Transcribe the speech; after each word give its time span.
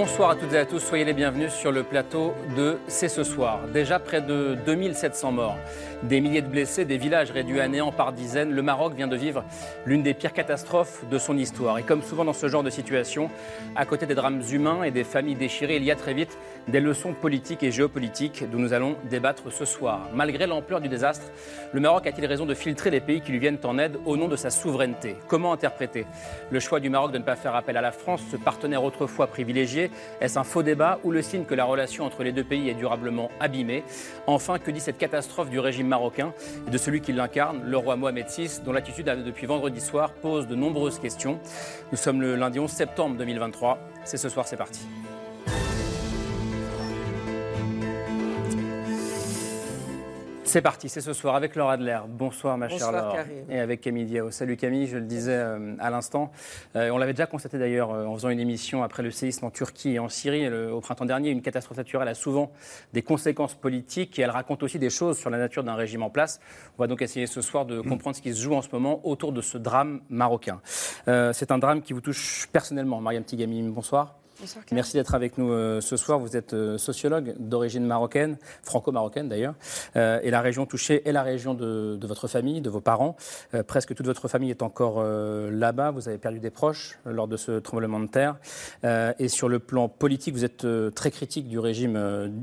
Bonsoir 0.00 0.30
à 0.30 0.36
toutes 0.36 0.52
et 0.52 0.58
à 0.58 0.64
tous, 0.64 0.78
soyez 0.78 1.04
les 1.04 1.12
bienvenus 1.12 1.52
sur 1.52 1.72
le 1.72 1.82
plateau 1.82 2.32
de 2.56 2.78
C'est 2.86 3.08
ce 3.08 3.24
soir. 3.24 3.66
Déjà 3.74 3.98
près 3.98 4.20
de 4.20 4.56
2700 4.64 5.32
morts, 5.32 5.56
des 6.04 6.20
milliers 6.20 6.40
de 6.40 6.46
blessés, 6.46 6.84
des 6.84 6.98
villages 6.98 7.32
réduits 7.32 7.58
à 7.58 7.66
néant 7.66 7.90
par 7.90 8.12
dizaines, 8.12 8.52
le 8.52 8.62
Maroc 8.62 8.94
vient 8.94 9.08
de 9.08 9.16
vivre 9.16 9.42
l'une 9.86 10.04
des 10.04 10.14
pires 10.14 10.32
catastrophes 10.32 11.04
de 11.10 11.18
son 11.18 11.36
histoire. 11.36 11.78
Et 11.78 11.82
comme 11.82 12.02
souvent 12.02 12.24
dans 12.24 12.32
ce 12.32 12.46
genre 12.46 12.62
de 12.62 12.70
situation, 12.70 13.28
à 13.74 13.84
côté 13.86 14.06
des 14.06 14.14
drames 14.14 14.40
humains 14.52 14.84
et 14.84 14.92
des 14.92 15.02
familles 15.02 15.34
déchirées, 15.34 15.78
il 15.78 15.84
y 15.84 15.90
a 15.90 15.96
très 15.96 16.14
vite 16.14 16.38
des 16.68 16.80
leçons 16.80 17.14
politiques 17.14 17.62
et 17.62 17.70
géopolitiques 17.70 18.44
dont 18.50 18.58
nous 18.58 18.72
allons 18.72 18.96
débattre 19.10 19.50
ce 19.50 19.64
soir. 19.64 20.08
Malgré 20.14 20.46
l'ampleur 20.46 20.80
du 20.80 20.88
désastre, 20.88 21.26
le 21.72 21.80
Maroc 21.80 22.06
a-t-il 22.06 22.26
raison 22.26 22.46
de 22.46 22.54
filtrer 22.54 22.90
les 22.90 23.00
pays 23.00 23.20
qui 23.20 23.32
lui 23.32 23.38
viennent 23.38 23.58
en 23.64 23.78
aide 23.78 23.98
au 24.04 24.16
nom 24.16 24.28
de 24.28 24.36
sa 24.36 24.50
souveraineté? 24.50 25.16
Comment 25.26 25.52
interpréter? 25.52 26.06
Le 26.50 26.60
choix 26.60 26.80
du 26.80 26.90
Maroc 26.90 27.12
de 27.12 27.18
ne 27.18 27.24
pas 27.24 27.36
faire 27.36 27.54
appel 27.54 27.76
à 27.76 27.80
la 27.80 27.92
France, 27.92 28.22
ce 28.30 28.36
partenaire 28.36 28.84
autrefois 28.84 29.26
privilégié 29.26 29.90
est-ce 30.20 30.38
un 30.38 30.44
faux 30.44 30.62
débat 30.62 30.98
ou 31.04 31.10
le 31.10 31.22
signe 31.22 31.44
que 31.44 31.54
la 31.54 31.64
relation 31.64 32.04
entre 32.04 32.22
les 32.22 32.32
deux 32.32 32.44
pays 32.44 32.68
est 32.68 32.74
durablement 32.74 33.30
abîmée? 33.40 33.82
Enfin, 34.26 34.58
que 34.58 34.70
dit 34.70 34.80
cette 34.80 34.98
catastrophe 34.98 35.50
du 35.50 35.60
régime 35.60 35.88
marocain 35.88 36.32
et 36.66 36.70
de 36.70 36.78
celui 36.78 37.00
qui 37.00 37.12
l'incarne, 37.12 37.62
le 37.64 37.76
roi 37.76 37.96
Mohamed 37.96 38.26
VI, 38.28 38.60
dont 38.64 38.72
l'attitude 38.72 39.06
depuis 39.06 39.46
vendredi 39.46 39.80
soir 39.80 40.12
pose 40.12 40.46
de 40.46 40.54
nombreuses 40.54 40.98
questions 40.98 41.40
Nous 41.92 41.98
sommes 41.98 42.20
le 42.20 42.36
lundi 42.36 42.58
11 42.58 42.70
septembre 42.70 43.16
2023. 43.16 43.78
C'est 44.04 44.16
ce 44.16 44.28
soir, 44.28 44.46
c'est 44.46 44.56
parti. 44.56 44.80
C'est 50.48 50.62
parti, 50.62 50.88
c'est 50.88 51.02
ce 51.02 51.12
soir 51.12 51.34
avec 51.34 51.56
Laura 51.56 51.74
Adler. 51.74 51.98
Bonsoir 52.08 52.56
ma 52.56 52.70
chère 52.70 52.90
Laura. 52.90 53.16
Et 53.50 53.58
avec 53.58 53.82
Camille 53.82 54.06
Diao. 54.06 54.30
Salut 54.30 54.56
Camille, 54.56 54.86
je 54.86 54.96
le 54.96 55.04
disais 55.04 55.34
euh, 55.34 55.74
à 55.78 55.90
l'instant. 55.90 56.32
Euh, 56.74 56.88
on 56.88 56.96
l'avait 56.96 57.12
déjà 57.12 57.26
constaté 57.26 57.58
d'ailleurs 57.58 57.92
euh, 57.92 58.06
en 58.06 58.14
faisant 58.14 58.30
une 58.30 58.40
émission 58.40 58.82
après 58.82 59.02
le 59.02 59.10
séisme 59.10 59.44
en 59.44 59.50
Turquie 59.50 59.90
et 59.90 59.98
en 59.98 60.08
Syrie 60.08 60.48
au 60.48 60.80
printemps 60.80 61.04
dernier. 61.04 61.28
Une 61.28 61.42
catastrophe 61.42 61.76
naturelle 61.76 62.08
a 62.08 62.14
souvent 62.14 62.50
des 62.94 63.02
conséquences 63.02 63.56
politiques 63.56 64.18
et 64.18 64.22
elle 64.22 64.30
raconte 64.30 64.62
aussi 64.62 64.78
des 64.78 64.88
choses 64.88 65.18
sur 65.18 65.28
la 65.28 65.36
nature 65.36 65.64
d'un 65.64 65.74
régime 65.74 66.02
en 66.02 66.08
place. 66.08 66.40
On 66.78 66.82
va 66.82 66.86
donc 66.86 67.02
essayer 67.02 67.26
ce 67.26 67.42
soir 67.42 67.66
de 67.66 67.82
comprendre 67.82 68.16
ce 68.16 68.22
qui 68.22 68.32
se 68.32 68.40
joue 68.40 68.54
en 68.54 68.62
ce 68.62 68.68
moment 68.72 69.02
autour 69.04 69.32
de 69.32 69.42
ce 69.42 69.58
drame 69.58 70.00
marocain. 70.08 70.62
c'est 71.04 71.52
un 71.52 71.58
drame 71.58 71.82
qui 71.82 71.92
vous 71.92 72.00
touche 72.00 72.48
personnellement. 72.50 73.02
Mariam 73.02 73.22
Tigami, 73.22 73.60
bonsoir. 73.64 74.14
Merci 74.70 74.96
d'être 74.96 75.14
avec 75.14 75.36
nous 75.36 75.50
euh, 75.50 75.80
ce 75.80 75.96
soir. 75.96 76.18
Vous 76.18 76.36
êtes 76.36 76.54
euh, 76.54 76.78
sociologue 76.78 77.34
d'origine 77.38 77.84
marocaine, 77.84 78.36
franco-marocaine 78.62 79.28
d'ailleurs, 79.28 79.54
euh, 79.96 80.20
et 80.22 80.30
la 80.30 80.40
région 80.40 80.64
touchée 80.64 81.02
est 81.08 81.12
la 81.12 81.22
région 81.22 81.54
de, 81.54 81.98
votre 82.02 82.28
famille, 82.28 82.60
de 82.60 82.70
vos 82.70 82.80
parents. 82.80 83.16
presque 83.66 83.94
toute 83.94 84.06
votre 84.06 84.28
famille 84.28 84.50
est 84.50 84.62
encore 84.62 85.02
là-bas. 85.02 85.90
Vous 85.90 86.08
avez 86.08 86.18
perdu 86.18 86.38
des 86.38 86.50
proches 86.50 86.98
lors 87.04 87.28
de 87.28 87.36
ce 87.36 87.58
tremblement 87.58 88.00
de 88.00 88.06
terre. 88.06 88.36
et 89.18 89.28
sur 89.28 89.48
le 89.48 89.58
plan 89.58 89.88
politique, 89.88 90.34
vous 90.34 90.44
êtes 90.44 90.66
très 90.94 91.10
critique 91.10 91.48
du 91.48 91.58
régime 91.58 91.98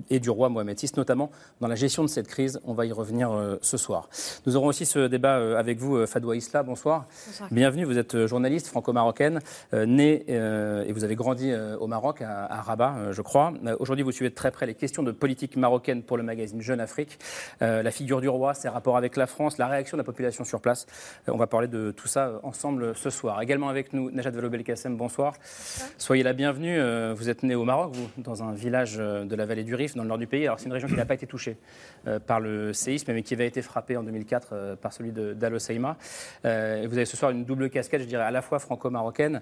et 0.10 0.20
du 0.20 0.30
roi 0.30 0.50
Mohamed 0.50 0.80
VI, 0.80 0.92
notamment 0.98 1.32
dans 1.62 1.68
la 1.68 1.76
gestion 1.76 2.04
de 2.04 2.10
cette 2.10 2.28
crise. 2.28 2.60
On 2.66 2.73
va 2.73 2.86
y 2.86 2.92
revenir 2.92 3.32
ce 3.62 3.78
soir. 3.78 4.10
Nous 4.46 4.56
aurons 4.56 4.68
aussi 4.68 4.86
ce 4.86 5.08
débat 5.08 5.58
avec 5.58 5.80
vous, 5.80 6.06
Fadoua 6.06 6.36
Isla. 6.36 6.64
Bonsoir. 6.64 7.08
bonsoir. 7.28 7.50
Bienvenue. 7.52 7.86
Vous 7.86 7.98
êtes 7.98 8.26
journaliste 8.26 8.68
franco-marocaine, 8.68 9.40
née 9.73 10.26
et 10.28 10.92
vous 10.92 11.04
avez 11.04 11.16
grandi 11.16 11.52
au 11.80 11.84
au 11.86 11.88
Maroc, 11.88 12.23
à, 12.23 12.61
Rabat, 12.61 12.95
euh, 12.97 13.14
je 13.14 13.22
crois. 13.22 13.53
Euh, 13.64 13.76
aujourd'hui, 13.80 14.04
vous 14.04 14.11
suivez 14.11 14.32
de 14.32 14.36
très 14.36 14.49
près 14.49 14.65
les 14.65 14.73
questions 14.73 15.04
de 15.04 15.11
politique 15.11 15.55
marocaine 15.55 16.02
pour 16.02 16.17
le 16.17 16.23
magazine 16.23 16.60
Jeune 16.60 16.80
Afrique. 16.80 17.20
Euh, 17.61 17.83
la 17.83 17.92
figure 17.92 18.21
du 18.21 18.27
roi, 18.27 18.55
ses 18.55 18.70
rapports 18.70 18.98
avec 18.98 19.15
la 19.15 19.27
France, 19.27 19.60
la 19.60 19.67
réaction 19.67 19.95
de 19.95 20.02
la 20.02 20.04
population 20.04 20.43
sur 20.43 20.61
place. 20.61 20.87
on 21.27 21.37
va 21.37 21.45
parler 21.45 21.67
de 21.67 21.92
tout 21.92 22.08
ça 22.08 22.39
ensemble 22.42 22.95
ce 22.95 23.11
soir. 23.11 23.39
Également 23.39 23.70
avec 23.70 23.93
nous, 23.93 24.10
Najat 24.10 24.32
Vallaud-Belkacem, 24.32 24.98
bonsoir. 24.98 25.36
Soyez 25.99 26.23
la 26.23 26.33
bienvenue. 26.33 26.80
vous 27.14 27.30
êtes 27.30 27.43
né 27.43 27.54
au 27.54 27.65
Maroc, 27.65 27.93
vous, 27.93 28.10
dans 28.17 28.42
un 28.42 28.54
village 28.54 28.98
de 28.98 29.36
la 29.36 29.45
vallée 29.45 29.64
du 29.64 29.76
Rif, 29.76 29.95
dans 29.95 30.02
le 30.02 30.10
nord 30.10 30.17
du 30.17 30.27
pays. 30.27 30.45
Alors, 30.45 30.60
c'est 30.60 30.65
une 30.65 30.73
région 30.73 30.87
qui 30.87 30.95
n'a 30.95 31.05
pas 31.05 31.14
été 31.14 31.27
touchée 31.27 31.58
par 32.26 32.39
le 32.39 32.73
séisme, 32.73 33.14
mais 33.14 33.21
qui 33.21 33.36
avait 33.36 33.48
été 33.48 33.61
frappée 33.61 33.95
en 33.95 34.04
2004 34.04 34.77
par 34.81 34.92
celui 34.92 35.11
d'Al 35.11 35.54
Hoceima. 35.54 35.98
vous 36.43 36.49
avez 36.49 37.05
ce 37.05 37.15
soir 37.15 37.30
une 37.30 37.45
double 37.45 37.70
casquette, 37.70 38.02
je 38.02 38.08
dirais, 38.08 38.23
à 38.23 38.31
la 38.31 38.42
fois 38.42 38.58
franco-marocaine, 38.58 39.42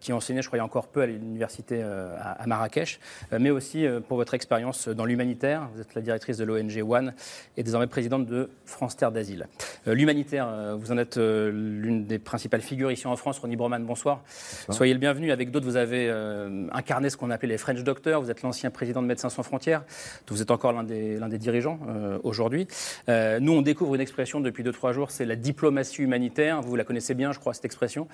qui 0.00 0.12
enseignait, 0.12 0.42
je 0.42 0.46
croyais, 0.46 0.62
encore 0.62 0.88
peu 0.88 1.02
à 1.02 1.06
l'université 1.06 1.41
université 1.42 1.80
euh, 1.82 2.16
à 2.20 2.46
Marrakech, 2.46 3.00
euh, 3.32 3.38
mais 3.40 3.50
aussi 3.50 3.84
euh, 3.84 3.98
pour 4.00 4.16
votre 4.16 4.34
expérience 4.34 4.88
dans 4.88 5.04
l'humanitaire. 5.04 5.68
Vous 5.74 5.80
êtes 5.80 5.94
la 5.96 6.00
directrice 6.00 6.36
de 6.36 6.44
l'ONG 6.44 6.84
One 6.88 7.14
et 7.56 7.64
désormais 7.64 7.88
présidente 7.88 8.26
de 8.26 8.48
France 8.64 8.96
Terre 8.96 9.10
d'Asile. 9.10 9.48
L'humanitaire, 9.86 10.76
vous 10.78 10.92
en 10.92 10.98
êtes 10.98 11.16
l'une 11.16 12.06
des 12.06 12.18
principales 12.18 12.60
figures 12.60 12.92
ici 12.92 13.06
en 13.06 13.16
France. 13.16 13.38
Ronnie 13.40 13.56
Broman, 13.56 13.84
bonsoir. 13.84 14.22
Soyez 14.70 14.92
le 14.92 15.00
bienvenu. 15.00 15.32
Avec 15.32 15.50
d'autres, 15.50 15.66
vous 15.66 15.76
avez 15.76 16.08
incarné 16.72 17.10
ce 17.10 17.16
qu'on 17.16 17.30
appelait 17.30 17.48
les 17.48 17.58
French 17.58 17.82
Doctors. 17.82 18.22
Vous 18.22 18.30
êtes 18.30 18.42
l'ancien 18.42 18.70
président 18.70 19.02
de 19.02 19.06
Médecins 19.06 19.28
sans 19.28 19.42
frontières. 19.42 19.84
Vous 20.28 20.40
êtes 20.40 20.50
encore 20.50 20.72
l'un 20.72 20.84
des, 20.84 21.18
des, 21.18 21.38
dirigeants 21.38 21.80
aujourd'hui. 22.22 22.68
nous, 23.08 23.52
on 23.52 23.62
découvre 23.62 23.94
une 23.94 24.00
expression 24.00 24.40
depuis 24.40 24.62
2-3 24.62 24.92
jours, 24.92 25.10
c'est 25.10 25.26
la 25.26 25.36
diplomatie 25.36 26.02
humanitaire. 26.02 26.62
Vous 26.62 26.76
la 26.76 26.84
connaissez 26.84 27.14
bien, 27.14 27.32
je 27.32 27.38
crois, 27.38 27.54
cette 27.54 27.64
expression. 27.64 28.06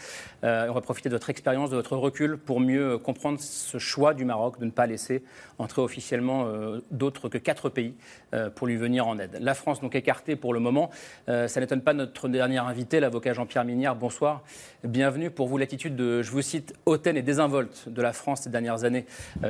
on 0.43 0.73
va 0.73 0.81
profiter 0.81 1.09
de 1.09 1.15
votre 1.15 1.31
expérience, 1.31 1.71
de 1.71 1.77
votre 1.77 1.97
recul 1.97 2.39
pour 2.39 2.61
mieux 2.61 2.99
comprendre 2.99 3.18
comprendre 3.19 3.41
ce 3.41 3.79
choix 3.79 4.15
du 4.15 4.25
Maroc 4.25 4.61
de 4.61 4.65
ne 4.65 4.71
pas 4.71 4.87
laisser 4.87 5.25
entrer 5.59 5.83
officiellement 5.83 6.45
euh, 6.47 6.81
d'autres 6.93 7.29
que 7.29 7.37
quatre 7.37 7.69
pays 7.69 7.95
euh, 8.33 8.49
pour 8.49 8.69
lui 8.69 8.77
venir 8.77 9.09
en 9.09 9.19
aide. 9.19 9.39
La 9.41 9.55
France 9.55 9.81
donc 9.81 9.97
écartée 9.97 10.37
pour 10.37 10.55
le 10.55 10.61
moment. 10.61 10.91
Euh, 11.29 11.49
ça 11.49 11.59
n'étonne 11.59 11.81
pas 11.81 11.95
notre 11.95 12.29
dernier 12.29 12.59
invité, 12.59 13.01
l'avocat 13.01 13.33
Jean-Pierre 13.33 13.65
Minière. 13.65 13.97
Bonsoir. 13.97 14.45
Bienvenue. 14.85 15.33
Pour 15.33 15.49
vous, 15.49 15.59
l'attitude 15.59 15.97
de, 15.97 16.23
je 16.23 16.31
vous 16.31 16.43
cite, 16.43 16.75
hautaine 16.87 17.17
et 17.17 17.23
désinvolte 17.23 17.89
de 17.89 18.01
la 18.01 18.13
France 18.13 18.43
ces 18.43 18.51
dernières 18.51 18.85
années 18.85 19.05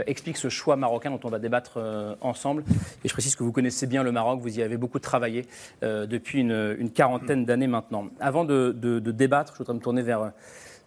explique 0.07 0.39
ce 0.39 0.49
choix 0.49 0.77
marocain 0.77 1.11
dont 1.11 1.21
on 1.25 1.29
va 1.29 1.39
débattre 1.39 1.79
ensemble. 2.23 2.65
Et 3.05 3.09
je 3.09 3.13
précise 3.13 3.37
que 3.37 3.43
vous 3.43 3.53
connaissez 3.53 3.87
bien 3.87 4.03
le 4.03 4.13
Maroc, 4.13 4.41
vous 4.41 4.59
y 4.59 4.63
avez 4.63 4.79
beaucoup 4.79 4.99
travaillé 4.99 5.47
depuis 5.83 6.41
une, 6.41 6.91
quarantaine 6.95 7.45
d'années 7.45 7.67
maintenant. 7.67 8.09
Avant 8.19 8.47
de 8.47 8.73
débattre, 9.11 9.53
je 9.53 9.59
voudrais 9.59 9.75
me 9.75 9.81
tourner 9.81 10.01
vers 10.01 10.33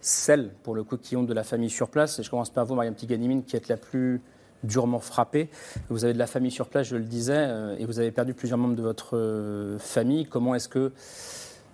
celles, 0.01 0.49
pour 0.63 0.75
le 0.75 0.83
coup, 0.83 0.97
qui 0.97 1.15
ont 1.15 1.23
de 1.23 1.33
la 1.33 1.43
famille 1.43 1.69
sur 1.69 1.89
place. 1.89 2.19
Et 2.19 2.23
je 2.23 2.29
commence 2.29 2.49
par 2.49 2.65
vous, 2.65 2.75
Mariam 2.75 2.95
Tiganimine, 2.95 3.43
qui 3.43 3.55
êtes 3.55 3.67
la 3.67 3.77
plus 3.77 4.21
durement 4.63 4.99
frappée. 4.99 5.49
Vous 5.89 6.03
avez 6.03 6.13
de 6.13 6.19
la 6.19 6.27
famille 6.27 6.51
sur 6.51 6.67
place, 6.67 6.87
je 6.87 6.95
le 6.95 7.03
disais, 7.03 7.35
euh, 7.37 7.75
et 7.77 7.85
vous 7.85 7.99
avez 7.99 8.11
perdu 8.11 8.33
plusieurs 8.33 8.57
membres 8.57 8.75
de 8.75 8.81
votre 8.81 9.17
euh, 9.17 9.79
famille. 9.79 10.25
Comment 10.25 10.55
est-ce 10.55 10.69
que 10.69 10.91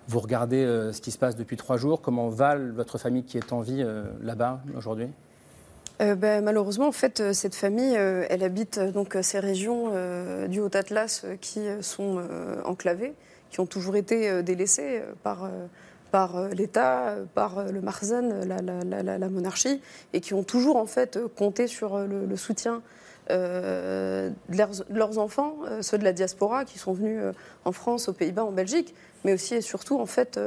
vous 0.08 0.20
regardez 0.20 0.64
euh, 0.64 0.92
ce 0.92 1.00
qui 1.00 1.10
se 1.10 1.18
passe 1.18 1.36
depuis 1.36 1.56
trois 1.56 1.76
jours? 1.76 2.00
Comment 2.00 2.28
va 2.28 2.56
votre 2.56 2.98
famille 2.98 3.24
qui 3.24 3.36
est 3.36 3.52
en 3.52 3.60
vie 3.60 3.84
là-bas 4.22 4.60
aujourd'hui? 4.76 5.08
Ben, 5.98 6.44
malheureusement, 6.44 6.86
en 6.86 6.92
fait, 6.92 7.32
cette 7.32 7.56
famille, 7.56 7.94
elle 7.94 8.44
habite 8.44 8.78
donc 8.78 9.18
ces 9.22 9.40
régions 9.40 9.90
du 10.46 10.60
Haut 10.60 10.70
Atlas 10.72 11.26
qui 11.40 11.62
sont 11.80 12.22
enclavées, 12.64 13.14
qui 13.50 13.58
ont 13.58 13.66
toujours 13.66 13.96
été 13.96 14.44
délaissées 14.44 15.02
par 15.24 15.50
par 16.10 16.36
euh, 16.36 16.48
l'État, 16.48 17.16
par 17.34 17.58
euh, 17.58 17.70
le 17.70 17.80
Marzen, 17.80 18.44
la, 18.46 19.28
monarchie, 19.28 19.80
et 20.12 20.20
qui 20.20 20.34
ont 20.34 20.42
toujours 20.42 20.76
en 20.76 20.86
fait 20.86 21.18
compté 21.36 21.66
sur 21.66 21.96
euh, 21.96 22.06
le, 22.06 22.36
soutien 22.36 22.82
de 23.30 24.32
leurs, 24.48 25.18
enfants, 25.18 25.56
ceux 25.82 25.98
de 25.98 26.04
la 26.04 26.14
diaspora 26.14 26.64
qui 26.64 26.78
sont 26.78 26.94
venus 26.94 27.20
en 27.66 27.72
France, 27.72 28.08
aux 28.08 28.14
Pays-Bas, 28.14 28.44
en 28.44 28.52
Belgique, 28.52 28.94
mais 29.24 29.34
aussi 29.34 29.56
et 29.56 29.60
surtout 29.60 30.00
en 30.00 30.06
fait 30.06 30.40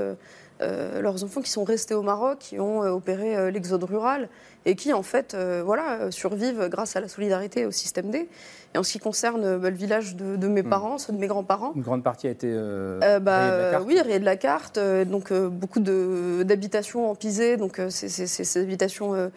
leurs 0.62 1.24
enfants 1.24 1.42
qui 1.42 1.50
sont 1.50 1.64
restés 1.64 1.94
au 1.94 2.02
Maroc, 2.04 2.38
qui 2.40 2.60
ont 2.60 2.82
opéré 2.82 3.52
l'exode 3.52 3.84
rural 3.84 4.30
et 4.66 4.76
qui 4.76 4.94
en 4.94 5.04
fait 5.04 5.36
voilà 5.66 6.12
survivent 6.12 6.68
grâce 6.70 6.96
à 6.96 7.02
la 7.02 7.08
solidarité 7.08 7.66
au 7.66 7.72
système 7.72 8.12
D. 8.12 8.30
Et 8.74 8.78
en 8.78 8.84
ce 8.84 8.94
qui 8.94 9.00
concerne 9.00 9.58
bah, 9.58 9.70
le 9.70 9.76
village 9.76 10.16
de, 10.16 10.48
mes 10.48 10.62
hmm. 10.62 10.70
parents, 10.70 10.98
ceux 10.98 11.12
de 11.12 11.18
mes 11.18 11.28
grands-parents. 11.28 11.74
Une 11.76 11.82
grande 11.82 12.04
partie 12.04 12.28
a 12.28 12.32
été. 12.32 12.48
Euh, 12.50 13.00
euh 13.04 13.20
bah, 13.20 13.52
de 13.52 13.62
la 13.64 13.72
carte. 13.72 13.86
Oui, 13.86 14.00
rayée 14.00 14.20
de 14.20 14.26
la 14.26 14.38
carte. 14.38 14.78
Euh, 14.78 15.04
donc 15.04 15.32
euh, 15.32 15.50
beaucoup 15.50 15.82
d'habitations 15.82 17.10
en 17.12 17.16
pisé. 17.16 17.58
Donc 17.58 17.82
ces 17.90 18.58
habitations. 18.58 19.32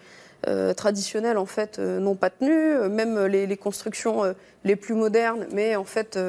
Traditionnelles 0.75 1.37
en 1.37 1.45
fait 1.45 1.79
n'ont 1.79 2.15
pas 2.15 2.29
tenu, 2.29 2.89
même 2.89 3.25
les, 3.25 3.57
constructions 3.57 4.21
les 4.63 4.75
plus 4.75 4.93
modernes, 4.93 5.47
mais 5.51 5.75
en 5.75 5.83
fait 5.83 6.19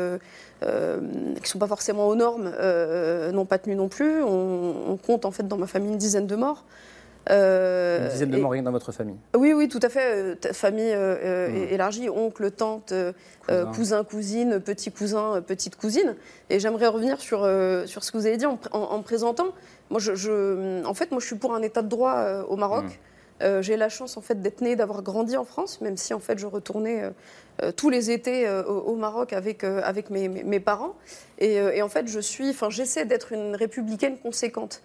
qui 0.61 0.67
ne 0.67 1.47
sont 1.47 1.59
pas 1.59 1.67
forcément 1.67 2.09
aux 2.09 2.15
normes, 2.15 2.51
n'ont 3.33 3.47
pas 3.47 3.59
tenu 3.59 3.75
non 3.75 3.89
plus. 3.89 4.23
On, 4.23 4.91
on, 4.93 4.97
compte 4.97 5.25
en 5.25 5.31
fait 5.31 5.47
dans 5.47 5.59
ma 5.59 5.67
famille 5.67 5.93
une 5.93 5.99
dizaine 5.99 6.27
de 6.27 6.37
morts. 6.37 6.65
Euh, 7.31 8.05
Une 8.05 8.09
dizaine 8.09 8.31
de 8.31 8.39
morts 8.39 8.55
dans 8.63 8.71
votre 8.71 8.93
famille 8.93 9.17
Oui, 9.37 9.53
oui, 9.53 9.69
tout 9.69 9.81
à 9.83 9.89
fait. 9.89 10.53
famille 10.53 10.95
mmh. 10.95 11.73
élargie, 11.73 12.09
oncle, 12.09 12.51
tante, 12.51 12.93
cousin. 13.75 14.05
cousine, 14.05 14.61
petit 14.61 14.93
cousin, 14.93 15.43
petite 15.43 15.77
cousine. 15.77 16.15
Et 16.51 16.61
j'aimerais 16.61 16.87
revenir 16.87 17.21
sur, 17.21 17.49
sur 17.87 18.05
ce 18.05 18.13
que 18.13 18.19
vous 18.19 18.27
avez 18.27 18.37
dit 18.37 18.47
en, 18.47 18.59
en, 18.73 19.03
présentant. 19.03 19.49
Moi, 19.91 20.01
je, 20.01 20.85
en 20.85 20.95
fait, 20.95 21.11
moi, 21.11 21.21
je 21.21 21.27
suis 21.27 21.37
pour 21.37 21.55
un 21.55 21.63
état 21.63 21.83
de 21.83 21.89
droit 21.89 22.45
au 22.49 22.57
Maroc. 22.57 22.85
Mmh. 22.85 22.91
Euh, 23.43 23.61
j'ai 23.61 23.77
la 23.77 23.89
chance 23.89 24.17
en 24.17 24.21
fait 24.21 24.41
d'être 24.41 24.61
née, 24.61 24.77
d'avoir 24.77 25.03
grandi 25.03 25.37
en 25.37 25.45
France, 25.45 25.81
même 25.81 25.97
si 25.97 26.15
en 26.15 26.21
fait 26.21 26.39
je 26.39 26.47
retournais 26.47 27.03
euh, 27.03 27.11
euh, 27.63 27.73
tous 27.73 27.91
les 27.91 28.11
étés 28.11 28.49
au, 28.67 28.97
Maroc 28.97 29.33
avec, 29.33 29.65
avec 29.65 30.11
mes, 30.11 30.29
mes, 30.29 30.61
parents. 30.61 30.95
Et, 31.39 31.83
en 31.83 31.89
fait, 31.89 32.07
je 32.07 32.21
suis, 32.21 32.51
enfin, 32.51 32.71
j'essaie 32.71 33.05
d'être 33.05 33.33
une 33.33 33.55
républicaine 33.55 34.19
conséquente. 34.19 34.83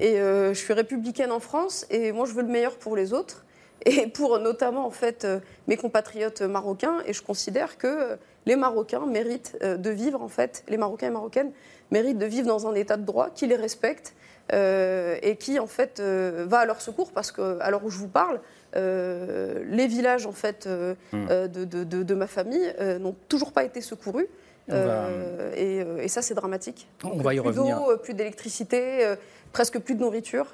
Et 0.00 0.16
je 0.16 0.54
suis 0.54 0.72
républicaine 0.72 1.32
en 1.32 1.40
France, 1.40 1.86
et 1.90 2.12
moi 2.12 2.26
je 2.26 2.32
veux 2.32 2.42
le 2.42 2.48
meilleur 2.48 2.76
pour 2.76 2.94
les 2.94 3.12
autres, 3.12 3.44
et 3.86 4.06
pour 4.06 4.38
notamment 4.38 4.86
en 4.86 4.92
fait 4.92 5.26
mes 5.66 5.76
compatriotes 5.76 6.42
marocains. 6.42 6.98
Et 7.06 7.12
je 7.12 7.22
considère 7.22 7.78
que 7.78 8.16
les 8.46 8.54
Marocains 8.54 9.06
méritent 9.06 9.58
de 9.60 9.90
vivre 9.90 10.22
en 10.22 10.28
fait, 10.28 10.62
les 10.68 10.76
Marocains 10.76 11.08
et 11.08 11.10
Marocaines 11.10 11.52
méritent 11.90 12.18
de 12.18 12.26
vivre 12.26 12.46
dans 12.46 12.68
un 12.68 12.74
état 12.74 12.96
de 12.96 13.04
droit 13.04 13.30
qui 13.30 13.48
les 13.48 13.56
respecte 13.56 14.14
euh, 14.52 15.16
et 15.22 15.36
qui 15.36 15.58
en 15.58 15.66
fait 15.66 15.98
euh, 16.00 16.44
va 16.46 16.58
à 16.58 16.66
leur 16.66 16.80
secours 16.80 17.12
parce 17.12 17.32
qu'à 17.32 17.70
l'heure 17.70 17.84
où 17.84 17.90
je 17.90 17.98
vous 17.98 18.08
parle, 18.08 18.40
euh, 18.76 19.62
les 19.66 19.86
villages 19.86 20.26
en 20.26 20.32
fait 20.32 20.68
hmm. 21.12 21.26
de, 21.48 21.64
de, 21.84 22.14
ma 22.14 22.26
famille 22.26 22.72
n'ont 23.00 23.14
toujours 23.28 23.52
pas 23.52 23.64
été 23.64 23.80
secourus. 23.80 24.26
et, 24.68 26.08
ça, 26.08 26.22
c'est 26.22 26.34
dramatique. 26.34 26.88
On 27.04 27.16
va 27.18 27.34
y 27.34 27.38
plus 27.38 27.48
revenir. 27.48 27.78
d'eau, 27.78 27.96
plus 27.96 28.14
d'électricité, 28.14 29.14
presque 29.52 29.78
plus 29.78 29.94
de 29.94 30.00
nourriture, 30.00 30.46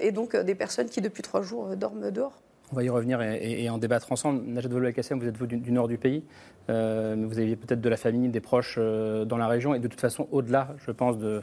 et 0.00 0.12
donc 0.12 0.36
des 0.36 0.54
personnes 0.54 0.88
qui 0.88 1.00
depuis 1.00 1.22
trois 1.22 1.42
jours 1.42 1.76
dorment 1.76 2.10
dehors. 2.10 2.40
On 2.72 2.76
va 2.76 2.84
y 2.84 2.90
revenir 2.90 3.20
et, 3.22 3.68
en 3.70 3.78
débattre 3.78 4.12
ensemble. 4.12 4.42
Najat 4.44 4.68
Vallaud-Kassem, 4.68 5.18
vous 5.18 5.26
êtes 5.26 5.36
vous 5.36 5.46
du, 5.46 5.72
nord 5.72 5.88
du 5.88 5.98
pays, 5.98 6.24
mais 6.68 7.24
vous 7.24 7.38
aviez 7.38 7.56
peut-être 7.56 7.80
de 7.80 7.88
la 7.88 7.96
famille, 7.96 8.28
des 8.28 8.40
proches 8.40 8.78
dans 8.78 9.36
la 9.36 9.48
région, 9.48 9.74
et 9.74 9.80
de 9.80 9.88
toute 9.88 10.00
façon, 10.00 10.28
au-delà, 10.32 10.74
je 10.86 10.90
pense, 10.92 11.18
de, 11.18 11.42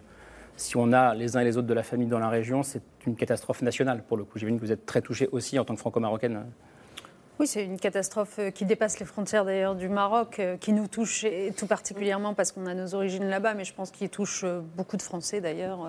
si 0.58 0.78
on 0.78 0.94
a 0.94 1.14
les 1.14 1.38
uns 1.38 1.42
et 1.42 1.46
les 1.46 1.58
autres 1.58 1.68
de 1.68 1.74
la 1.74 1.84
famille 1.84 2.08
dans 2.08 2.20
la 2.20 2.30
région, 2.30 2.64
c'est 2.64 2.84
une 3.06 3.16
catastrophe 3.16 3.62
nationale 3.62 4.04
pour 4.04 4.18
le 4.18 4.24
coup. 4.24 4.40
J'imagine 4.40 4.60
que 4.60 4.66
vous 4.66 4.72
êtes 4.72 4.86
très 4.86 5.02
touché 5.02 5.28
aussi 5.32 5.60
en 5.60 5.66
tant 5.66 5.74
que 5.74 5.80
franco-marocaine. 5.80 6.46
Oui, 7.38 7.48
c'est 7.48 7.66
une 7.66 7.78
catastrophe 7.78 8.40
euh, 8.40 8.50
qui 8.50 8.64
dépasse 8.64 8.98
les 9.00 9.06
frontières 9.06 9.44
d'ailleurs 9.44 9.76
du 9.76 9.90
Maroc, 9.90 10.40
euh, 10.40 10.56
qui 10.56 10.72
nous 10.72 10.88
touche 10.88 11.26
tout 11.58 11.68
particulièrement 11.68 12.34
parce 12.34 12.54
qu'on 12.54 12.66
a 12.66 12.74
nos 12.74 12.96
origines 12.96 13.28
là-bas, 13.28 13.56
mais 13.56 13.66
je 13.66 13.74
pense 13.74 13.92
qu'il 13.92 14.10
touche 14.10 14.46
euh, 14.46 14.62
beaucoup 14.78 14.96
de 14.96 15.02
Français 15.02 15.42
d'ailleurs. 15.42 15.80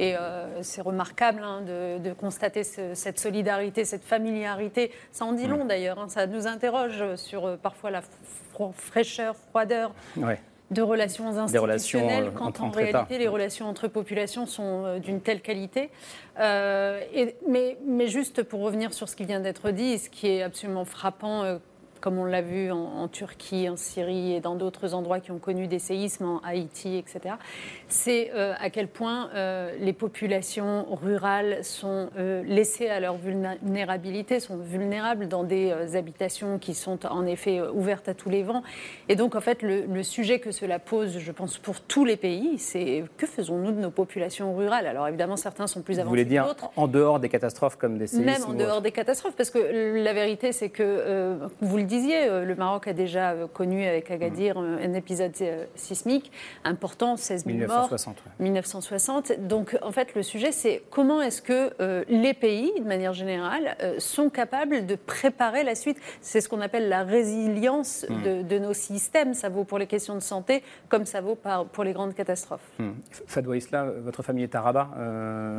Et 0.00 0.14
c'est 0.62 0.80
remarquable 0.80 1.42
hein, 1.44 1.62
de, 1.62 2.12
constater 2.12 2.64
cette 2.64 3.20
solidarité, 3.20 3.84
cette 3.84 4.02
familiarité. 4.02 4.90
Ça 5.12 5.24
en 5.24 5.32
dit 5.32 5.46
long 5.46 5.64
d'ailleurs, 5.64 5.98
hein. 5.98 6.08
ça 6.08 6.26
nous 6.26 6.46
interroge 6.46 7.14
sur 7.16 7.56
parfois 7.58 7.90
la 7.90 8.02
fraîcheur, 8.74 9.36
froideur 9.36 9.94
de 10.70 10.82
relations 10.82 11.36
institutionnelles, 11.36 12.28
euh, 12.28 12.30
quand 12.30 12.60
en 12.60 12.70
réalité 12.70 13.18
les 13.18 13.28
relations 13.28 13.66
entre 13.66 13.88
populations 13.88 14.46
sont 14.46 14.84
euh, 14.84 14.98
d'une 14.98 15.20
telle 15.20 15.40
qualité. 15.40 15.90
Euh, 16.38 17.00
mais, 17.48 17.76
mais, 17.86 18.06
juste 18.06 18.42
pour 18.42 18.60
revenir 18.60 18.92
sur 18.92 19.08
ce 19.08 19.16
qui 19.16 19.24
vient 19.24 19.40
d'être 19.40 19.70
dit, 19.70 19.98
ce 19.98 20.08
qui 20.08 20.28
est 20.28 20.42
absolument 20.42 20.84
frappant 20.84 21.58
comme 22.00 22.18
on 22.18 22.24
l'a 22.24 22.42
vu 22.42 22.70
en, 22.70 23.08
Turquie, 23.08 23.68
en 23.68 23.76
Syrie 23.76 24.34
et 24.34 24.40
dans 24.40 24.54
d'autres 24.54 24.94
endroits 24.94 25.20
qui 25.20 25.30
ont 25.30 25.38
connu 25.38 25.66
des 25.66 25.78
séismes, 25.78 26.24
en 26.24 26.38
Haïti, 26.38 26.96
etc., 26.96 27.36
c'est 27.88 28.30
euh, 28.34 28.54
à 28.58 28.70
quel 28.70 28.88
point 28.88 29.28
euh, 29.34 29.72
les 29.80 29.92
populations 29.92 30.86
rurales 30.90 31.64
sont 31.64 32.08
euh, 32.18 32.42
laissées 32.44 32.88
à 32.88 33.00
leur 33.00 33.16
vulnérabilité, 33.16 34.40
sont 34.40 34.56
vulnérables 34.56 35.28
dans 35.28 35.44
des 35.44 35.72
habitations 35.96 36.58
qui 36.58 36.74
sont 36.74 37.06
en 37.06 37.26
effet 37.26 37.60
ouvertes 37.60 38.08
à 38.08 38.14
tous 38.14 38.30
les 38.30 38.42
vents. 38.42 38.62
Et 39.08 39.16
donc, 39.16 39.34
en 39.34 39.40
fait, 39.40 39.62
le, 39.62 40.02
sujet 40.02 40.38
que 40.38 40.50
cela 40.50 40.78
pose, 40.78 41.18
je 41.18 41.32
pense, 41.32 41.58
pour 41.58 41.80
tous 41.80 42.04
les 42.04 42.16
pays, 42.16 42.58
c'est 42.58 43.04
que 43.18 43.26
faisons-nous 43.26 43.72
de 43.72 43.80
nos 43.80 43.90
populations 43.90 44.56
rurales? 44.56 44.86
Alors, 44.86 45.06
évidemment, 45.06 45.36
certains 45.36 45.66
sont 45.66 45.82
plus 45.82 45.94
avancés 45.94 46.04
Vous 46.04 46.10
voulez 46.10 46.24
dire 46.24 46.54
en 46.76 46.88
dehors 46.88 47.20
des 47.20 47.28
catastrophes 47.28 47.76
comme 47.76 47.98
des 47.98 48.06
séismes 48.06 48.24
Même 48.24 48.44
en 48.44 48.54
dehors 48.54 48.80
des 48.80 48.92
catastrophes, 48.92 49.34
parce 49.36 49.50
que 49.50 49.58
la 50.02 50.12
vérité, 50.12 50.52
c'est 50.52 50.70
que, 50.70 51.38
vous 51.60 51.76
le 51.76 51.84
disiez, 51.90 52.28
euh, 52.28 52.44
le 52.44 52.54
Maroc 52.54 52.88
a 52.88 52.92
déjà 52.92 53.32
euh, 53.32 53.46
connu 53.46 53.84
avec 53.84 54.10
Agadir 54.10 54.58
mm. 54.58 54.78
un 54.82 54.94
épisode 54.94 55.32
euh, 55.42 55.66
sismique 55.74 56.30
important, 56.64 57.16
16 57.16 57.44
000 57.44 57.58
morts. 57.66 57.90
1960. 58.38 59.46
Donc 59.46 59.76
en 59.82 59.92
fait, 59.92 60.14
le 60.14 60.22
sujet, 60.22 60.52
c'est 60.52 60.82
comment 60.90 61.20
est-ce 61.20 61.42
que 61.42 61.70
les 62.08 62.34
pays, 62.34 62.72
de 62.78 62.86
manière 62.86 63.12
générale, 63.12 63.76
sont 63.98 64.30
capables 64.30 64.86
de 64.86 64.94
préparer 64.94 65.64
la 65.64 65.74
suite. 65.74 65.98
C'est 66.20 66.40
ce 66.40 66.48
qu'on 66.48 66.60
appelle 66.60 66.88
la 66.88 67.02
résilience 67.02 68.06
mm. 68.08 68.46
de, 68.46 68.58
nos 68.58 68.74
systèmes. 68.74 69.34
Ça 69.34 69.48
vaut 69.48 69.64
pour 69.64 69.78
les 69.78 69.86
questions 69.86 70.14
de 70.14 70.20
santé 70.20 70.62
comme 70.88 71.06
ça 71.06 71.20
vaut 71.20 71.38
pour 71.72 71.84
les 71.84 71.92
grandes 71.92 72.14
catastrophes. 72.14 72.68
Mm. 72.78 72.90
Fadwa 73.26 73.56
Isla, 73.56 73.84
votre 73.84 74.22
famille 74.22 74.44
est 74.44 74.54
à 74.54 74.60
Rabat, 74.60 74.90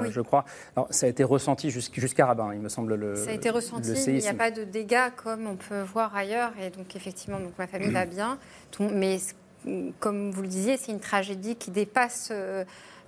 je 0.09 0.21
crois. 0.21 0.45
Alors, 0.75 0.87
ça 0.91 1.05
a 1.05 1.09
été 1.09 1.23
ressenti 1.23 1.69
jusqu'à 1.69 2.25
Rabat, 2.25 2.43
hein, 2.43 2.53
il 2.53 2.61
me 2.61 2.69
semble. 2.69 2.95
Le, 2.95 3.15
ça 3.15 3.31
a 3.31 3.33
été 3.33 3.49
ressenti, 3.49 3.91
il 4.07 4.15
n'y 4.15 4.27
a 4.27 4.33
pas 4.33 4.51
de 4.51 4.63
dégâts 4.63 5.11
comme 5.23 5.47
on 5.47 5.55
peut 5.55 5.81
voir 5.81 6.15
ailleurs. 6.21 6.51
Et 6.61 6.69
donc, 6.69 6.95
effectivement, 6.95 7.39
donc, 7.39 7.57
ma 7.57 7.67
famille 7.67 7.91
va 7.91 8.05
bien. 8.05 8.37
mais 8.79 9.19
comme 9.99 10.31
vous 10.31 10.41
le 10.41 10.47
disiez, 10.47 10.77
c'est 10.77 10.91
une 10.91 10.99
tragédie 10.99 11.55
qui 11.55 11.71
dépasse. 11.71 12.29
Euh, 12.31 12.63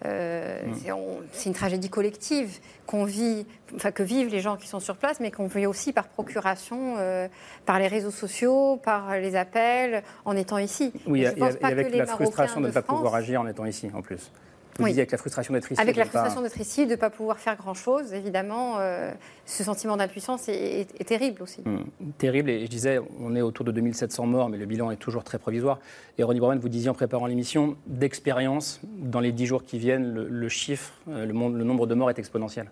euh, 0.05 0.61
mm. 0.65 1.23
c'est 1.31 1.49
une 1.49 1.55
tragédie 1.55 1.89
collective 1.89 2.59
qu'on 2.85 3.05
vit, 3.05 3.45
enfin 3.75 3.91
que 3.91 4.03
vivent 4.03 4.29
les 4.29 4.41
gens 4.41 4.57
qui 4.57 4.67
sont 4.67 4.81
sur 4.81 4.97
place, 4.97 5.21
mais 5.21 5.31
qu'on 5.31 5.47
vit 5.47 5.65
aussi 5.65 5.93
par 5.93 6.07
procuration, 6.07 6.95
euh, 6.97 7.27
par 7.65 7.79
les 7.79 7.87
réseaux 7.87 8.11
sociaux, 8.11 8.77
par 8.83 9.17
les 9.17 9.35
appels, 9.35 10.03
en 10.25 10.35
étant 10.35 10.57
ici. 10.57 10.91
Oui, 11.07 11.21
et, 11.21 11.41
avec 11.61 11.95
la 11.95 12.05
frustration 12.05 12.59
de 12.59 12.67
ne 12.67 12.71
pas 12.71 12.81
pouvoir 12.81 13.15
agir 13.15 13.39
en 13.41 13.47
étant 13.47 13.65
ici, 13.65 13.89
en 13.93 14.01
plus 14.01 14.31
oui. 14.79 14.91
avec 14.91 15.11
la 15.11 15.17
frustration 15.17 15.53
d'être 15.53 15.71
ici. 15.71 15.81
Avec 15.81 15.95
la 15.95 16.05
frustration 16.05 16.41
d'être 16.41 16.59
ici, 16.59 16.85
de 16.85 16.91
ne 16.91 16.95
pas 16.95 17.09
pouvoir 17.09 17.39
faire 17.39 17.55
grand-chose, 17.55 18.13
évidemment, 18.13 18.79
euh, 18.79 19.11
ce 19.45 19.63
sentiment 19.63 19.97
d'impuissance 19.97 20.49
est, 20.49 21.05
terrible 21.05 21.43
aussi. 21.43 21.61
Hum, 21.65 21.85
terrible, 22.17 22.49
et 22.49 22.65
je 22.65 22.69
disais, 22.69 22.99
on 23.19 23.35
est 23.35 23.41
autour 23.41 23.65
de 23.65 23.71
2700 23.71 24.25
morts, 24.25 24.49
mais 24.49 24.57
le 24.57 24.65
bilan 24.65 24.91
est 24.91 24.97
toujours 24.97 25.23
très 25.23 25.37
provisoire. 25.37 25.79
Et 26.17 26.23
Ronnie 26.23 26.39
Borman, 26.39 26.59
vous 26.59 26.69
disiez 26.69 26.89
en 26.89 26.93
préparant 26.93 27.27
l'émission, 27.27 27.75
d'expérience, 27.87 28.81
dans 28.83 29.19
les 29.19 29.31
10 29.31 29.45
jours 29.45 29.63
qui 29.63 29.77
viennent, 29.77 30.13
le, 30.13 30.49
chiffre, 30.49 30.93
euh, 31.09 31.25
le, 31.25 31.33
le, 31.33 31.63
nombre 31.63 31.87
de 31.87 31.95
morts 31.95 32.09
est 32.09 32.19
exponentiel. 32.19 32.71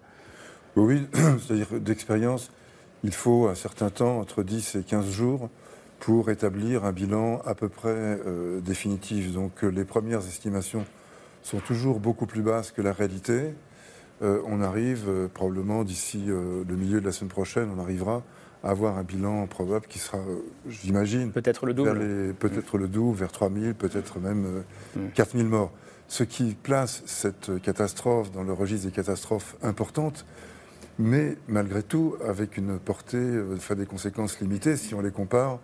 Oui, 0.75 1.07
c'est-à-dire 1.13 1.79
d'expérience, 1.79 2.51
il 3.03 3.13
faut 3.13 3.47
un 3.47 3.55
certain 3.55 3.89
temps, 3.89 4.19
entre 4.19 4.43
10 4.43 4.75
et 4.75 4.83
15 4.83 5.09
jours, 5.09 5.49
pour 5.99 6.31
établir 6.31 6.83
un 6.83 6.91
bilan 6.91 7.41
à 7.45 7.53
peu 7.53 7.69
près 7.69 7.89
euh, 7.89 8.59
définitif. 8.59 9.31
Donc 9.33 9.61
les 9.61 9.85
premières 9.85 10.21
estimations 10.21 10.83
sont 11.43 11.59
toujours 11.59 11.99
beaucoup 11.99 12.25
plus 12.25 12.41
basses 12.41 12.71
que 12.71 12.81
la 12.81 12.93
réalité. 12.93 13.53
Euh, 14.21 14.41
on 14.45 14.61
arrive 14.61 15.05
euh, 15.07 15.27
probablement 15.27 15.83
d'ici 15.83 16.25
euh, 16.27 16.63
le 16.67 16.75
milieu 16.75 17.01
de 17.01 17.05
la 17.05 17.11
semaine 17.11 17.29
prochaine, 17.29 17.69
on 17.75 17.81
arrivera 17.81 18.21
à 18.63 18.69
avoir 18.69 18.97
un 18.97 19.03
bilan 19.03 19.47
probable 19.47 19.87
qui 19.87 19.97
sera, 19.97 20.19
j'imagine, 20.69 21.31
peut-être 21.31 21.65
le 21.65 21.73
double, 21.73 22.35
peut-être 22.35 22.77
le 22.77 22.87
double, 22.87 23.17
vers 23.17 23.31
3000, 23.31 23.73
peut-être 23.73 24.19
même 24.19 24.63
4000 25.15 25.47
morts. 25.47 25.71
Ce 26.07 26.23
qui 26.23 26.55
place 26.61 27.01
cette 27.07 27.59
catastrophe 27.63 28.31
dans 28.31 28.43
le 28.43 28.53
registre 28.53 28.85
des 28.85 28.93
catastrophes 28.93 29.55
importantes, 29.63 30.27
mais 30.99 31.37
malgré 31.47 31.81
tout 31.81 32.17
avec 32.23 32.55
une 32.55 32.77
portée, 32.77 33.41
enfin 33.57 33.73
des 33.73 33.87
conséquences 33.87 34.39
limitées 34.39 34.77
si 34.77 34.93
on 34.93 35.01
les 35.01 35.09
compare 35.09 35.57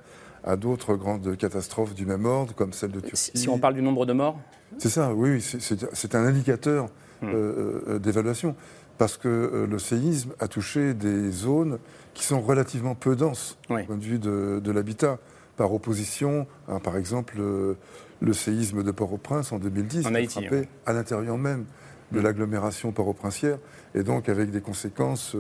à 0.48 0.56
d'autres 0.56 0.96
grandes 0.96 1.38
catastrophes 1.38 1.94
du 1.94 2.06
même 2.06 2.26
ordre, 2.26 2.56
comme 2.56 2.74
celle 2.74 2.92
de 2.92 3.00
Turquie. 3.00 3.32
Si 3.36 3.50
on 3.50 3.60
parle 3.60 3.74
du 3.76 3.82
nombre 3.82 4.06
de 4.06 4.14
morts 4.14 4.40
c'est 4.78 4.90
ça, 4.90 5.14
oui, 5.14 5.42
c'est 5.42 6.16
un 6.16 6.26
indicateur 6.26 6.86
hmm. 7.22 7.28
euh, 7.28 7.82
euh, 7.88 8.00
d'évaluation. 8.00 8.56
Parce 8.98 9.18
que 9.18 9.28
euh, 9.28 9.68
le 9.68 9.78
séisme 9.80 10.32
a 10.40 10.48
touché 10.48 10.94
des 10.94 11.32
zones 11.32 11.78
qui 12.14 12.24
sont 12.24 12.42
relativement 12.42 12.96
peu 12.96 13.16
denses, 13.16 13.58
du 13.70 13.84
point 13.84 13.98
de 13.98 14.04
vue 14.04 14.20
de, 14.20 14.72
l'habitat. 14.72 15.20
Par 15.56 15.74
opposition, 15.74 16.46
par 16.84 16.98
exemple, 16.98 17.38
le 17.40 18.34
séisme 18.34 18.84
de 18.84 18.92
Port-au-Prince 18.92 19.52
en 19.52 19.58
2010 19.58 20.06
a 20.06 20.28
frappé 20.28 20.68
à 20.86 20.94
l'intérieur 20.94 21.38
même 21.38 21.66
de 22.12 22.20
hmm. 22.20 22.24
l'agglomération 22.24 22.92
port-au-princière, 22.92 23.58
et 23.96 24.04
donc 24.04 24.30
avec 24.30 24.52
des 24.52 24.62
conséquences 24.62 25.36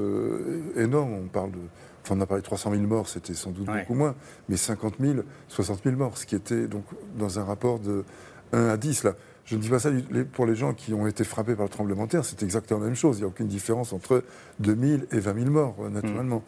énormes. 0.76 1.14
On 1.14 1.28
parle 1.28 1.52
de, 1.52 1.60
enfin, 2.08 2.18
on 2.18 2.22
a 2.22 2.26
parlé 2.26 2.42
de 2.42 2.46
300 2.46 2.72
000 2.72 2.84
morts, 2.84 3.10
c'était 3.10 3.34
sans 3.34 3.52
doute 3.52 3.66
beaucoup 3.66 3.94
moins, 3.94 4.16
mais 4.50 4.58
50 4.58 4.96
000, 5.00 5.20
60 5.50 5.84
000 5.84 5.96
morts, 5.96 6.18
ce 6.18 6.26
qui 6.26 6.36
était 6.36 6.68
donc 6.68 6.86
dans 7.18 7.40
un 7.40 7.44
rapport 7.44 7.80
de 7.80 8.06
1 8.54 8.70
à 8.70 8.78
10. 8.78 9.04
Là. 9.04 9.14
Je 9.46 9.56
ne 9.56 9.62
dis 9.62 9.70
pas 9.70 9.80
ça 9.80 9.90
pour 10.34 10.46
les 10.46 10.56
gens 10.56 10.74
qui 10.74 10.94
ont 10.94 11.08
été 11.08 11.24
frappés 11.24 11.56
par 11.56 11.66
le 11.66 11.70
tremblement 11.70 12.06
de 12.06 12.12
terre, 12.12 12.26
c'est 12.26 12.44
exactement 12.44 12.80
la 12.80 12.88
même 12.88 12.96
chose. 12.96 13.18
Il 13.18 13.22
n'y 13.22 13.26
a 13.26 13.28
aucune 13.28 13.48
différence 13.48 13.94
entre 13.94 14.24
2000 14.60 15.08
et 15.12 15.20
20 15.20 15.34
000 15.40 15.52
morts, 15.52 15.76
euh, 15.82 15.90
naturellement. 15.90 16.38
Mm. 16.38 16.42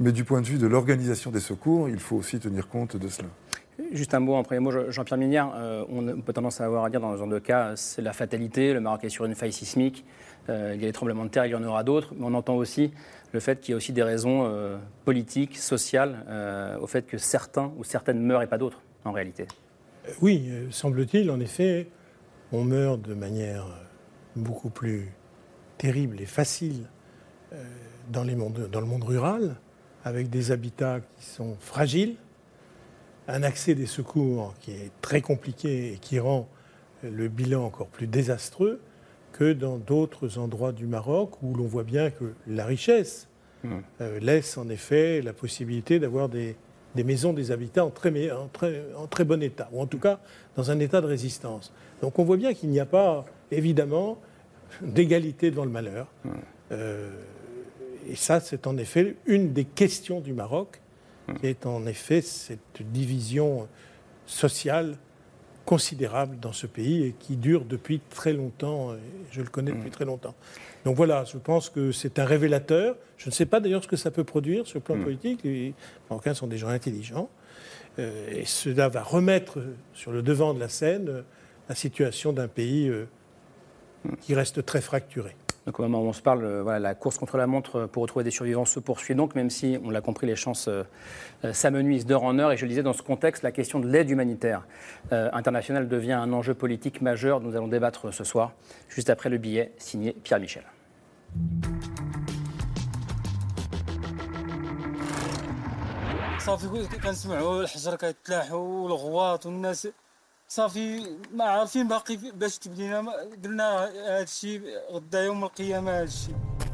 Mais 0.00 0.12
du 0.12 0.24
point 0.24 0.40
de 0.40 0.46
vue 0.46 0.58
de 0.58 0.66
l'organisation 0.66 1.30
des 1.30 1.40
secours, 1.40 1.88
il 1.88 1.98
faut 1.98 2.16
aussi 2.16 2.38
tenir 2.38 2.68
compte 2.68 2.96
de 2.96 3.08
cela. 3.08 3.28
Juste 3.92 4.14
un 4.14 4.20
mot, 4.20 4.34
en 4.34 4.42
premier 4.42 4.60
mot, 4.60 4.90
Jean-Pierre 4.90 5.18
Minière, 5.18 5.52
on 5.88 6.20
peut 6.20 6.32
tendance 6.32 6.60
à 6.60 6.64
avoir 6.64 6.84
à 6.84 6.90
dire 6.90 7.00
dans 7.00 7.12
ce 7.12 7.18
genre 7.18 7.28
de 7.28 7.38
cas, 7.38 7.76
c'est 7.76 8.02
la 8.02 8.12
fatalité, 8.12 8.72
le 8.72 8.80
Maroc 8.80 9.04
est 9.04 9.08
sur 9.08 9.24
une 9.24 9.34
faille 9.34 9.52
sismique, 9.52 10.04
il 10.48 10.54
y 10.54 10.84
a 10.84 10.86
des 10.86 10.92
tremblements 10.92 11.24
de 11.24 11.30
terre, 11.30 11.46
il 11.46 11.52
y 11.52 11.54
en 11.54 11.64
aura 11.64 11.82
d'autres, 11.82 12.14
mais 12.14 12.24
on 12.26 12.34
entend 12.34 12.56
aussi 12.56 12.92
le 13.32 13.40
fait 13.40 13.60
qu'il 13.60 13.72
y 13.72 13.74
a 13.74 13.76
aussi 13.76 13.92
des 13.92 14.02
raisons 14.02 14.78
politiques, 15.04 15.56
sociales, 15.56 16.24
au 16.80 16.86
fait 16.86 17.06
que 17.06 17.18
certains 17.18 17.72
ou 17.78 17.84
certaines 17.84 18.20
meurent 18.20 18.42
et 18.42 18.46
pas 18.46 18.58
d'autres, 18.58 18.82
en 19.04 19.12
réalité. 19.12 19.46
Oui, 20.20 20.50
semble-t-il, 20.70 21.30
en 21.30 21.40
effet, 21.40 21.88
on 22.52 22.64
meurt 22.64 23.00
de 23.00 23.14
manière 23.14 23.66
beaucoup 24.34 24.70
plus 24.70 25.12
terrible 25.78 26.20
et 26.20 26.26
facile 26.26 26.86
dans 28.10 28.24
le 28.24 28.34
monde 28.34 29.04
rural, 29.04 29.56
avec 30.04 30.30
des 30.30 30.50
habitats 30.50 31.00
qui 31.00 31.26
sont 31.26 31.56
fragiles, 31.60 32.16
un 33.28 33.42
accès 33.42 33.74
des 33.74 33.86
secours 33.86 34.54
qui 34.60 34.72
est 34.72 34.90
très 35.02 35.20
compliqué 35.20 35.92
et 35.92 35.98
qui 35.98 36.18
rend 36.18 36.48
le 37.02 37.28
bilan 37.28 37.64
encore 37.64 37.86
plus 37.86 38.06
désastreux 38.06 38.80
que 39.40 39.54
dans 39.54 39.78
d'autres 39.78 40.36
endroits 40.36 40.72
du 40.72 40.86
Maroc 40.86 41.42
où 41.42 41.54
l'on 41.54 41.64
voit 41.64 41.82
bien 41.82 42.10
que 42.10 42.34
la 42.46 42.66
richesse 42.66 43.26
mmh. 43.64 43.70
euh, 44.02 44.20
laisse 44.20 44.58
en 44.58 44.68
effet 44.68 45.22
la 45.22 45.32
possibilité 45.32 45.98
d'avoir 45.98 46.28
des, 46.28 46.56
maisons, 46.94 47.32
des 47.32 47.50
habitats 47.50 47.86
en 47.86 47.88
très, 47.88 48.30
en, 48.30 48.48
très, 48.48 48.82
en 48.94 49.06
très, 49.06 49.24
bon 49.24 49.42
état, 49.42 49.70
ou 49.72 49.80
en 49.80 49.86
tout 49.86 49.98
cas 49.98 50.20
dans 50.56 50.70
un 50.70 50.78
état 50.78 51.00
de 51.00 51.06
résistance. 51.06 51.72
Donc 52.02 52.18
on 52.18 52.24
voit 52.24 52.36
bien 52.36 52.52
qu'il 52.52 52.68
n'y 52.68 52.80
a 52.80 52.84
pas, 52.84 53.24
évidemment, 53.50 54.18
d'égalité 54.82 55.50
devant 55.50 55.64
le 55.64 55.70
malheur. 55.70 56.08
Mmh. 56.22 56.30
Euh, 56.72 57.10
et 58.10 58.16
ça, 58.16 58.40
c'est 58.40 58.66
en 58.66 58.76
effet 58.76 59.16
une 59.24 59.54
des 59.54 59.64
questions 59.64 60.20
du 60.20 60.34
Maroc, 60.34 60.82
qui 61.40 61.46
est 61.46 61.64
en 61.64 61.86
effet 61.86 62.20
cette 62.20 62.82
division 62.82 63.68
sociale 64.26 64.96
considérable 65.70 66.40
dans 66.40 66.52
ce 66.52 66.66
pays 66.66 67.04
et 67.04 67.12
qui 67.16 67.36
dure 67.36 67.64
depuis 67.64 68.00
très 68.10 68.32
longtemps. 68.32 68.96
je 69.30 69.40
le 69.40 69.46
connais 69.46 69.70
depuis 69.70 69.90
très 69.90 70.04
longtemps. 70.04 70.34
Donc 70.84 70.96
voilà, 70.96 71.22
je 71.22 71.38
pense 71.38 71.70
que 71.70 71.92
c'est 71.92 72.18
un 72.18 72.24
révélateur. 72.24 72.96
Je 73.18 73.28
ne 73.28 73.30
sais 73.32 73.46
pas 73.46 73.60
d'ailleurs 73.60 73.84
ce 73.84 73.86
que 73.86 73.94
ça 73.94 74.10
peut 74.10 74.24
produire 74.24 74.66
sur 74.66 74.80
le 74.80 74.82
plan 74.82 75.00
politique. 75.00 75.44
Les 75.44 75.72
Marocains 76.10 76.34
sont 76.34 76.48
des 76.48 76.58
gens 76.58 76.70
intelligents. 76.70 77.30
Euh, 78.00 78.30
et 78.32 78.46
cela 78.46 78.88
va 78.88 79.04
remettre 79.04 79.60
sur 79.94 80.10
le 80.10 80.22
devant 80.22 80.54
de 80.54 80.58
la 80.58 80.68
scène 80.68 81.22
la 81.68 81.74
situation 81.76 82.32
d'un 82.32 82.48
pays 82.48 82.88
euh, 82.88 83.06
qui 84.22 84.34
reste 84.34 84.66
très 84.66 84.80
fracturé. 84.80 85.36
Donc 85.66 85.78
au 85.78 85.82
moment 85.82 86.02
où 86.02 86.06
on 86.06 86.12
se 86.12 86.22
parle, 86.22 86.44
euh, 86.44 86.62
voilà, 86.62 86.78
la 86.78 86.94
course 86.94 87.18
contre 87.18 87.36
la 87.36 87.46
montre 87.46 87.86
pour 87.86 88.02
retrouver 88.02 88.24
des 88.24 88.30
survivants 88.30 88.64
se 88.64 88.80
poursuit 88.80 89.14
donc, 89.14 89.34
même 89.34 89.50
si, 89.50 89.78
on 89.84 89.90
l'a 89.90 90.00
compris, 90.00 90.26
les 90.26 90.36
chances 90.36 90.68
euh, 90.68 90.84
euh, 91.44 91.52
s'amenuisent 91.52 92.06
d'heure 92.06 92.22
en 92.22 92.38
heure. 92.38 92.52
Et 92.52 92.56
je 92.56 92.64
le 92.64 92.68
disais, 92.68 92.82
dans 92.82 92.92
ce 92.92 93.02
contexte, 93.02 93.42
la 93.42 93.52
question 93.52 93.78
de 93.78 93.86
l'aide 93.86 94.10
humanitaire 94.10 94.66
internationale 95.10 95.88
devient 95.88 96.12
un 96.12 96.32
enjeu 96.32 96.54
politique 96.54 97.00
majeur. 97.00 97.40
Nous 97.40 97.56
allons 97.56 97.68
débattre 97.68 98.12
ce 98.12 98.24
soir, 98.24 98.52
juste 98.88 99.10
après 99.10 99.28
le 99.28 99.38
billet 99.38 99.72
signé 99.78 100.12
Pierre 100.12 100.40
Michel. 100.40 100.64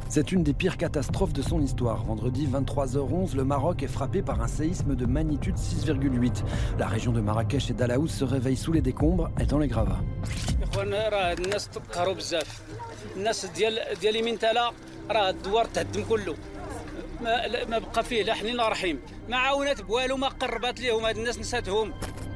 C'est 0.09 0.33
une 0.33 0.43
des 0.43 0.55
pires 0.55 0.79
catastrophes 0.79 1.35
de 1.35 1.43
son 1.43 1.61
histoire. 1.61 2.03
Vendredi 2.05 2.47
23h11, 2.47 3.37
le 3.37 3.45
Maroc 3.45 3.83
est 3.83 3.89
frappé 3.89 4.23
par 4.23 4.41
un 4.41 4.47
séisme 4.49 4.95
de 4.95 5.05
magnitude 5.05 5.57
6,8. 5.57 6.43
La 6.79 6.87
région 6.87 7.13
de 7.13 7.21
Marrakech 7.21 7.69
et 7.69 7.75
d'Alaouz 7.75 8.11
se 8.11 8.25
réveille 8.25 8.57
sous 8.57 8.73
les 8.73 8.81
décombres 8.81 9.31
et 9.39 9.45
dans 9.45 9.59
les 9.59 9.69
gravats. 9.69 10.01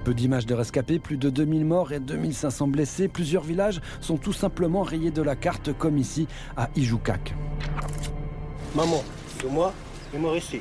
Peu 0.04 0.14
d'images 0.14 0.47
de 0.47 0.54
rescapés, 0.54 0.99
plus 0.99 1.19
de 1.19 1.28
2000 1.28 1.64
morts 1.64 1.92
et 1.92 2.00
2500 2.00 2.69
blessés. 2.69 3.09
Plusieurs 3.09 3.42
villages 3.42 3.80
sont 4.00 4.16
tout 4.16 4.33
simplement 4.33 4.83
rayés 4.83 5.11
de 5.11 5.21
la 5.21 5.37
carte, 5.37 5.73
comme 5.76 5.99
ici 5.99 6.26
à 6.57 6.71
Ijoukak. 6.75 7.35
Maman, 8.75 9.02
c'est 9.38 9.50
moi, 9.50 9.75
et 10.14 10.19
moi 10.19 10.37
ici. 10.37 10.61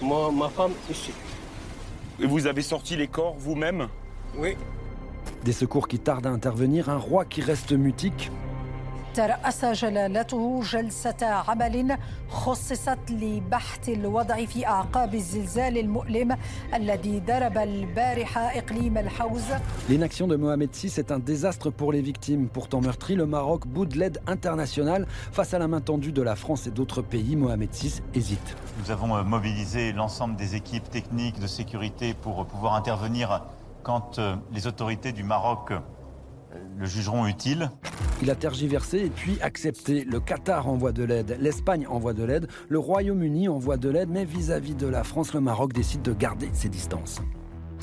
Moi, 0.00 0.32
ma 0.32 0.48
femme 0.48 0.72
ici. 0.90 1.12
Et 2.20 2.26
vous 2.26 2.46
avez 2.46 2.62
sorti 2.62 2.96
les 2.96 3.08
corps 3.08 3.36
vous-même? 3.38 3.88
Oui. 4.38 4.56
Des 5.44 5.52
secours 5.52 5.88
qui 5.88 5.98
tardent 5.98 6.26
à 6.26 6.30
intervenir, 6.30 6.88
un 6.88 6.96
roi 6.96 7.24
qui 7.24 7.42
reste 7.42 7.72
mutique. 7.72 8.30
ترأس 9.15 9.65
جلالته 9.65 10.61
جلسة 10.63 11.25
عمل 11.25 11.97
خصصت 12.29 13.11
لبحث 13.11 13.89
الوضع 13.89 14.45
في 14.45 14.67
أعقاب 14.67 15.15
الزلزال 15.15 15.77
المؤلم 15.77 16.37
الذي 16.73 17.19
ضرب 17.19 17.57
البارحة 17.57 18.41
إقليم 18.41 18.97
الحوز. 18.97 19.43
L'inaction 19.89 20.27
de 20.27 20.35
Mohamed 20.35 20.69
VI 20.75 20.99
est 20.99 21.11
un 21.11 21.19
désastre 21.19 21.69
pour 21.69 21.93
les 21.93 22.01
victimes. 22.01 22.49
Pourtant 22.49 22.81
meurtri, 22.81 23.15
le 23.15 23.25
Maroc 23.25 23.67
boude 23.67 23.95
l'aide 23.95 24.19
internationale. 24.27 25.07
Face 25.31 25.53
à 25.53 25.59
la 25.59 25.69
main 25.69 25.79
tendue 25.79 26.11
de 26.11 26.21
la 26.21 26.35
France 26.35 26.67
et 26.67 26.71
d'autres 26.71 27.01
pays, 27.01 27.37
Mohamed 27.37 27.69
VI 27.71 28.01
hésite. 28.13 28.57
Nous 28.79 28.91
avons 28.91 29.15
euh, 29.15 29.23
mobilisé 29.23 29.93
l'ensemble 29.93 30.35
des 30.35 30.55
équipes 30.55 30.89
techniques 30.89 31.39
de 31.39 31.47
sécurité 31.47 32.13
pour 32.13 32.45
pouvoir 32.45 32.73
intervenir 32.75 33.43
quand 33.83 34.19
euh, 34.19 34.35
les 34.51 34.67
autorités 34.67 35.13
du 35.13 35.23
Maroc 35.23 35.71
le 36.78 36.86
jugeront 36.86 37.26
utile. 37.26 37.70
Il 38.22 38.30
a 38.30 38.34
tergiversé 38.34 38.98
et 38.98 39.10
puis 39.10 39.38
accepté. 39.40 40.04
Le 40.04 40.20
Qatar 40.20 40.68
envoie 40.68 40.92
de 40.92 41.04
l'aide, 41.04 41.36
l'Espagne 41.40 41.86
envoie 41.86 42.14
de 42.14 42.24
l'aide, 42.24 42.48
le 42.68 42.78
Royaume-Uni 42.78 43.48
envoie 43.48 43.76
de 43.76 43.88
l'aide, 43.88 44.08
mais 44.08 44.24
vis-à-vis 44.24 44.74
de 44.74 44.86
la 44.86 45.04
France, 45.04 45.34
le 45.34 45.40
Maroc 45.40 45.72
décide 45.72 46.02
de 46.02 46.12
garder 46.12 46.48
ses 46.52 46.68
distances. 46.68 47.20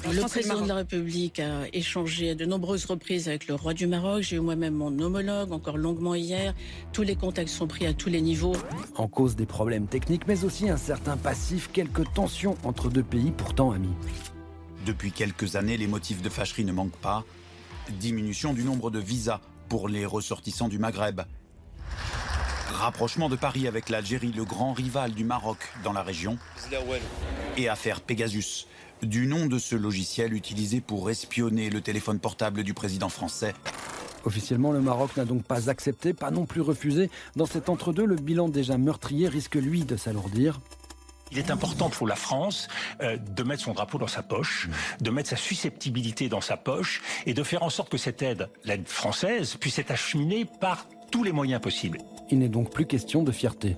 Le 0.05 0.21
président 0.21 0.61
de 0.61 0.67
la 0.67 0.75
République 0.75 1.39
a 1.39 1.65
échangé 1.73 2.29
à 2.31 2.35
de 2.35 2.45
nombreuses 2.45 2.85
reprises 2.85 3.27
avec 3.27 3.47
le 3.47 3.55
roi 3.55 3.73
du 3.73 3.87
Maroc. 3.87 4.21
J'ai 4.21 4.35
eu 4.35 4.39
moi-même 4.39 4.75
mon 4.75 4.97
homologue, 4.99 5.51
encore 5.51 5.77
longuement 5.77 6.13
hier. 6.13 6.53
Tous 6.93 7.01
les 7.01 7.15
contacts 7.15 7.49
sont 7.49 7.67
pris 7.67 7.87
à 7.87 7.93
tous 7.93 8.09
les 8.09 8.21
niveaux. 8.21 8.55
En 8.95 9.07
cause 9.07 9.35
des 9.35 9.47
problèmes 9.47 9.87
techniques, 9.87 10.27
mais 10.27 10.43
aussi 10.43 10.69
un 10.69 10.77
certain 10.77 11.17
passif, 11.17 11.71
quelques 11.73 12.13
tensions 12.13 12.55
entre 12.63 12.89
deux 12.89 13.03
pays 13.03 13.31
pourtant 13.31 13.71
amis. 13.71 13.93
Depuis 14.85 15.11
quelques 15.11 15.55
années, 15.55 15.77
les 15.77 15.87
motifs 15.87 16.21
de 16.21 16.29
fâcherie 16.29 16.63
ne 16.63 16.71
manquent 16.71 16.97
pas 16.97 17.25
diminution 17.91 18.53
du 18.53 18.63
nombre 18.63 18.91
de 18.91 18.99
visas 18.99 19.39
pour 19.69 19.89
les 19.89 20.05
ressortissants 20.05 20.69
du 20.69 20.79
Maghreb, 20.79 21.21
rapprochement 22.71 23.29
de 23.29 23.35
Paris 23.35 23.67
avec 23.67 23.89
l'Algérie, 23.89 24.31
le 24.31 24.45
grand 24.45 24.73
rival 24.73 25.11
du 25.11 25.23
Maroc 25.23 25.57
dans 25.83 25.93
la 25.93 26.03
région, 26.03 26.37
et 27.57 27.69
affaire 27.69 28.01
Pegasus, 28.01 28.67
du 29.01 29.27
nom 29.27 29.45
de 29.45 29.59
ce 29.59 29.75
logiciel 29.75 30.33
utilisé 30.33 30.81
pour 30.81 31.09
espionner 31.09 31.69
le 31.69 31.81
téléphone 31.81 32.19
portable 32.19 32.63
du 32.63 32.73
président 32.73 33.09
français. 33.09 33.53
Officiellement, 34.25 34.71
le 34.71 34.81
Maroc 34.81 35.15
n'a 35.15 35.25
donc 35.25 35.43
pas 35.43 35.69
accepté, 35.69 36.13
pas 36.13 36.31
non 36.31 36.45
plus 36.45 36.61
refusé. 36.61 37.09
Dans 37.35 37.45
cet 37.45 37.69
entre-deux, 37.69 38.05
le 38.05 38.15
bilan 38.15 38.49
déjà 38.49 38.77
meurtrier 38.77 39.27
risque 39.29 39.55
lui 39.55 39.85
de 39.85 39.95
s'alourdir. 39.95 40.59
Il 41.31 41.39
est 41.39 41.51
important 41.51 41.89
pour 41.89 42.07
la 42.07 42.15
France 42.15 42.67
euh, 43.01 43.17
de 43.17 43.43
mettre 43.43 43.63
son 43.63 43.73
drapeau 43.73 43.97
dans 43.97 44.07
sa 44.07 44.23
poche, 44.23 44.69
de 45.01 45.09
mettre 45.09 45.29
sa 45.29 45.35
susceptibilité 45.35 46.29
dans 46.29 46.41
sa 46.41 46.57
poche 46.57 47.01
et 47.25 47.33
de 47.33 47.43
faire 47.43 47.63
en 47.63 47.69
sorte 47.69 47.89
que 47.89 47.97
cette 47.97 48.21
aide, 48.21 48.49
l'aide 48.63 48.87
française, 48.87 49.55
puisse 49.55 49.79
être 49.79 49.91
acheminée 49.91 50.45
par 50.45 50.87
tous 51.11 51.23
les 51.23 51.31
moyens 51.31 51.61
possibles. 51.61 51.99
Il 52.29 52.39
n'est 52.39 52.49
donc 52.49 52.71
plus 52.71 52.85
question 52.85 53.23
de 53.23 53.31
fierté. 53.31 53.77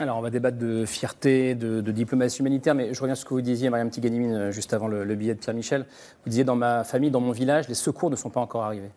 Alors, 0.00 0.16
on 0.16 0.20
va 0.20 0.30
débattre 0.30 0.58
de 0.58 0.84
fierté, 0.86 1.56
de, 1.56 1.80
diplomatie 1.80 2.38
humanitaire, 2.38 2.74
mais 2.74 2.94
je 2.94 3.00
reviens 3.00 3.16
sur 3.16 3.22
ce 3.24 3.28
que 3.28 3.34
vous 3.34 3.40
disiez, 3.40 3.68
Mariam 3.68 3.90
Tiganimine, 3.90 4.32
euh, 4.32 4.52
juste 4.52 4.72
avant 4.72 4.86
le, 4.86 5.14
billet 5.16 5.34
de 5.34 5.40
Pierre-Michel. 5.40 5.86
Vous 6.24 6.30
disiez, 6.30 6.44
dans 6.44 6.54
ma 6.54 6.84
famille, 6.84 7.10
dans 7.10 7.20
mon 7.20 7.32
village, 7.32 7.68
les 7.68 7.74
secours 7.74 8.08
ne 8.08 8.14
sont 8.14 8.30
pas 8.30 8.40
encore 8.40 8.62
arrivés. 8.62 8.90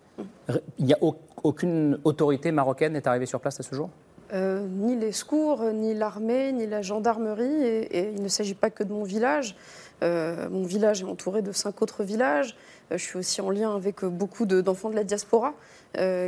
Il 0.78 0.86
n'y 0.86 0.94
a 0.94 1.00
aucune 1.44 1.98
autorité 2.04 2.52
marocaine 2.52 2.94
n'est 2.94 3.08
arrivée 3.08 3.26
sur 3.26 3.40
place 3.40 3.60
à 3.60 3.64
ce 3.64 3.74
jour? 3.74 3.90
Euh, 4.34 4.66
ni 4.66 4.96
les 4.96 5.12
secours, 5.12 5.64
ni 5.74 5.94
l'armée, 5.94 6.52
ni 6.54 6.66
la 6.66 6.82
gendarmerie. 6.82 7.64
Et, 7.64 8.12
il 8.16 8.22
ne 8.22 8.30
s'agit 8.30 8.54
pas 8.54 8.70
que 8.70 8.84
de 8.84 8.94
mon 8.94 9.04
village. 9.04 9.56
Euh, 10.04 10.50
mon 10.50 10.64
village 10.64 11.02
est 11.02 11.06
entouré 11.06 11.42
de 11.42 11.52
cinq 11.52 11.82
autres 11.82 12.04
villages. 12.04 12.56
Euh, 12.92 12.98
je 12.98 13.04
suis 13.04 13.18
aussi 13.20 13.42
en 13.42 13.50
lien 13.50 13.76
avec 13.76 14.04
beaucoup 14.06 14.46
d'enfants 14.46 14.90
de, 14.90 14.96
la 14.96 15.04
diaspora 15.04 15.54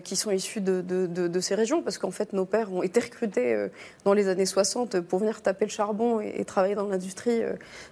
qui 0.03 0.17
sont 0.17 0.31
issus 0.31 0.59
de, 0.59 1.39
ces 1.39 1.55
régions, 1.55 1.81
parce 1.81 1.97
qu'en 1.97 2.11
fait, 2.11 2.33
nos 2.33 2.43
pères 2.43 2.73
ont 2.73 2.83
été 2.83 2.99
recrutés 2.99 3.69
dans 4.03 4.13
les 4.13 4.27
années 4.27 4.45
60 4.45 4.99
pour 4.99 5.19
venir 5.19 5.41
taper 5.41 5.63
le 5.63 5.71
charbon 5.71 6.19
et, 6.19 6.43
travailler 6.43 6.75
dans 6.75 6.87
l'industrie 6.87 7.41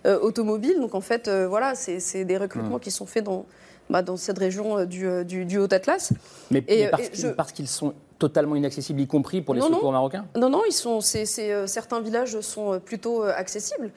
automobile. 0.04 0.82
Donc 0.82 0.96
en 0.96 1.00
fait, 1.00 1.30
voilà, 1.30 1.76
c'est 1.76 2.26
des 2.26 2.38
recrutements 2.38 2.76
mmh. 2.76 2.82
qui 2.82 2.92
sont 2.92 3.06
faits 3.06 3.24
dans, 3.24 3.46
bah, 3.90 4.02
dans 4.02 4.18
cette 4.18 4.38
région 4.38 4.84
du, 4.84 5.58
Haut 5.58 5.74
Atlas. 5.74 6.12
Mais, 6.52 6.92
parce 7.38 7.54
qu'ils 7.54 7.70
sont 7.70 7.94
totalement 8.22 8.56
inaccessibles, 8.56 9.02
y 9.02 9.08
compris 9.08 9.42
pour 9.42 9.54
les 9.54 9.62
secours 9.62 9.92
marocains? 9.92 10.26
Non, 10.38 10.50
non, 10.50 10.62
ils 10.68 10.74
sont, 10.74 11.02
certains 11.02 12.02
villages 12.02 12.40
sont 12.42 12.80
plutôt 12.80 13.24
accessibles. 13.24 13.92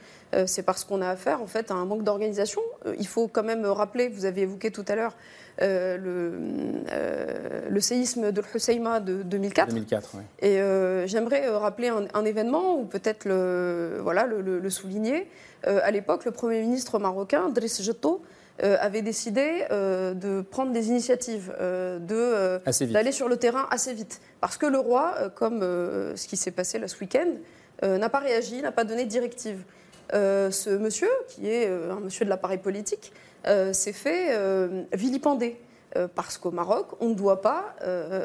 c'est 0.47 0.63
parce 0.63 0.85
qu'on 0.85 1.01
a 1.03 1.09
affaire 1.09 1.43
en 1.43 1.47
fait 1.47 1.71
à 1.71 1.75
un 1.75 1.85
manque 1.85 2.03
d'organisation. 2.05 2.63
il 2.99 3.07
faut 3.07 3.29
quand 3.29 3.45
même 3.45 3.65
rappeler, 3.67 4.09
vous 4.09 4.25
avez 4.25 4.43
évoqué 4.43 4.71
tout 4.71 4.85
à 4.89 4.95
l'heure, 4.97 5.15
euh, 5.63 5.97
le, 5.97 6.33
euh, 6.91 7.69
le, 7.71 7.81
séisme 7.81 8.33
de 8.33 8.43
Husseima 8.55 8.99
de 8.99 9.23
2004. 9.23 9.69
2004 9.69 10.17
Et 10.41 10.61
euh, 10.61 11.07
j'aimerais 11.07 11.49
rappeler 11.49 11.93
un, 12.13 12.25
événement 12.25 12.77
ou 12.77 12.85
peut-être 12.87 13.25
le, 13.25 14.01
voilà, 14.03 14.27
le, 14.27 14.71
souligner. 14.71 15.29
à 15.65 15.91
l'époque, 15.93 16.25
le 16.25 16.33
Premier 16.33 16.61
ministre 16.61 16.99
marocain, 16.99 17.51
Driss 17.51 17.83
Jetto, 17.83 18.23
avait 18.63 19.03
décidé 19.03 19.65
de 19.71 20.41
prendre 20.43 20.73
des 20.73 20.89
initiatives, 20.89 21.53
d'aller 21.59 23.13
sur 23.13 23.29
le 23.29 23.37
terrain 23.37 23.67
assez 23.71 23.93
vite. 23.93 24.21
Parce 24.41 24.57
que 24.57 24.67
le 24.67 24.79
roi, 24.79 25.31
comme 25.35 25.61
ce 25.61 26.27
qui 26.29 26.37
s'est 26.37 26.53
passé 26.53 26.79
là 26.79 26.87
ce 26.87 26.99
week-end, 27.01 27.33
n'a 27.83 28.09
pas 28.09 28.21
réagi, 28.21 28.63
n'a 28.63 28.73
pas 28.73 28.85
donné 28.85 29.05
de 29.05 29.11
directive. 29.11 29.65
ce 30.13 30.77
monsieur, 30.77 31.11
qui 31.29 31.49
est 31.49 31.67
un 31.67 32.01
monsieur 32.01 32.25
de 32.25 32.31
l'appareil 32.31 32.59
politique, 32.59 33.13
euh, 33.47 33.75
s'est 33.75 33.93
fait 33.93 34.29
euh, 34.31 34.85
vilipender. 34.93 35.61
Euh, 35.97 36.09
parce 36.13 36.39
qu'au 36.39 36.51
Maroc, 36.51 36.89
on 37.01 37.11
ne 37.11 37.15
doit 37.15 37.41
pas 37.41 37.77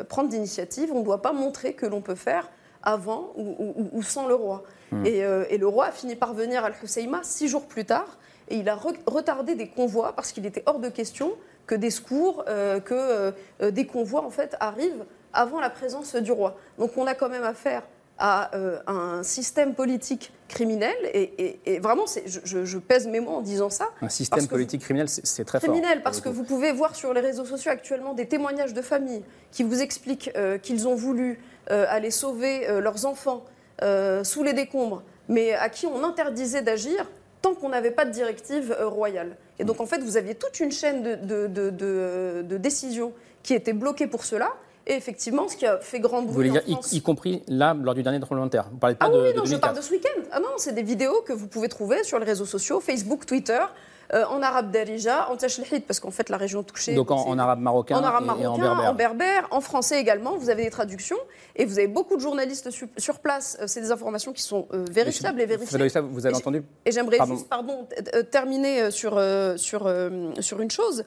prendre 0.08 0.30
d'initiative, 0.30 0.92
on 0.94 1.00
ne 1.00 1.04
doit 1.04 1.22
pas 1.22 1.34
montrer 1.34 1.74
que 1.74 1.86
l'on 1.86 2.02
peut 2.02 2.16
faire 2.16 2.50
avant 2.82 3.34
ou, 3.36 4.02
sans 4.02 4.28
le 4.28 4.34
roi. 4.34 4.64
Hmm. 4.92 5.06
Et, 5.06 5.58
le 5.58 5.68
roi 5.68 5.88
a 5.88 5.92
fini 5.92 6.16
par 6.16 6.34
venir 6.34 6.64
à 6.64 6.68
Al-Husseima 6.68 7.20
six 7.24 7.48
jours 7.48 7.68
plus 7.68 7.86
tard, 7.86 8.18
et 8.50 8.58
il 8.58 8.70
a 8.70 8.76
retardé 8.76 9.56
des 9.56 9.68
convois 9.68 10.14
parce 10.16 10.32
qu'il 10.32 10.46
était 10.46 10.64
hors 10.66 10.80
de 10.80 10.90
question 10.90 11.34
que 11.68 11.76
des 11.76 11.92
secours, 11.92 12.44
que 12.46 13.34
des 13.62 13.86
convois 13.86 14.26
en 14.26 14.32
fait 14.32 14.56
arrivent 14.60 15.06
avant 15.34 15.60
la 15.60 15.70
présence 15.70 16.16
du 16.16 16.32
roi. 16.32 16.58
Donc 16.78 16.98
on 16.98 17.06
a 17.06 17.14
quand 17.14 17.30
même 17.30 17.44
affaire 17.44 17.84
à 18.20 18.54
euh, 18.54 18.80
un 18.86 19.24
système 19.24 19.74
politique 19.74 20.32
criminel. 20.50 20.96
Et, 21.14 21.80
vraiment, 21.80 22.04
je, 22.26 22.66
je, 22.66 22.78
pèse 22.78 23.08
mes 23.08 23.22
mots 23.22 23.36
en 23.36 23.42
disant 23.42 23.70
ça. 23.70 23.90
Un 24.02 24.10
système 24.10 24.48
politique 24.48 24.82
criminel, 24.82 25.08
c'est 25.10 25.46
très 25.46 25.60
fort. 25.60 25.70
Criminel, 25.70 26.04
parce 26.04 26.20
que 26.20 26.30
vous 26.30 26.44
pouvez 26.44 26.72
voir 26.72 26.96
sur 26.96 27.14
les 27.14 27.22
réseaux 27.22 27.46
sociaux 27.46 27.72
actuellement 27.72 28.14
des 28.14 28.28
témoignages 28.28 28.74
de 28.74 28.82
familles 28.82 29.24
qui 29.52 29.64
vous 29.64 29.82
expliquent 29.82 30.32
euh, 30.36 30.58
qu'ils 30.58 30.88
ont 30.88 30.96
voulu 30.96 31.40
euh, 31.72 31.86
aller 31.88 32.12
sauver 32.12 32.68
leurs 32.82 33.06
enfants 33.06 33.46
sous 34.24 34.44
les 34.44 34.52
décombres, 34.52 35.04
mais 35.30 35.54
à 35.54 35.70
qui 35.70 35.86
on 35.86 36.04
interdisait 36.04 36.62
d'agir 36.62 37.10
tant 37.42 37.54
qu'on 37.56 37.70
n'avait 37.70 37.92
pas 37.92 38.06
de 38.06 38.12
directive 38.12 38.76
royale. 38.82 39.36
Et 39.60 39.64
donc, 39.64 39.80
en 39.80 39.86
fait, 39.86 40.00
vous 40.00 40.18
aviez 40.18 40.36
toute 40.36 40.60
une 40.60 40.72
chaîne 40.72 41.04
de, 41.04 41.48
de, 41.48 42.42
de 42.42 42.58
décisions 42.58 43.14
qui 43.44 43.54
était 43.54 43.74
bloquée 43.74 44.08
pour 44.08 44.26
cela. 44.26 44.54
Et 44.88 44.94
effectivement, 44.94 45.48
ce 45.48 45.56
qui 45.56 45.68
a 45.68 45.78
fait 45.78 46.00
grand 46.00 46.24
bruit. 46.24 46.30
Vous 46.30 46.34
voulez 46.34 46.50
dire, 46.50 46.80
y, 46.92 47.02
compris 47.02 47.44
là, 47.48 47.76
lors 47.80 47.94
du 47.94 48.02
dernier 48.02 48.20
terre 48.50 48.70
Vous 48.72 48.78
parlez 48.78 48.96
pas 48.96 49.06
ah 49.06 49.10
de, 49.10 49.22
oui, 49.22 49.34
non, 49.36 49.46
je 49.46 49.56
parle 49.56 49.76
de 49.76 49.82
ce 49.82 49.92
week-end. 49.92 50.22
Ah 50.32 50.40
non, 50.40 50.50
c'est 50.58 50.74
des 50.74 50.82
vidéos 50.82 51.22
que 51.22 51.32
vous 51.32 51.48
pouvez 51.48 51.70
trouver 51.70 52.04
sur 52.04 52.18
les 52.18 52.26
réseaux 52.26 52.46
sociaux, 52.46 52.80
Facebook, 52.80 53.26
Twitter. 53.26 53.60
Euh, 54.12 54.26
en 54.26 54.42
arabe 54.42 54.72
darija, 54.72 55.30
en 55.30 55.38
tashlhid, 55.38 55.84
parce 55.84 56.00
qu'en 56.00 56.10
fait 56.10 56.30
la 56.30 56.38
région 56.38 56.64
touchée. 56.64 56.96
Donc 56.96 57.12
en, 57.12 57.38
arabe 57.38 57.60
marocain, 57.60 57.96
en 57.96 58.04
arabe 58.04 58.26
marocain, 58.26 58.44
et 58.44 58.48
en 58.48 58.58
berbère. 58.58 58.90
en 58.90 58.94
berbère. 58.96 59.48
en 59.52 59.62
français 59.62 60.00
également. 60.00 60.36
Vous 60.36 60.50
avez 60.50 60.64
des 60.64 60.72
traductions 60.72 61.18
et 61.56 61.66
vous 61.66 61.78
avez 61.78 61.88
beaucoup 61.88 62.16
de 62.16 62.22
journalistes 62.22 62.70
sur 62.98 63.20
place. 63.20 63.58
Euh, 63.62 63.68
c'est 63.68 63.82
des 63.82 63.92
informations 63.92 64.34
qui 64.34 64.42
sont 64.42 64.68
euh, 64.74 64.84
vérifiables 64.92 65.40
et 65.42 65.46
vérifiées. 65.46 65.90
Ça, 65.90 66.02
vous 66.02 66.26
avez 66.26 66.36
entendu 66.36 66.64
Et 66.86 66.92
j'aimerais 66.92 67.20
juste, 67.28 67.48
pardon, 67.48 67.88
terminer 68.32 68.90
sur, 68.90 69.22
sur, 69.58 69.94
sur 70.40 70.62
une 70.62 70.72
chose. 70.72 71.04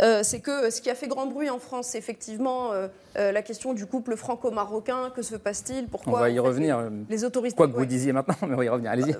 Euh, 0.00 0.22
c'est 0.22 0.40
que 0.40 0.70
ce 0.70 0.80
qui 0.80 0.90
a 0.90 0.94
fait 0.94 1.06
grand 1.06 1.26
bruit 1.26 1.50
en 1.50 1.58
France, 1.58 1.88
c'est 1.88 1.98
effectivement 1.98 2.72
euh, 2.72 2.88
euh, 3.16 3.30
la 3.30 3.42
question 3.42 3.74
du 3.74 3.86
couple 3.86 4.16
franco-marocain. 4.16 5.10
Que 5.14 5.22
se 5.22 5.36
passe-t-il 5.36 5.86
Pourquoi 5.86 6.18
On 6.18 6.20
va 6.20 6.30
y 6.30 6.38
revenir. 6.38 6.90
Les, 7.08 7.24
autorités. 7.24 7.56
Quoi 7.56 7.68
que 7.68 7.76
vous 7.76 7.84
disiez 7.84 8.12
maintenant, 8.12 8.34
mais 8.42 8.48
on 8.54 8.56
va 8.56 8.64
y 8.64 8.68
revenir. 8.68 8.90
Allez-y. 8.90 9.14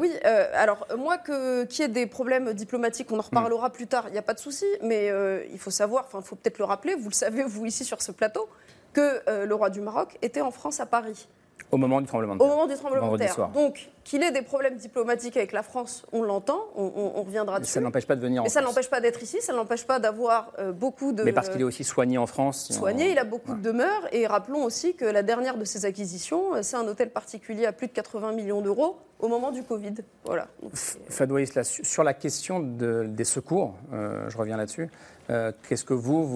oui. 0.00 0.12
alors 0.54 0.86
moi, 0.98 1.18
qu'il 1.18 1.80
y 1.80 1.82
ait 1.82 1.88
des 1.88 2.06
problèmes 2.06 2.52
diplomatiques, 2.54 3.12
on 3.12 3.18
en 3.18 3.22
reparlera 3.22 3.68
hmm. 3.68 3.72
plus 3.72 3.86
tard. 3.86 4.04
Il 4.08 4.12
n'y 4.12 4.18
a 4.18 4.22
pas 4.22 4.34
de 4.34 4.40
souci, 4.40 4.66
mais 4.82 5.12
il 5.52 5.58
faut 5.58 5.70
savoir, 5.70 6.04
enfin, 6.06 6.20
il 6.22 6.26
faut 6.26 6.36
peut-être 6.36 6.58
le 6.58 6.64
rappeler. 6.64 6.94
Vous 6.94 7.10
le 7.10 7.14
savez, 7.14 7.42
vous 7.42 7.66
ici 7.66 7.84
sur 7.84 8.00
ce 8.02 8.12
plateau, 8.12 8.48
que 8.92 9.20
le 9.44 9.54
roi 9.54 9.70
du 9.70 9.80
Maroc 9.80 10.16
était 10.22 10.40
en 10.40 10.50
France 10.50 10.80
à 10.80 10.86
Paris. 10.86 11.28
Au 11.72 11.76
moment 11.76 12.00
du 12.00 12.06
tremblement 12.06 12.34
de 12.34 12.38
terre. 12.40 12.46
Au 12.46 12.50
moment 12.50 12.66
du 12.66 12.74
tremblement 12.74 13.12
de 13.12 13.18
terre. 13.18 13.48
Donc, 13.54 13.90
qu'il 14.04 14.22
ait 14.22 14.32
des 14.32 14.42
problèmes 14.42 14.76
diplomatiques 14.76 15.36
avec 15.36 15.52
la 15.52 15.62
France, 15.62 16.04
on 16.12 16.22
l'entend, 16.22 16.60
on, 16.74 17.22
reviendra 17.22 17.60
dessus. 17.60 17.72
Ça 17.72 17.80
n'empêche 17.80 18.06
pas 18.06 18.16
de 18.16 18.20
venir 18.20 18.42
en 18.42 18.44
Mais 18.44 18.50
ça 18.50 18.60
n'empêche 18.60 18.90
pas 18.90 19.00
d'être 19.00 19.22
ici, 19.22 19.40
ça 19.40 19.52
n'empêche 19.52 19.86
pas 19.86 20.00
d'avoir 20.00 20.52
euh, 20.58 20.72
beaucoup 20.72 21.12
de. 21.12 21.22
Mais 21.22 21.32
parce 21.32 21.48
qu'il 21.48 21.60
est 21.60 21.64
aussi 21.64 21.84
soigné 21.84 22.18
en 22.18 22.26
France. 22.26 22.72
Soigné, 22.72 23.12
il 23.12 23.18
a 23.18 23.24
beaucoup 23.24 23.54
de 23.54 23.62
demeures. 23.62 24.08
Et 24.12 24.26
rappelons 24.26 24.64
aussi 24.64 24.94
que 24.94 25.04
la 25.04 25.22
dernière 25.22 25.56
de 25.56 25.64
ses 25.64 25.84
acquisitions, 25.84 26.54
euh, 26.54 26.62
c'est 26.62 26.76
un 26.76 26.86
hôtel 26.88 27.10
particulier 27.10 27.66
à 27.66 27.72
plus 27.72 27.86
de 27.86 27.92
80 27.92 28.32
millions 28.32 28.62
d'euros 28.62 28.98
au 29.20 29.28
moment 29.28 29.52
du 29.52 29.62
Covid. 29.62 29.94
Voilà. 30.24 30.48
Fadoua 30.72 31.42
Isla, 31.42 31.62
sur 31.62 32.02
la 32.02 32.14
question 32.14 32.60
des 32.60 33.24
secours, 33.24 33.74
euh, 33.92 34.28
je 34.28 34.36
reviens 34.36 34.56
là-dessus. 34.56 34.90
qu'est-ce 35.68 35.84
que 35.84 35.94
vous, 35.94 36.26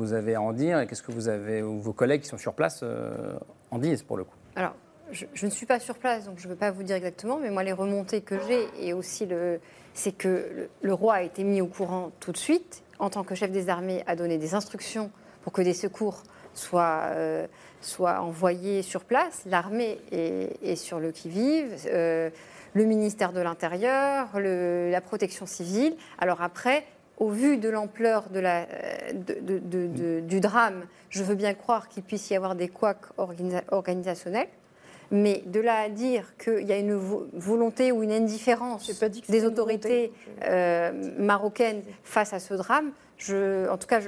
vous 0.00 0.12
avez 0.14 0.34
à 0.34 0.42
en 0.42 0.52
dire 0.52 0.80
et 0.80 0.86
qu'est-ce 0.86 1.02
que 1.02 1.12
vous 1.12 1.28
avez, 1.28 1.62
ou 1.62 1.78
vos 1.78 1.92
collègues 1.92 2.22
qui 2.22 2.28
sont 2.28 2.38
sur 2.38 2.54
place 2.54 2.82
en 3.70 3.78
disent 3.78 4.02
pour 4.02 4.16
le 4.16 4.24
coup? 4.24 4.34
Alors, 4.56 4.74
je, 5.12 5.46
ne 5.46 5.50
suis 5.50 5.66
pas 5.66 5.80
sur 5.80 5.96
place, 5.96 6.24
donc 6.24 6.38
je 6.38 6.46
ne 6.46 6.52
peux 6.52 6.58
pas 6.58 6.70
vous 6.70 6.82
dire 6.82 6.96
exactement, 6.96 7.38
mais 7.38 7.50
moi, 7.50 7.62
les 7.62 7.72
remontées 7.72 8.20
que 8.20 8.36
j'ai, 8.46 8.66
et 8.78 8.92
aussi, 8.92 9.26
le, 9.26 9.60
c'est 9.94 10.12
que 10.12 10.68
le, 10.82 10.94
roi 10.94 11.14
a 11.14 11.22
été 11.22 11.44
mis 11.44 11.60
au 11.60 11.66
courant 11.66 12.10
tout 12.20 12.32
de 12.32 12.36
suite, 12.36 12.82
en 12.98 13.10
tant 13.10 13.24
que 13.24 13.34
chef 13.34 13.50
des 13.50 13.68
armées, 13.68 14.02
a 14.06 14.16
donné 14.16 14.38
des 14.38 14.54
instructions 14.54 15.10
pour 15.42 15.52
que 15.52 15.62
des 15.62 15.74
secours 15.74 16.22
soient, 16.54 17.04
euh, 17.10 17.46
soient 17.80 18.20
envoyés 18.20 18.82
sur 18.82 19.04
place. 19.04 19.42
L'armée 19.46 19.98
est, 20.12 20.76
sur 20.76 21.00
le 21.00 21.12
qui-vive. 21.12 21.74
Euh, 21.86 22.30
le 22.74 22.84
ministère 22.84 23.32
de 23.32 23.40
l'Intérieur, 23.40 24.28
la 24.38 25.00
protection 25.00 25.46
civile. 25.46 25.96
Alors 26.18 26.40
après, 26.40 26.84
au 27.16 27.28
vu 27.28 27.58
de 27.58 27.68
l'ampleur 27.68 28.28
de, 28.30 30.20
du 30.20 30.40
drame, 30.40 30.84
je 31.08 31.22
veux 31.22 31.34
bien 31.34 31.54
croire 31.54 31.88
qu'il 31.88 32.02
puisse 32.02 32.30
y 32.30 32.36
avoir 32.36 32.54
des 32.54 32.68
couacs 32.68 33.06
organisationnels. 33.16 34.48
Mais 35.10 35.42
de 35.46 35.60
là 35.60 35.80
à 35.80 35.88
dire 35.88 36.36
qu'il 36.36 36.66
y 36.66 36.72
a 36.72 36.78
une 36.78 36.94
volonté 36.94 37.90
ou 37.92 38.02
une 38.02 38.12
indifférence 38.12 38.90
des 39.28 39.44
autorités 39.44 40.12
euh, 40.44 40.92
marocaines 41.18 41.82
face 42.04 42.32
à 42.32 42.38
ce 42.38 42.54
drame, 42.54 42.92
je, 43.18 43.68
en 43.68 43.76
tout 43.76 43.88
cas, 43.88 44.00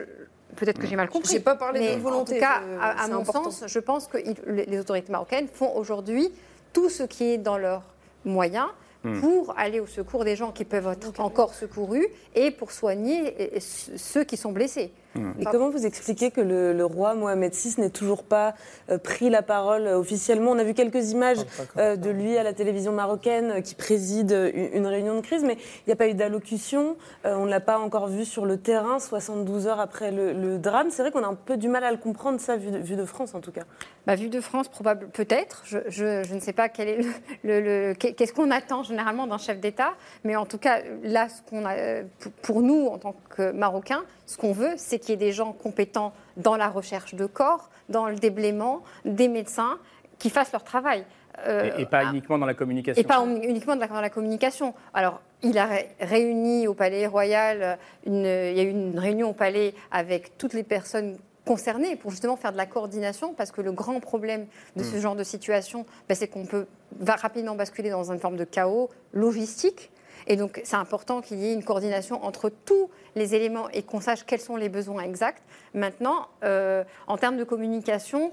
peut-être 0.57 0.79
que 0.79 0.87
j'ai 0.87 0.97
mal 0.97 1.09
compris. 1.09 1.31
Je 1.31 1.35
n'ai 1.35 1.41
pas 1.41 1.57
parlé 1.57 1.97
de 1.97 2.01
volonté. 2.01 2.33
En 2.33 2.35
tout 2.37 2.41
cas, 2.41 2.63
à, 2.81 3.09
mon 3.09 3.25
sens, 3.25 3.65
je 3.67 3.79
pense 3.81 4.07
que 4.07 4.19
les 4.47 4.79
autorités 4.79 5.11
marocaines 5.11 5.49
font 5.49 5.75
aujourd'hui 5.75 6.31
tout 6.73 6.89
ce 6.89 7.03
qui 7.03 7.25
est 7.25 7.39
dans 7.39 7.59
leurs 7.59 7.83
moyens 8.25 8.69
Hmm. 9.05 9.21
pour 9.21 9.59
aller 9.59 9.81
au 9.81 9.87
secours 9.87 10.25
des 10.25 10.37
gens 10.37 10.53
qui 10.53 10.65
peuvent 10.65 10.87
être 10.87 11.19
encore 11.19 11.55
secourus 11.55 12.07
et 12.37 12.53
pour 12.53 12.71
soigner 12.71 13.59
ceux 13.59 14.23
qui 14.23 14.37
sont 14.37 14.53
blessés. 14.53 14.93
Et 15.39 15.45
comment 15.45 15.71
vous 15.71 15.85
expliquez 15.85 16.31
que 16.31 16.41
le, 16.41 16.85
roi 16.85 17.15
Mohamed 17.15 17.53
VI 17.55 17.75
n'ait 17.79 17.91
toujours 17.91 18.25
pas 18.25 18.55
euh, 18.91 18.99
pris 18.99 19.31
la 19.31 19.43
parole 19.43 19.87
euh, 19.87 19.99
officiellement? 19.99 20.51
On 20.53 20.59
a 20.59 20.65
vu 20.65 20.75
quelques 20.75 21.11
images 21.11 21.39
ah, 21.41 21.81
euh, 21.81 21.97
de 21.97 22.11
lui 22.11 22.37
à 22.37 22.43
la 22.43 22.53
télévision 22.53 22.93
marocaine 22.93 23.63
qui 23.63 23.75
préside 23.75 24.33
une, 24.55 24.87
réunion 24.87 25.15
de 25.17 25.21
crise, 25.21 25.45
mais 25.45 25.55
il 25.55 25.89
n'y 25.89 25.93
a 25.93 25.97
pas 25.97 26.09
eu 26.09 26.15
d'allocution. 26.15 26.97
on 27.25 27.45
ne 27.45 27.51
l'a 27.51 27.61
pas 27.61 27.79
encore 27.79 28.09
vu 28.09 28.25
sur 28.25 28.47
le 28.47 28.59
terrain 28.59 28.99
72 28.99 29.67
heures 29.67 29.81
après 29.81 30.11
le, 30.11 30.59
drame. 30.59 30.89
C'est 30.91 31.03
vrai 31.03 31.11
qu'on 31.11 31.25
a 31.25 31.29
un 31.29 31.35
peu 31.35 31.57
du 31.57 31.69
mal 31.69 31.85
à 31.85 31.91
le 31.91 31.97
comprendre, 31.99 32.41
ça, 32.41 32.57
vu 32.57 32.71
de, 32.71 33.05
France 33.05 33.35
en 33.35 33.41
tout 33.41 33.53
cas. 33.53 33.63
Bah, 34.07 34.17
vu 34.17 34.29
de 34.29 34.41
France, 34.41 34.69
probable, 34.69 35.09
peut-être. 35.13 35.65
Je, 35.65 36.35
ne 36.35 36.41
sais 36.41 36.53
pas 36.53 36.69
quel 36.69 36.89
est 36.89 36.99
le, 37.45 37.95
qu'est-ce 37.95 38.33
qu'on 38.33 38.51
attend 38.51 38.83
généralement 38.83 39.27
d'un 39.27 39.39
chef 39.39 39.61
d'État. 39.61 39.93
Mais 40.25 40.37
en 40.37 40.47
tout 40.47 40.59
cas, 40.59 40.81
là, 41.03 41.29
ce 41.29 41.43
qu'on 41.49 41.65
a, 41.65 42.03
pour 42.43 42.63
nous, 42.63 42.87
en 42.87 42.99
tant 42.99 43.15
que 43.31 43.53
Marocains, 43.53 44.05
ce 44.27 44.37
qu'on 44.37 44.53
veut, 44.53 44.73
c'est 44.77 44.99
qu'il 45.03 45.11
y 45.11 45.13
ait 45.15 45.27
des 45.27 45.33
gens 45.33 45.53
compétents 45.53 46.13
dans 46.37 46.57
la 46.57 46.69
recherche 46.69 47.15
de 47.15 47.27
corps, 47.27 47.69
dans 47.89 48.09
le 48.09 48.17
déblaiement, 48.17 48.83
des 49.05 49.29
médecins 49.29 49.79
qui 50.19 50.31
fassent 50.31 50.53
leur 50.53 50.65
travail. 50.65 51.05
Euh, 51.47 51.71
et, 51.79 51.87
pas 51.87 52.05
uniquement 52.05 52.39
dans 52.39 52.47
la 52.47 52.55
communication. 52.55 53.01
Et 53.01 53.05
pas 53.05 53.25
uniquement 53.25 53.77
dans 53.77 54.01
la, 54.01 54.11
communication. 54.11 54.75
Alors, 54.95 55.21
il 55.43 55.59
a 55.59 55.69
réuni 56.01 56.69
au 56.69 56.75
Palais 56.75 57.07
Royal, 57.07 57.79
une, 58.07 58.25
il 58.25 58.57
y 58.57 58.61
a 58.61 58.63
eu 58.63 58.71
une 58.71 58.99
réunion 58.99 59.31
au 59.31 59.33
Palais 59.33 59.75
avec 59.91 60.37
toutes 60.39 60.55
les 60.55 60.63
personnes 60.63 61.17
concernées 61.45 61.97
pour 61.97 62.11
justement 62.11 62.37
faire 62.37 62.53
de 62.53 62.57
la 62.57 62.67
coordination, 62.67 63.35
parce 63.35 63.51
que 63.51 63.61
le 63.61 63.73
grand 63.73 63.99
problème 63.99 64.47
de 64.77 64.85
ce 64.85 64.97
hmm. 64.97 65.01
genre 65.01 65.17
de 65.17 65.25
situation, 65.25 65.87
ben, 66.09 66.15
c'est 66.15 66.29
qu'on 66.29 66.47
peut 66.47 66.67
va 67.01 67.17
rapidement 67.17 67.55
basculer 67.55 67.91
dans 67.91 68.13
une 68.13 68.19
forme 68.19 68.37
de 68.37 68.45
chaos 68.45 68.91
logistique. 69.13 69.91
Et 70.27 70.37
donc, 70.37 70.61
c'est 70.65 70.77
important 70.77 71.21
qu'il 71.21 71.39
y 71.39 71.49
ait 71.49 71.53
une 71.53 71.65
coordination 71.65 72.25
entre 72.25 72.51
tous 72.51 72.91
les 73.17 73.35
éléments 73.35 73.69
et 73.71 73.83
qu'on 73.83 74.01
sache 74.01 74.25
quels 74.25 74.41
sont 74.41 74.57
les 74.57 74.69
besoins 74.69 75.03
exacts. 75.03 75.43
Maintenant, 75.75 76.29
euh, 76.45 76.85
en 77.07 77.17
termes 77.17 77.37
de 77.37 77.45
communication, 77.45 78.33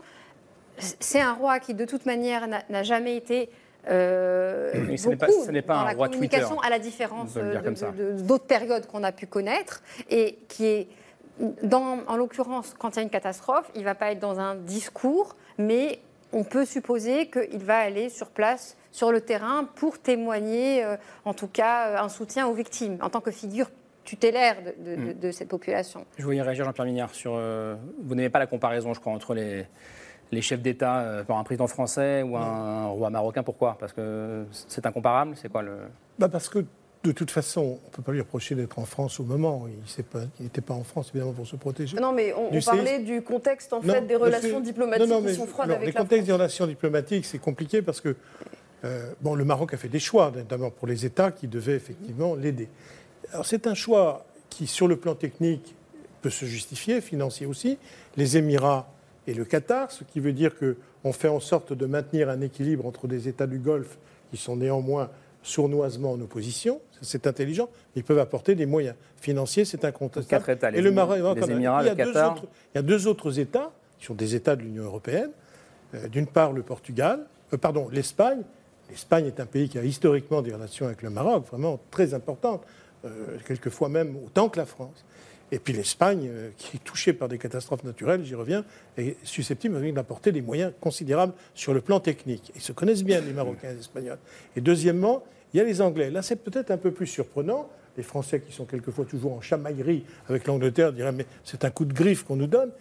c'est 0.78 1.22
un 1.22 1.34
roi 1.34 1.60
qui, 1.60 1.74
de 1.74 1.86
toute 1.86 2.06
manière, 2.06 2.48
n'a 2.48 2.84
jamais 2.84 3.16
été 3.16 3.50
euh, 3.90 4.72
ce 4.98 5.10
n'est 5.52 5.62
pas, 5.62 5.76
un 5.76 5.94
roi 5.94 6.10
communication, 6.10 6.56
Twitter, 6.56 6.68
à 6.68 6.70
la 6.70 6.80
différence 6.80 7.38
d'autres 8.24 8.46
périodes 8.46 8.86
qu'on 8.88 9.04
a 9.04 9.12
pu 9.12 9.26
connaître, 9.26 9.82
et 10.10 10.38
qui 10.48 10.66
est 10.66 10.88
dans, 11.64 12.00
en 12.08 12.18
l'occurrence, 12.18 12.76
quand 12.78 12.92
il 12.92 12.96
y 12.98 13.00
a 13.00 13.04
une 13.04 13.10
catastrophe, 13.10 13.72
il 13.76 13.82
ne 13.82 13.86
va 13.86 13.96
pas 13.96 14.12
être 14.12 14.20
dans 14.20 14.40
un 14.40 14.56
discours, 14.56 15.36
mais 15.58 16.00
on 16.34 16.44
peut 16.44 16.66
supposer 16.66 17.30
qu'il 17.30 17.64
va 17.64 17.78
aller 17.78 18.10
sur 18.10 18.28
place, 18.28 18.76
sur 18.92 19.12
le 19.12 19.22
terrain, 19.22 19.66
pour 19.76 20.00
témoigner, 20.00 20.84
euh, 20.84 20.96
en 21.26 21.34
tout 21.34 21.48
cas, 21.48 21.90
euh, 21.90 22.04
un 22.04 22.10
soutien 22.10 22.48
aux 22.48 22.54
victimes, 22.54 22.98
en 23.02 23.10
tant 23.10 23.22
que 23.22 23.32
figure 23.32 23.70
tutélaire 24.04 24.58
de, 24.64 25.14
de, 25.14 25.28
mm. 25.28 25.32
cette 25.32 25.50
population. 25.50 26.06
Je 26.18 26.24
voulais 26.24 26.42
réagir, 26.42 26.66
Jean-Pierre 26.66 26.86
Mignard, 26.86 27.14
sur. 27.14 27.34
Euh, 27.36 27.76
vous 28.04 28.16
n'aimez 28.16 28.30
pas 28.30 28.40
la 28.40 28.48
comparaison, 28.48 28.94
je 28.94 29.00
crois, 29.00 29.14
entre 29.14 29.36
les, 29.36 29.66
les 30.32 30.42
chefs 30.42 30.62
d'État, 30.62 31.24
par 31.28 31.38
un 31.38 31.44
président 31.44 31.68
français 31.68 32.24
ou 32.24 32.36
un, 32.36 32.88
roi 32.88 33.10
marocain. 33.10 33.44
Pourquoi? 33.44 33.78
Parce 33.80 33.94
que 33.94 34.46
c'est 34.52 34.86
incomparable 34.86 35.36
C'est 35.36 35.52
quoi 35.52 35.62
le. 35.62 35.78
Bah 36.18 36.30
parce 36.30 36.50
que 36.50 36.66
de 37.04 37.12
toute 37.14 37.32
façon, 37.32 37.62
on 37.62 37.88
ne 37.88 37.92
peut 37.92 38.02
pas 38.02 38.12
lui 38.12 38.20
reprocher 38.20 38.56
d'être 38.56 38.78
en 38.78 38.86
France 38.86 39.20
au 39.20 39.24
moment. 39.24 39.68
Il 39.70 40.44
n'était 40.44 40.62
pas 40.62 40.74
en 40.74 40.84
France, 40.84 41.12
évidemment, 41.14 41.32
pour 41.32 41.48
se 41.48 41.56
protéger. 41.56 41.98
Non, 41.98 42.12
mais 42.12 42.34
on, 42.34 42.60
parlait 42.60 43.00
du 43.00 43.22
contexte, 43.22 43.72
en 43.72 43.82
fait, 43.82 44.02
des 44.02 44.16
relations 44.16 44.60
diplomatiques 44.60 45.08
qui 45.08 45.36
sont 45.36 45.46
froides 45.46 45.72
avec 45.72 45.88
les 45.88 45.92
la 45.94 46.02
contextes 46.02 46.26
des 46.26 46.34
relations 46.34 46.68
diplomatiques, 46.68 47.26
c'est 47.26 47.40
compliqué 47.40 47.82
parce 47.82 48.02
que 48.02 48.16
euh, 48.86 49.12
bon, 49.22 49.36
le 49.36 49.44
Maroc 49.44 49.74
a 49.74 49.78
fait 49.78 49.90
des 49.90 50.00
choix, 50.00 50.32
notamment 50.36 50.70
pour 50.70 50.88
les 50.88 51.06
États 51.06 51.32
qui 51.32 51.48
devaient 51.48 51.76
effectivement 51.76 52.36
l'aider. 52.36 52.70
Alors 53.32 53.46
c'est 53.46 53.68
un 53.68 53.74
choix 53.74 54.26
qui, 54.50 54.68
sur 54.68 54.88
le 54.88 54.96
plan 54.96 55.16
technique, 55.16 55.76
peut 56.22 56.30
se 56.30 56.46
justifier, 56.46 57.02
financier 57.02 57.46
aussi. 57.46 57.78
Les 58.18 58.38
Émirats 58.38 58.92
et 59.28 59.34
le 59.34 59.46
Qatar, 59.46 59.92
ce 59.92 60.04
qui 60.04 60.20
veut 60.20 60.34
dire 60.34 60.52
qu'on 60.58 61.14
fait 61.14 61.28
en 61.28 61.40
sorte 61.40 61.74
de 61.74 61.86
maintenir 61.86 62.30
un 62.30 62.42
équilibre 62.42 62.86
entre 62.86 63.08
des 63.08 63.28
États 63.28 63.48
du 63.48 63.60
Golfe 63.60 63.98
qui 64.32 64.38
sont 64.38 64.56
néanmoins 64.56 65.10
sournoisement 65.42 66.12
en 66.12 66.22
opposition, 66.22 66.82
c'est 67.02 67.26
intelligent, 67.26 67.70
ils 67.96 68.04
peuvent 68.04 68.20
apporter 68.20 68.56
des 68.56 68.66
moyens 68.66 68.96
financiers, 69.22 69.64
c'est 69.64 69.86
incontestable. 69.86 70.44
Quatre 70.44 70.50
États, 70.50 70.72
les, 70.72 70.80
et 70.80 70.82
le 70.82 70.92
Maroc, 70.92 71.18
les 71.40 71.52
Émirats, 71.52 71.84
il, 71.84 71.86
y 71.86 71.90
a 71.90 71.94
le 71.94 71.96
Qatar. 71.96 72.34
Deux 72.34 72.42
autres, 72.42 72.48
il 72.74 72.78
y 72.78 72.80
a 72.80 72.82
deux 72.82 73.08
autres 73.08 73.40
États 73.40 73.72
qui 73.98 74.06
sont 74.06 74.16
des 74.16 74.36
États 74.36 74.56
de 74.56 74.64
l'Union 74.64 74.84
européenne. 74.84 75.32
Euh, 75.96 76.08
d'une 76.08 76.28
part, 76.28 76.52
le 76.52 76.62
Portugal, 76.62 77.26
euh, 77.54 77.58
pardon, 77.58 77.88
l'Espagne. 77.92 78.42
L'Espagne 78.90 79.28
est 79.28 79.40
un 79.40 79.46
pays 79.46 79.70
qui 79.70 79.78
a 79.78 79.84
historiquement 79.84 80.42
des 80.42 80.54
relations 80.54 80.86
avec 80.86 81.02
le 81.02 81.10
Maroc 81.10 81.46
vraiment 81.48 81.80
très 81.92 82.14
importantes, 82.14 82.64
euh, 83.06 83.38
quelquefois 83.46 83.90
même 83.90 84.16
autant 84.26 84.50
que 84.50 84.58
la 84.58 84.66
France. 84.66 85.06
Et 85.52 85.58
puis 85.58 85.74
l'Espagne, 85.74 86.30
qui 86.58 86.78
est 86.78 86.84
touchée 86.84 87.12
par 87.12 87.28
des 87.28 87.40
catastrophes 87.40 87.84
naturelles, 87.84 88.24
j'y 88.24 88.36
reviens, 88.36 88.64
est 88.98 89.18
susceptible 89.26 89.92
d'apporter 89.94 90.32
des 90.32 90.42
moyens 90.42 90.74
considérables 90.80 91.34
sur 91.56 91.74
le 91.74 91.82
plan 91.82 92.00
technique. 92.00 92.52
Ils 92.56 92.62
se 92.62 92.72
connaissent 92.72 93.04
bien, 93.04 93.20
les 93.22 93.34
Marocains 93.34 93.72
et 93.72 93.74
les 93.74 93.80
Espagnols. 93.80 94.20
Et 94.56 94.62
deuxièmement, 94.62 95.24
il 95.54 95.58
y 95.58 95.60
a 95.60 95.64
les 95.64 95.82
Anglais. 95.82 96.12
Là, 96.12 96.22
c'est 96.22 96.36
peut-être 96.36 96.72
un 96.72 96.78
peu 96.78 96.92
plus 96.92 97.08
surprenant. 97.08 97.68
Les 97.98 98.04
Français, 98.04 98.40
qui 98.40 98.54
sont 98.54 98.66
quelquefois 98.66 99.06
toujours 99.06 99.34
en 99.34 99.42
chamaillerie 99.42 100.04
avec 100.28 100.46
l'Angleterre, 100.46 100.94
diraient 100.94 101.12
Mais 101.12 101.26
c'est 101.44 101.66
un 101.66 101.72
coup 101.72 101.86
de 101.86 101.94
griffe 101.94 102.24
qu'on 102.24 102.36
nous 102.36 102.48
donne. 102.48 102.72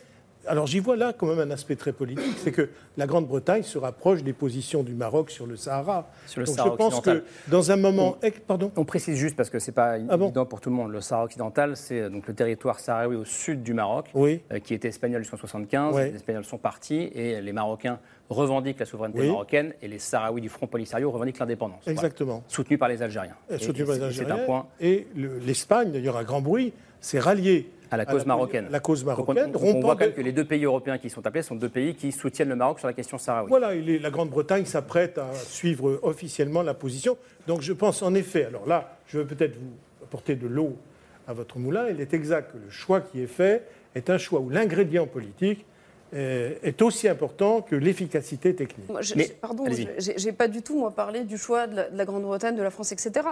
Alors 0.49 0.67
j'y 0.67 0.79
vois 0.79 0.97
là 0.97 1.13
quand 1.13 1.27
même 1.27 1.39
un 1.39 1.51
aspect 1.51 1.77
très 1.77 1.93
politique, 1.93 2.37
c'est 2.39 2.53
que 2.53 2.71
la 2.97 3.07
Grande-Bretagne 3.07 3.63
se 3.63 3.79
rapproche 3.79 4.23
des 4.23 4.33
positions 4.33 4.83
du 4.83 4.95
Maroc 4.95 5.31
sur 5.31 5.47
le 5.47 5.57
Sahara. 5.57 6.11
Sur 6.27 6.41
le 6.41 6.47
Donc 6.47 6.57
Sahara 6.57 6.71
je 6.73 6.77
pense 6.77 7.01
que 7.01 7.25
dans 7.49 7.71
un 7.71 7.77
moment, 7.77 8.17
on, 8.23 8.31
pardon. 8.47 8.73
On 8.77 8.85
précise 8.85 9.17
juste 9.17 9.37
parce 9.37 9.51
que 9.51 9.59
c'est 9.59 9.73
pas 9.73 9.97
ah 10.09 10.15
évident 10.15 10.47
pour 10.47 10.61
tout 10.61 10.71
le 10.71 10.77
monde. 10.77 10.91
Le 10.91 11.01
Sahara 11.01 11.27
occidental, 11.27 11.77
c'est 11.77 12.01
euh, 12.01 12.09
donc 12.09 12.27
le 12.27 12.35
territoire 12.35 12.81
sahraoui 12.81 13.17
au 13.17 13.25
sud 13.25 13.63
du 13.63 13.75
Maroc, 13.75 14.07
oui. 14.15 14.41
Euh, 14.53 14.59
qui 14.59 14.75
était 14.75 14.89
espagnol 14.89 15.23
jusqu'en 15.23 15.37
75. 15.37 15.97
Les 15.97 16.15
Espagnols 16.15 16.45
sont 16.45 16.59
partis 16.59 17.11
et 17.15 17.41
les 17.41 17.53
Marocains 17.53 17.99
revendiquent 18.31 18.81
la 18.81 18.87
souveraineté 18.87 19.27
marocaine 19.27 19.73
et 19.81 19.89
les 19.89 19.99
Sahraouis 19.99 20.41
du 20.41 20.49
Front 20.49 20.67
Polisario 20.67 21.11
revendiquent 21.11 21.39
l'indépendance. 21.39 21.87
Exactement. 21.87 22.43
Soutenu 22.49 22.77
par 22.77 22.89
les 22.89 23.03
Algériens. 23.03 23.37
Soutenu 23.59 23.85
par 23.85 23.95
les 23.95 24.03
Algériens. 24.03 24.37
C'est 24.37 24.43
un 24.43 24.45
point. 24.45 24.67
Et 24.81 25.07
l'Espagne, 25.47 25.93
d'ailleurs, 25.93 26.17
à 26.17 26.25
grand 26.25 26.43
bruit, 26.43 26.75
s'est 27.01 27.21
ralliée 27.21 27.71
à 27.91 27.97
la 27.97 28.07
cause 28.07 28.27
marocaine. 28.27 28.69
La 28.71 28.81
cause 28.81 29.05
marocaine. 29.05 29.53
on, 29.55 29.81
voit 29.81 29.97
quand 29.97 30.01
même 30.01 30.13
que 30.13 30.21
les 30.21 30.33
deux 30.33 30.45
pays 30.45 30.65
européens 30.65 30.99
qui 30.99 31.11
sont 31.11 31.27
appelés 31.27 31.43
sont 31.43 31.55
deux 31.55 31.69
pays 31.69 31.95
qui 31.95 32.13
soutiennent 32.13 32.49
le 32.49 32.57
Maroc 32.57 32.79
sur 32.79 32.89
la 32.89 32.95
question 32.95 33.19
sahraoui. 33.19 33.49
Voilà, 33.49 33.75
la 33.75 34.11
Grande-Bretagne 34.11 34.65
s'apprête 34.65 35.19
à 35.19 35.33
suivre 35.35 35.99
officiellement 36.03 36.63
la 36.63 36.75
position. 36.75 37.17
Donc 37.47 37.63
je 37.63 37.73
pense 37.73 38.03
en 38.03 38.15
effet, 38.15 38.45
alors 38.45 38.67
là, 38.67 38.99
je 39.07 39.19
veux 39.19 39.27
peut-être 39.27 39.57
vous 39.57 39.73
apporter 40.05 40.35
de 40.35 40.47
l'eau 40.47 40.77
à 41.27 41.33
votre 41.33 41.59
moulin, 41.59 41.89
il 41.89 42.01
est 42.01 42.15
exact 42.15 42.53
que 42.53 42.59
le 42.59 42.71
choix 42.71 43.01
qui 43.01 43.21
est 43.21 43.27
fait 43.27 43.67
est 43.95 44.09
un 44.09 44.19
choix 44.19 44.41
où 44.41 44.49
l'ingrédient 44.49 45.07
politique 45.07 45.67
est 46.13 46.81
aussi 46.81 47.07
important 47.09 47.61
que 47.61 47.77
l'efficacité 47.77 48.55
technique. 48.55 48.89
Moi, 48.89 49.01
Mais, 49.15 49.29
pardon, 49.29 49.67
je 49.67 50.25
n'ai 50.25 50.33
pas 50.33 50.49
du 50.49 50.63
tout 50.63 50.79
moi 50.79 50.91
parlé 50.91 51.25
du 51.25 51.37
choix 51.37 51.67
de 51.67 51.83
la, 51.93 52.05
Grande-Bretagne, 52.07 52.57
de 52.57 52.63
la 52.63 52.71
France, 52.71 52.93
etc. 52.93 53.29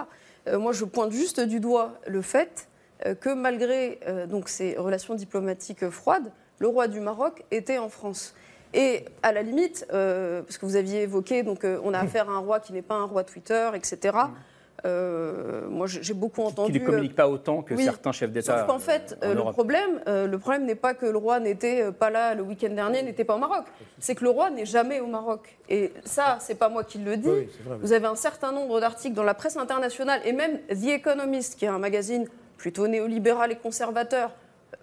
Euh, 0.47 0.59
moi, 0.59 0.73
je 0.73 0.85
pointe 0.85 1.11
juste 1.11 1.39
du 1.39 1.59
doigt 1.59 1.99
le 2.05 2.21
fait 2.21 2.67
euh, 2.67 2.76
que 3.19 3.33
malgré 3.33 3.99
euh, 4.07 4.25
donc 4.25 4.49
ces 4.49 4.75
relations 4.75 5.15
diplomatiques 5.15 5.89
froides, 5.89 6.31
le 6.59 6.67
roi 6.67 6.87
du 6.87 6.99
Maroc 6.99 7.43
était 7.51 7.77
en 7.77 7.89
France. 7.89 8.33
Et 8.73 9.05
à 9.23 9.31
la 9.31 9.43
limite, 9.43 9.87
euh, 9.93 10.41
parce 10.41 10.57
que 10.57 10.65
vous 10.65 10.75
aviez 10.75 11.03
évoqué, 11.03 11.43
donc 11.43 11.65
on 11.83 11.93
a 11.93 11.99
affaire 12.03 12.29
à 12.29 12.33
un 12.33 12.39
roi 12.39 12.59
qui 12.59 12.73
n'est 12.73 12.81
pas 12.81 12.95
un 12.95 13.05
roi 13.05 13.23
Twitter, 13.23 13.69
etc. 13.75 14.17
moi, 14.83 15.85
j'ai 15.87 16.13
beaucoup 16.13 16.41
entendu. 16.41 16.73
Qui 16.73 16.79
ne 16.79 16.85
communique 16.85 17.15
pas 17.15 17.29
autant 17.29 17.61
que 17.61 17.75
certains 17.75 18.11
chefs 18.11 18.31
d'État. 18.31 18.59
Sauf 18.59 18.67
qu'en 18.67 18.79
fait, 18.79 19.17
le 19.21 19.51
problème, 19.51 20.01
le 20.07 20.37
problème 20.37 20.65
n'est 20.65 20.75
pas 20.75 20.93
que 20.93 21.05
le 21.05 21.17
roi 21.17 21.39
n'était 21.39 21.91
pas 21.91 22.09
là 22.09 22.33
le 22.33 22.43
week-end 22.43 22.69
dernier, 22.69 23.03
n'était 23.03 23.25
pas 23.25 23.35
au 23.35 23.39
Maroc. 23.39 23.65
C'est 23.99 24.15
que 24.15 24.23
le 24.23 24.29
roi 24.31 24.49
n'est 24.49 24.65
jamais 24.65 24.99
au 24.99 25.07
Maroc. 25.07 25.57
Et 25.69 25.93
ça, 26.03 26.37
c'est 26.39 26.55
pas 26.55 26.69
moi 26.69 26.83
qui 26.83 26.97
le 26.97 27.17
dis. 27.17 27.47
vous 27.81 27.93
avez 27.93 28.07
un 28.07 28.15
certain 28.15 28.51
nombre 28.51 28.79
d'articles 28.79 29.15
dans 29.15 29.23
la 29.23 29.33
presse 29.33 29.57
internationale 29.57 30.21
et 30.25 30.33
même 30.33 30.59
The 30.69 30.87
Economist, 30.95 31.57
qui 31.57 31.65
est 31.65 31.69
un 31.69 31.79
magazine 31.79 32.27
plutôt 32.57 32.87
néolibéral 32.87 33.51
et 33.51 33.55
conservateur, 33.55 34.31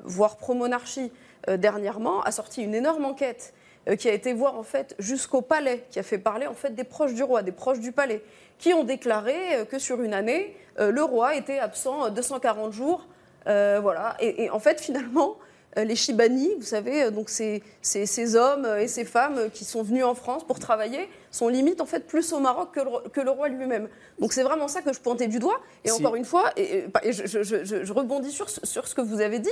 voire 0.04 0.36
pro-monarchie, 0.36 1.12
euh, 1.48 1.56
dernièrement, 1.56 2.22
a 2.22 2.32
sorti 2.32 2.62
une 2.62 2.74
énorme 2.74 3.04
enquête 3.04 3.52
euh, 3.88 3.96
qui 3.96 4.08
a 4.08 4.12
été 4.12 4.32
voir 4.32 4.56
en 4.56 4.62
fait 4.62 4.94
jusqu'au 4.98 5.42
palais, 5.42 5.84
qui 5.90 5.98
a 5.98 6.02
fait 6.02 6.18
parler 6.18 6.46
en 6.46 6.54
fait 6.54 6.74
des 6.74 6.84
proches 6.84 7.14
du 7.14 7.22
roi, 7.22 7.42
des 7.42 7.52
proches 7.52 7.80
du 7.80 7.92
palais, 7.92 8.22
qui 8.58 8.72
ont 8.72 8.84
déclaré 8.84 9.34
euh, 9.52 9.64
que 9.64 9.78
sur 9.78 10.02
une 10.02 10.14
année, 10.14 10.56
le 10.76 11.04
roi 11.04 11.36
était 11.36 11.60
absent 11.60 12.10
240 12.10 12.72
jours. 12.72 13.06
voilà. 13.44 14.16
et, 14.18 14.50
en 14.50 14.58
fait, 14.58 14.80
finalement, 14.80 15.36
les 15.76 15.94
Shibani, 15.94 16.50
vous 16.56 16.66
savez, 16.66 17.12
donc 17.12 17.28
ces, 17.30 17.62
ces, 17.80 18.34
hommes 18.34 18.66
et 18.80 18.88
ces 18.88 19.04
femmes 19.04 19.50
qui 19.52 19.64
sont 19.64 19.84
venus 19.84 20.02
en 20.02 20.16
France 20.16 20.44
pour 20.44 20.58
travailler, 20.58 21.08
sont 21.34 21.48
limite 21.48 21.80
en 21.80 21.86
fait 21.86 22.06
plus 22.06 22.32
au 22.32 22.38
Maroc 22.38 22.68
que 23.12 23.20
le, 23.20 23.30
roi 23.30 23.48
lui-même. 23.48 23.88
Donc 24.20 24.32
c'est 24.32 24.42
vraiment 24.42 24.68
ça 24.68 24.82
que 24.82 24.92
je 24.92 25.00
pointais 25.00 25.26
du 25.26 25.38
doigt. 25.38 25.60
Et 25.84 25.90
encore 25.90 26.14
une 26.14 26.24
fois, 26.24 26.50
et, 26.56 26.86
je, 27.10 27.92
rebondis 27.92 28.30
sur, 28.30 28.48
sur, 28.48 28.86
ce 28.86 28.94
que 28.94 29.00
vous 29.00 29.20
avez 29.20 29.40
dit. 29.40 29.48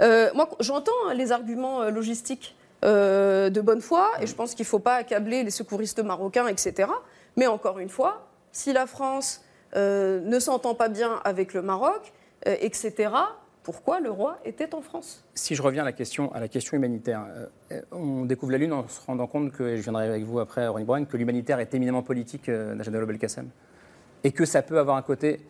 Euh, 0.00 0.30
moi, 0.34 0.48
j'entends 0.60 0.92
hein, 1.06 1.14
les 1.14 1.32
arguments 1.32 1.84
logistiques 1.90 2.56
de 2.82 3.60
bonne 3.60 3.80
foi, 3.80 4.12
et 4.20 4.26
je 4.26 4.34
pense 4.34 4.54
qu'il 4.54 4.62
ne 4.62 4.68
faut 4.68 4.78
pas 4.78 4.94
accabler 4.94 5.42
les 5.42 5.50
secouristes 5.50 5.98
marocains, 5.98 6.46
etc. 6.46 6.88
Mais 7.34 7.48
encore 7.48 7.80
une 7.80 7.88
fois, 7.88 8.28
si 8.52 8.72
la 8.72 8.86
France 8.86 9.42
ne 9.74 10.38
s'entend 10.38 10.74
pas 10.74 10.88
bien 10.88 11.20
avec 11.24 11.52
le 11.52 11.62
Maroc, 11.62 12.12
etc., 12.44 13.10
pourquoi 13.66 13.98
le 13.98 14.12
roi 14.12 14.38
était 14.44 14.76
en 14.76 14.80
France. 14.80 15.24
Si 15.34 15.56
je 15.56 15.60
reviens 15.60 15.82
à 15.82 15.84
la 15.84 15.90
question, 15.90 16.32
à 16.32 16.38
la 16.38 16.46
question 16.46 16.76
humanitaire, 16.76 17.26
euh, 17.72 17.80
on 17.90 18.24
découvre 18.24 18.52
la 18.52 18.58
Lune 18.58 18.72
en 18.72 18.86
se 18.86 19.00
rendant 19.04 19.26
compte 19.26 19.50
que, 19.50 19.64
et 19.64 19.78
je 19.78 19.82
viendrai 19.82 20.06
avec 20.06 20.22
vous 20.22 20.38
après, 20.38 20.68
Ronnie 20.68 20.84
Brown, 20.84 21.04
que 21.04 21.16
l'humanitaire 21.16 21.58
est 21.58 21.74
éminemment 21.74 22.04
politique, 22.04 22.48
euh, 22.48 22.76
Najat 22.76 22.92
Belkacem, 22.92 23.48
et 24.22 24.30
que 24.30 24.44
ça 24.44 24.62
peut 24.62 24.78
avoir 24.78 24.96
un 24.96 25.02
côté 25.02 25.40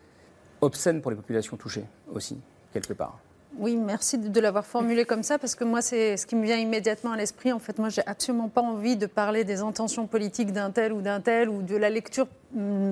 obscène 0.62 1.02
pour 1.02 1.10
les 1.10 1.16
populations 1.18 1.58
touchées 1.58 1.84
aussi, 2.10 2.38
quelque 2.72 2.94
part. 2.94 3.18
Oui, 3.58 3.76
merci 3.76 4.16
de 4.16 4.40
l'avoir 4.40 4.64
formulé 4.64 5.04
comme 5.04 5.22
ça, 5.22 5.38
parce 5.38 5.54
que 5.54 5.64
moi, 5.64 5.82
c'est 5.82 6.16
ce 6.16 6.26
qui 6.26 6.36
me 6.36 6.44
vient 6.44 6.56
immédiatement 6.56 7.12
à 7.12 7.18
l'esprit. 7.18 7.52
En 7.52 7.58
fait, 7.58 7.78
moi, 7.78 7.90
j'ai 7.90 8.02
absolument 8.06 8.48
pas 8.48 8.62
envie 8.62 8.96
de 8.96 9.04
parler 9.04 9.44
des 9.44 9.60
intentions 9.60 10.06
politiques 10.06 10.52
d'un 10.52 10.70
tel 10.70 10.94
ou 10.94 11.02
d'un 11.02 11.20
tel, 11.20 11.50
ou 11.50 11.60
de 11.60 11.76
la 11.76 11.90
lecture 11.90 12.28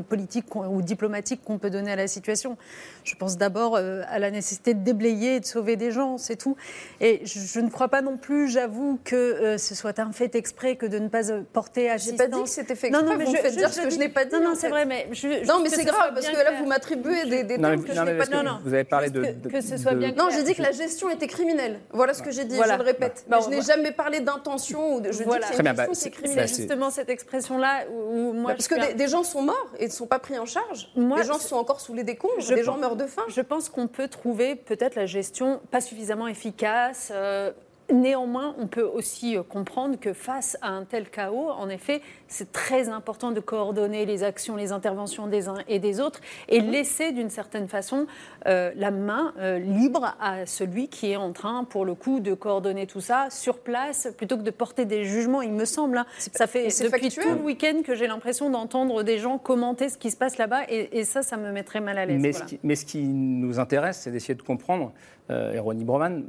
politique 0.08 0.54
ou 0.54 0.82
diplomatique 0.82 1.42
qu'on 1.44 1.58
peut 1.58 1.70
donner 1.70 1.92
à 1.92 1.96
la 1.96 2.06
situation. 2.06 2.56
Je 3.04 3.14
pense 3.14 3.36
d'abord 3.36 3.76
euh, 3.76 4.02
à 4.08 4.18
la 4.18 4.30
nécessité 4.30 4.74
de 4.74 4.82
déblayer 4.82 5.36
et 5.36 5.40
de 5.40 5.44
sauver 5.44 5.76
des 5.76 5.90
gens, 5.90 6.18
c'est 6.18 6.36
tout. 6.36 6.56
Et 7.00 7.22
je, 7.24 7.60
ne 7.60 7.68
crois 7.68 7.88
pas 7.88 8.02
non 8.02 8.16
plus, 8.16 8.48
j'avoue, 8.48 8.98
que 9.04 9.14
euh, 9.14 9.58
ce 9.58 9.74
soit 9.74 9.98
un 9.98 10.12
fait 10.12 10.34
exprès 10.34 10.76
que 10.76 10.86
de 10.86 10.98
ne 10.98 11.08
pas 11.08 11.30
euh, 11.30 11.42
porter 11.52 11.90
assistance. 11.90 12.18
J'ai 12.18 12.30
pas 12.30 12.36
dit 12.36 12.42
que 12.42 12.48
c'était 12.48 12.74
fait 12.74 12.88
exprès, 12.88 13.04
non, 13.04 13.12
non, 13.12 13.18
mais 13.18 13.24
vous 13.24 13.36
je, 13.36 13.40
faites 13.40 13.56
dire 13.56 13.72
ce 13.72 13.80
que 13.82 13.90
je 13.90 13.98
n'ai 13.98 14.08
pas 14.08 14.24
dit. 14.24 14.34
Non, 14.34 14.42
non, 14.42 14.54
c'est 14.54 14.68
vrai, 14.68 14.86
mais 14.86 15.08
non, 15.46 15.60
mais 15.62 15.68
c'est 15.68 15.84
grave 15.84 16.12
parce 16.14 16.28
que 16.28 16.36
là 16.36 16.52
vous 16.58 16.66
m'attribuez 16.66 17.24
des, 17.24 17.44
des 17.44 17.58
termes 17.58 17.84
que 17.84 17.94
je 17.94 18.00
n'ai 18.00 18.18
pas 18.18 18.26
dit. 18.26 18.32
Vous 18.64 18.74
avez 18.74 18.84
parlé 18.84 19.10
de, 19.10 19.48
que 19.48 19.60
ce 19.60 19.76
soit 19.76 19.94
bien. 19.94 20.12
Non, 20.12 20.28
j'ai 20.30 20.42
dit 20.42 20.54
que 20.54 20.62
la 20.62 20.72
gestion 20.72 21.10
était 21.10 21.26
criminelle. 21.26 21.80
Voilà 21.92 22.14
ce 22.14 22.22
que 22.22 22.30
j'ai 22.30 22.44
dit. 22.44 22.56
Je 22.56 22.76
le 22.76 22.82
répète. 22.82 23.24
je 23.30 23.50
n'ai 23.50 23.62
jamais 23.62 23.92
parlé 23.92 24.20
d'intention 24.20 24.96
ou 24.96 25.00
de. 25.00 25.12
Je 25.12 25.18
dis 25.18 25.24
que 25.24 25.64
gestion 25.64 25.94
c'est 25.94 26.10
criminel. 26.10 26.48
Justement 26.48 26.90
cette 26.90 27.08
expression-là 27.08 27.84
où 27.90 28.32
moi. 28.32 28.52
Parce 28.52 28.68
que 28.68 28.94
des 28.94 29.08
gens 29.08 29.22
sont 29.22 29.42
morts 29.44 29.70
et 29.78 29.86
ne 29.86 29.92
sont 29.92 30.06
pas 30.06 30.18
pris 30.18 30.38
en 30.38 30.46
charge. 30.46 30.90
Des 30.96 31.24
gens 31.24 31.38
sont 31.38 31.56
encore 31.56 31.80
sous 31.80 31.94
les 31.94 32.04
décombres. 32.04 32.34
Des 32.46 32.64
gens 32.64 32.76
meurent 32.76 32.96
de 32.96 33.06
faim. 33.06 33.22
Je 33.28 33.40
pense 33.40 33.68
qu'on 33.68 33.86
peut 33.86 34.08
trouver 34.08 34.56
peut-être 34.56 34.94
la 34.94 35.06
gestion 35.06 35.60
pas 35.70 35.80
suffisamment 35.80 36.26
efficace. 36.28 37.10
Euh, 37.14 37.52
Néanmoins, 37.92 38.54
on 38.58 38.66
peut 38.66 38.82
aussi 38.82 39.36
euh, 39.36 39.42
comprendre 39.42 39.98
que 40.00 40.14
face 40.14 40.56
à 40.62 40.70
un 40.70 40.84
tel 40.84 41.10
chaos, 41.10 41.50
en 41.50 41.68
effet, 41.68 42.00
c'est 42.28 42.50
très 42.50 42.88
important 42.88 43.30
de 43.30 43.40
coordonner 43.40 44.06
les 44.06 44.22
actions, 44.22 44.56
les 44.56 44.72
interventions 44.72 45.26
des 45.26 45.48
uns 45.48 45.58
et 45.68 45.78
des 45.78 46.00
autres 46.00 46.20
et 46.48 46.62
mhm. 46.62 46.70
laisser 46.70 47.12
d'une 47.12 47.28
certaine 47.28 47.68
façon 47.68 48.06
euh, 48.46 48.72
la 48.74 48.90
main 48.90 49.34
euh, 49.38 49.58
libre 49.58 50.16
à 50.18 50.46
celui 50.46 50.88
qui 50.88 51.10
est 51.10 51.16
en 51.16 51.32
train, 51.32 51.64
pour 51.64 51.84
le 51.84 51.94
coup, 51.94 52.20
de 52.20 52.32
coordonner 52.32 52.86
tout 52.86 53.02
ça 53.02 53.28
sur 53.30 53.58
place 53.58 54.08
plutôt 54.16 54.38
que 54.38 54.42
de 54.42 54.50
porter 54.50 54.86
des 54.86 55.04
jugements, 55.04 55.42
il 55.42 55.52
me 55.52 55.66
semble. 55.66 55.98
Hein. 55.98 56.06
Ça 56.18 56.46
fait 56.46 56.68
depuis 56.68 57.10
tout 57.10 57.28
le 57.28 57.42
week-end 57.42 57.82
que 57.84 57.94
j'ai 57.94 58.06
l'impression 58.06 58.48
d'entendre 58.48 59.02
des 59.02 59.18
gens 59.18 59.36
commenter 59.36 59.90
ce 59.90 59.98
qui 59.98 60.10
se 60.10 60.16
passe 60.16 60.38
là-bas 60.38 60.62
et, 60.70 61.04
ça, 61.04 61.22
ça 61.22 61.36
me 61.36 61.52
mettrait 61.52 61.80
mal 61.80 61.98
à 61.98 62.06
l'aise. 62.06 62.58
Mais, 62.62 62.76
ce 62.76 62.86
qui 62.86 63.02
nous 63.02 63.58
intéresse, 63.58 64.00
c'est 64.00 64.10
d'essayer 64.10 64.34
de 64.34 64.42
comprendre, 64.42 64.92
euh, 65.30 65.60
Broman, 65.84 66.24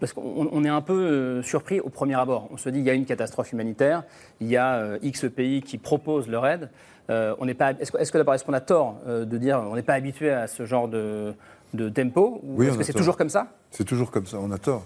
parce 0.00 0.12
qu'on 0.12 0.64
est 0.64 0.68
un 0.68 0.80
peu 0.80 0.92
euh, 0.92 1.42
surpris 1.42 1.80
au 1.80 1.88
premier 1.88 2.14
abord. 2.14 2.48
On 2.52 2.56
se 2.56 2.68
dit 2.68 2.78
il 2.78 2.84
y 2.84 2.90
a 2.90 2.94
une 2.94 3.06
catastrophe 3.06 3.52
humanitaire, 3.52 4.04
il 4.40 4.48
y 4.48 4.56
a 4.56 4.74
euh, 4.74 4.98
X 5.02 5.26
pays 5.34 5.62
qui 5.62 5.78
proposent 5.78 6.28
leur 6.28 6.46
aide. 6.46 6.70
Euh, 7.08 7.34
on 7.38 7.46
pas. 7.54 7.72
Est-ce 7.72 8.12
que, 8.12 8.18
d'abord 8.18 8.34
est-ce 8.34 8.44
qu'on 8.44 8.52
a 8.52 8.60
tort 8.60 9.00
de 9.06 9.38
dire 9.38 9.62
on 9.70 9.76
n'est 9.76 9.82
pas 9.82 9.94
habitué 9.94 10.30
à 10.30 10.46
ce 10.48 10.66
genre 10.66 10.88
de, 10.88 11.34
tempo 11.94 12.40
ou 12.42 12.62
Est-ce 12.62 12.78
que 12.78 12.84
c'est 12.84 12.92
toujours 12.92 13.16
comme 13.16 13.30
ça? 13.30 13.48
C'est 13.70 13.84
toujours 13.84 14.10
comme 14.10 14.26
ça. 14.26 14.38
On 14.40 14.50
a 14.50 14.58
tort. 14.58 14.84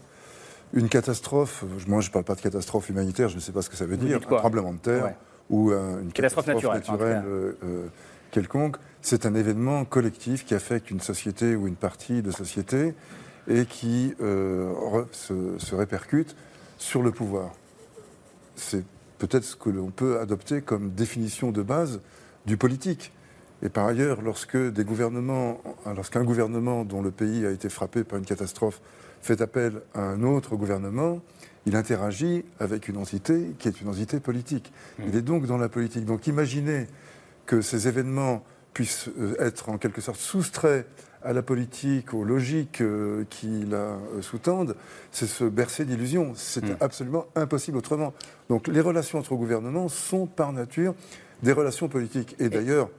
Une 0.73 0.88
catastrophe. 0.88 1.64
Moi, 1.88 2.01
je 2.01 2.09
ne 2.09 2.12
parle 2.12 2.25
pas 2.25 2.37
de 2.37 2.42
catastrophe 2.42 2.90
humanitaire. 2.90 3.29
Je 3.29 3.37
ne 3.37 3.40
sais 3.40 3.53
pas 3.53 3.62
ce 3.62 3.70
que 3.70 3.77
ça 3.77 3.87
veut 3.87 3.96
dire. 3.96 4.18
Un 4.18 4.37
tremblement 4.37 4.73
de 4.73 4.79
terre 4.79 5.14
ou 5.49 5.73
une 5.73 6.12
catastrophe, 6.12 6.46
naturelle, 6.46 7.25
quelconque. 8.31 8.77
C'est 9.03 9.25
un 9.25 9.35
événement 9.35 9.85
collectif 9.87 10.44
qui 10.44 10.55
affecte 10.55 10.90
une 10.90 11.01
société 11.01 11.57
ou 11.57 11.66
une 11.66 11.75
partie 11.75 12.20
de 12.23 12.31
société 12.31 12.94
et 13.50 13.66
qui 13.66 14.14
euh, 14.22 14.72
se, 15.12 15.74
répercute 15.74 16.36
sur 16.78 17.02
le 17.02 17.10
pouvoir. 17.10 17.52
C'est 18.54 18.84
peut-être 19.18 19.44
ce 19.44 19.56
que 19.56 19.68
l'on 19.68 19.90
peut 19.90 20.20
adopter 20.20 20.62
comme 20.62 20.90
définition 20.90 21.50
de 21.50 21.62
base 21.62 22.00
du 22.46 22.56
politique. 22.56 23.12
Et 23.62 23.68
par 23.68 23.86
ailleurs, 23.86 24.22
lorsque 24.22 24.56
des 24.56 24.84
gouvernements, 24.84 25.60
lorsqu'un 25.94 26.24
gouvernement 26.24 26.84
dont 26.84 27.02
le 27.02 27.10
pays 27.10 27.44
a 27.44 27.50
été 27.50 27.68
frappé 27.68 28.04
par 28.04 28.18
une 28.18 28.24
catastrophe 28.24 28.80
fait 29.20 29.42
appel 29.42 29.82
à 29.94 30.00
un 30.00 30.22
autre 30.22 30.56
gouvernement, 30.56 31.20
il 31.66 31.76
interagit 31.76 32.44
avec 32.58 32.88
une 32.88 32.96
entité 32.96 33.54
qui 33.58 33.68
est 33.68 33.82
une 33.82 33.88
entité 33.88 34.20
politique. 34.20 34.72
Mmh. 34.98 35.02
Il 35.08 35.16
est 35.16 35.22
donc 35.22 35.46
dans 35.46 35.58
la 35.58 35.68
politique. 35.68 36.06
Donc 36.06 36.26
imaginez 36.26 36.86
que 37.44 37.60
ces 37.60 37.88
événements 37.88 38.42
puissent 38.72 39.09
euh, 39.18 39.35
être 39.38 39.68
en 39.68 39.78
quelque 39.78 40.00
sorte 40.00 40.20
soustraits 40.20 40.87
à 41.22 41.33
la 41.33 41.42
politique, 41.42 42.14
aux 42.14 42.24
logiques 42.24 42.80
euh, 42.80 43.24
qui 43.28 43.66
la 43.66 43.76
euh, 43.76 44.22
sous-tendent, 44.22 44.74
c'est 45.12 45.26
se 45.26 45.44
bercer 45.44 45.85
d'illusions. 45.85 46.33
C'est 46.35 46.64
hmm. 46.64 46.76
absolument 46.80 47.26
impossible 47.35 47.76
autrement. 47.76 48.14
Donc 48.48 48.68
les 48.68 48.80
relations 48.80 49.18
entre 49.18 49.35
gouvernements 49.35 49.88
sont 49.88 50.26
par 50.26 50.52
nature 50.52 50.94
des 51.42 51.52
relations 51.52 51.88
politiques. 51.88 52.37
Et 52.38 52.48
d'ailleurs, 52.48 52.90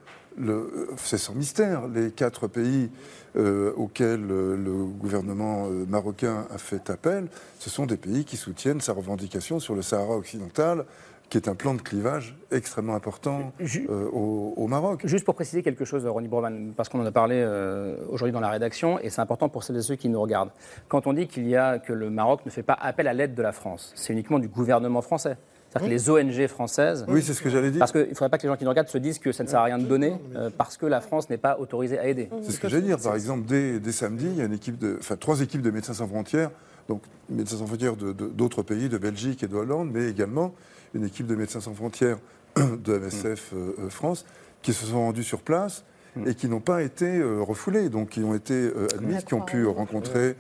c'est 0.98 1.18
sans 1.18 1.36
mystère, 1.36 1.88
les 1.88 2.10
quatre 2.10 2.48
pays 2.48 2.90
auxquels 3.36 4.26
le 4.26 4.86
gouvernement 4.86 5.68
marocain 5.88 6.48
a 6.50 6.58
fait 6.58 6.90
appel, 6.90 7.28
ce 7.60 7.70
sont 7.70 7.86
des 7.86 7.98
pays 7.98 8.24
qui 8.26 8.38
soutiennent 8.38 8.82
sa 8.82 8.94
revendication 8.94 9.60
sur 9.60 9.76
le 9.76 9.82
Sahara 9.82 10.16
occidental, 10.16 10.86
qui 11.32 11.38
est 11.38 11.48
un 11.48 11.56
plan 11.56 11.74
de 11.74 11.82
clivage 11.82 12.36
extrêmement 12.52 12.94
important 12.94 13.54
euh, 13.62 14.10
au, 14.12 14.68
Maroc. 14.68 15.02
Juste 15.06 15.24
pour 15.24 15.34
préciser 15.34 15.64
quelque 15.64 15.86
chose, 15.86 16.06
Ronnie 16.06 16.28
Broman, 16.28 16.74
parce 16.76 16.90
qu'on 16.90 17.00
en 17.00 17.06
a 17.06 17.12
parlé 17.12 17.36
euh, 17.38 17.96
aujourd'hui 18.10 18.34
dans 18.34 18.42
la 18.42 18.50
rédaction, 18.50 19.00
et 19.00 19.10
c'est 19.10 19.22
important 19.22 19.48
pour 19.48 19.64
celles 19.64 19.78
et 19.78 19.82
ceux 19.82 19.96
qui 19.96 20.10
nous 20.10 20.22
regardent. 20.22 20.52
Quand 20.90 21.08
on 21.08 21.14
dit 21.14 21.28
qu'il 21.28 21.48
y 21.48 21.56
a 21.56 21.80
que 21.80 21.94
le 21.94 22.10
Maroc 22.10 22.42
ne 22.46 22.52
fait 22.52 22.64
pas 22.64 22.74
appel 22.74 23.08
à 23.08 23.14
l'aide 23.14 23.34
de 23.34 23.42
la 23.42 23.54
France, 23.54 23.94
c'est 23.96 24.12
uniquement 24.12 24.40
du 24.40 24.50
gouvernement 24.50 25.02
français. 25.02 25.38
C'est-à-dire 25.70 25.88
que 25.88 25.94
les 25.94 26.10
ONG 26.10 26.48
françaises. 26.48 27.06
Oui, 27.08 27.22
c'est 27.22 27.34
ce 27.34 27.42
que 27.42 27.50
j'allais 27.50 27.72
dire. 27.72 27.80
Parce 27.80 27.94
qu'il 27.94 28.02
ne 28.02 28.14
faudrait 28.14 28.28
pas 28.28 28.38
que 28.38 28.44
les 28.44 28.50
gens 28.50 28.58
qui 28.58 28.66
nous 28.66 28.70
regardent 28.70 28.90
se 28.90 28.98
disent 28.98 29.20
que 29.20 29.32
ça 29.32 29.46
ne 29.46 29.48
sert 29.48 29.62
à 29.62 29.64
rien 29.64 29.78
de 29.78 29.86
donner 29.86 30.16
euh, 30.36 30.50
parce 30.58 30.76
que 30.76 30.86
la 30.86 31.00
France 31.00 31.30
n'est 31.30 31.38
pas 31.38 31.58
autorisée 31.60 31.98
à 31.98 32.10
aider. 32.10 32.30
C'est 32.42 32.52
ce 32.52 32.60
que 32.60 32.68
j'allais 32.68 32.84
dire. 32.84 33.00
Par 33.00 33.16
exemple, 33.16 33.46
dès, 33.48 33.80
dès, 33.80 33.94
samedi, 33.94 34.26
il 34.26 34.36
y 34.36 34.42
a 34.42 34.46
une 34.46 34.54
équipe 34.54 34.78
de, 34.78 34.98
enfin, 35.00 35.16
trois 35.16 35.40
équipes 35.40 35.62
de 35.62 35.72
Médecins 35.72 35.94
sans 35.94 36.08
frontières, 36.08 36.52
donc 36.90 37.04
Médecins 37.30 37.56
sans 37.56 37.68
frontières 37.68 37.96
d'autres 37.96 38.64
pays, 38.64 38.90
de 38.90 38.98
Belgique 38.98 39.44
et 39.44 39.48
de 39.48 39.56
Hollande, 39.56 39.92
mais 39.94 40.10
également 40.10 40.54
une 40.94 41.06
équipe 41.06 41.28
de 41.28 41.36
Médecins 41.36 41.62
sans 41.62 41.74
frontières 41.74 42.18
de 42.56 42.98
MSF 42.98 43.52
euh, 43.54 43.76
euh, 43.80 43.90
France 43.90 44.26
qui 44.62 44.74
se 44.74 44.86
sont 44.86 45.00
rendus 45.00 45.24
sur 45.24 45.42
place 45.42 45.84
mm. 46.16 46.28
et 46.28 46.36
qui 46.36 46.48
n'ont 46.48 46.60
pas 46.60 46.84
été 46.84 47.20
euh, 47.20 47.42
refoulés, 47.42 47.90
donc 47.90 48.10
qui 48.10 48.22
ont 48.22 48.36
été 48.36 48.72
admis, 48.94 49.24
qui 49.24 49.34
ont 49.34 49.42
pu 49.42 49.66
rencontrer, 49.66 50.36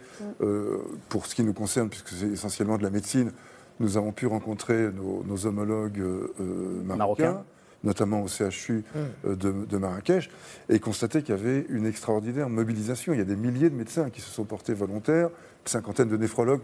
pour 1.10 1.26
ce 1.26 1.36
qui 1.36 1.44
nous 1.44 1.54
concerne, 1.54 1.90
puisque 1.90 2.10
c'est 2.10 2.28
essentiellement 2.28 2.78
de 2.78 2.84
la 2.84 2.90
médecine, 2.90 3.32
nous 3.80 3.98
avons 3.98 4.12
pu 4.12 4.28
rencontrer 4.28 4.90
nos, 4.92 5.46
homologues 5.48 6.04
marocains, 6.84 7.44
notamment 7.84 8.22
au 8.22 8.28
CHU 8.28 8.84
mm. 9.24 9.36
de, 9.36 9.54
de, 9.66 9.78
Marrakech, 9.78 10.30
et 10.70 10.80
constater 10.80 11.24
qu'il 11.24 11.36
y 11.36 11.40
avait 11.40 11.66
une 11.70 11.88
extraordinaire 11.88 12.50
mobilisation. 12.50 13.14
Il 13.14 13.18
y 13.18 13.24
a 13.24 13.26
des 13.26 13.36
milliers 13.36 13.72
de 13.72 13.76
médecins 13.76 14.12
qui 14.12 14.22
se 14.22 14.30
sont 14.30 14.44
portés 14.44 14.76
volontaires, 14.76 15.30
une 15.30 15.68
cinquantaine 15.68 16.10
de 16.10 16.18
néphrologues 16.18 16.62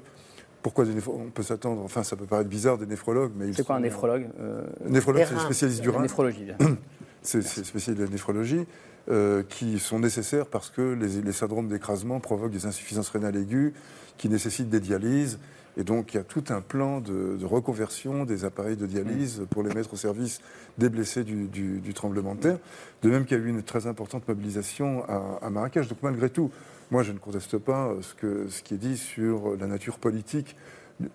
pourquoi 0.67 0.85
On 1.07 1.29
peut 1.29 1.43
s'attendre, 1.43 1.81
enfin 1.81 2.03
ça 2.03 2.17
peut 2.17 2.25
paraître 2.25 2.49
bizarre, 2.49 2.77
des 2.77 2.85
néphrologues, 2.85 3.31
mais 3.37 3.53
C'est 3.53 3.65
quoi 3.65 3.77
un 3.77 3.79
néphrologue 3.79 4.27
euh... 4.37 4.65
Néphrologue, 4.85 5.25
c'est 5.25 5.39
spécialiste 5.39 5.81
du 5.81 5.89
rein. 5.89 6.01
Néphrologie. 6.01 6.47
c'est 7.21 7.41
spécialiste 7.41 8.01
de 8.01 8.03
la 8.03 8.09
néphrologie, 8.09 8.65
euh, 9.09 9.43
qui 9.47 9.79
sont 9.79 9.99
nécessaires 9.99 10.45
parce 10.45 10.69
que 10.69 10.81
les, 10.93 11.31
syndromes 11.31 11.69
d'écrasement 11.69 12.19
provoquent 12.19 12.51
des 12.51 12.65
insuffisances 12.65 13.07
rénales 13.09 13.37
aiguës 13.37 13.71
qui 14.17 14.27
nécessitent 14.27 14.69
des 14.69 14.81
dialyses. 14.81 15.39
Et 15.77 15.85
donc, 15.85 16.13
il 16.13 16.17
y 16.17 16.19
a 16.19 16.23
tout 16.23 16.43
un 16.49 16.59
plan 16.59 16.99
de, 16.99 17.37
reconversion 17.45 18.25
des 18.25 18.43
appareils 18.43 18.75
de 18.75 18.87
dialyse 18.87 19.43
pour 19.49 19.63
les 19.63 19.73
mettre 19.73 19.93
au 19.93 19.97
service 19.97 20.41
des 20.77 20.89
blessés 20.89 21.23
du, 21.23 21.93
tremblement 21.93 22.35
de 22.35 22.41
terre. 22.41 22.57
De 23.03 23.09
même 23.09 23.23
qu'il 23.23 23.37
y 23.37 23.39
a 23.39 23.43
eu 23.43 23.47
une 23.47 23.63
très 23.63 23.87
importante 23.87 24.27
mobilisation 24.27 25.05
à, 25.07 25.39
à 25.45 25.49
Marrakech. 25.49 25.87
Donc, 25.87 25.99
malgré 26.01 26.29
tout, 26.29 26.51
moi, 26.91 27.03
je 27.03 27.11
ne 27.11 27.17
conteste 27.17 27.57
pas 27.57 27.93
ce, 28.01 28.13
que, 28.13 28.47
ce 28.47 28.61
qui 28.63 28.75
est 28.75 28.77
dit 28.77 28.97
sur 28.97 29.57
la 29.57 29.67
nature 29.67 29.99
politique 29.99 30.55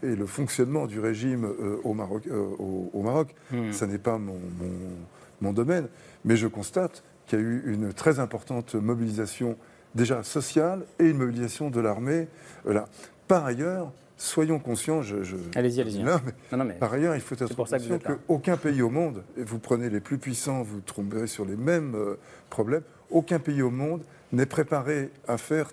et 0.03 0.15
le 0.15 0.27
fonctionnement 0.27 0.87
du 0.87 1.01
régime 1.01 1.45
euh, 1.45 1.81
au 1.85 1.95
Maroc. 1.95 2.25
Euh, 2.29 2.47
au, 2.59 3.03
Maroc. 3.03 3.35
Hmm. 3.51 3.73
Ça 3.73 3.87
n'est 3.87 3.99
pas 3.99 4.19
mon, 4.19 4.39
mon, 5.41 5.53
domaine, 5.53 5.89
mais 6.25 6.37
je 6.37 6.47
constate 6.47 7.03
qu'il 7.27 7.39
y 7.39 7.43
a 7.43 7.45
eu 7.45 7.63
une 7.67 7.93
très 7.93 8.21
importante 8.21 8.75
mobilisation 8.75 9.57
déjà 9.95 10.23
sociale 10.23 10.85
et 10.99 11.07
une 11.07 11.19
mobilisation 11.19 11.71
de 11.71 11.81
l'armée. 11.81 12.29
Voilà. 12.65 12.87
Par 13.27 13.45
ailleurs, 13.45 13.93
soyons 14.17 14.59
conscients, 14.59 15.03
je, 15.03 15.17
allez-y, 15.55 15.81
allez-y. 15.81 16.05
Par 16.79 16.93
ailleurs, 16.93 17.15
il 17.15 17.21
faut 17.21 17.35
être 17.35 17.55
conscient 17.55 17.79
qu'aucun 17.99 18.57
pays 18.57 18.83
au 18.83 18.91
monde, 18.91 19.25
et 19.37 19.43
vous 19.43 19.59
prenez 19.59 19.91
les 19.91 20.01
plus 20.01 20.19
puissants, 20.19 20.63
vous 20.63 20.81
tomberez 20.81 21.27
sur 21.27 21.45
les 21.45 21.57
mêmes 21.57 21.95
euh, 21.95 22.19
problèmes, 22.51 22.83
aucun 23.11 23.39
pays 23.39 23.63
au 23.63 23.71
monde 23.71 24.03
n'est 24.33 24.47
préparé 24.47 25.11
à 25.29 25.39
faire 25.39 25.71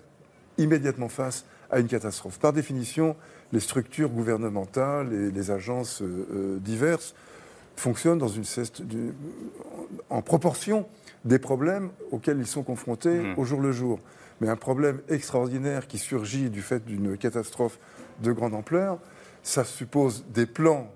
immédiatement 0.58 1.08
face 1.08 1.44
à 1.70 1.80
une 1.80 1.86
catastrophe. 1.86 2.38
Par 2.38 2.52
définition, 2.52 3.16
les 3.52 3.60
structures 3.60 4.10
gouvernementales 4.10 5.12
et 5.12 5.30
les 5.30 5.50
agences 5.50 6.02
euh, 6.02 6.28
euh, 6.32 6.58
diverses 6.58 7.14
fonctionnent 7.76 8.18
dans 8.18 8.28
une 8.28 8.44
en 10.10 10.22
proportion 10.22 10.86
des 11.24 11.38
problèmes 11.38 11.90
auxquels 12.10 12.38
ils 12.38 12.46
sont 12.46 12.62
confrontés 12.62 13.20
mmh. 13.20 13.34
au 13.38 13.44
jour 13.44 13.60
le 13.60 13.72
jour. 13.72 14.00
Mais 14.40 14.48
un 14.48 14.56
problème 14.56 15.00
extraordinaire 15.08 15.86
qui 15.86 15.98
surgit 15.98 16.50
du 16.50 16.62
fait 16.62 16.84
d'une 16.84 17.16
catastrophe 17.16 17.78
de 18.22 18.32
grande 18.32 18.54
ampleur, 18.54 18.98
ça 19.42 19.64
suppose 19.64 20.24
des 20.28 20.46
plans 20.46 20.90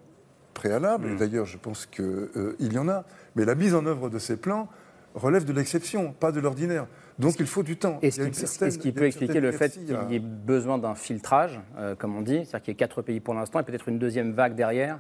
préalables, 0.52 1.12
mmh. 1.12 1.16
d'ailleurs 1.16 1.46
je 1.46 1.58
pense 1.58 1.86
qu'il 1.86 2.04
euh, 2.04 2.56
y 2.60 2.76
en 2.78 2.88
a, 2.88 3.04
mais 3.34 3.44
la 3.44 3.54
mise 3.54 3.74
en 3.74 3.86
œuvre 3.86 4.10
de 4.10 4.18
ces 4.18 4.36
plans 4.36 4.68
relève 5.14 5.44
de 5.44 5.52
l'exception, 5.52 6.12
pas 6.12 6.32
de 6.32 6.40
l'ordinaire. 6.40 6.86
Donc 7.18 7.36
il 7.38 7.46
faut 7.46 7.62
du 7.62 7.76
temps. 7.76 7.98
Est-ce 8.02 8.78
qu'il 8.78 8.92
peut 8.92 9.06
expliquer 9.06 9.40
le 9.40 9.52
fait 9.52 9.70
qu'il 9.70 9.96
y 10.10 10.14
ait 10.14 10.20
besoin 10.20 10.78
d'un 10.78 10.94
filtrage, 10.94 11.60
euh, 11.78 11.94
comme 11.94 12.16
on 12.16 12.22
dit, 12.22 12.44
c'est-à-dire 12.44 12.62
qu'il 12.62 12.72
y 12.72 12.74
ait 12.74 12.76
quatre 12.76 13.02
pays 13.02 13.20
pour 13.20 13.34
l'instant 13.34 13.60
et 13.60 13.62
peut-être 13.62 13.88
une 13.88 13.98
deuxième 13.98 14.32
vague 14.32 14.54
derrière 14.54 14.98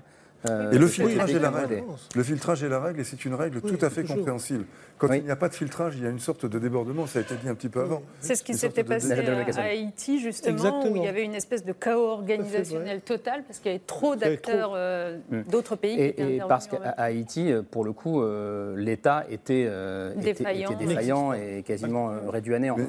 euh, 0.48 0.72
et 0.72 0.78
le 0.78 0.86
filtrage 0.86 1.34
est 1.34 1.38
la 1.38 1.50
règle. 1.50 1.82
Le 2.14 2.22
filtrage 2.22 2.62
est 2.62 2.68
la 2.68 2.80
règle 2.80 3.00
et 3.00 3.04
c'est 3.04 3.24
une 3.24 3.34
règle 3.34 3.60
tout 3.60 3.78
à 3.80 3.90
fait 3.90 4.04
compréhensible. 4.04 4.64
Quand 4.98 5.12
il 5.12 5.24
n'y 5.24 5.30
a 5.30 5.36
pas 5.36 5.48
de 5.48 5.54
filtrage, 5.54 5.94
il 5.96 6.04
y 6.04 6.06
a 6.06 6.10
une 6.10 6.20
sorte 6.20 6.46
de 6.46 6.58
débordement, 6.58 7.06
ça 7.06 7.18
a 7.18 7.22
été 7.22 7.34
dit 7.36 7.48
un 7.48 7.54
petit 7.54 7.68
peu 7.68 7.80
avant. 7.80 8.02
C'est 8.20 8.36
ce 8.36 8.42
qui 8.42 8.54
s'était 8.54 8.84
passé 8.84 9.12
à, 9.12 9.62
Haïti, 9.62 10.20
justement, 10.20 10.86
où 10.86 10.96
il 10.96 11.02
y 11.02 11.08
avait 11.08 11.24
une 11.24 11.34
espèce 11.34 11.64
de 11.64 11.72
chaos 11.72 12.08
organisationnel 12.08 13.00
total 13.00 13.42
parce 13.46 13.58
qu'il 13.58 13.72
y 13.72 13.74
avait 13.74 13.84
trop 13.84 14.16
d'acteurs 14.16 14.72
euh, 14.74 15.18
mm. 15.30 15.42
d'autres 15.50 15.76
pays. 15.76 15.98
Et, 15.98 16.36
et 16.36 16.40
parce 16.46 16.66
qu'à 16.66 16.90
Haïti, 16.90 17.50
euh, 17.50 17.62
pour 17.62 17.84
le 17.84 17.92
coup, 17.92 18.22
l'État 18.76 19.24
était, 19.30 19.68
défaillant. 20.16 20.70
était, 20.70 20.86
défaillant 20.86 21.32
et 21.32 21.62
quasiment 21.66 22.12
réduit 22.28 22.54
à 22.54 22.58
néant. 22.58 22.76
Mais 22.76 22.86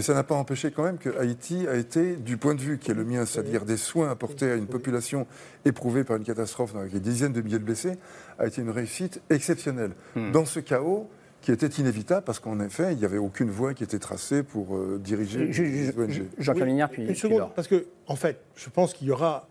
ça 0.00 0.14
n'a 0.14 0.22
pas 0.22 0.34
empêché 0.34 0.70
quand 0.70 0.84
même 0.84 0.98
que 0.98 1.10
Haïti 1.18 1.66
a 1.68 1.74
été, 1.74 2.16
du 2.16 2.38
point 2.38 2.54
de 2.54 2.60
vue 2.60 2.78
qui 2.78 2.90
est 2.90 2.94
le 2.94 3.04
mien, 3.04 3.26
c'est-à-dire 3.26 3.64
des 3.64 3.76
soins 3.76 4.10
apportés 4.10 4.50
à 4.50 4.54
une 4.54 4.66
population 4.66 5.26
éprouvée 5.64 6.02
par 6.02 6.16
une 6.16 6.24
catastrophe 6.24 6.74
avec 6.74 6.92
des 6.92 7.00
dizaines 7.00 7.32
de 7.32 7.42
milliers 7.42 7.58
de 7.58 7.64
blessés, 7.64 7.98
a 8.38 8.46
été 8.46 8.62
une 8.62 8.70
réussite 8.70 9.20
exceptionnelle. 9.28 9.92
Hmm. 10.16 10.32
Dans 10.32 10.46
ce 10.46 10.60
chaos, 10.60 11.10
qui 11.42 11.50
était 11.50 11.66
inévitable 11.66 12.24
parce 12.24 12.38
qu'en 12.38 12.60
effet, 12.60 12.92
il 12.92 12.98
n'y 12.98 13.04
avait 13.04 13.18
aucune 13.18 13.50
voie 13.50 13.74
qui 13.74 13.84
était 13.84 13.98
tracée 13.98 14.42
pour 14.42 14.76
euh, 14.76 14.98
diriger 15.02 15.46
les 15.46 15.90
ONG. 15.90 16.22
Jean-Claude 16.38 16.88
puis, 16.90 17.06
Une 17.08 17.14
seconde, 17.14 17.50
parce 17.54 17.68
que, 17.68 17.86
en 18.06 18.16
fait, 18.16 18.40
je 18.54 18.70
pense 18.70 18.94
qu'il 18.94 19.08
y 19.08 19.10
aura 19.10 19.48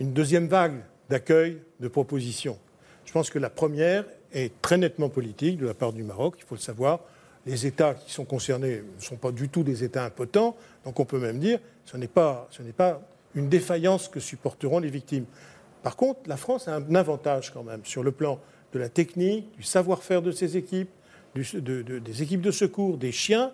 une 0.00 0.12
deuxième 0.12 0.48
vague 0.48 0.80
d'accueil 1.10 1.60
de 1.80 1.88
propositions. 1.88 2.58
Je 3.04 3.12
pense 3.12 3.30
que 3.30 3.38
la 3.38 3.50
première 3.50 4.06
est 4.32 4.52
très 4.62 4.78
nettement 4.78 5.10
politique 5.10 5.58
de 5.58 5.66
la 5.66 5.74
part 5.74 5.92
du 5.92 6.02
Maroc, 6.02 6.36
il 6.38 6.44
faut 6.44 6.54
le 6.54 6.60
savoir. 6.60 7.00
Les 7.46 7.66
États 7.66 7.94
qui 7.94 8.12
sont 8.12 8.24
concernés 8.24 8.82
ne 8.96 9.02
sont 9.02 9.16
pas 9.16 9.30
du 9.30 9.48
tout 9.48 9.62
des 9.62 9.84
États 9.84 10.04
impotents, 10.04 10.56
donc 10.84 10.98
on 10.98 11.04
peut 11.04 11.18
même 11.18 11.38
dire 11.38 11.58
ce 11.84 11.96
n'est 11.96 12.08
pas, 12.08 12.48
pas 12.76 13.02
une 13.34 13.48
défaillance 13.48 14.08
que 14.08 14.20
supporteront 14.20 14.78
les 14.78 14.88
victimes. 14.88 15.26
Par 15.82 15.96
contre, 15.96 16.20
la 16.26 16.38
France 16.38 16.68
a 16.68 16.76
un 16.76 16.94
avantage 16.94 17.52
quand 17.52 17.62
même 17.62 17.84
sur 17.84 18.02
le 18.02 18.12
plan 18.12 18.40
de 18.72 18.78
la 18.78 18.88
technique, 18.88 19.54
du 19.56 19.62
savoir-faire 19.62 20.22
de 20.22 20.30
ses 20.30 20.56
équipes, 20.56 20.88
des 21.34 22.22
équipes 22.22 22.40
de 22.40 22.50
secours, 22.50 22.96
des 22.96 23.12
chiens. 23.12 23.52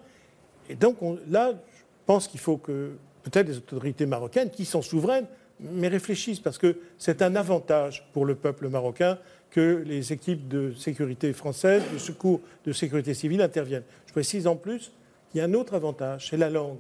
Et 0.69 0.77
donc 0.77 0.99
là, 1.29 1.53
je 1.53 1.83
pense 2.07 2.29
qu'il 2.29 2.41
faut 2.41 2.57
que 2.57 2.93
peut-être 3.25 3.49
les 3.49 3.57
autorités 3.57 4.07
marocaines, 4.07 4.51
qui 4.51 4.65
sont 4.65 4.83
souveraines, 4.83 5.27
mais 5.61 5.89
réfléchissent, 5.89 6.41
parce 6.41 6.59
que 6.59 6.77
c'est 6.99 7.23
un 7.23 7.37
avantage 7.37 8.09
pour 8.13 8.25
le 8.25 8.35
peuple 8.35 8.69
marocain 8.69 9.19
que 9.51 9.83
les 9.85 10.13
équipes 10.13 10.49
de 10.49 10.73
sécurité 10.73 11.33
françaises, 11.33 11.83
de 11.93 11.99
secours, 11.99 12.41
de 12.65 12.73
sécurité 12.73 13.15
civile 13.15 13.43
interviennent. 13.43 13.85
Je 14.07 14.13
précise 14.13 14.47
en 14.47 14.57
plus 14.57 14.93
qu'il 15.31 15.39
y 15.39 15.43
a 15.43 15.47
un 15.47 15.55
autre 15.55 15.75
avantage, 15.75 16.29
c'est 16.31 16.37
la 16.37 16.51
langue. 16.51 16.79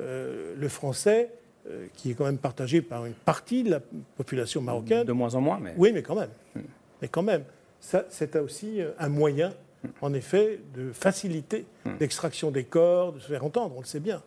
Euh, 0.00 0.54
le 0.56 0.68
français, 0.68 1.32
euh, 1.68 1.86
qui 1.94 2.12
est 2.12 2.14
quand 2.14 2.24
même 2.24 2.38
partagé 2.38 2.80
par 2.82 3.04
une 3.04 3.14
partie 3.14 3.62
de 3.62 3.70
la 3.70 3.80
population 4.16 4.60
marocaine. 4.62 5.04
De 5.04 5.12
moins 5.12 5.34
en 5.34 5.40
moins, 5.40 5.58
mais. 5.60 5.74
Oui, 5.76 5.92
mais 5.92 6.02
quand 6.02 6.14
même. 6.14 6.30
Hmm. 6.54 6.60
Mais 7.02 7.08
quand 7.08 7.22
même. 7.22 7.44
C'est 7.80 8.36
aussi 8.36 8.80
euh, 8.80 8.92
un 8.98 9.08
moyen, 9.08 9.50
hmm. 9.82 9.88
en 10.00 10.14
effet, 10.14 10.60
de 10.74 10.92
faciliter 10.92 11.66
hmm. 11.84 11.90
l'extraction 12.00 12.50
des 12.50 12.64
corps, 12.64 13.12
de 13.12 13.18
se 13.18 13.26
faire 13.28 13.44
entendre, 13.44 13.74
on 13.76 13.80
le 13.80 13.86
sait 13.86 14.00
bien. 14.00 14.22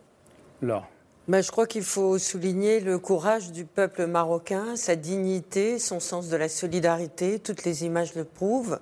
Laure. 0.60 0.88
Mais 1.28 1.40
je 1.40 1.52
crois 1.52 1.68
qu'il 1.68 1.84
faut 1.84 2.18
souligner 2.18 2.80
le 2.80 2.98
courage 2.98 3.52
du 3.52 3.64
peuple 3.64 4.06
marocain, 4.06 4.74
sa 4.74 4.96
dignité, 4.96 5.78
son 5.78 6.00
sens 6.00 6.28
de 6.28 6.36
la 6.36 6.48
solidarité. 6.48 7.38
Toutes 7.38 7.64
les 7.64 7.84
images 7.84 8.16
le 8.16 8.24
prouvent. 8.24 8.80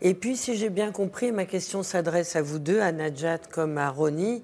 Et 0.00 0.14
puis, 0.14 0.38
si 0.38 0.56
j'ai 0.56 0.70
bien 0.70 0.92
compris, 0.92 1.30
ma 1.30 1.44
question 1.44 1.82
s'adresse 1.82 2.36
à 2.36 2.42
vous 2.42 2.58
deux, 2.58 2.80
à 2.80 2.90
Najat 2.90 3.40
comme 3.50 3.76
à 3.76 3.90
Roni, 3.90 4.42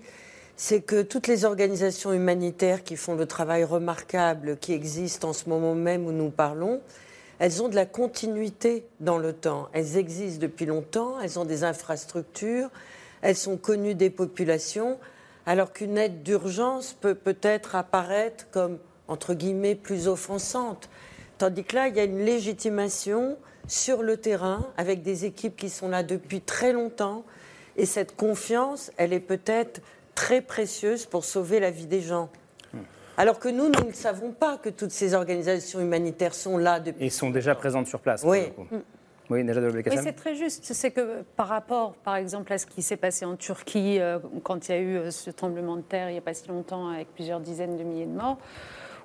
c'est 0.56 0.82
que 0.82 1.00
toutes 1.00 1.26
les 1.26 1.46
organisations 1.46 2.12
humanitaires 2.12 2.84
qui 2.84 2.96
font 2.96 3.14
le 3.14 3.24
travail 3.24 3.64
remarquable 3.64 4.58
qui 4.58 4.74
existe 4.74 5.24
en 5.24 5.32
ce 5.32 5.48
moment 5.48 5.74
même 5.74 6.06
où 6.06 6.12
nous 6.12 6.30
parlons, 6.30 6.82
elles 7.38 7.62
ont 7.62 7.68
de 7.68 7.74
la 7.74 7.86
continuité 7.86 8.84
dans 9.00 9.16
le 9.16 9.32
temps. 9.32 9.68
Elles 9.72 9.96
existent 9.96 10.42
depuis 10.42 10.66
longtemps, 10.66 11.18
elles 11.20 11.38
ont 11.38 11.46
des 11.46 11.64
infrastructures, 11.64 12.68
elles 13.22 13.34
sont 13.34 13.56
connues 13.56 13.94
des 13.94 14.10
populations 14.10 14.98
alors 15.46 15.72
qu'une 15.72 15.98
aide 15.98 16.22
d'urgence 16.22 16.92
peut 16.92 17.14
peut-être 17.14 17.74
apparaître 17.74 18.46
comme, 18.50 18.78
entre 19.08 19.34
guillemets, 19.34 19.74
plus 19.74 20.08
offensante. 20.08 20.88
Tandis 21.38 21.64
que 21.64 21.76
là, 21.76 21.88
il 21.88 21.96
y 21.96 22.00
a 22.00 22.04
une 22.04 22.24
légitimation 22.24 23.36
sur 23.66 24.02
le 24.02 24.16
terrain, 24.16 24.66
avec 24.76 25.02
des 25.02 25.24
équipes 25.24 25.56
qui 25.56 25.70
sont 25.70 25.88
là 25.88 26.02
depuis 26.02 26.40
très 26.40 26.72
longtemps, 26.72 27.24
et 27.76 27.86
cette 27.86 28.16
confiance, 28.16 28.92
elle 28.96 29.12
est 29.12 29.20
peut-être 29.20 29.80
très 30.14 30.40
précieuse 30.40 31.06
pour 31.06 31.24
sauver 31.24 31.60
la 31.60 31.70
vie 31.70 31.86
des 31.86 32.00
gens. 32.00 32.30
Alors 33.16 33.38
que 33.38 33.48
nous, 33.48 33.68
nous 33.68 33.88
ne 33.88 33.92
savons 33.92 34.32
pas 34.32 34.58
que 34.58 34.68
toutes 34.68 34.90
ces 34.90 35.14
organisations 35.14 35.80
humanitaires 35.80 36.34
sont 36.34 36.58
là 36.58 36.80
depuis. 36.80 37.06
Et 37.06 37.10
sont 37.10 37.30
déjà 37.30 37.54
présentes 37.54 37.86
sur 37.86 38.00
place. 38.00 38.22
Oui. 38.24 38.52
Oui, 39.30 39.42
c'est 40.02 40.12
très 40.12 40.34
juste. 40.34 40.64
C'est 40.64 40.90
que 40.90 41.22
par 41.36 41.48
rapport, 41.48 41.94
par 41.94 42.16
exemple, 42.16 42.52
à 42.52 42.58
ce 42.58 42.66
qui 42.66 42.82
s'est 42.82 42.96
passé 42.96 43.24
en 43.24 43.36
Turquie, 43.36 43.98
euh, 44.00 44.18
quand 44.42 44.68
il 44.68 44.72
y 44.72 44.74
a 44.74 44.80
eu 44.80 44.96
euh, 44.96 45.10
ce 45.10 45.30
tremblement 45.30 45.76
de 45.76 45.82
terre 45.82 46.10
il 46.10 46.12
n'y 46.12 46.18
a 46.18 46.22
pas 46.22 46.34
si 46.34 46.46
longtemps, 46.48 46.88
avec 46.88 47.08
plusieurs 47.14 47.40
dizaines 47.40 47.76
de 47.76 47.82
milliers 47.84 48.06
de 48.06 48.10
morts, 48.10 48.38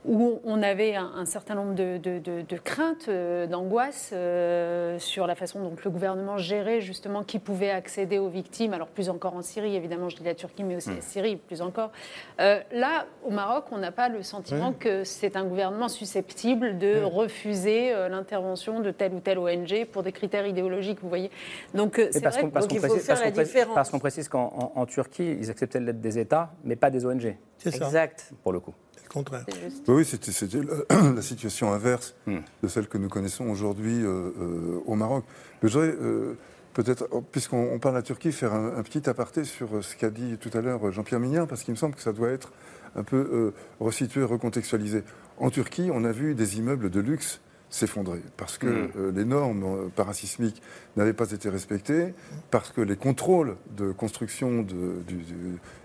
où 0.05 0.39
on 0.43 0.61
avait 0.63 0.95
un, 0.95 1.25
certain 1.25 1.55
nombre 1.55 1.73
de, 1.73 2.57
craintes, 2.63 3.07
euh, 3.09 3.47
d'angoisses 3.47 4.11
euh, 4.13 4.97
sur 4.99 5.27
la 5.27 5.35
façon 5.35 5.59
dont 5.59 5.75
le 5.83 5.89
gouvernement 5.89 6.37
gérait 6.37 6.81
justement 6.81 7.23
qui 7.23 7.39
pouvait 7.39 7.71
accéder 7.71 8.17
aux 8.17 8.29
victimes. 8.29 8.73
Alors 8.73 8.87
plus 8.87 9.09
encore 9.09 9.35
en 9.35 9.41
Syrie, 9.41 9.75
évidemment, 9.75 10.09
je 10.09 10.17
dis 10.17 10.23
la 10.23 10.35
Turquie, 10.35 10.63
mais 10.63 10.75
aussi 10.75 10.89
la 10.89 10.95
hmm. 10.95 11.01
Syrie, 11.01 11.35
plus 11.35 11.61
encore. 11.61 11.91
Euh, 12.39 12.59
là, 12.71 13.05
au 13.25 13.31
Maroc, 13.31 13.65
on 13.71 13.77
n'a 13.77 13.91
pas 13.91 14.09
le 14.09 14.23
sentiment 14.23 14.73
que 14.73 15.03
c'est 15.03 15.35
un 15.35 15.45
gouvernement 15.45 15.89
susceptible 15.89 16.77
de 16.77 17.01
refuser 17.03 17.91
l'intervention 18.09 18.79
de 18.79 18.91
telle 18.91 19.13
ou 19.13 19.19
telle 19.19 19.37
ONG 19.37 19.85
pour 19.91 20.03
des 20.03 20.11
critères 20.11 20.47
idéologiques, 20.47 20.99
vous 21.01 21.09
voyez. 21.09 21.29
Donc 21.73 21.95
c'est 22.11 22.23
vrai 22.23 22.67
qu'il 22.67 22.79
faut 22.79 22.95
faire 22.95 23.19
la 23.19 23.31
différence. 23.31 23.75
Parce 23.75 23.89
qu'on 23.89 23.99
précise 23.99 24.29
qu'en 24.29 24.85
Turquie, 24.87 25.37
ils 25.39 25.49
acceptaient 25.49 25.79
l'aide 25.79 26.01
des 26.01 26.17
États, 26.19 26.51
mais 26.63 26.75
pas 26.75 26.89
des 26.89 27.05
ONG. 27.05 27.35
C'est 27.57 27.71
ça. 27.71 27.85
Exact. 27.85 28.31
Pour 28.41 28.53
le 28.53 28.59
coup 28.59 28.73
contraire. 29.09 29.45
Oui, 29.87 30.05
c'était 30.05 30.31
la 31.15 31.21
situation 31.21 31.73
inverse 31.73 32.15
hmm. 32.27 32.37
de 32.63 32.67
celle 32.67 32.87
que 32.87 32.97
nous 32.97 33.09
connaissons 33.09 33.49
aujourd'hui 33.49 34.03
euh, 34.03 34.31
euh, 34.39 34.79
au 34.85 34.95
Maroc. 34.95 35.25
Mais 35.61 35.69
je 35.69 35.73
voudrais 35.73 35.95
euh, 35.99 36.37
peut-être, 36.73 37.07
oh, 37.11 37.21
puisqu'on 37.21 37.77
parle 37.79 37.95
de 37.95 37.99
la 37.99 38.03
Turquie, 38.03 38.31
faire 38.31 38.53
un, 38.53 38.81
petit 38.83 39.09
aparté 39.09 39.43
sur 39.43 39.83
ce 39.83 39.95
qu'a 39.95 40.09
dit 40.09 40.37
tout 40.37 40.55
à 40.57 40.61
l'heure 40.61 40.91
Jean-Pierre 40.91 41.19
Mignard, 41.19 41.47
parce 41.47 41.63
qu'il 41.63 41.73
me 41.73 41.77
semble 41.77 41.95
que 41.95 42.01
ça 42.01 42.13
doit 42.13 42.29
être 42.29 42.51
un 42.95 43.03
peu 43.03 43.53
resitué, 43.79 44.23
recontextualisé. 44.23 45.03
En 45.37 45.49
Turquie, 45.49 45.89
on 45.93 46.03
a 46.05 46.11
vu 46.11 46.33
des 46.35 46.57
immeubles 46.57 46.89
de 46.89 46.99
luxe 46.99 47.41
s'effondrer 47.69 48.21
parce 48.37 48.57
que 48.57 48.67
hmm. 48.67 49.15
les 49.15 49.25
normes 49.25 49.89
parasismiques 49.95 50.61
n'avaient 50.97 51.13
pas 51.13 51.31
été 51.31 51.49
respectées, 51.49 52.13
parce 52.51 52.71
que 52.71 52.81
les 52.81 52.95
contrôles 52.95 53.55
de 53.77 53.91
construction 53.91 54.65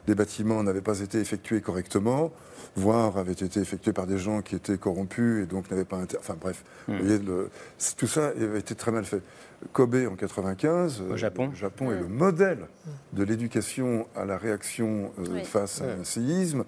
des 0.06 0.14
bâtiments 0.14 0.62
n'avaient 0.62 0.80
pas 0.80 1.00
été 1.00 1.18
effectués 1.18 1.60
correctement, 1.60 2.32
voire 2.76 3.18
avaient 3.18 3.32
été 3.32 3.60
effectués 3.60 3.92
par 3.92 4.06
des 4.06 4.18
gens 4.18 4.42
qui 4.42 4.56
étaient 4.56 4.78
corrompus 4.78 5.42
et 5.42 5.46
donc 5.46 5.70
n'avaient 5.70 5.84
pas 5.84 6.00
Enfin 6.18 6.36
bref, 6.40 6.64
vous 6.88 6.96
voyez, 6.98 7.20
tout 7.96 8.06
ça 8.06 8.28
avait 8.28 8.58
été 8.58 8.74
très 8.74 8.90
mal 8.90 9.04
fait. 9.04 9.22
Kobe 9.72 9.96
en 10.10 10.16
95, 10.16 11.02
au 11.10 11.16
Japon, 11.16 11.48
le 11.48 11.56
Japon 11.56 11.90
est 11.90 12.00
le 12.00 12.08
modèle 12.08 12.66
de 13.12 13.24
l'éducation 13.24 14.06
à 14.14 14.24
la 14.24 14.36
réaction 14.36 15.12
euh, 15.18 15.42
face 15.44 15.80
à 15.80 15.86
un 16.00 16.04
séisme 16.04 16.64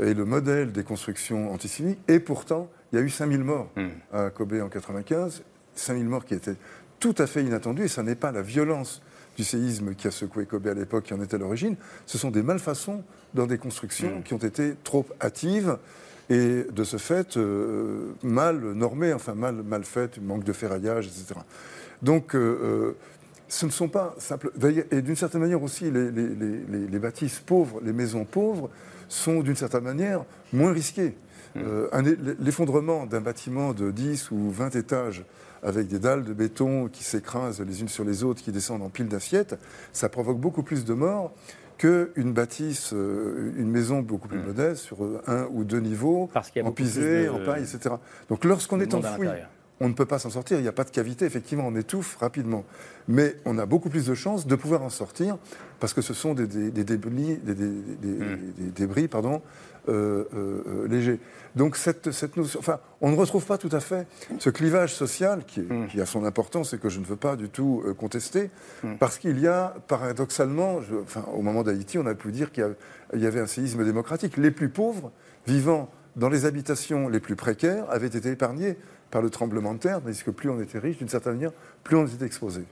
et 0.00 0.14
le 0.14 0.24
modèle 0.24 0.72
des 0.72 0.82
constructions 0.82 1.52
antisémites. 1.52 1.98
Et 2.08 2.18
pourtant, 2.18 2.68
il 2.92 2.98
y 2.98 3.02
a 3.02 3.04
eu 3.04 3.10
5000 3.10 3.42
morts 3.42 3.70
hmm. 3.76 3.88
à 4.12 4.30
Kobe 4.30 4.54
en 4.62 4.68
95, 4.68 5.42
5000 5.74 6.04
morts 6.04 6.24
qui 6.24 6.34
étaient 6.34 6.56
tout 7.00 7.14
à 7.18 7.26
fait 7.26 7.42
inattendus, 7.42 7.84
et 7.84 7.88
ça 7.88 8.02
n'est 8.02 8.14
pas 8.14 8.32
la 8.32 8.42
violence 8.42 9.02
du 9.36 9.44
séisme 9.44 9.94
qui 9.94 10.06
a 10.06 10.10
secoué 10.10 10.46
Kobe 10.46 10.66
à 10.66 10.74
l'époque 10.74 11.04
qui 11.04 11.14
en 11.14 11.22
était 11.22 11.38
l'origine, 11.38 11.76
ce 12.06 12.18
sont 12.18 12.30
des 12.30 12.42
malfaçons 12.42 13.02
dans 13.34 13.46
des 13.46 13.58
constructions 13.58 14.18
mm. 14.18 14.22
qui 14.22 14.34
ont 14.34 14.38
été 14.38 14.74
trop 14.84 15.06
hâtives 15.20 15.78
et 16.30 16.64
de 16.70 16.84
ce 16.84 16.96
fait 16.96 17.36
euh, 17.36 18.12
mal 18.22 18.60
normées, 18.60 19.12
enfin 19.12 19.34
mal, 19.34 19.56
mal 19.56 19.84
faites, 19.84 20.20
manque 20.22 20.44
de 20.44 20.52
ferraillage, 20.52 21.06
etc. 21.06 21.40
Donc 22.02 22.34
euh, 22.34 22.38
euh, 22.38 22.96
ce 23.48 23.66
ne 23.66 23.70
sont 23.70 23.88
pas 23.88 24.14
simples. 24.18 24.50
Et 24.90 25.02
d'une 25.02 25.16
certaine 25.16 25.40
manière 25.40 25.62
aussi, 25.62 25.90
les, 25.90 26.10
les, 26.10 26.98
bâtisses 26.98 27.40
pauvres, 27.40 27.80
les 27.84 27.92
maisons 27.92 28.24
pauvres, 28.24 28.70
sont 29.08 29.40
d'une 29.40 29.56
certaine 29.56 29.84
manière 29.84 30.24
moins 30.54 30.72
risquées. 30.72 31.14
Mm. 31.54 32.34
L'effondrement 32.40 33.06
d'un 33.06 33.20
bâtiment 33.20 33.72
de 33.72 33.90
10 33.90 34.30
ou 34.30 34.50
20 34.50 34.76
étages 34.76 35.24
avec 35.62 35.86
des 35.86 35.98
dalles 35.98 36.24
de 36.24 36.32
béton 36.32 36.88
qui 36.88 37.04
s'écrasent 37.04 37.60
les 37.60 37.80
unes 37.80 37.88
sur 37.88 38.04
les 38.04 38.24
autres, 38.24 38.42
qui 38.42 38.52
descendent 38.52 38.82
en 38.82 38.88
piles 38.88 39.08
d'assiettes, 39.08 39.58
ça 39.92 40.08
provoque 40.08 40.38
beaucoup 40.38 40.62
plus 40.62 40.84
de 40.84 40.94
morts 40.94 41.32
qu'une 41.78 42.32
bâtisse, 42.32 42.92
euh, 42.92 43.52
une 43.56 43.70
maison 43.70 44.02
beaucoup 44.02 44.28
plus 44.28 44.38
mm. 44.38 44.46
modeste, 44.46 44.82
sur 44.82 44.98
un 45.26 45.46
ou 45.52 45.64
deux 45.64 45.80
niveaux, 45.80 46.30
en 46.62 46.72
pisé, 46.72 47.28
en 47.28 47.44
paille, 47.44 47.62
etc. 47.62 47.96
Donc 48.28 48.44
lorsqu'on 48.44 48.80
est 48.80 48.94
enfoui, 48.94 49.28
on 49.80 49.88
ne 49.88 49.94
peut 49.94 50.06
pas 50.06 50.20
s'en 50.20 50.30
sortir, 50.30 50.58
il 50.58 50.62
n'y 50.62 50.68
a 50.68 50.72
pas 50.72 50.84
de 50.84 50.90
cavité, 50.90 51.24
effectivement, 51.24 51.66
on 51.66 51.74
étouffe 51.74 52.16
rapidement. 52.16 52.64
Mais 53.08 53.34
on 53.44 53.58
a 53.58 53.66
beaucoup 53.66 53.90
plus 53.90 54.06
de 54.06 54.14
chances 54.14 54.46
de 54.46 54.54
pouvoir 54.54 54.82
en 54.82 54.90
sortir, 54.90 55.38
parce 55.80 55.92
que 55.92 56.02
ce 56.02 56.14
sont 56.14 56.34
des, 56.34 56.46
débris, 56.46 57.38
des, 57.42 57.54
mm. 57.54 58.52
débris 58.76 59.08
pardon, 59.08 59.42
euh, 59.88 60.24
euh, 60.34 60.86
légers. 60.88 61.18
Donc 61.56 61.76
cette, 61.76 62.12
cette 62.12 62.36
notion, 62.36 62.60
enfin, 62.60 62.78
on 63.00 63.10
ne 63.10 63.16
retrouve 63.16 63.44
pas 63.44 63.58
tout 63.58 63.68
à 63.72 63.80
fait 63.80 64.06
ce 64.38 64.48
clivage 64.48 64.94
social 64.94 65.44
qui, 65.44 65.60
mm. 65.60 65.88
qui 65.88 66.00
a 66.00 66.06
son 66.06 66.24
importance 66.24 66.72
et 66.72 66.78
que 66.78 66.88
je 66.88 67.00
ne 67.00 67.04
veux 67.04 67.16
pas 67.16 67.36
du 67.36 67.48
tout 67.48 67.82
euh, 67.84 67.92
contester, 67.92 68.50
mm. 68.82 68.94
parce 68.98 69.18
qu'il 69.18 69.40
y 69.40 69.48
a, 69.48 69.74
paradoxalement, 69.88 70.78
enfin, 71.02 71.24
au 71.34 71.42
moment 71.42 71.62
d'Haïti, 71.62 71.98
on 71.98 72.06
a 72.06 72.14
pu 72.14 72.30
dire 72.30 72.52
qu'il 72.52 72.64
y, 73.14 73.18
y, 73.18 73.26
avait 73.26 73.40
un 73.40 73.46
séisme 73.46 73.84
démocratique. 73.84 74.36
Les 74.36 74.50
plus 74.50 74.68
pauvres, 74.68 75.10
vivant 75.46 75.90
dans 76.16 76.28
les 76.28 76.44
habitations 76.44 77.08
les 77.08 77.20
plus 77.20 77.36
précaires, 77.36 77.84
avaient 77.90 78.06
été 78.06 78.30
épargnés 78.30 78.76
par 79.10 79.20
le 79.20 79.30
tremblement 79.30 79.74
de 79.74 79.78
terre, 79.78 80.00
tandis 80.00 80.22
que 80.22 80.30
plus 80.30 80.48
on 80.48 80.60
était 80.60 80.78
riche, 80.78 80.98
d'une 80.98 81.08
certaine 81.08 81.34
manière, 81.34 81.52
plus 81.84 81.96
on 81.96 82.06
était 82.06 82.24
exposé. 82.24 82.62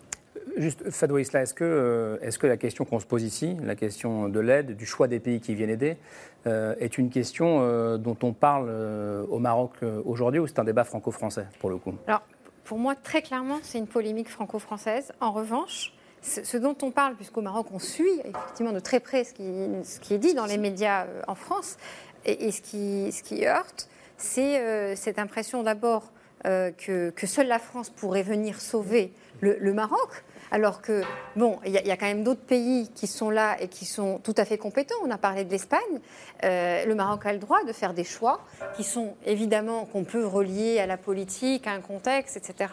Juste, 0.56 0.90
Fadwa 0.90 1.20
Isla, 1.20 1.42
est-ce 1.42 1.54
que, 1.54 1.64
euh, 1.64 2.18
est 2.22 2.36
que 2.36 2.46
la 2.46 2.56
question 2.56 2.84
qu'on 2.84 3.00
se 3.00 3.06
pose 3.06 3.22
ici, 3.22 3.56
la 3.62 3.74
question 3.74 4.28
de 4.28 4.40
l'aide, 4.40 4.76
du 4.76 4.86
choix 4.86 5.08
des 5.08 5.20
pays 5.20 5.40
qui 5.40 5.54
viennent 5.54 5.70
aider, 5.70 5.96
euh, 6.46 6.74
est 6.78 6.98
une 6.98 7.10
question 7.10 7.60
euh, 7.60 7.98
dont 7.98 8.16
on 8.22 8.32
parle 8.32 8.70
au 9.28 9.38
Maroc 9.38 9.72
aujourd'hui 10.04 10.40
ou 10.40 10.46
c'est 10.46 10.58
un 10.58 10.64
débat 10.64 10.84
franco-français 10.84 11.46
pour 11.60 11.70
le 11.70 11.76
coup? 11.76 11.94
Alors, 12.06 12.22
pour 12.64 12.78
moi, 12.78 12.94
très 12.94 13.22
clairement, 13.22 13.58
c'est 13.62 13.78
une 13.78 13.86
polémique 13.86 14.28
franco-française. 14.28 15.12
En 15.20 15.32
revanche, 15.32 15.92
ce 16.22 16.56
dont 16.56 16.76
on 16.82 16.90
parle, 16.90 17.16
puisqu'au 17.16 17.40
Maroc, 17.40 17.66
on 17.72 17.78
suit 17.78 18.20
effectivement 18.24 18.72
de 18.72 18.80
très 18.80 19.00
près 19.00 19.24
ce 19.24 19.32
qui, 19.32 20.14
est 20.14 20.18
dit 20.18 20.34
dans 20.34 20.46
les 20.46 20.58
médias 20.58 21.06
en 21.26 21.34
France, 21.34 21.76
et, 22.24 22.50
ce 22.52 22.60
qui 22.60 23.46
heurte, 23.46 23.88
c'est 24.18 24.94
cette 24.96 25.18
impression 25.18 25.62
d'abord 25.62 26.12
que, 26.44 27.12
seule 27.24 27.48
la 27.48 27.58
France 27.58 27.90
pourrait 27.90 28.22
venir 28.22 28.60
sauver 28.60 29.12
le 29.40 29.72
Maroc. 29.72 30.22
Alors 30.50 30.82
que, 30.82 31.02
bon, 31.36 31.58
il 31.64 31.72
y, 31.72 31.90
a 31.90 31.96
quand 31.96 32.06
même 32.06 32.24
d'autres 32.24 32.40
pays 32.40 32.90
qui 32.94 33.06
sont 33.06 33.30
là 33.30 33.56
et 33.60 33.68
qui 33.68 33.84
sont 33.84 34.18
tout 34.18 34.34
à 34.36 34.44
fait 34.44 34.58
compétents. 34.58 34.96
On 35.04 35.10
a 35.10 35.18
parlé 35.18 35.44
de 35.44 35.50
l'Espagne. 35.50 36.00
Euh, 36.42 36.84
le 36.84 36.94
Maroc 36.94 37.24
a 37.26 37.32
le 37.32 37.38
droit 37.38 37.62
de 37.64 37.72
faire 37.72 37.94
des 37.94 38.04
choix 38.04 38.40
qui 38.74 38.82
sont 38.82 39.14
évidemment 39.24 39.84
qu'on 39.84 40.04
peut 40.04 40.26
relier 40.26 40.80
à 40.80 40.86
la 40.86 40.96
politique, 40.96 41.66
à 41.66 41.72
un 41.72 41.80
contexte, 41.80 42.36
etc. 42.36 42.72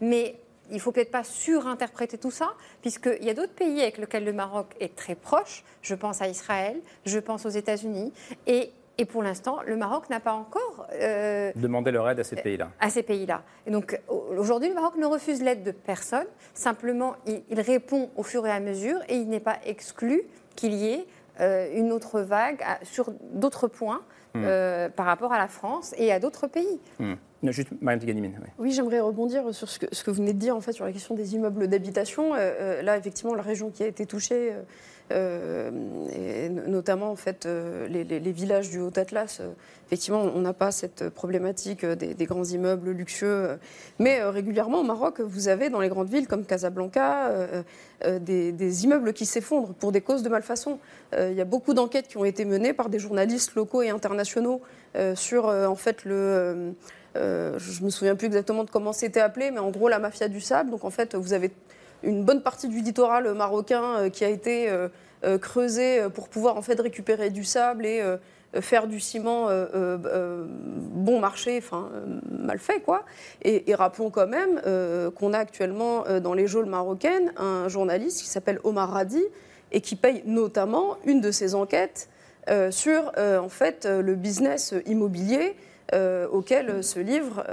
Mais 0.00 0.36
il 0.70 0.76
ne 0.76 0.80
faut 0.80 0.92
peut-être 0.92 1.10
pas 1.10 1.24
surinterpréter 1.24 2.18
tout 2.18 2.30
ça, 2.30 2.52
puisqu'il 2.82 3.24
y 3.24 3.30
a 3.30 3.34
d'autres 3.34 3.54
pays 3.54 3.80
avec 3.80 3.98
lesquels 3.98 4.24
le 4.24 4.32
Maroc 4.32 4.74
est 4.80 4.94
très 4.94 5.14
proche. 5.14 5.64
Je 5.82 5.94
pense 5.94 6.22
à 6.22 6.28
Israël, 6.28 6.80
je 7.04 7.18
pense 7.18 7.46
aux 7.46 7.50
États-Unis. 7.50 8.12
Et 8.46 8.70
et 9.00 9.04
pour 9.04 9.22
l'instant, 9.22 9.60
le 9.64 9.76
Maroc 9.76 10.10
n'a 10.10 10.18
pas 10.18 10.32
encore 10.32 10.88
euh, 10.92 11.52
demandé 11.54 11.92
leur 11.92 12.10
aide 12.10 12.18
à 12.18 12.24
ces 12.24 12.34
pays-là. 12.34 12.70
À 12.80 12.90
ces 12.90 13.04
pays-là. 13.04 13.42
Et 13.64 13.70
donc 13.70 13.98
aujourd'hui, 14.08 14.68
le 14.68 14.74
Maroc 14.74 14.96
ne 14.96 15.06
refuse 15.06 15.40
l'aide 15.40 15.62
de 15.62 15.70
personne. 15.70 16.26
Simplement, 16.52 17.14
il, 17.26 17.60
répond 17.60 18.10
au 18.16 18.24
fur 18.24 18.44
et 18.44 18.50
à 18.50 18.58
mesure, 18.58 18.98
et 19.08 19.14
il 19.14 19.28
n'est 19.28 19.38
pas 19.38 19.58
exclu 19.64 20.22
qu'il 20.56 20.74
y 20.74 20.88
ait 20.88 21.06
euh, 21.40 21.68
une 21.76 21.92
autre 21.92 22.20
vague 22.20 22.60
sur 22.82 23.12
d'autres 23.32 23.68
points 23.68 24.02
hmm. 24.34 24.42
euh, 24.44 24.88
par 24.88 25.06
rapport 25.06 25.32
à 25.32 25.38
la 25.38 25.46
France 25.46 25.94
et 25.96 26.10
à 26.10 26.18
d'autres 26.18 26.48
pays. 26.48 26.80
Hmm. 26.98 27.14
juste 27.44 27.68
Mariam 27.80 28.00
Oui, 28.04 28.30
oui 28.58 28.72
j'aimerais 28.72 28.98
rebondir 28.98 29.54
sur 29.54 29.68
ce 29.68 29.78
que, 29.78 29.86
ce 29.92 30.02
que, 30.02 30.10
vous 30.10 30.16
venez 30.16 30.32
de 30.32 30.40
dire 30.40 30.56
en 30.56 30.60
fait 30.60 30.72
sur 30.72 30.84
la 30.84 30.90
question 30.90 31.14
des 31.14 31.36
immeubles 31.36 31.68
d'habitation. 31.68 32.34
là, 32.34 32.96
effectivement, 32.96 33.36
la 33.36 33.42
région 33.42 33.70
qui 33.70 33.84
a 33.84 33.86
été 33.86 34.06
touchée 34.06 34.52
euh, 34.52 34.62
et 35.10 36.48
notamment 36.48 37.10
en 37.10 37.16
fait 37.16 37.46
euh, 37.46 37.88
les, 37.88 38.32
villages 38.32 38.70
du 38.70 38.80
Haut-Atlas. 38.80 39.38
Euh, 39.40 39.52
effectivement, 39.86 40.20
on 40.20 40.40
n'a 40.40 40.52
pas 40.52 40.70
cette 40.70 41.08
problématique 41.08 41.84
des, 41.84 42.26
grands 42.26 42.44
immeubles 42.44 42.90
luxueux, 42.90 43.58
mais 43.98 44.22
régulièrement 44.22 44.80
au 44.80 44.84
Maroc, 44.84 45.20
vous 45.20 45.48
avez 45.48 45.70
dans 45.70 45.80
les 45.80 45.88
grandes 45.88 46.10
villes 46.10 46.26
comme 46.26 46.44
Casablanca 46.44 47.32
des, 48.20 48.84
immeubles 48.84 49.14
qui 49.14 49.24
s'effondrent 49.24 49.72
pour 49.72 49.90
des 49.90 50.02
causes 50.02 50.22
de 50.22 50.28
malfaçon. 50.28 50.78
Il 51.18 51.32
y 51.32 51.40
a 51.40 51.46
beaucoup 51.46 51.72
d'enquêtes 51.72 52.08
qui 52.08 52.18
ont 52.18 52.26
été 52.26 52.44
menées 52.44 52.74
par 52.74 52.90
des 52.90 52.98
journalistes 52.98 53.54
locaux 53.54 53.80
et 53.80 53.88
internationaux 53.88 54.60
sur 55.14 55.46
en 55.46 55.74
fait 55.76 56.04
le 56.04 56.74
je 57.14 57.82
me 57.82 57.88
souviens 57.88 58.14
plus 58.14 58.26
exactement 58.26 58.64
de 58.64 58.70
comment 58.70 58.92
c'était 58.92 59.20
appelé, 59.20 59.50
mais 59.50 59.60
en 59.60 59.70
gros 59.70 59.88
la 59.88 59.98
mafia 59.98 60.28
du 60.28 60.42
sable. 60.42 60.70
Donc 60.70 60.84
en 60.84 60.90
fait, 60.90 61.14
vous 61.14 61.32
avez 61.32 61.50
une 62.02 62.24
bonne 62.24 62.42
partie 62.42 62.68
du 62.68 62.80
littoral 62.80 63.32
marocain 63.34 63.82
euh, 63.82 64.10
qui 64.10 64.24
a 64.24 64.28
été 64.28 64.68
euh, 64.68 64.88
euh, 65.24 65.38
creusé 65.38 66.00
pour 66.14 66.28
pouvoir 66.28 66.56
en 66.56 66.62
fait 66.62 66.80
récupérer 66.80 67.30
du 67.30 67.44
sable 67.44 67.86
et 67.86 68.02
faire 68.60 68.86
du 68.86 68.98
ciment 68.98 69.48
bon 69.74 71.20
marché, 71.20 71.62
mal 72.30 72.58
fait 72.58 72.80
quoi. 72.80 73.04
Et, 73.42 73.74
rappelons 73.74 74.10
quand 74.10 74.28
même 74.28 74.60
qu'on 75.16 75.32
a 75.32 75.38
actuellement 75.38 76.04
dans 76.22 76.34
les 76.34 76.46
geôles 76.46 76.66
marocaines 76.66 77.32
un 77.36 77.68
journaliste 77.68 78.22
qui 78.22 78.28
s'appelle 78.28 78.60
Omar 78.62 78.90
Radi 78.90 79.24
et 79.72 79.80
qui 79.80 79.96
paye 79.96 80.22
notamment 80.24 80.96
une 81.04 81.20
de 81.20 81.30
ses 81.30 81.54
enquêtes 81.54 82.08
sur 82.70 83.12
le 83.16 84.14
business 84.14 84.72
immobilier 84.86 85.56
auquel 86.32 86.84
se 86.84 87.00
livrent 87.00 87.44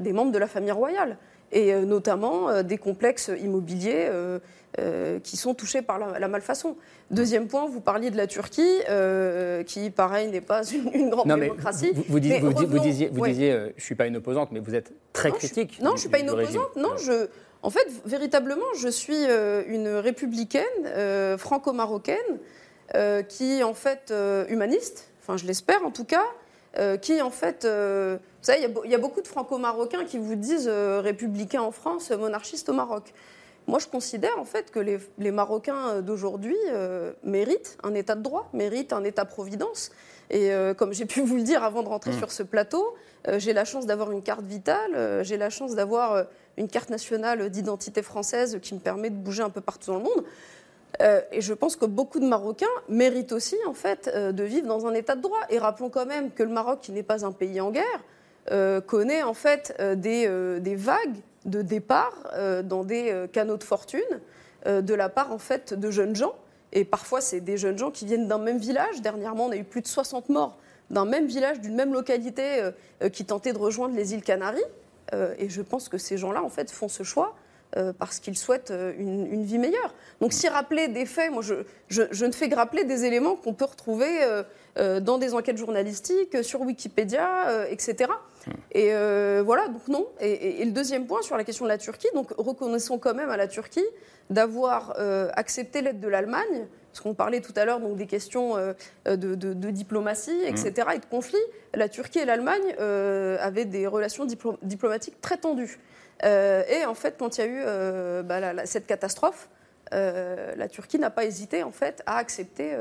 des 0.00 0.12
membres 0.12 0.32
de 0.32 0.38
la 0.38 0.48
famille 0.48 0.70
royale 0.70 1.16
et 1.54 1.72
euh, 1.72 1.84
notamment 1.84 2.50
euh, 2.50 2.62
des 2.62 2.76
complexes 2.76 3.30
immobiliers 3.40 4.08
euh, 4.10 5.20
qui 5.20 5.36
sont 5.36 5.54
touchés 5.54 5.82
par 5.82 5.98
la, 5.98 6.28
malfaçon. 6.28 6.76
Deuxième 7.12 7.46
point, 7.46 7.66
vous 7.66 7.80
parliez 7.80 8.10
de 8.10 8.16
la 8.16 8.26
Turquie, 8.26 8.80
qui, 9.66 9.90
pareil, 9.90 10.28
n'est 10.28 10.40
pas 10.40 10.62
une, 10.64 11.10
grande 11.10 11.28
démocratie. 11.28 11.92
Vous, 12.08 12.18
disiez, 12.18 12.40
vous, 12.40 13.24
disiez, 13.24 13.52
je 13.52 13.66
ne 13.66 13.80
suis 13.80 13.94
pas 13.94 14.06
une 14.06 14.16
opposante, 14.16 14.50
mais 14.50 14.58
vous 14.58 14.74
êtes 14.74 14.92
très 15.12 15.30
critique. 15.30 15.78
non, 15.80 15.90
je 15.90 15.94
ne 15.94 15.98
suis 16.00 16.08
pas 16.08 16.18
une 16.18 16.30
opposante. 16.30 16.74
Non, 16.74 16.96
je, 16.96 17.28
en 17.62 17.70
fait, 17.70 17.86
véritablement, 18.04 18.66
je 18.76 18.88
suis 18.88 19.24
une 19.68 19.88
républicaine 19.88 21.38
franco-marocaine 21.38 22.18
qui, 23.28 23.62
en 23.62 23.74
fait, 23.74 24.12
humaniste, 24.48 25.08
enfin, 25.22 25.36
je 25.36 25.46
l'espère 25.46 25.86
en 25.86 25.92
tout 25.92 26.04
cas, 26.04 26.24
euh, 26.78 26.96
qui 26.96 27.22
en 27.22 27.30
fait, 27.30 27.64
euh, 27.64 28.16
vous 28.20 28.46
savez, 28.46 28.68
il 28.84 28.90
y, 28.90 28.94
a 28.94 28.98
beaucoup 28.98 29.22
de 29.22 29.28
franco-marocains 29.28 30.04
qui 30.04 30.18
vous 30.18 30.34
disent 30.34 30.68
euh, 30.68 31.00
républicains 31.00 31.62
en 31.62 31.70
France, 31.70 32.10
monarchistes 32.10 32.68
au 32.68 32.72
Maroc. 32.72 33.14
Moi, 33.68 33.78
je 33.78 33.86
considère 33.86 34.38
en 34.38 34.44
fait 34.44 34.70
que 34.70 34.80
les, 34.80 35.30
Marocains 35.30 36.02
d'aujourd'hui 36.02 36.56
méritent 37.22 37.78
un 37.82 37.94
état 37.94 38.14
de 38.14 38.20
droit, 38.20 38.50
méritent 38.52 38.92
un 38.92 39.04
état-providence. 39.04 39.90
Et 40.28 40.50
comme 40.76 40.92
j'ai 40.92 41.06
pu 41.06 41.22
vous 41.22 41.36
le 41.36 41.42
dire 41.42 41.62
avant 41.62 41.82
de 41.82 41.88
rentrer 41.88 42.10
mmh. 42.10 42.18
sur 42.18 42.30
ce 42.30 42.42
plateau, 42.42 42.94
j'ai 43.38 43.54
la 43.54 43.64
chance 43.64 43.86
d'avoir 43.86 44.12
une 44.12 44.20
carte 44.20 44.44
vitale, 44.44 45.24
j'ai 45.24 45.38
la 45.38 45.48
chance 45.48 45.74
d'avoir 45.74 46.26
une 46.58 46.68
carte 46.68 46.90
nationale 46.90 47.48
d'identité 47.48 48.02
française 48.02 48.58
qui 48.60 48.74
me 48.74 48.80
permet 48.80 49.08
de 49.08 49.16
bouger 49.16 49.42
un 49.42 49.48
peu 49.48 49.62
partout 49.62 49.92
dans 49.92 49.96
le 49.96 50.04
monde. 50.04 50.24
Euh, 51.02 51.20
et 51.32 51.40
je 51.40 51.52
pense 51.52 51.76
que 51.76 51.86
beaucoup 51.86 52.20
de 52.20 52.26
Marocains 52.26 52.66
méritent 52.88 53.32
aussi 53.32 53.56
en 53.66 53.74
fait 53.74 54.10
euh, 54.14 54.32
de 54.32 54.44
vivre 54.44 54.66
dans 54.66 54.86
un 54.86 54.94
état 54.94 55.16
de 55.16 55.20
droit. 55.20 55.40
Et 55.50 55.58
rappelons 55.58 55.90
quand 55.90 56.06
même 56.06 56.30
que 56.30 56.42
le 56.42 56.50
Maroc, 56.50 56.80
qui 56.82 56.92
n'est 56.92 57.02
pas 57.02 57.24
un 57.24 57.32
pays 57.32 57.60
en 57.60 57.70
guerre, 57.70 57.84
euh, 58.50 58.80
connaît 58.80 59.22
en 59.22 59.34
fait 59.34 59.80
des, 59.96 60.26
vagues 60.76 61.16
de 61.44 61.62
départ 61.62 62.32
dans 62.64 62.84
des 62.84 63.26
canaux 63.32 63.56
de 63.56 63.64
fortune 63.64 64.00
de 64.66 64.94
la 64.94 65.08
part 65.08 65.32
en 65.32 65.38
fait 65.38 65.74
de 65.74 65.90
jeunes 65.90 66.16
gens. 66.16 66.34
Et 66.72 66.84
parfois, 66.84 67.20
c'est 67.20 67.40
des 67.40 67.56
jeunes 67.56 67.78
gens 67.78 67.90
qui 67.90 68.04
viennent 68.04 68.26
d'un 68.26 68.38
même 68.38 68.58
village. 68.58 69.00
Dernièrement, 69.00 69.46
on 69.46 69.52
a 69.52 69.56
eu 69.56 69.64
plus 69.64 69.82
de 69.82 69.86
60 69.86 70.28
morts 70.28 70.56
d'un 70.90 71.04
même 71.04 71.26
village, 71.26 71.60
d'une 71.60 71.74
même 71.74 71.92
localité, 71.92 72.70
qui 73.12 73.24
tentaient 73.24 73.52
de 73.52 73.58
rejoindre 73.58 73.94
les 73.94 74.14
îles 74.14 74.22
Canaries. 74.22 74.60
et 75.12 75.48
je 75.48 75.62
pense 75.62 75.88
que 75.88 75.98
ces 75.98 76.18
gens-là, 76.18 76.42
en 76.42 76.48
fait, 76.48 76.70
font 76.70 76.88
ce 76.88 77.02
choix 77.02 77.34
euh, 77.76 77.92
parce 77.92 78.20
qu'ils 78.20 78.38
souhaitent 78.38 78.70
euh, 78.70 78.92
une, 78.96 79.42
vie 79.42 79.58
meilleure. 79.58 79.94
Donc 80.20 80.32
si 80.32 80.48
rappeler 80.48 80.86
des 80.86 81.06
faits, 81.06 81.32
moi 81.32 81.42
je, 81.42 82.24
ne 82.24 82.32
fais 82.32 82.48
que 82.48 82.54
rappeler 82.54 82.84
des 82.84 83.04
éléments 83.04 83.34
qu'on 83.34 83.52
peut 83.52 83.64
retrouver 83.64 84.06
euh, 84.76 85.00
dans 85.00 85.18
des 85.18 85.34
enquêtes 85.34 85.56
journalistiques, 85.56 86.44
sur 86.44 86.60
Wikipédia, 86.60 87.66
etc. 87.68 88.10
Et 88.72 88.92
voilà, 89.42 89.68
donc 89.68 89.88
non. 89.88 90.06
Et, 90.20 90.64
le 90.64 90.70
deuxième 90.70 91.06
point 91.06 91.22
sur 91.22 91.36
la 91.36 91.42
question 91.42 91.64
de 91.64 91.70
la 91.70 91.78
Turquie, 91.78 92.08
donc 92.14 92.30
reconnaissons 92.38 92.98
quand 92.98 93.14
même 93.14 93.30
à 93.30 93.36
la 93.36 93.48
Turquie 93.48 93.86
d'avoir 94.30 94.94
accepté 95.36 95.82
l'aide 95.82 96.00
de 96.00 96.08
l'Allemagne, 96.08 96.66
parce 96.92 97.00
qu'on 97.00 97.14
parlait 97.14 97.40
tout 97.40 97.52
à 97.56 97.64
l'heure 97.64 97.80
donc 97.80 97.96
des 97.96 98.06
questions 98.06 98.56
de, 99.06 99.70
diplomatie, 99.70 100.42
etc., 100.44 100.72
et 100.94 100.98
de 100.98 101.06
conflit. 101.06 101.38
La 101.74 101.88
Turquie 101.88 102.20
et 102.20 102.24
l'Allemagne 102.24 102.74
avaient 103.40 103.64
des 103.64 103.86
relations 103.86 104.26
diplomatiques 104.62 105.20
très 105.20 105.36
tendues. 105.36 105.78
Euh, 106.24 106.62
et 106.68 106.84
en 106.84 106.94
fait, 106.94 107.16
quand 107.18 107.38
il 107.38 107.40
y 107.40 107.44
a 107.44 107.46
eu 107.46 107.62
euh, 107.64 108.22
bah, 108.22 108.66
cette 108.66 108.86
catastrophe, 108.86 109.48
euh, 109.92 110.54
la 110.56 110.68
Turquie 110.68 110.98
n'a 110.98 111.10
pas 111.10 111.24
hésité 111.24 111.62
en 111.62 111.72
fait 111.72 112.02
à 112.06 112.16
accepter 112.16 112.76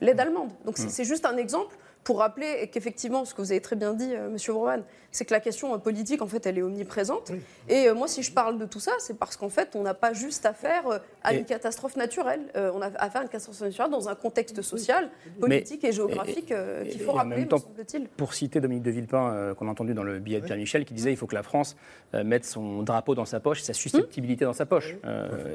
l'aide 0.00 0.20
allemande. 0.20 0.50
Donc 0.64 0.78
mm. 0.78 0.88
c'est 0.88 1.04
juste 1.04 1.26
un 1.26 1.36
exemple 1.36 1.76
pour 2.04 2.18
rappeler 2.18 2.68
qu'effectivement, 2.72 3.24
ce 3.24 3.34
que 3.34 3.42
vous 3.42 3.52
avez 3.52 3.60
très 3.60 3.76
bien 3.76 3.94
dit, 3.94 4.12
Monsieur 4.30 4.52
Broman, 4.52 4.82
c'est 5.12 5.26
que 5.26 5.34
la 5.34 5.40
question 5.40 5.78
politique, 5.78 6.22
en 6.22 6.26
fait, 6.26 6.44
elle 6.46 6.58
est 6.58 6.62
omniprésente. 6.62 7.30
Et 7.68 7.86
euh, 7.88 7.94
moi, 7.94 8.08
si 8.08 8.22
je 8.22 8.32
parle 8.32 8.58
de 8.58 8.64
tout 8.64 8.80
ça, 8.80 8.92
c'est 8.98 9.16
parce 9.16 9.36
qu'en 9.36 9.50
fait, 9.50 9.76
on 9.76 9.82
n'a 9.82 9.94
pas 9.94 10.14
juste 10.14 10.46
affaire 10.46 10.88
euh, 10.88 10.98
à 11.22 11.34
une 11.34 11.44
catastrophe 11.44 11.96
naturelle. 11.96 12.40
Euh, 12.56 12.72
on 12.74 12.80
a 12.80 12.86
affaire 12.96 13.20
à 13.20 13.24
une 13.24 13.28
catastrophe 13.28 13.60
naturelle 13.60 13.90
dans 13.90 14.08
un 14.08 14.14
contexte 14.14 14.62
social, 14.62 15.10
politique 15.38 15.84
et 15.84 15.92
géographique 15.92 16.52
qu'il 16.90 17.00
faut 17.00 17.12
rappeler, 17.12 17.44
me 17.44 17.50
semble-t-il. 17.50 18.08
Pour 18.08 18.32
citer 18.32 18.60
Dominique 18.60 18.84
de 18.84 18.90
Villepin, 18.90 19.54
qu'on 19.56 19.68
a 19.68 19.70
entendu 19.70 19.92
dans 19.92 20.02
le 20.02 20.18
billet 20.18 20.40
de 20.40 20.46
Pierre 20.46 20.56
Michel, 20.56 20.84
qui 20.86 20.94
disait 20.94 21.10
qu'il 21.10 21.18
faut 21.18 21.26
que 21.26 21.34
la 21.34 21.42
France 21.42 21.76
mette 22.14 22.46
son 22.46 22.82
drapeau 22.82 23.14
dans 23.14 23.26
sa 23.26 23.38
poche, 23.38 23.60
sa 23.60 23.74
susceptibilité 23.74 24.46
dans 24.46 24.52
sa 24.54 24.64
poche 24.64 24.96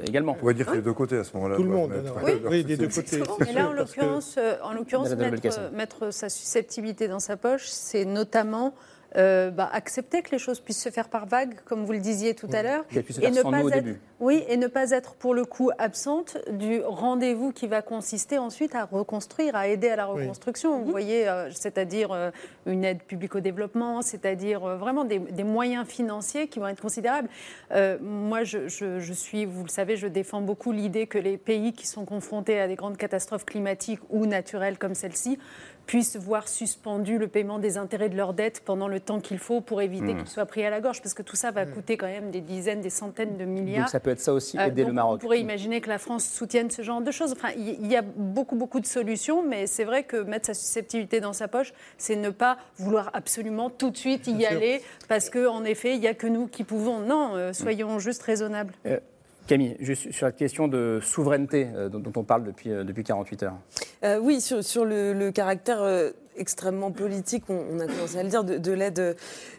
également. 0.06 0.32
On 0.32 0.34
pourrait 0.36 0.54
dire 0.54 0.66
qu'il 0.66 0.76
y 0.76 0.78
a 0.78 0.82
deux 0.82 0.92
côtés 0.92 1.16
à 1.16 1.24
ce 1.24 1.34
moment-là. 1.34 1.56
Tout 1.56 1.64
le 1.64 1.70
monde. 1.70 1.92
Oui, 2.48 2.64
des 2.64 2.76
deux 2.76 2.88
côtés. 2.88 3.22
Mais 3.40 3.52
là, 3.52 3.68
en 3.68 3.72
l'occurrence, 3.72 4.38
en 4.62 4.72
l'occurrence 4.72 5.10
mettre, 5.10 5.72
mettre 5.72 6.12
sa 6.12 6.28
susceptibilité 6.38 7.08
dans 7.08 7.20
sa 7.20 7.36
poche, 7.36 7.68
c'est 7.68 8.04
notamment 8.04 8.74
euh, 9.16 9.50
bah, 9.50 9.70
accepter 9.72 10.20
que 10.20 10.30
les 10.32 10.38
choses 10.38 10.60
puissent 10.60 10.82
se 10.82 10.90
faire 10.90 11.08
par 11.08 11.24
vagues, 11.24 11.54
comme 11.64 11.86
vous 11.86 11.92
le 11.92 11.98
disiez 11.98 12.34
tout 12.34 12.48
à 12.52 12.62
l'heure, 12.62 12.84
et 13.22 13.30
ne 13.30 13.40
pas 13.42 13.62
être, 13.74 13.88
oui, 14.20 14.44
et 14.48 14.58
ne 14.58 14.66
pas 14.66 14.90
être 14.90 15.14
pour 15.14 15.32
le 15.32 15.46
coup 15.46 15.70
absente 15.78 16.36
du 16.50 16.82
rendez-vous 16.82 17.52
qui 17.52 17.68
va 17.68 17.80
consister 17.80 18.36
ensuite 18.36 18.74
à 18.74 18.84
reconstruire, 18.84 19.56
à 19.56 19.66
aider 19.66 19.88
à 19.88 19.96
la 19.96 20.04
reconstruction. 20.04 20.78
Vous 20.78 20.84
mhm. 20.84 20.90
voyez, 20.90 21.26
euh, 21.26 21.50
c'est-à-dire 21.52 22.12
euh, 22.12 22.30
une 22.66 22.84
aide 22.84 23.02
publique 23.02 23.34
au 23.34 23.40
développement, 23.40 24.02
c'est-à-dire 24.02 24.60
vraiment 24.76 25.04
des, 25.04 25.18
moyens 25.42 25.86
financiers 25.86 26.48
qui 26.48 26.58
vont 26.58 26.68
être 26.68 26.82
considérables. 26.82 27.30
moi, 28.02 28.44
je, 28.44 28.68
je, 28.68 29.12
suis, 29.14 29.46
vous 29.46 29.62
le 29.62 29.70
savez, 29.70 29.96
je 29.96 30.06
défends 30.06 30.42
beaucoup 30.42 30.70
l'idée 30.70 31.06
que 31.06 31.16
les 31.16 31.38
pays 31.38 31.72
qui 31.72 31.86
sont 31.86 32.04
confrontés 32.04 32.60
à 32.60 32.68
des 32.68 32.74
grandes 32.74 32.98
catastrophes 32.98 33.46
climatiques 33.46 34.00
ou 34.10 34.26
naturelles 34.26 34.76
comme 34.76 34.94
celle-ci 34.94 35.38
puissent 35.88 36.16
voir 36.16 36.48
suspendu 36.48 37.16
le 37.16 37.28
paiement 37.28 37.58
des 37.58 37.78
intérêts 37.78 38.10
de 38.10 38.16
leurs 38.16 38.34
dettes 38.34 38.60
pendant 38.62 38.88
le 38.88 39.00
temps 39.00 39.20
qu'il 39.20 39.38
faut 39.38 39.62
pour 39.62 39.80
éviter 39.80 40.14
qu'ils 40.14 40.28
soient 40.28 40.44
pris 40.44 40.62
à 40.62 40.68
la 40.68 40.82
gorge, 40.82 41.00
parce 41.00 41.14
que 41.14 41.22
tout 41.22 41.34
ça 41.34 41.50
va 41.50 41.64
coûter 41.64 41.96
quand 41.96 42.06
même 42.06 42.30
des 42.30 42.42
dizaines, 42.42 42.82
des 42.82 42.90
centaines 42.90 43.38
de 43.38 43.46
milliards. 43.46 43.84
Donc 43.84 43.88
ça 43.88 43.98
peut 43.98 44.10
être 44.10 44.20
ça 44.20 44.34
aussi, 44.34 44.58
aider 44.58 44.84
le 44.84 44.92
Maroc. 44.92 45.16
On 45.16 45.18
pourrait 45.18 45.40
imaginer 45.40 45.80
que 45.80 45.88
la 45.88 45.98
France 45.98 46.28
soutienne 46.28 46.70
ce 46.70 46.82
genre 46.82 47.00
de 47.00 47.10
choses. 47.10 47.32
Enfin, 47.32 47.48
il 47.56 47.86
y 47.86 47.96
a 47.96 48.02
beaucoup, 48.02 48.54
beaucoup 48.54 48.80
de 48.80 48.86
solutions, 48.86 49.42
mais 49.42 49.66
c'est 49.66 49.84
vrai 49.84 50.04
que 50.04 50.18
mettre 50.18 50.46
sa 50.46 50.54
susceptibilité 50.54 51.20
dans 51.20 51.32
sa 51.32 51.48
poche, 51.48 51.72
c'est 51.96 52.16
ne 52.16 52.28
pas 52.28 52.58
vouloir 52.76 53.10
absolument 53.14 53.70
tout 53.70 53.88
de 53.88 53.96
suite 53.96 54.26
y 54.26 54.44
aller, 54.44 54.82
parce 55.08 55.30
qu'en 55.30 55.64
effet, 55.64 55.94
il 55.94 56.00
n'y 56.00 56.06
a 56.06 56.14
que 56.14 56.26
nous 56.26 56.48
qui 56.48 56.64
pouvons. 56.64 57.00
Non, 57.00 57.34
euh, 57.34 57.54
soyons 57.54 57.98
juste 57.98 58.22
raisonnables. 58.22 58.74
Euh, 58.84 59.00
Camille, 59.48 59.76
juste 59.80 60.12
sur 60.12 60.26
la 60.26 60.32
question 60.32 60.68
de 60.68 61.00
souveraineté 61.02 61.66
euh, 61.74 61.88
dont, 61.88 62.02
on 62.14 62.22
parle 62.22 62.44
depuis, 62.44 62.68
depuis 62.68 63.02
48 63.02 63.42
heures. 63.42 63.56
oui, 64.20 64.40
sur, 64.40 64.84
le, 64.84 65.30
caractère 65.30 66.12
extrêmement 66.36 66.92
politique, 66.92 67.44
on, 67.48 67.80
a 67.80 67.86
commencé 67.86 68.18
à 68.18 68.22
le 68.22 68.28
dire, 68.28 68.44
de, 68.44 68.72
l'aide 68.72 69.16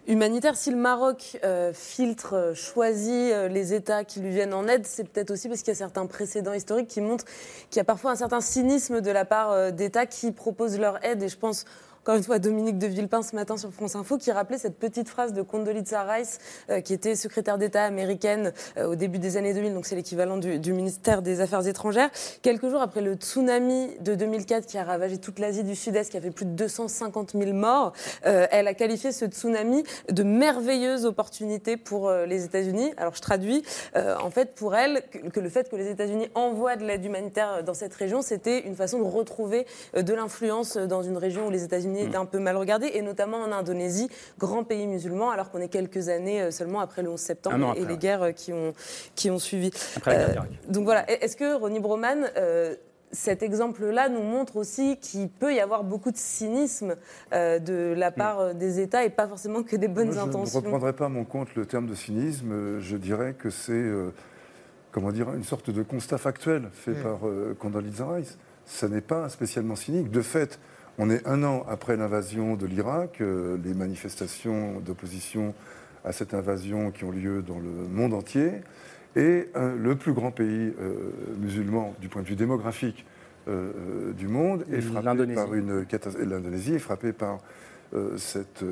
humanitaire. 0.07 0.55
Si 0.55 0.71
le 0.71 0.77
Maroc 0.77 1.37
filtre, 1.73 2.53
choisit 2.55 3.33
les 3.49 3.73
États 3.73 4.03
qui 4.03 4.21
lui 4.21 4.29
viennent 4.29 4.53
en 4.53 4.67
aide, 4.67 4.85
c'est 4.85 5.09
peut-être 5.09 5.31
aussi 5.31 5.49
parce 5.49 5.61
qu'il 5.61 5.69
y 5.69 5.75
a 5.75 5.79
certains 5.79 6.05
précédents 6.05 6.53
historiques 6.53 6.87
qui 6.87 7.01
montrent 7.01 7.25
qu'il 7.69 7.77
y 7.77 7.81
a 7.81 7.85
parfois 7.85 8.11
un 8.11 8.15
certain 8.15 8.41
cynisme 8.41 9.01
de 9.01 9.11
la 9.11 9.25
part 9.25 9.73
d'États 9.73 10.05
qui 10.05 10.31
proposent 10.31 10.79
leur 10.79 11.03
aide. 11.03 11.23
Et 11.23 11.27
je 11.29 11.37
pense 11.37 11.65
encore 12.01 12.15
une 12.15 12.23
fois 12.23 12.39
Dominique 12.39 12.77
de 12.77 12.87
Villepin 12.87 13.21
ce 13.21 13.35
matin 13.35 13.57
sur 13.57 13.71
France 13.71 13.95
Info 13.95 14.17
qui 14.17 14.31
rappelait 14.31 14.57
cette 14.57 14.77
petite 14.77 15.09
phrase 15.09 15.33
de 15.33 15.41
Condoleezza 15.41 16.03
Rice, 16.03 16.39
euh, 16.69 16.81
qui 16.81 16.93
était 16.93 17.15
secrétaire 17.15 17.57
d'État 17.57 17.83
américaine 17.83 18.53
euh, 18.77 18.87
au 18.87 18.95
début 18.95 19.19
des 19.19 19.35
années 19.35 19.53
2000, 19.53 19.73
donc 19.73 19.85
c'est 19.85 19.95
l'équivalent 19.95 20.37
du, 20.37 20.73
ministère 20.73 21.21
des 21.21 21.41
Affaires 21.41 21.67
étrangères. 21.67 22.09
Quelques 22.41 22.69
jours 22.69 22.81
après 22.81 23.01
le 23.01 23.15
tsunami 23.15 23.89
de 23.99 24.15
2004 24.15 24.65
qui 24.65 24.77
a 24.77 24.83
ravagé 24.83 25.17
toute 25.17 25.39
l'Asie 25.39 25.63
du 25.63 25.75
Sud-Est, 25.75 26.09
qui 26.09 26.17
a 26.17 26.21
fait 26.21 26.31
plus 26.31 26.45
de 26.45 26.51
250 26.51 27.33
000 27.33 27.53
morts, 27.53 27.93
euh, 28.25 28.47
elle 28.51 28.67
a 28.67 28.73
qualifié 28.73 29.11
ce 29.11 29.25
tsunami 29.25 29.83
de 30.09 30.23
merveilleuse 30.23 31.05
opportunité 31.05 31.75
pour 31.75 32.11
les 32.11 32.45
États-Unis. 32.45 32.93
Alors 32.97 33.13
je 33.13 33.21
traduis, 33.21 33.63
en 33.95 34.29
fait 34.29 34.55
pour 34.55 34.75
elle, 34.75 35.03
que, 35.33 35.39
le 35.39 35.49
fait 35.49 35.69
que 35.69 35.75
les 35.75 35.89
États-Unis 35.89 36.29
envoient 36.35 36.75
de 36.75 36.85
l'aide 36.85 37.03
humanitaire 37.03 37.63
dans 37.63 37.73
cette 37.73 37.93
région, 37.93 38.21
c'était 38.21 38.61
une 38.61 38.75
façon 38.75 38.99
de 38.99 39.03
retrouver 39.03 39.65
de 39.95 40.13
l'influence 40.13 40.77
dans 40.77 41.03
une 41.03 41.17
région 41.17 41.47
où 41.47 41.49
les 41.49 41.63
États-Unis 41.63 41.88
est 41.95 42.15
un 42.15 42.25
peu 42.25 42.39
mal 42.39 42.57
regardé, 42.57 42.91
et 42.93 43.01
notamment 43.01 43.37
en 43.37 43.51
Indonésie, 43.51 44.09
grand 44.37 44.63
pays 44.63 44.87
musulman, 44.87 45.29
alors 45.31 45.51
qu'on 45.51 45.59
est 45.59 45.69
quelques 45.69 46.09
années 46.09 46.41
euh, 46.41 46.51
seulement 46.51 46.79
après 46.79 47.01
le 47.01 47.09
11 47.09 47.19
septembre 47.19 47.73
et 47.75 47.85
les 47.85 47.97
guerres 47.97 48.23
euh, 48.23 48.31
qui 48.31 48.53
ont, 48.53 48.73
qui 49.15 49.29
ont 49.29 49.39
suivi. 49.39 49.71
Euh, 50.07 50.27
donc 50.67 50.83
voilà, 50.83 51.09
est-ce 51.09 51.35
que 51.35 51.55
Ronnie 51.55 51.79
Broman, 51.79 52.29
cet 53.11 53.41
exemple-là 53.41 54.07
nous 54.09 54.21
montre 54.21 54.57
aussi 54.57 54.97
qu'il 54.97 55.29
peut 55.29 55.53
y 55.53 55.59
avoir 55.59 55.83
beaucoup 55.83 56.11
de 56.11 56.17
cynisme 56.17 56.95
de 57.31 57.93
la 57.97 58.11
part 58.11 58.53
des 58.53 58.79
États 58.79 59.03
et 59.03 59.09
pas 59.09 59.27
forcément 59.27 59.63
que 59.63 59.75
des 59.75 59.87
bonnes 59.87 60.17
intentions. 60.17 60.59
Je 60.59 60.65
ne 60.65 60.71
reprendrai 60.71 60.93
pas 60.93 61.05
à 61.05 61.09
mon 61.09 61.25
compte 61.25 61.55
le 61.55 61.65
terme 61.65 61.87
de 61.87 61.95
cynisme. 61.95 62.79
Je 62.79 62.97
dirais 62.97 63.33
que 63.33 63.49
c'est 63.49 63.83
comment 64.91 65.11
dire, 65.11 65.33
une 65.33 65.43
sorte 65.43 65.69
de 65.71 65.81
constat 65.81 66.17
factuel 66.17 66.69
fait 66.71 66.93
par 66.93 67.19
Condoleezza 67.59 68.07
Rice. 68.07 68.37
Ce 68.65 68.85
n'est 68.85 69.01
pas 69.01 69.27
spécialement 69.29 69.75
cynique. 69.75 70.11
De 70.11 70.21
fait, 70.21 70.59
on 70.99 71.09
est 71.09 71.25
un 71.25 71.43
an 71.43 71.65
après 71.67 71.95
l'invasion 71.95 72.55
de 72.55 72.67
l'Irak, 72.67 73.21
euh, 73.21 73.57
les 73.63 73.73
manifestations 73.73 74.81
d'opposition 74.81 75.55
à 76.03 76.11
cette 76.11 76.33
invasion 76.33 76.91
qui 76.91 77.05
ont 77.05 77.11
lieu 77.11 77.41
dans 77.41 77.57
le 77.57 77.87
monde 77.89 78.13
entier, 78.13 78.51
et 79.15 79.49
euh, 79.55 79.75
le 79.77 79.95
plus 79.95 80.11
grand 80.13 80.31
pays 80.31 80.73
euh, 80.79 81.11
musulman 81.39 81.95
du 82.01 82.09
point 82.09 82.21
de 82.21 82.27
vue 82.27 82.35
démographique 82.35 83.05
du 84.15 84.27
monde 84.27 84.63
est 84.71 84.79
frappé 84.79 85.33
par 85.33 85.55
une 85.55 85.83
L'Indonésie 86.19 86.75
est 86.75 86.79
frappée 86.79 87.13
par 87.13 87.39
cette, 88.15 88.63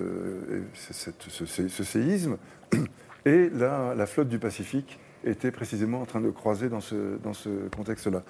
ce, 0.76 1.84
séisme, 1.84 2.38
et 3.26 3.50
la, 3.50 3.96
la, 3.96 4.06
flotte 4.06 4.28
du 4.28 4.38
Pacifique 4.38 5.00
était 5.24 5.50
précisément 5.50 6.02
en 6.02 6.06
train 6.06 6.22
de 6.22 6.30
croiser 6.30 6.70
dans 6.70 6.82
ce, 6.82 7.18
dans 7.24 7.34
ce 7.34 7.50
contexte-là. 7.76 8.22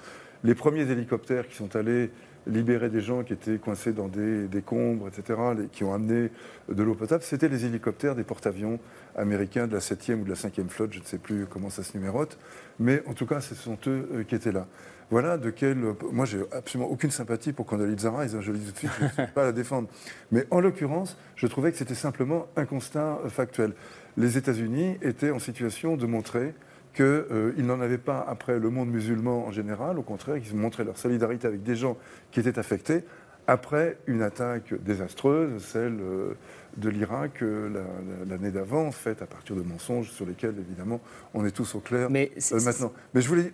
Les 0.42 0.54
premiers 0.54 0.90
hélicoptères 0.90 1.46
qui 1.48 1.56
sont 1.56 1.76
allés 1.76 2.10
libérer 2.48 2.88
des 2.88 3.00
gens 3.00 3.22
qui 3.22 3.32
étaient 3.32 3.58
coincés 3.58 3.92
dans 3.92 4.08
des 4.08 4.48
décombres, 4.48 5.08
etc., 5.08 5.38
qui 5.70 5.84
ont 5.84 5.94
amené 5.94 6.30
de 6.68 6.82
l'eau 6.82 6.94
potable, 6.94 7.22
c'était 7.22 7.48
les 7.48 7.64
hélicoptères 7.64 8.14
des 8.14 8.24
porte-avions 8.24 8.78
américains 9.16 9.66
de 9.66 9.74
la 9.74 9.80
7e 9.80 10.20
ou 10.20 10.24
de 10.24 10.30
la 10.30 10.34
5e 10.34 10.68
flotte, 10.68 10.92
je 10.92 11.00
ne 11.00 11.04
sais 11.04 11.18
plus 11.18 11.46
comment 11.46 11.70
ça 11.70 11.82
se 11.82 11.96
numérote, 11.96 12.38
mais 12.78 13.02
en 13.06 13.12
tout 13.12 13.26
cas, 13.26 13.40
ce 13.40 13.54
sont 13.54 13.78
eux 13.86 14.08
euh, 14.12 14.24
qui 14.24 14.34
étaient 14.34 14.52
là. 14.52 14.66
Voilà 15.10 15.38
de 15.38 15.48
quel. 15.48 15.78
Moi, 16.12 16.26
j'ai 16.26 16.42
absolument 16.52 16.90
aucune 16.90 17.10
sympathie 17.10 17.54
pour 17.54 17.64
Condoleezza 17.64 18.10
Rice, 18.10 18.34
hein, 18.34 18.40
je 18.42 18.52
le 18.52 18.58
dis 18.58 18.72
ne 18.82 19.08
suis 19.08 19.32
pas 19.34 19.44
la 19.44 19.52
défendre. 19.52 19.88
Mais 20.30 20.46
en 20.50 20.60
l'occurrence, 20.60 21.16
je 21.34 21.46
trouvais 21.46 21.72
que 21.72 21.78
c'était 21.78 21.94
simplement 21.94 22.46
un 22.56 22.66
constat 22.66 23.20
euh, 23.24 23.28
factuel. 23.30 23.72
Les 24.16 24.36
États-Unis 24.36 24.98
étaient 25.00 25.30
en 25.30 25.38
situation 25.38 25.96
de 25.96 26.06
montrer 26.06 26.54
qu'ils 26.94 27.04
euh, 27.04 27.52
n'en 27.58 27.80
avaient 27.80 27.98
pas 27.98 28.24
après 28.26 28.58
le 28.58 28.70
monde 28.70 28.88
musulman 28.88 29.46
en 29.46 29.52
général, 29.52 29.98
au 29.98 30.02
contraire, 30.02 30.36
ils 30.36 30.56
montraient 30.56 30.84
leur 30.84 30.98
solidarité 30.98 31.46
avec 31.46 31.62
des 31.62 31.76
gens 31.76 31.96
qui 32.30 32.40
étaient 32.40 32.58
affectés 32.58 33.04
après 33.46 33.96
une 34.06 34.20
attaque 34.20 34.74
désastreuse, 34.82 35.62
celle 35.64 35.98
euh, 36.00 36.34
de 36.76 36.90
l'Irak 36.90 37.42
euh, 37.42 37.82
l'année 38.28 38.50
d'avant, 38.50 38.90
faite 38.92 39.22
à 39.22 39.26
partir 39.26 39.56
de 39.56 39.62
mensonges 39.62 40.10
sur 40.10 40.26
lesquels, 40.26 40.54
évidemment, 40.58 41.00
on 41.32 41.46
est 41.46 41.50
tous 41.50 41.74
au 41.74 41.80
clair 41.80 42.10
Mais 42.10 42.30
maintenant. 42.52 42.92
Mais 43.14 43.22
je 43.22 43.28
voulais, 43.28 43.52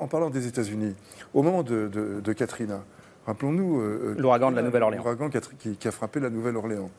en, 0.00 0.08
parlant, 0.08 0.30
des 0.30 0.48
États-Unis, 0.48 0.96
au 1.32 1.44
moment 1.44 1.62
de, 1.62 2.32
Katrina, 2.32 2.82
rappelons-nous. 3.24 3.80
l'ouragan 4.18 4.50
de 4.50 4.56
la 4.56 4.62
Nouvelle-Orléans. 4.62 5.04
L'ouragan 5.04 5.30
qui, 5.30 5.76
qui, 5.76 5.88
a 5.88 5.92
frappé 5.92 6.18
la 6.18 6.30
Nouvelle-Orléans. 6.30 6.90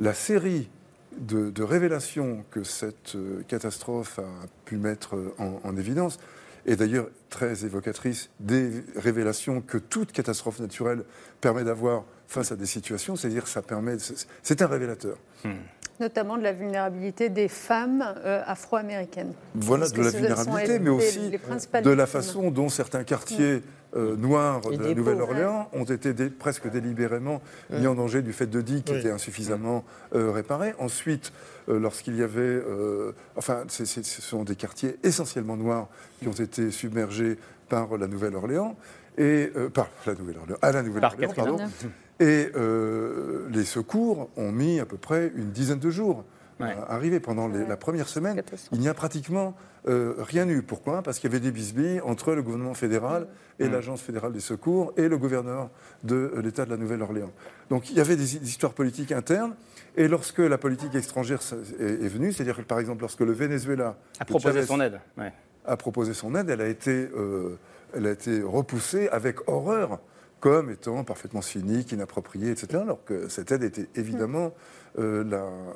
La 0.00 0.14
série 0.14 0.70
de, 1.18 1.62
révélations 1.62 2.44
que 2.50 2.62
cette 2.64 3.14
euh, 3.14 3.42
catastrophe 3.48 4.18
a 4.18 4.46
pu 4.64 4.76
mettre 4.76 5.16
euh, 5.16 5.34
en, 5.38 5.76
évidence, 5.76 6.18
et 6.66 6.76
d'ailleurs 6.76 7.08
très 7.30 7.64
évocatrice 7.64 8.30
des 8.40 8.84
révélations 8.96 9.60
que 9.60 9.78
toute 9.78 10.12
catastrophe 10.12 10.60
naturelle 10.60 11.04
permet 11.40 11.64
d'avoir 11.64 12.04
face 12.26 12.52
à 12.52 12.56
des 12.56 12.66
situations, 12.66 13.16
c'est-à-dire 13.16 13.48
ça 13.48 13.62
permet, 13.62 13.96
c'est 14.42 14.62
un 14.62 14.66
révélateur. 14.66 15.16
Hmm. 15.44 15.54
Notamment 16.00 16.36
de 16.36 16.42
la 16.42 16.52
vulnérabilité 16.52 17.28
des 17.28 17.48
femmes 17.48 18.04
euh, 18.24 18.42
afro-américaines. 18.46 19.32
Voilà, 19.54 19.88
de 19.88 20.02
la 20.02 20.10
vulnérabilité, 20.10 20.78
mais 20.78 20.90
aussi 20.90 21.30
de 21.30 21.90
la 21.90 22.06
façon 22.06 22.50
dont 22.50 22.68
certains 22.68 23.04
quartiers 23.04 23.56
hmm. 23.56 23.62
Euh, 23.96 24.16
noirs 24.16 24.60
de 24.60 24.82
la 24.82 24.94
Nouvelle-Orléans 24.94 25.70
ont 25.72 25.84
été 25.84 26.12
presque 26.28 26.70
délibérément 26.70 27.40
mis 27.70 27.86
en 27.86 27.94
danger 27.94 28.20
du 28.20 28.34
fait 28.34 28.46
de 28.46 28.60
digues 28.60 28.84
qui 28.84 28.94
étaient 28.94 29.10
insuffisamment 29.10 29.82
euh, 30.14 30.30
réparés. 30.30 30.74
Ensuite, 30.78 31.32
euh, 31.70 31.78
lorsqu'il 31.78 32.14
y 32.16 32.22
avait... 32.22 32.62
enfin, 33.36 33.64
ce 33.68 34.02
sont 34.02 34.44
des 34.44 34.56
quartiers 34.56 34.96
essentiellement 35.02 35.56
noirs 35.56 35.88
qui 36.20 36.28
ont 36.28 36.32
été 36.32 36.70
submergés 36.70 37.38
par 37.68 37.96
la 37.96 38.06
Nouvelle-Orléans. 38.06 38.76
Et, 39.16 39.50
par 39.74 39.88
la 40.06 40.14
Nouvelle-Orléans, 40.14 40.58
à 40.62 40.70
la 40.70 40.82
Nouvelle-Orléans, 40.82 41.32
pardon. 41.34 41.58
Et 42.20 42.50
les 43.50 43.64
secours 43.64 44.28
ont 44.36 44.50
mis 44.52 44.80
à 44.80 44.86
peu 44.86 44.96
près 44.96 45.32
une 45.34 45.50
dizaine 45.50 45.78
de 45.78 45.90
jours 45.90 46.24
arrivé 46.88 47.20
pendant 47.20 47.48
la 47.48 47.76
première 47.76 48.08
semaine, 48.08 48.42
il 48.72 48.80
n'y 48.80 48.88
a 48.88 48.94
pratiquement 48.94 49.54
euh, 49.86 50.14
rien 50.18 50.48
eu. 50.48 50.62
Pourquoi? 50.62 51.02
Parce 51.02 51.18
qu'il 51.18 51.30
y 51.30 51.32
avait 51.32 51.42
des 51.42 51.52
bisbilles 51.52 52.00
entre 52.00 52.34
le 52.34 52.42
gouvernement 52.42 52.74
fédéral 52.74 53.28
et 53.58 53.68
l'Agence 53.68 54.02
fédérale 54.02 54.32
des 54.32 54.40
secours 54.40 54.92
et 54.96 55.08
le 55.08 55.16
gouverneur 55.16 55.70
de 56.02 56.32
euh, 56.36 56.42
l'État 56.42 56.64
de 56.64 56.70
la 56.70 56.76
Nouvelle-Orléans. 56.76 57.32
Donc 57.70 57.90
il 57.90 57.96
y 57.96 58.00
avait 58.00 58.16
des, 58.16 58.36
histoires 58.36 58.72
politiques 58.72 59.12
internes. 59.12 59.54
Et 59.96 60.08
lorsque 60.08 60.38
la 60.38 60.58
politique 60.58 60.94
étrangère 60.94 61.40
est, 61.80 62.08
venue, 62.08 62.32
c'est-à-dire 62.32 62.56
que 62.56 62.62
par 62.62 62.78
exemple 62.78 63.00
lorsque 63.00 63.20
le 63.20 63.32
Venezuela 63.32 63.96
a 64.20 64.24
proposé 64.24 64.64
son 64.64 64.80
aide, 64.80 65.00
a 65.64 65.76
proposé 65.76 66.14
son 66.14 66.34
aide, 66.34 66.50
elle 66.50 66.60
a 66.60 66.68
été, 66.68 67.08
euh, 67.16 67.58
elle 67.94 68.06
a 68.06 68.12
été 68.12 68.42
repoussée 68.42 69.08
avec 69.08 69.48
horreur 69.48 69.98
comme 70.40 70.70
étant 70.70 71.04
parfaitement 71.04 71.42
cynique, 71.42 71.92
inappropriée, 71.92 72.50
etc. 72.50 72.82
Alors 72.82 73.04
que 73.04 73.28
cette 73.28 73.50
aide 73.52 73.62
était 73.62 73.88
évidemment 73.94 74.52
euh, 74.98 75.24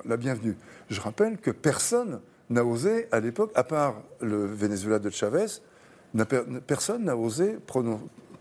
la, 0.05 0.17
bienvenue. 0.17 0.57
Je 0.89 1.01
rappelle 1.01 1.39
que 1.39 1.51
personne 1.51 2.21
n'a 2.51 2.65
osé, 2.65 3.09
à 3.13 3.21
l'époque, 3.21 3.51
à 3.55 3.65
part 3.65 4.03
le 4.21 4.47
Venezuela 4.47 4.99
de 4.99 5.11
Chavez, 5.11 5.47
personne 6.67 7.05
n'a 7.05 7.17
osé 7.17 7.57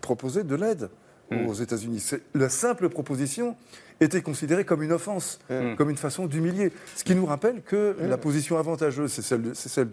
proposer 0.00 0.44
de 0.44 0.54
l'aide 0.54 0.90
hmm. 1.30 1.46
aux 1.46 1.54
États-Unis. 1.54 2.04
La 2.34 2.48
simple 2.48 2.88
proposition 2.88 3.56
était 4.00 4.22
considérée 4.22 4.64
comme 4.64 4.82
une 4.82 4.92
offense, 4.92 5.38
hmm. 5.50 5.76
comme 5.76 5.90
une 5.90 5.96
façon 5.96 6.26
d'humilier. 6.26 6.72
Ce 6.96 7.04
qui 7.04 7.14
nous 7.14 7.26
rappelle 7.26 7.62
que 7.62 7.96
hmm. 7.98 8.08
la 8.08 8.18
position 8.18 8.58
avantageuse, 8.58 9.12
c'est 9.12 9.22
celle, 9.22 9.54
celle 9.54 9.88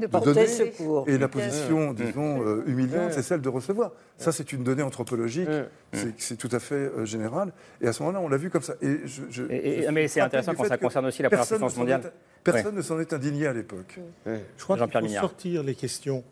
de, 0.00 0.06
de, 0.06 0.24
donner, 0.24 0.46
secours. 0.46 1.04
Et 1.08 1.18
la 1.18 1.28
position, 1.28 1.92
disons, 1.92 2.42
euh, 2.42 2.64
humiliante, 2.66 3.12
c'est 3.12 3.22
celle 3.22 3.40
de 3.40 3.48
recevoir. 3.48 3.92
Ça, 4.16 4.32
c'est 4.32 4.52
une 4.52 4.64
donnée 4.64 4.82
anthropologique, 4.82 5.48
c'est 5.92 6.36
tout 6.36 6.48
à 6.52 6.58
fait 6.58 6.74
euh, 6.74 7.04
général. 7.04 7.52
Et 7.80 7.88
à 7.88 7.92
ce 7.92 8.02
moment-là, 8.02 8.24
on 8.24 8.28
l'a 8.28 8.36
vu 8.36 8.50
comme 8.50 8.62
ça. 8.62 8.74
Et 8.82 9.00
je, 9.06 9.42
mais 9.90 10.08
c'est 10.08 10.20
intéressant 10.20 10.54
quand 10.54 10.64
ça 10.64 10.78
concerne 10.78 11.06
aussi 11.06 11.22
la 11.22 11.30
première 11.30 11.46
puissance 11.46 11.76
mondiale. 11.76 12.12
personne 12.44 12.74
ne 12.74 12.82
s'en 12.82 12.98
est 13.00 13.12
indigné 13.12 13.46
à 13.46 13.52
l'époque. 13.52 13.98
Je 14.26 14.64
crois 14.64 14.76
qu'il 14.76 15.00
faut 15.00 15.08
sortir 15.08 15.62
les 15.62 15.74
questions 15.74 16.24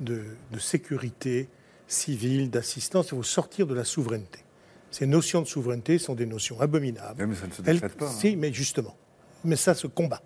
de, 0.00 0.22
de 0.50 0.58
sécurité 0.58 1.48
civile, 1.86 2.50
d'assistance, 2.50 3.06
il 3.06 3.16
faut 3.16 3.22
sortir 3.22 3.66
de 3.66 3.74
la 3.74 3.84
souveraineté. 3.84 4.40
Ces 4.90 5.06
notions 5.06 5.42
de 5.42 5.46
souveraineté 5.46 5.98
sont 5.98 6.14
des 6.14 6.26
notions 6.26 6.60
abominables. 6.60 7.26
Mais 7.26 7.34
ça 7.34 7.46
ne 7.46 7.52
se 7.52 7.62
décrète 7.62 7.96
pas. 7.96 8.06
Hein. 8.06 8.16
Si, 8.16 8.36
mais 8.36 8.52
justement. 8.52 8.96
Mais 9.44 9.56
ça 9.56 9.74
se 9.74 9.86
combat. 9.86 10.22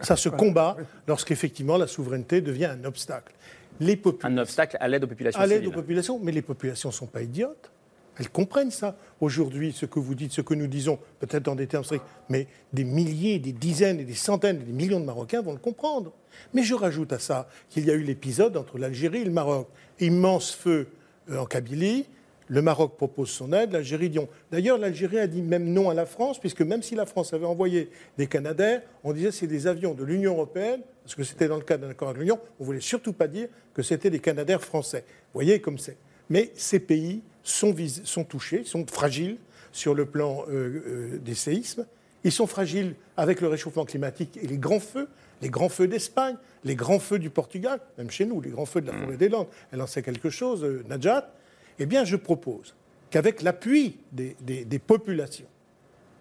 Ça 0.00 0.16
se 0.16 0.28
combat 0.28 0.76
lorsqu'effectivement 1.06 1.76
la 1.76 1.86
souveraineté 1.86 2.40
devient 2.40 2.66
un 2.66 2.84
obstacle. 2.84 3.34
Les 3.80 4.00
un 4.22 4.38
obstacle 4.38 4.76
à 4.80 4.88
l'aide 4.88 5.04
aux 5.04 5.08
populations. 5.08 5.40
À 5.40 5.46
l'aide 5.46 5.66
aux 5.66 5.72
populations, 5.72 6.20
mais 6.22 6.32
les 6.32 6.42
populations 6.42 6.90
ne 6.90 6.94
sont 6.94 7.06
pas 7.06 7.22
idiotes. 7.22 7.70
Elles 8.18 8.28
comprennent 8.28 8.70
ça. 8.70 8.96
Aujourd'hui, 9.20 9.72
ce 9.72 9.86
que 9.86 9.98
vous 9.98 10.14
dites, 10.14 10.32
ce 10.32 10.42
que 10.42 10.54
nous 10.54 10.66
disons, 10.66 10.98
peut-être 11.18 11.44
dans 11.44 11.54
des 11.54 11.66
termes 11.66 11.84
stricts, 11.84 12.04
mais 12.28 12.46
des 12.72 12.84
milliers, 12.84 13.38
des 13.38 13.52
dizaines 13.52 14.00
et 14.00 14.04
des 14.04 14.14
centaines 14.14 14.60
et 14.60 14.64
des 14.64 14.72
millions 14.72 15.00
de 15.00 15.06
Marocains 15.06 15.40
vont 15.40 15.52
le 15.52 15.58
comprendre. 15.58 16.12
Mais 16.52 16.62
je 16.62 16.74
rajoute 16.74 17.12
à 17.12 17.18
ça 17.18 17.48
qu'il 17.70 17.86
y 17.86 17.90
a 17.90 17.94
eu 17.94 18.02
l'épisode 18.02 18.56
entre 18.56 18.76
l'Algérie 18.78 19.22
et 19.22 19.24
le 19.24 19.30
Maroc. 19.30 19.68
Immense 19.98 20.50
feu 20.52 20.88
euh, 21.30 21.38
en 21.38 21.46
Kabylie, 21.46 22.06
le 22.52 22.60
Maroc 22.60 22.98
propose 22.98 23.30
son 23.30 23.50
aide, 23.54 23.72
l'Algérie 23.72 24.10
dit. 24.10 24.18
D'ailleurs, 24.50 24.76
l'Algérie 24.76 25.18
a 25.18 25.26
dit 25.26 25.40
même 25.40 25.72
non 25.72 25.88
à 25.88 25.94
la 25.94 26.04
France, 26.04 26.38
puisque 26.38 26.60
même 26.60 26.82
si 26.82 26.94
la 26.94 27.06
France 27.06 27.32
avait 27.32 27.46
envoyé 27.46 27.88
des 28.18 28.26
Canadaires, 28.26 28.82
on 29.04 29.14
disait 29.14 29.28
que 29.28 29.34
c'est 29.34 29.46
des 29.46 29.66
avions 29.66 29.94
de 29.94 30.04
l'Union 30.04 30.34
européenne, 30.34 30.82
parce 31.02 31.14
que 31.14 31.24
c'était 31.24 31.48
dans 31.48 31.56
le 31.56 31.62
cadre 31.62 31.86
d'un 31.86 31.92
accord 31.92 32.10
avec 32.10 32.20
l'Union, 32.20 32.38
on 32.60 32.64
ne 32.64 32.66
voulait 32.66 32.82
surtout 32.82 33.14
pas 33.14 33.26
dire 33.26 33.48
que 33.72 33.82
c'était 33.82 34.10
des 34.10 34.18
Canadaires 34.18 34.62
français. 34.62 35.06
Vous 35.08 35.38
voyez 35.38 35.62
comme 35.62 35.78
c'est. 35.78 35.96
Mais 36.28 36.50
ces 36.54 36.78
pays 36.78 37.22
sont, 37.42 37.74
sont 38.04 38.24
touchés, 38.24 38.64
sont 38.64 38.84
fragiles 38.86 39.38
sur 39.72 39.94
le 39.94 40.04
plan 40.04 40.44
euh, 40.50 40.82
euh, 40.86 41.18
des 41.20 41.34
séismes. 41.34 41.86
Ils 42.22 42.32
sont 42.32 42.46
fragiles 42.46 42.96
avec 43.16 43.40
le 43.40 43.48
réchauffement 43.48 43.86
climatique 43.86 44.38
et 44.42 44.46
les 44.46 44.58
grands 44.58 44.78
feux, 44.78 45.08
les 45.40 45.48
grands 45.48 45.70
feux 45.70 45.88
d'Espagne, 45.88 46.36
les 46.64 46.76
grands 46.76 46.98
feux 46.98 47.18
du 47.18 47.30
Portugal, 47.30 47.80
même 47.96 48.10
chez 48.10 48.26
nous, 48.26 48.42
les 48.42 48.50
grands 48.50 48.66
feux 48.66 48.82
de 48.82 48.88
la 48.88 48.92
forêt 48.92 49.16
des 49.16 49.30
Landes. 49.30 49.48
Elle 49.72 49.80
en 49.80 49.86
sait 49.86 50.02
quelque 50.02 50.28
chose, 50.28 50.62
euh, 50.64 50.84
Najat? 50.86 51.32
Eh 51.78 51.86
bien, 51.86 52.04
je 52.04 52.16
propose 52.16 52.74
qu'avec 53.10 53.42
l'appui 53.42 53.98
des, 54.12 54.78
populations, 54.78 55.46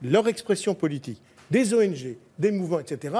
leur 0.01 0.27
expression 0.27 0.75
politique, 0.75 1.21
des 1.49 1.73
ONG, 1.73 2.17
des 2.39 2.51
mouvements, 2.51 2.79
etc., 2.79 3.15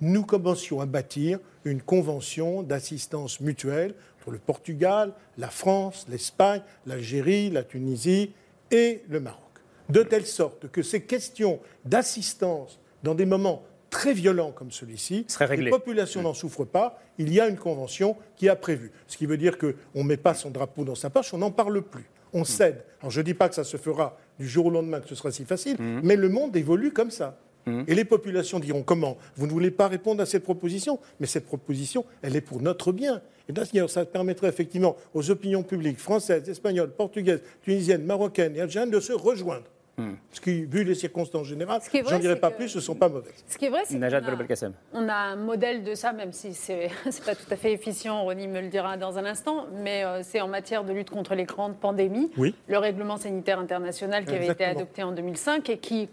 nous 0.00 0.24
commencions 0.24 0.80
à 0.80 0.86
bâtir 0.86 1.38
une 1.64 1.80
convention 1.80 2.62
d'assistance 2.62 3.40
mutuelle 3.40 3.94
entre 4.18 4.32
le 4.32 4.38
Portugal, 4.38 5.12
la 5.38 5.48
France, 5.48 6.06
l'Espagne, 6.08 6.62
l'Algérie, 6.86 7.50
la 7.50 7.62
Tunisie 7.62 8.32
et 8.70 9.02
le 9.08 9.20
Maroc. 9.20 9.40
De 9.88 10.02
telle 10.02 10.26
sorte 10.26 10.68
que 10.70 10.82
ces 10.82 11.02
questions 11.02 11.60
d'assistance 11.84 12.80
dans 13.02 13.14
des 13.14 13.26
moments 13.26 13.62
très 13.92 14.14
violents 14.14 14.50
comme 14.50 14.72
celui-ci, 14.72 15.26
les 15.56 15.70
populations 15.70 16.22
n'en 16.22 16.34
souffrent 16.34 16.66
pas, 16.66 16.98
il 17.18 17.32
y 17.32 17.38
a 17.38 17.46
une 17.46 17.58
convention 17.58 18.16
qui 18.34 18.48
a 18.48 18.56
prévu. 18.56 18.90
Ce 19.06 19.16
qui 19.16 19.26
veut 19.26 19.36
dire 19.36 19.58
qu'on 19.58 19.74
ne 19.94 20.02
met 20.02 20.16
pas 20.16 20.34
son 20.34 20.50
drapeau 20.50 20.84
dans 20.84 20.96
sa 20.96 21.10
poche, 21.10 21.32
on 21.34 21.38
n'en 21.38 21.52
parle 21.52 21.82
plus. 21.82 22.10
On 22.32 22.44
cède. 22.44 22.82
Alors 23.00 23.10
je 23.10 23.20
ne 23.20 23.26
dis 23.26 23.34
pas 23.34 23.50
que 23.50 23.54
ça 23.54 23.62
se 23.62 23.76
fera 23.76 24.16
du 24.40 24.48
jour 24.48 24.66
au 24.66 24.70
lendemain, 24.70 25.00
que 25.00 25.08
ce 25.08 25.14
sera 25.14 25.30
si 25.30 25.44
facile, 25.44 25.76
mmh. 25.78 26.00
mais 26.02 26.16
le 26.16 26.30
monde 26.30 26.56
évolue 26.56 26.90
comme 26.90 27.10
ça. 27.10 27.38
Mmh. 27.66 27.82
Et 27.86 27.94
les 27.94 28.06
populations 28.06 28.58
diront 28.58 28.82
comment? 28.82 29.18
Vous 29.36 29.46
ne 29.46 29.52
voulez 29.52 29.70
pas 29.70 29.86
répondre 29.86 30.22
à 30.22 30.26
cette 30.26 30.42
proposition, 30.42 30.98
mais 31.20 31.26
cette 31.26 31.44
proposition, 31.44 32.06
elle 32.22 32.34
est 32.34 32.40
pour 32.40 32.62
notre 32.62 32.90
bien. 32.90 33.20
Et 33.48 33.52
d'ailleurs, 33.52 33.90
ça 33.90 34.06
permettrait 34.06 34.48
effectivement 34.48 34.96
aux 35.12 35.30
opinions 35.30 35.62
publiques 35.62 35.98
françaises, 35.98 36.48
espagnoles, 36.48 36.90
portugaises, 36.90 37.42
tunisiennes, 37.62 38.04
marocaines 38.04 38.56
et 38.56 38.60
algériennes 38.62 38.90
de 38.90 39.00
se 39.00 39.12
rejoindre. 39.12 39.66
Hmm. 39.98 40.14
Ce 40.30 40.40
qui, 40.40 40.64
vu 40.64 40.84
les 40.84 40.94
circonstances 40.94 41.46
générales, 41.46 41.82
j'en 42.08 42.18
dirais 42.18 42.40
pas 42.40 42.50
plus, 42.50 42.70
ce 42.70 42.78
ne 42.78 42.82
sont 42.82 42.94
pas 42.94 43.10
mauvaises. 43.10 43.44
Ce 43.46 43.58
qui 43.58 43.66
est 43.66 43.68
vrai, 43.68 43.82
c'est 43.84 43.98
qu'on 43.98 44.72
on 44.94 45.08
a 45.08 45.14
un 45.14 45.36
modèle 45.36 45.84
de 45.84 45.94
ça, 45.94 46.14
même 46.14 46.32
si 46.32 46.54
ce 46.54 46.72
n'est 46.72 46.88
pas 47.26 47.34
tout 47.34 47.50
à 47.50 47.56
fait 47.56 47.72
efficient, 47.72 48.22
Ronnie 48.22 48.48
me 48.48 48.62
le 48.62 48.68
dira 48.68 48.96
dans 48.96 49.18
un 49.18 49.26
instant, 49.26 49.66
mais 49.82 50.02
euh, 50.04 50.22
c'est 50.22 50.40
en 50.40 50.48
matière 50.48 50.84
de 50.84 50.94
lutte 50.94 51.10
contre 51.10 51.34
les 51.34 51.44
grandes 51.44 51.76
pandémies. 51.76 52.30
Le 52.68 52.78
règlement 52.78 53.18
sanitaire 53.18 53.58
international 53.58 54.24
qui 54.24 54.34
avait 54.34 54.48
été 54.48 54.64
adopté 54.64 55.02
en 55.02 55.12
2005 55.12 55.68
et 55.68 55.78
qui 55.78 56.08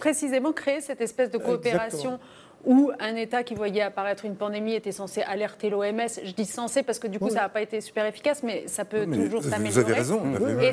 précisément 0.00 0.52
créait 0.52 0.80
cette 0.80 1.00
espèce 1.00 1.30
de 1.30 1.38
coopération 1.38 2.18
où 2.66 2.90
un 3.00 3.16
État 3.16 3.42
qui 3.42 3.54
voyait 3.54 3.82
apparaître 3.82 4.24
une 4.24 4.36
pandémie 4.36 4.74
était 4.74 4.92
censé 4.92 5.22
alerter 5.22 5.70
l'OMS. 5.70 6.08
Je 6.22 6.32
dis 6.32 6.44
censé 6.44 6.82
parce 6.82 6.98
que 6.98 7.06
du 7.06 7.18
coup, 7.18 7.30
ça 7.30 7.42
n'a 7.42 7.48
pas 7.48 7.62
été 7.62 7.80
super 7.80 8.06
efficace, 8.06 8.42
mais 8.42 8.64
ça 8.66 8.84
peut 8.84 9.06
toujours 9.06 9.42
s'améliorer. 9.42 9.70
Vous 9.70 9.90
avez 9.90 9.92
raison, 9.92 10.22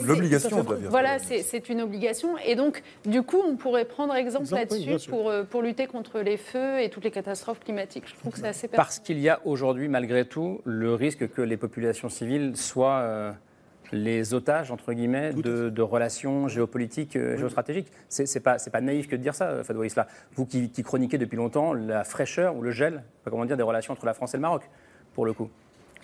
l'obligation 0.05 0.65
Voilà, 0.89 1.19
c'est 1.19 1.69
une 1.69 1.81
obligation. 1.81 2.37
Et 2.45 2.55
donc, 2.55 2.81
du 3.05 3.23
coup, 3.23 3.41
on 3.45 3.55
pourrait 3.55 3.85
prendre 3.85 4.13
exemple 4.15 4.51
là-dessus 4.51 5.09
pour, 5.09 5.29
euh, 5.29 5.43
pour 5.43 5.61
lutter 5.61 5.87
contre 5.87 6.19
les 6.19 6.37
feux 6.37 6.79
et 6.81 6.89
toutes 6.89 7.03
les 7.03 7.11
catastrophes 7.11 7.59
climatiques. 7.59 8.05
Je 8.07 8.15
trouve 8.15 8.33
que 8.33 8.39
c'est 8.39 8.47
assez 8.47 8.67
Parce 8.67 8.99
qu'il 8.99 9.19
y 9.19 9.29
a 9.29 9.39
aujourd'hui, 9.45 9.87
malgré 9.87 10.25
tout, 10.25 10.61
le 10.65 10.93
risque 10.93 11.29
que 11.29 11.41
les 11.41 11.57
populations 11.57 12.09
civiles 12.09 12.55
soient... 12.55 12.99
Euh, 12.99 13.31
les 13.91 14.33
otages, 14.33 14.71
entre 14.71 14.93
guillemets, 14.93 15.33
de, 15.33 15.81
relations 15.81 16.47
géopolitiques, 16.47 17.15
euh, 17.15 17.37
géostratégiques. 17.37 17.91
C'est 18.09 18.39
pas, 18.39 18.57
pas 18.57 18.81
naïf 18.81 19.07
que 19.07 19.15
de 19.15 19.21
dire 19.21 19.35
ça, 19.35 19.63
Fadwa 19.63 19.85
Isla. 19.85 20.07
Vous 20.35 20.45
qui, 20.45 20.69
chroniquez 20.83 21.17
depuis 21.17 21.37
longtemps 21.37 21.73
la 21.73 22.03
fraîcheur 22.03 22.55
ou 22.55 22.61
le 22.61 22.71
gel, 22.71 23.03
comment 23.25 23.45
dire, 23.45 23.57
des 23.57 23.63
relations 23.63 23.93
entre 23.93 24.05
la 24.05 24.13
France 24.13 24.33
et 24.33 24.37
le 24.37 24.41
Maroc, 24.41 24.69
pour 25.13 25.25
le 25.25 25.33
coup. 25.33 25.49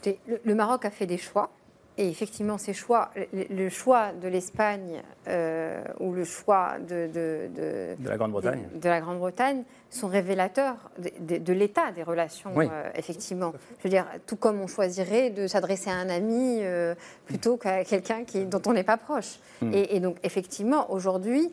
le 0.06 0.56
Maroc 0.56 0.86
a 0.86 0.92
fait 0.92 1.06
des 1.06 1.18
choix 1.18 1.52
et 2.00 2.08
effectivement, 2.10 2.60
ces 2.60 2.74
choix, 2.74 3.10
le, 3.34 3.70
choix 3.70 4.12
de 4.12 4.28
l'Espagne 4.28 5.02
euh, 5.28 5.84
ou 6.00 6.14
le 6.14 6.26
choix 6.26 6.76
de, 6.80 7.10
de, 7.12 7.96
la 8.08 8.18
Grande-Bretagne 8.18 8.68
de, 8.76 8.88
la 8.88 9.02
Grande-Bretagne 9.02 9.64
sont 9.90 10.08
révélateurs 10.08 10.92
de, 11.00 11.54
l'état 11.54 11.92
des 11.92 12.04
relations, 12.04 12.52
euh, 12.56 12.90
effectivement. 12.94 13.54
Je 13.80 13.84
veux 13.84 13.90
dire, 13.90 14.06
tout 14.28 14.36
comme 14.36 14.62
on 14.62 14.68
choisirait 14.68 15.32
de 15.32 15.48
s'adresser 15.48 15.90
à 15.90 15.96
un 15.96 16.10
ami 16.10 16.60
euh, 16.62 16.94
plutôt 17.26 17.58
qu'à 17.58 17.84
quelqu'un 17.84 18.26
qui, 18.26 18.46
dont 18.46 18.62
on 18.68 18.74
n'est 18.74 18.84
pas 18.84 18.98
proche. 18.98 19.40
Hmm. 19.62 19.72
Et, 19.74 20.00
donc, 20.00 20.18
effectivement, 20.22 20.92
aujourd'hui, 20.92 21.52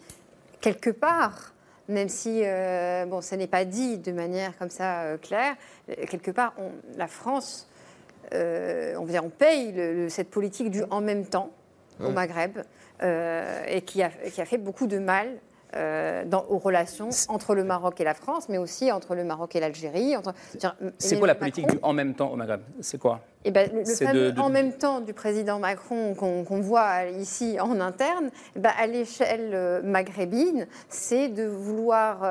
quelque 0.61 0.91
part, 0.91 1.55
même 1.89 2.11
si 2.11 2.43
bon, 3.09 3.23
ça 3.23 3.39
n'est 3.39 3.47
pas 3.47 3.65
dit 3.65 3.97
de 3.97 4.13
manière 4.13 4.57
comme 4.59 4.71
ça 4.71 5.17
claire, 5.23 5.55
quelque 6.09 6.31
part, 6.31 6.53
on, 6.59 6.71
la 6.99 7.07
France 7.07 7.67
euh, 8.33 8.95
on, 8.97 9.07
on 9.25 9.31
paye 9.31 9.75
cette 10.09 10.31
politique 10.31 10.71
du 10.71 10.83
en 10.91 11.01
même 11.01 11.27
temps 11.27 11.51
au 12.01 12.11
Maghreb 12.11 12.59
euh, 13.03 13.63
et 13.69 13.83
qui 13.83 14.03
a, 14.03 14.11
fait 14.11 14.59
beaucoup 14.59 14.87
de 14.87 14.99
mal 14.99 15.29
euh, 15.77 16.25
dans, 16.25 16.45
aux 16.49 16.59
relations 16.59 17.11
entre 17.29 17.55
le 17.55 17.65
Maroc 17.65 18.01
et 18.01 18.05
la 18.05 18.15
France, 18.15 18.49
mais 18.49 18.59
aussi 18.59 18.93
entre 18.93 19.15
le 19.15 19.25
Maroc 19.25 19.57
et 19.57 19.61
l'Algérie. 19.61 20.15
C'est 20.99 21.19
quoi 21.19 21.27
la 21.27 21.35
politique 21.35 21.67
du 21.67 21.79
en 21.83 21.93
même 21.93 22.15
temps 22.15 22.31
au 22.31 22.37
Maghreb? 22.37 22.61
C'est 22.81 22.99
quoi? 22.99 23.21
Et 23.45 23.49
eh 23.49 23.51
ben, 23.51 23.71
le, 23.75 23.85
fameux 23.85 24.33
en 24.39 24.49
même 24.49 24.73
temps 24.73 25.01
du 25.01 25.13
président 25.13 25.59
Macron 25.59 26.15
qu'on 26.15 26.61
voit 26.61 27.05
ici 27.05 27.59
en 27.61 27.79
interne, 27.81 28.31
eh 28.57 28.59
ben, 28.59 28.73
à 28.79 28.87
l'échelle 28.87 29.83
maghrébine, 29.85 30.67
c'est 30.89 31.29
de 31.29 31.45
vouloir 31.45 32.23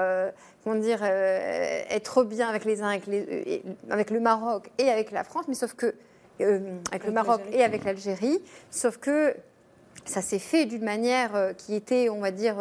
comment 0.64 0.76
dire, 0.76 1.00
euh, 1.02 1.82
être 1.90 2.24
bien 2.24 2.48
avec 2.48 2.66
les 2.66 2.82
uns, 2.82 2.90
avec, 2.90 3.08
les, 3.08 3.22
euh, 3.22 3.74
avec, 3.90 4.12
le 4.12 4.20
Maroc 4.20 4.70
et 4.78 4.90
avec 4.90 5.12
la 5.12 5.24
France, 5.24 5.46
mais 5.48 5.56
sauf 5.56 5.74
que 5.74 5.94
euh, 6.42 6.78
avec, 6.92 7.06
le 7.06 7.12
Maroc 7.12 7.42
et 7.52 7.64
avec 7.64 7.84
l'Algérie, 7.84 8.42
sauf 8.72 8.98
que 8.98 9.36
ça 10.06 10.22
s'est 10.22 10.40
fait 10.40 10.66
d'une 10.66 10.84
manière 10.84 11.54
qui 11.58 11.76
était, 11.76 12.10
on 12.10 12.20
va 12.20 12.32
dire, 12.32 12.56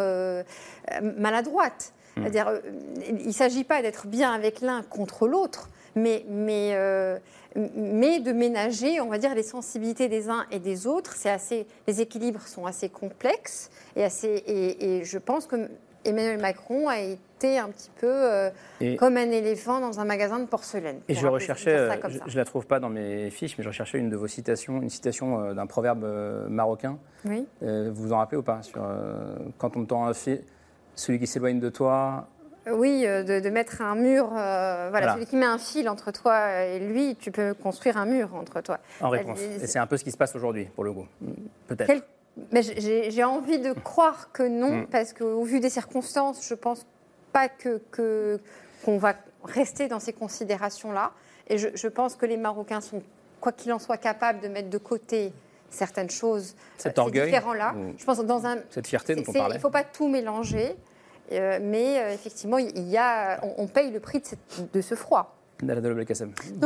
maladroite. 1.16 1.92
Hmm. 2.16 2.22
C'est-à-dire, 2.22 2.60
il 3.08 3.26
ne 3.26 3.32
s'agit 3.32 3.64
pas 3.64 3.82
d'être 3.82 4.06
bien 4.06 4.32
avec 4.32 4.60
l'un 4.60 4.82
contre 4.82 5.26
l'autre, 5.26 5.68
mais, 5.96 6.24
mais, 6.28 6.76
mais 7.56 8.20
de 8.20 8.32
ménager, 8.32 9.00
on 9.00 9.08
va 9.08 9.18
dire, 9.18 9.34
les 9.34 9.42
sensibilités 9.42 10.08
des 10.08 10.28
uns 10.28 10.46
et 10.52 10.60
des 10.60 10.86
autres. 10.86 11.14
C'est 11.16 11.30
assez, 11.30 11.66
les 11.88 12.00
équilibres 12.00 12.46
sont 12.46 12.66
assez 12.66 12.88
complexes 12.88 13.70
et, 13.96 14.04
assez, 14.04 14.28
et, 14.46 14.98
et 14.98 15.04
je 15.04 15.18
pense 15.18 15.46
que 15.46 15.68
Emmanuel 16.04 16.38
Macron 16.38 16.88
a 16.88 17.00
été 17.00 17.18
un 17.44 17.68
petit 17.68 17.90
peu 18.00 18.06
euh, 18.10 18.50
comme 18.98 19.16
un 19.16 19.30
éléphant 19.30 19.80
dans 19.80 20.00
un 20.00 20.04
magasin 20.04 20.38
de 20.40 20.46
porcelaine. 20.46 21.00
Et 21.08 21.14
je 21.14 21.26
recherchais, 21.26 21.76
euh, 21.76 21.96
je 22.26 22.32
ne 22.32 22.36
la 22.36 22.44
trouve 22.44 22.66
pas 22.66 22.80
dans 22.80 22.88
mes 22.88 23.30
fiches, 23.30 23.56
mais 23.58 23.64
je 23.64 23.68
recherchais 23.68 23.98
une 23.98 24.10
de 24.10 24.16
vos 24.16 24.26
citations, 24.26 24.82
une 24.82 24.90
citation 24.90 25.40
euh, 25.40 25.54
d'un 25.54 25.66
proverbe 25.66 26.04
marocain. 26.48 26.98
Oui. 27.24 27.46
vous 27.60 27.94
vous 27.94 28.12
en 28.12 28.18
rappelez 28.18 28.38
ou 28.38 28.42
pas 28.42 28.62
sur, 28.62 28.82
Quand 29.58 29.76
on 29.76 29.84
tend 29.84 30.06
un 30.06 30.14
fil, 30.14 30.42
celui 30.94 31.18
qui 31.18 31.26
s'éloigne 31.26 31.60
de 31.60 31.68
toi? 31.68 32.28
Oui, 32.70 33.02
de, 33.02 33.50
mettre 33.50 33.82
un 33.82 33.94
mur. 33.94 34.28
Voilà, 34.30 35.14
celui 35.14 35.26
qui 35.26 35.36
met 35.36 35.46
un 35.46 35.58
fil 35.58 35.88
entre 35.88 36.10
toi 36.10 36.62
et 36.62 36.78
lui, 36.80 37.16
tu 37.16 37.30
peux 37.30 37.54
construire 37.54 37.96
un 37.96 38.06
mur 38.06 38.34
entre 38.34 38.60
toi. 38.60 38.78
En 39.00 39.10
réponse. 39.10 39.40
Et 39.40 39.66
c'est 39.66 39.78
un 39.78 39.86
peu 39.86 39.96
ce 39.96 40.04
qui 40.04 40.10
se 40.10 40.16
passe 40.16 40.34
aujourd'hui, 40.34 40.66
pour 40.74 40.84
le 40.84 40.92
coup. 40.92 41.06
Peut-être. 41.66 42.04
Mais 42.50 42.62
j'ai 42.62 43.24
envie 43.24 43.58
de 43.58 43.72
croire 43.72 44.32
que 44.32 44.42
non, 44.42 44.82
mm. 44.82 44.86
parce 44.86 45.12
qu'au 45.12 45.42
vu 45.42 45.60
des 45.60 45.68
circonstances, 45.68 46.46
je 46.46 46.54
pense 46.54 46.86
pas 47.32 47.48
qu'on 47.48 47.80
que, 47.90 48.40
qu'on 48.84 48.98
va 48.98 49.14
rester 49.44 49.88
dans 49.88 50.00
ces 50.00 50.12
considérations-là. 50.12 51.12
Et 51.48 51.58
je, 51.58 51.88
pense 51.88 52.14
que 52.14 52.26
les 52.26 52.36
Marocains 52.36 52.80
sont, 52.80 53.02
quoi 53.40 53.52
qu'il 53.52 53.72
en 53.72 53.78
soit, 53.78 53.96
capables 53.96 54.40
de 54.40 54.48
mettre 54.48 54.70
de 54.70 54.78
côté 54.78 55.32
certaines 55.70 56.10
choses. 56.10 56.54
Cet 56.78 56.98
euh, 56.98 57.02
orgueil 57.02 57.26
différents-là. 57.26 57.74
Je 57.98 58.04
pense 58.04 58.18
dans 58.20 58.46
un. 58.46 58.58
Cette 58.70 58.86
fierté 58.86 59.14
dont 59.14 59.24
on 59.26 59.32
parlait. 59.32 59.54
Il 59.54 59.58
ne 59.58 59.60
faut 59.60 59.70
pas 59.70 59.84
tout 59.84 60.08
mélanger, 60.08 60.76
euh, 61.32 61.58
mais 61.60 61.98
euh, 61.98 62.14
effectivement, 62.14 62.58
il 62.58 62.88
y 62.88 62.96
a, 62.96 63.40
on, 63.58 63.66
paye 63.66 63.90
le 63.90 64.00
prix 64.00 64.20
de, 64.20 64.64
de 64.72 64.80
ce 64.80 64.94
froid. 64.94 65.36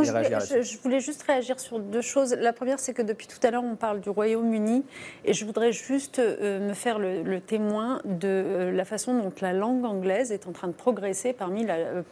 Je, 0.03 0.82
voulais, 0.82 1.01
juste 1.01 1.22
réagir 1.22 1.61
sur 1.61 1.78
deux 1.78 2.01
choses. 2.01 2.34
La 2.34 2.53
première, 2.53 2.78
c'est 2.78 2.94
que 2.94 3.03
depuis 3.03 3.26
tout 3.26 3.38
à 3.47 3.51
l'heure, 3.51 3.62
on 3.62 3.76
parle 3.76 4.01
du 4.01 4.09
Royaume-Uni 4.09 4.84
et 5.24 5.34
je 5.34 5.44
voudrais 5.44 5.72
juste 5.72 6.18
euh, 6.18 6.66
me 6.66 6.72
faire 6.72 6.99
le, 6.99 7.40
témoin 7.40 8.01
de 8.05 8.26
euh, 8.26 8.72
la 8.72 8.84
façon 8.84 9.14
dont 9.14 9.32
la 9.40 9.53
langue 9.53 9.84
anglaise 9.84 10.32
est 10.32 10.47
en 10.47 10.53
train 10.53 10.68
de 10.68 10.72
progresser 10.72 11.34
parmi 11.34 11.66
la, 11.66 11.74
euh, 11.76 12.03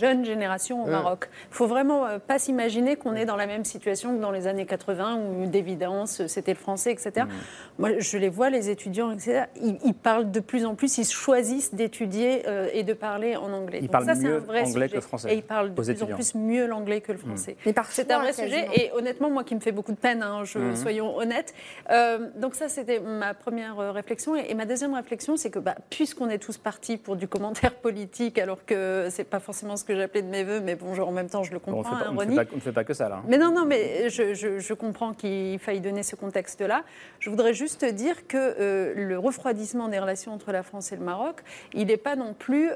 jeune 0.00 0.24
génération 0.24 0.82
au 0.82 0.86
Maroc. 0.86 1.28
Il 1.30 1.50
ne 1.50 1.56
faut 1.56 1.66
vraiment 1.66 2.06
pas 2.26 2.38
s'imaginer 2.38 2.96
qu'on 2.96 3.14
est 3.14 3.26
dans 3.26 3.36
la 3.36 3.46
même 3.46 3.64
situation 3.64 4.16
que 4.16 4.20
dans 4.20 4.30
les 4.30 4.46
années 4.46 4.66
80 4.66 5.16
où 5.16 5.46
d'évidence 5.46 6.26
c'était 6.26 6.52
le 6.52 6.58
français, 6.58 6.92
etc. 6.92 7.26
Mm. 7.26 7.30
Moi, 7.78 7.98
je 7.98 8.16
les 8.16 8.28
vois, 8.30 8.48
les 8.48 8.70
étudiants, 8.70 9.10
etc. 9.10 9.44
Ils, 9.56 9.94
parlent 9.94 10.30
de 10.30 10.40
plus 10.40 10.64
en 10.64 10.74
plus, 10.74 10.98
ils 10.98 11.06
choisissent 11.06 11.74
d'étudier 11.74 12.42
et 12.72 12.82
de 12.82 12.92
parler 12.94 13.36
en 13.36 13.52
anglais. 13.52 13.80
Ils 13.82 13.88
parlent 13.88 14.06
mieux 14.16 14.42
anglais 14.48 14.88
que 14.88 15.00
français. 15.00 15.34
Et 15.34 15.36
ils 15.36 15.42
parlent 15.42 15.74
de 15.74 15.82
plus 15.82 16.02
en 16.02 16.06
plus 16.06 16.21
mieux 16.34 16.66
l'anglais 16.66 17.00
que 17.00 17.12
le 17.12 17.18
mm. 17.18 17.22
français. 17.22 17.56
C'est 17.90 18.10
un 18.10 18.18
vrai 18.18 18.32
sujet 18.32 18.68
et 18.74 18.90
honnêtement, 18.92 19.30
moi 19.30 19.44
qui 19.44 19.54
me 19.54 19.60
fait 19.60 19.72
beaucoup 19.72 19.92
de 19.92 19.98
peine, 19.98 20.22
hein, 20.22 20.42
mm. 20.42 20.76
soyons 20.76 21.16
honnêtes. 21.16 21.54
Euh, 21.90 22.28
donc 22.36 22.54
ça, 22.54 22.68
c'était 22.68 23.00
ma 23.00 23.34
première 23.34 23.78
euh, 23.78 23.92
réflexion. 23.92 24.36
Et, 24.36 24.54
ma 24.54 24.66
deuxième 24.66 24.94
réflexion, 24.94 25.36
c'est 25.36 25.50
que 25.50 25.58
bah, 25.58 25.74
puisqu'on 25.90 26.28
est 26.28 26.38
tous 26.38 26.58
partis 26.58 26.96
pour 26.96 27.16
du 27.16 27.28
commentaire 27.28 27.74
politique, 27.82 28.38
alors 28.38 28.64
que 28.64 29.08
c'est 29.10 29.24
pas 29.24 29.40
forcément 29.40 29.76
ce 29.76 29.84
que 29.84 29.94
j'appelais 29.94 30.22
de 30.22 30.28
mes 30.28 30.44
voeux, 30.44 30.60
mais 30.60 30.74
bon, 30.74 30.98
en 31.00 31.12
même 31.12 31.28
temps, 31.28 31.42
je 31.42 31.52
le 31.52 31.58
comprends. 31.58 31.94
on, 32.08 32.12
ne 32.14 32.38
hein, 32.38 32.44
fait, 32.60 32.72
pas 32.72 32.84
que 32.84 32.94
ça, 32.94 33.08
là. 33.08 33.16
Hein. 33.16 33.24
Mais 33.28 33.38
non, 33.38 33.52
non, 33.52 33.64
mais 33.64 34.08
je, 34.08 34.34
je, 34.34 34.74
comprends 34.74 35.12
qu'il 35.12 35.58
faille 35.58 35.80
donner 35.80 36.02
ce 36.02 36.16
contexte-là. 36.16 36.82
Je 37.20 37.30
voudrais 37.30 37.54
juste 37.54 37.84
dire 37.84 38.26
que 38.26 38.36
euh, 38.36 38.92
le 38.96 39.18
refroidissement 39.18 39.88
des 39.88 39.98
relations 39.98 40.32
entre 40.32 40.52
la 40.52 40.62
France 40.62 40.92
et 40.92 40.96
le 40.96 41.04
Maroc, 41.04 41.42
il 41.74 41.86
n'est 41.86 41.96
pas 41.96 42.16
non 42.16 42.34
plus 42.34 42.70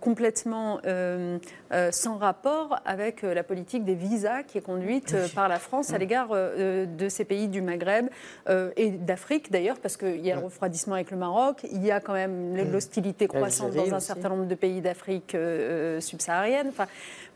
complètement 0.00 0.80
sans 1.90 2.16
rapport 2.18 2.67
avec 2.84 3.22
la 3.22 3.42
politique 3.42 3.84
des 3.84 3.94
visas 3.94 4.42
qui 4.42 4.58
est 4.58 4.62
conduite 4.62 5.14
par 5.34 5.48
la 5.48 5.58
France 5.58 5.92
à 5.92 5.98
l'égard 5.98 6.28
de 6.30 7.08
ces 7.08 7.24
pays 7.24 7.48
du 7.48 7.62
Maghreb 7.62 8.08
et 8.76 8.90
d'Afrique 8.90 9.50
d'ailleurs, 9.50 9.78
parce 9.78 9.96
qu'il 9.96 10.24
y 10.24 10.30
a 10.30 10.36
le 10.36 10.44
refroidissement 10.44 10.94
avec 10.94 11.10
le 11.10 11.16
Maroc, 11.16 11.66
il 11.70 11.84
y 11.84 11.90
a 11.90 12.00
quand 12.00 12.14
même 12.14 12.56
l'hostilité 12.70 13.26
croissante 13.28 13.74
dans 13.74 13.94
un 13.94 14.00
certain 14.00 14.28
nombre 14.28 14.46
de 14.46 14.54
pays 14.54 14.80
d'Afrique 14.80 15.36
subsaharienne. 16.00 16.68
Enfin, 16.68 16.86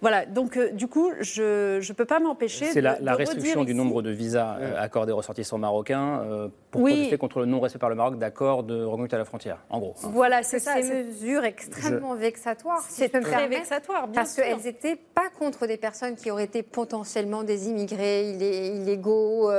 voilà, 0.03 0.27
donc 0.27 0.57
euh, 0.57 0.73
du 0.73 0.89
coup, 0.89 1.13
je 1.21 1.77
ne 1.77 1.93
peux 1.93 2.05
pas 2.05 2.19
m'empêcher. 2.19 2.67
C'est 2.67 2.81
la, 2.81 2.99
la, 3.01 3.15
restriction 3.15 3.63
du 3.63 3.73
nombre 3.73 4.03
de 4.03 4.11
visas 4.11 4.57
euh, 4.59 4.75
accordés 4.77 5.13
aux 5.13 5.17
ressortissants 5.17 5.59
marocains 5.59 6.23
euh, 6.23 6.49
pour 6.73 6.83
protester 6.83 7.19
contre 7.19 7.39
le 7.39 7.47
non-respect 7.47 7.79
par 7.79 7.89
le 7.89 7.95
Maroc 7.95 8.19
d'accords 8.19 8.65
de 8.65 8.83
reconduite 8.83 9.15
à 9.15 9.19
la 9.19 9.25
frontière, 9.25 9.59
en 9.71 9.79
gros. 9.79 9.95
Hein. 10.03 10.09
Voilà, 10.13 10.43
c'est 10.43 10.59
ça. 10.59 10.83
Ces 10.83 11.05
mesures 11.05 11.45
extrêmement 11.45 12.17
vexatoires. 12.17 12.85
C'est 12.89 13.11
très 13.11 13.47
vexatoire, 13.47 14.09
bien 14.09 14.23
Parce 14.23 14.35
qu'elles 14.35 14.59
n'étaient 14.59 14.97
pas 14.97 15.31
contre 15.39 15.69
des 15.69 15.77
personnes 15.77 16.17
qui 16.17 16.33
auraient 16.33 16.45
été 16.45 16.65
potentiellement 16.65 17.45
des 17.45 17.69
immigrés 17.69 18.29
illégaux, 18.31 19.53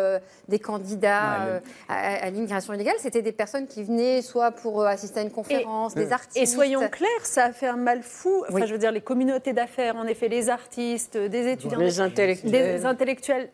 des 0.49 0.59
candidats 0.59 1.61
à, 1.87 2.29
l'immigration 2.31 2.73
illégale. 2.73 2.95
C'était 2.99 3.21
des 3.21 3.31
personnes 3.31 3.67
qui 3.67 3.81
venaient 3.85 4.21
soit 4.21 4.51
pour 4.51 4.83
assister 4.83 5.21
à 5.21 5.23
une 5.23 5.31
conférence, 5.31 5.95
des 5.95 6.11
artistes. 6.11 6.35
Et 6.35 6.45
soyons 6.45 6.89
clairs, 6.89 7.07
ça 7.23 7.45
a 7.45 7.53
fait 7.53 7.67
un 7.67 7.77
mal 7.77 8.03
fou. 8.03 8.43
Enfin, 8.49 8.65
je 8.65 8.73
veux 8.73 8.77
dire, 8.77 8.91
les 8.91 8.99
communautés 8.99 9.53
d'affaires, 9.53 9.95
en 9.95 10.05
effet, 10.05 10.32
les 10.33 10.49
artistes, 10.49 11.17
des 11.17 11.51
étudiants, 11.51 11.77
des 11.77 11.99
intellectuels, 11.99 12.51
des 12.51 12.85
intellectuels 12.85 13.49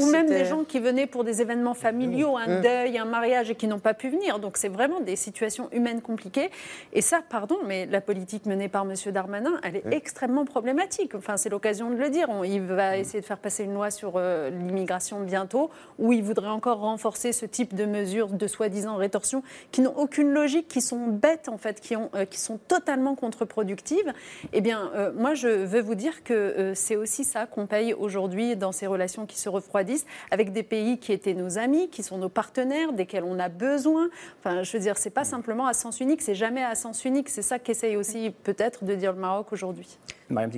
ou 0.00 0.06
même 0.10 0.28
des 0.28 0.44
gens 0.44 0.64
qui 0.64 0.80
venaient 0.80 1.06
pour 1.06 1.24
des 1.24 1.40
événements 1.40 1.74
familiaux, 1.74 2.36
un 2.36 2.58
mmh. 2.58 2.62
deuil, 2.62 2.98
un 2.98 3.04
mariage 3.04 3.50
et 3.50 3.54
qui 3.54 3.66
n'ont 3.66 3.78
pas 3.78 3.94
pu 3.94 4.08
venir. 4.08 4.38
Donc 4.38 4.56
c'est 4.56 4.68
vraiment 4.68 5.00
des 5.00 5.16
situations 5.16 5.68
humaines 5.72 6.02
compliquées. 6.02 6.50
Et 6.92 7.02
ça, 7.02 7.20
pardon, 7.28 7.58
mais 7.66 7.86
la 7.86 8.00
politique 8.00 8.46
menée 8.46 8.68
par 8.68 8.82
M. 8.82 8.94
Darmanin, 9.12 9.60
elle 9.62 9.76
est 9.76 9.92
extrêmement 9.92 10.44
problématique. 10.44 11.14
Enfin, 11.14 11.36
c'est 11.36 11.48
l'occasion 11.48 11.90
de 11.90 11.96
le 11.96 12.10
dire. 12.10 12.28
il 12.44 12.62
va 12.62 12.96
mmh. 12.96 13.00
essayer 13.00 13.20
de 13.20 13.26
faire 13.26 13.38
passer 13.38 13.64
une 13.64 13.74
loi 13.74 13.90
sur 13.90 14.14
euh, 14.16 14.50
l'immigration 14.50 15.20
bientôt, 15.20 15.70
où 15.98 16.12
il 16.12 16.22
voudrait 16.22 16.48
encore 16.48 16.80
renforcer 16.80 17.32
ce 17.32 17.46
type 17.46 17.74
de 17.74 17.84
mesures 17.84 18.28
de 18.28 18.46
soi-disant 18.46 18.96
rétorsion 18.96 19.42
qui 19.70 19.80
n'ont 19.82 19.96
aucune 19.96 20.32
logique, 20.32 20.68
qui 20.68 20.80
sont 20.80 21.06
bêtes 21.06 21.48
en 21.48 21.58
fait, 21.58 21.80
qui, 21.80 21.96
ont, 21.96 22.10
euh, 22.14 22.24
qui 22.24 22.40
sont 22.40 22.58
totalement 22.58 23.14
contre-productives. 23.14 24.12
Eh 24.52 24.60
bien, 24.60 24.90
euh, 24.94 25.12
moi, 25.14 25.34
je 25.34 25.48
veux 25.48 25.80
vous 25.80 25.94
dire 25.94 26.07
que 26.24 26.34
euh, 26.34 26.74
c'est 26.74 26.96
aussi 26.96 27.24
ça 27.24 27.46
qu'on 27.46 27.66
paye 27.66 27.94
aujourd'hui 27.94 28.56
dans 28.56 28.72
ces 28.72 28.86
relations 28.86 29.26
qui 29.26 29.38
se 29.38 29.48
refroidissent 29.48 30.06
avec 30.30 30.52
des 30.52 30.62
pays 30.62 30.98
qui 30.98 31.12
étaient 31.12 31.34
nos 31.34 31.58
amis, 31.58 31.88
qui 31.88 32.02
sont 32.02 32.18
nos 32.18 32.28
partenaires, 32.28 32.92
desquels 32.92 33.24
on 33.24 33.38
a 33.38 33.48
besoin. 33.48 34.08
Enfin, 34.38 34.62
je 34.62 34.72
veux 34.72 34.82
dire, 34.82 34.98
c'est 34.98 35.10
pas 35.10 35.24
simplement 35.24 35.66
à 35.66 35.74
sens 35.74 36.00
unique, 36.00 36.22
c'est 36.22 36.34
jamais 36.34 36.64
à 36.64 36.74
sens 36.74 37.04
unique. 37.04 37.28
C'est 37.28 37.42
ça 37.42 37.58
qu'essaye 37.58 37.96
aussi 37.96 38.32
peut-être 38.42 38.84
de 38.84 38.94
dire 38.94 39.12
le 39.12 39.20
Maroc 39.20 39.52
aujourd'hui. 39.52 39.98
Mariam 40.30 40.50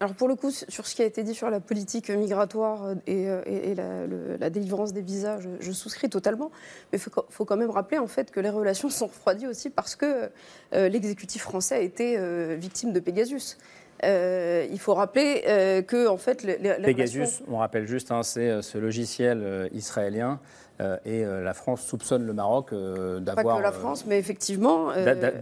Alors 0.00 0.14
pour 0.14 0.26
le 0.26 0.36
coup, 0.36 0.50
sur 0.50 0.86
ce 0.86 0.94
qui 0.94 1.02
a 1.02 1.04
été 1.04 1.22
dit 1.22 1.34
sur 1.34 1.50
la 1.50 1.60
politique 1.60 2.08
migratoire 2.08 2.94
et, 3.06 3.28
euh, 3.28 4.36
la, 4.40 4.48
délivrance 4.48 4.94
des 4.94 5.02
visas, 5.02 5.38
je, 5.60 5.72
souscris 5.72 6.08
totalement. 6.08 6.50
Mais 6.92 6.98
il 6.98 7.10
faut, 7.28 7.44
quand 7.44 7.56
même 7.56 7.70
rappeler 7.70 7.98
en 7.98 8.06
fait 8.06 8.30
que 8.30 8.40
les 8.40 8.48
relations 8.48 8.88
sont 8.88 9.06
refroidies 9.06 9.46
aussi 9.46 9.68
parce 9.68 9.96
que 9.96 10.30
euh, 10.72 10.88
l'exécutif 10.88 11.42
français 11.42 11.74
a 11.74 11.80
été 11.80 12.18
victime 12.56 12.92
de 12.92 13.00
Pegasus. 13.00 13.58
Euh, 14.04 14.66
il 14.70 14.78
faut 14.78 14.94
rappeler 14.94 15.42
euh, 15.46 15.82
que 15.82 16.06
en 16.06 16.16
fait, 16.16 16.42
les, 16.42 16.56
Pegasus, 16.56 17.42
on 17.48 17.58
rappelle 17.58 17.86
juste, 17.86 18.12
hein, 18.12 18.22
c'est 18.22 18.48
euh, 18.48 18.62
ce 18.62 18.78
logiciel 18.78 19.68
israélien 19.72 20.32
euh, 20.32 20.67
et 20.80 21.24
euh, 21.24 21.42
la 21.42 21.54
France 21.54 21.82
soupçonne 21.82 22.24
le 22.24 22.32
Maroc 22.32 22.72
euh, 22.72 23.18
d'avoir. 23.18 23.56
Pas 23.56 23.58
que 23.58 23.62
la 23.62 23.72
France, 23.72 24.04
mais 24.06 24.18
effectivement. 24.18 24.90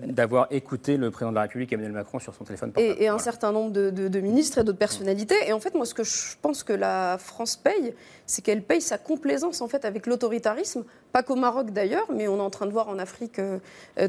d'avoir 0.07 0.47
écouté 0.51 0.97
le 0.97 1.11
président 1.11 1.30
de 1.30 1.34
la 1.34 1.43
République, 1.43 1.72
Emmanuel 1.72 1.93
Macron, 1.93 2.18
sur 2.18 2.34
son 2.34 2.45
téléphone 2.45 2.72
portable. 2.72 3.03
Et, 3.03 3.09
un 3.09 3.18
certain 3.18 3.53
nombre 3.53 3.70
de, 3.70 4.20
ministres 4.20 4.59
et 4.59 4.64
d'autres 4.64 4.78
personnalités. 4.78 5.37
Et 5.47 5.53
en 5.53 5.61
fait, 5.61 5.74
moi, 5.74 5.84
ce 5.84 5.95
que 5.95 6.05
je 6.05 6.37
pense 6.41 6.62
que 6.62 6.72
la 6.72 7.18
France 7.18 7.57
paye, 7.57 7.95
c'est 8.24 8.43
qu'elle 8.43 8.62
paye 8.62 8.80
sa 8.80 8.99
complaisance 8.99 9.61
en 9.61 9.68
fait 9.68 9.84
avec 9.84 10.07
l'autoritarisme, 10.07 10.84
pas 11.12 11.22
qu'au 11.22 11.37
Maroc 11.37 11.70
d'ailleurs, 11.70 12.07
mais 12.12 12.28
on 12.28 12.39
est 12.39 12.41
en 12.41 12.51
train 12.51 12.66
de 12.66 12.72
voir 12.72 12.89
en 12.89 12.99
Afrique 12.99 13.41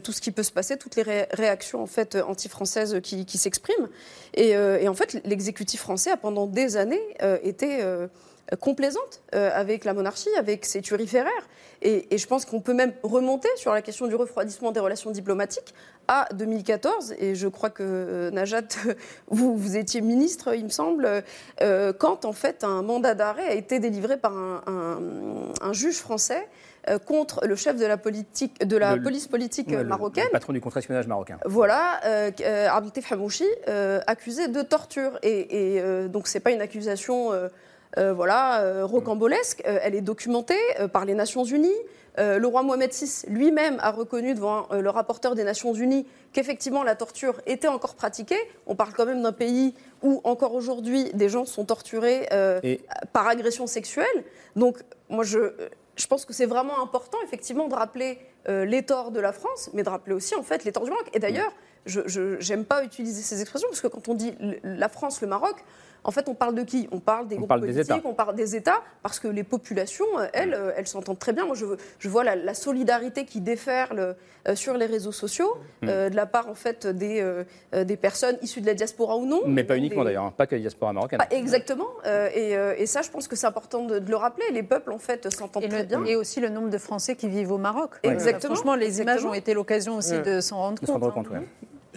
tout 0.04 0.12
ce 0.12 0.22
qui 0.22 0.32
peut 0.32 0.44
se 0.44 0.52
passer, 0.52 0.78
toutes 0.78 0.96
les 0.96 1.26
réactions 1.32 1.82
en 1.82 1.88
fait 1.88 2.16
anti-françaises 2.16 3.00
qui, 3.02 3.38
s'expriment. 3.38 3.90
Et, 4.34 4.52
et, 4.52 4.88
en 4.88 4.94
fait, 4.94 5.22
l'exécutif 5.26 5.82
français 5.82 6.12
a 6.12 6.18
pendant 6.18 6.48
des 6.48 6.78
années 6.78 7.02
été 7.44 7.84
complaisante 8.56 9.22
euh, 9.36 9.50
avec 9.54 9.84
la 9.84 9.94
monarchie, 9.94 10.30
avec 10.38 10.66
ses 10.66 10.82
turiféraires. 10.82 11.48
Et, 11.82 12.14
et 12.14 12.18
je 12.18 12.28
pense 12.28 12.46
qu'on 12.46 12.62
peut 12.62 12.74
même 12.74 12.94
remonter 13.04 13.50
sur 13.58 13.74
la 13.74 13.82
question 13.82 14.08
du 14.08 14.16
refroidissement 14.16 14.72
des 14.72 14.80
relations 14.80 15.12
diplomatiques 15.12 15.74
à 16.08 16.28
2014. 16.34 17.16
Et 17.20 17.36
je 17.36 17.48
crois 17.48 17.70
que 17.70 17.84
euh, 17.84 18.32
Najat, 18.32 18.62
vous, 19.28 19.58
vous 19.58 19.76
étiez 19.76 20.02
ministre, 20.02 20.56
il 20.56 20.64
me 20.64 20.70
semble, 20.70 21.24
euh, 21.62 21.94
quand 21.94 22.24
en 22.26 22.32
fait 22.32 22.64
un 22.64 22.82
mandat 22.82 23.16
d'arrêt 23.16 23.48
a 23.48 23.54
été 23.54 23.80
délivré 23.80 24.18
par 24.18 24.34
un, 24.34 24.62
un, 25.62 25.74
juge 25.74 25.98
français 25.98 26.48
contre 27.06 27.46
le 27.46 27.58
chef 27.58 27.76
de 27.76 27.86
la, 27.86 27.98
politique, 27.98 28.66
de 28.66 28.78
la 28.78 28.96
police 28.96 29.28
politique 29.28 29.70
marocaine. 29.74 30.24
Le, 30.24 30.32
patron 30.32 30.54
du 30.54 30.62
contre-espionnage 30.62 31.06
marocain. 31.06 31.38
Voilà, 31.44 32.00
euh, 32.06 32.32
Hamouchi, 33.12 33.46
accusé 34.08 34.48
de 34.48 34.62
torture. 34.62 35.20
Et, 35.22 35.76
et 35.76 36.08
donc, 36.08 36.30
ce 36.30 36.38
n'est 36.38 36.42
pas 36.42 36.52
une 36.52 36.62
accusation 36.62 37.34
euh, 37.98 38.14
voilà, 38.14 38.62
euh, 38.62 38.86
rocambolesque. 38.86 39.64
Euh, 39.66 39.80
elle 39.82 39.96
est 39.96 40.02
documentée 40.02 40.60
par 40.92 41.06
les 41.06 41.14
Nations 41.14 41.44
Unies. 41.44 41.70
le 42.18 42.46
roi 42.46 42.64
Mohamed 42.64 42.92
VI 42.92 43.26
lui-même 43.28 43.78
a 43.80 43.92
reconnu 43.92 44.34
devant 44.34 44.68
le 44.72 44.90
rapporteur 44.90 45.36
des 45.36 45.44
Nations 45.44 45.74
Unies 45.74 46.08
qu'effectivement 46.34 46.84
la 46.84 46.96
torture 46.96 47.40
était 47.46 47.68
encore 47.68 47.94
pratiquée. 47.96 48.40
On 48.66 48.76
parle 48.76 48.94
quand 48.94 49.06
même 49.06 49.22
d'un 49.22 49.32
pays 49.32 49.76
où 50.02 50.22
encore 50.24 50.56
aujourd'hui 50.56 51.12
des 51.14 51.30
gens 51.30 51.46
sont 51.46 51.66
torturés 51.66 52.28
par 53.14 53.28
agression 53.28 53.68
sexuelle. 53.68 54.24
Donc 54.56 54.80
moi 55.10 55.24
je, 55.24 55.54
je 55.96 56.08
pense 56.08 56.26
que 56.26 56.34
c'est 56.34 56.48
vraiment 56.48 56.82
important 56.82 57.20
effectivement 57.24 57.68
de 57.68 57.76
rappeler 57.76 58.18
les 58.48 58.82
torts 58.82 59.12
de 59.12 59.20
la 59.20 59.32
France, 59.32 59.70
mais 59.74 59.84
de 59.84 59.90
rappeler 59.90 60.16
aussi 60.16 60.34
en 60.34 60.44
fait 60.44 60.64
les 60.64 60.72
torts 60.72 60.86
du 60.86 60.90
Maroc. 60.90 61.10
Et 61.14 61.20
d'ailleurs, 61.20 61.52
je 61.86 62.50
n'aime 62.50 62.66
pas 62.66 62.84
utiliser 62.84 63.22
ces 63.22 63.42
expressions 63.42 63.70
parce 63.70 63.82
que 63.82 63.88
quand 63.88 64.08
on 64.10 64.16
dit 64.16 64.34
la 64.64 64.90
France, 64.90 65.22
le 65.22 65.28
Maroc, 65.28 65.56
en 66.08 66.12
fait, 66.12 66.30
on 66.30 66.34
parle 66.34 66.56
de 66.56 66.64
qui? 66.64 66.88
On 66.92 67.02
parle 67.02 67.28
des 67.28 67.36
groupes 67.36 67.50
politiques, 67.50 68.06
on 68.06 68.14
parle 68.14 68.34
des 68.34 68.56
États, 68.56 68.82
parce 69.04 69.20
que 69.20 69.28
les 69.28 69.44
populations, 69.44 70.06
elles, 70.32 70.54
euh, 70.54 70.72
elles 70.78 70.88
s'entendent 70.88 71.20
très 71.20 71.34
bien. 71.34 71.46
Moi, 71.46 71.56
je, 71.56 71.66
je 72.00 72.10
vois 72.10 72.24
la, 72.24 72.54
solidarité 72.54 73.26
qui 73.26 73.42
déferle 73.42 74.16
euh, 74.48 74.56
sur 74.56 74.78
les 74.78 74.86
réseaux 74.86 75.12
sociaux, 75.12 75.58
mm. 75.82 75.90
euh, 75.90 76.10
de 76.10 76.16
la 76.16 76.26
part, 76.26 76.48
en 76.48 76.56
fait, 76.56 76.88
des, 76.88 77.22
des 77.74 77.98
personnes 77.98 78.38
issues 78.42 78.62
de 78.62 78.68
la 78.68 78.74
diaspora 78.74 79.18
ou 79.18 79.26
non. 79.26 79.42
Mais 79.46 79.66
pas 79.66 79.76
uniquement, 79.76 80.06
d'ailleurs, 80.06 80.24
hein. 80.24 80.34
pas 80.36 80.48
que 80.48 80.56
la 80.56 80.62
diaspora 80.62 80.94
marocaine. 80.94 81.20
Exactement. 81.30 81.90
Et, 82.34 82.54
et, 82.54 82.86
ça, 82.86 83.02
je 83.02 83.10
pense 83.10 83.28
que 83.28 83.36
c'est 83.36 83.48
important 83.48 83.84
de, 83.84 84.00
le 84.00 84.16
rappeler. 84.16 84.46
Les 84.54 84.64
peuples, 84.64 84.94
en 84.94 85.00
fait, 85.00 85.30
s'entendent 85.34 85.68
très 85.68 85.84
bien. 85.84 86.06
Et 86.06 86.16
aussi 86.16 86.40
le 86.40 86.48
nombre 86.48 86.70
de 86.70 86.78
Français 86.78 87.18
qui 87.18 87.28
vivent 87.28 87.52
au 87.52 87.58
Maroc. 87.58 87.92
Exactement. 88.04 88.56
franchement, 88.56 88.76
les 88.76 89.02
images 89.02 89.26
ont 89.26 89.34
été 89.34 89.54
l'occasion 89.54 89.98
aussi 89.98 90.22
de 90.22 90.40
s'en 90.40 90.58
rendre 90.58 90.80
compte. 90.80 90.90
Rendre 90.90 91.14
compte 91.14 91.28
hein. 91.36 91.44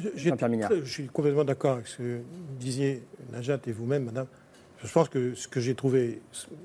Je, 0.00 0.90
suis 0.90 1.06
complètement 1.08 1.44
d'accord 1.44 1.74
avec 1.74 1.86
ce 1.86 1.98
que 1.98 2.20
disiez 2.58 3.02
Najat 3.32 3.60
et 3.66 3.72
vous-même, 3.72 4.04
madame. 4.04 4.26
Je 4.82 4.90
pense 4.90 5.08
que 5.08 5.34
ce 5.34 5.46
que 5.46 5.60
j'ai 5.60 5.74
trouvé 5.74 6.22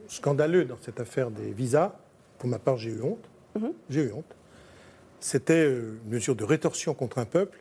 scandaleux 0.08 0.66
dans 0.66 0.78
cette 0.82 1.00
affaire 1.00 1.32
des 1.32 1.52
visas, 1.52 1.94
pour 2.40 2.50
ma 2.50 2.60
part, 2.60 2.78
j'ai 2.78 2.92
eu 2.92 3.02
honte. 3.02 3.30
Mhm. 3.56 3.74
J'ai 3.90 4.04
eu 4.04 4.12
honte. 4.12 4.36
C'était 5.20 5.66
euh, 5.66 6.00
une 6.06 6.12
mesure 6.12 6.36
de 6.36 6.44
rétorsion 6.44 6.94
contre 6.94 7.18
un 7.18 7.26
peuple 7.26 7.60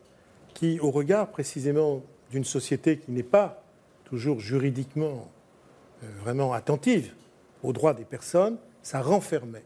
qui, 0.53 0.79
au 0.81 0.91
regard 0.91 1.29
précisément 1.29 2.03
d'une 2.31 2.45
société 2.45 2.99
qui 2.99 3.11
n'est 3.11 3.23
pas 3.23 3.65
toujours 4.05 4.39
juridiquement 4.41 5.31
euh, 6.03 6.07
vraiment 6.21 6.53
attentive 6.53 7.13
aux 7.63 7.73
droits 7.73 7.95
des 7.95 8.05
personnes, 8.05 8.59
ça 8.83 9.01
renfermait 9.01 9.65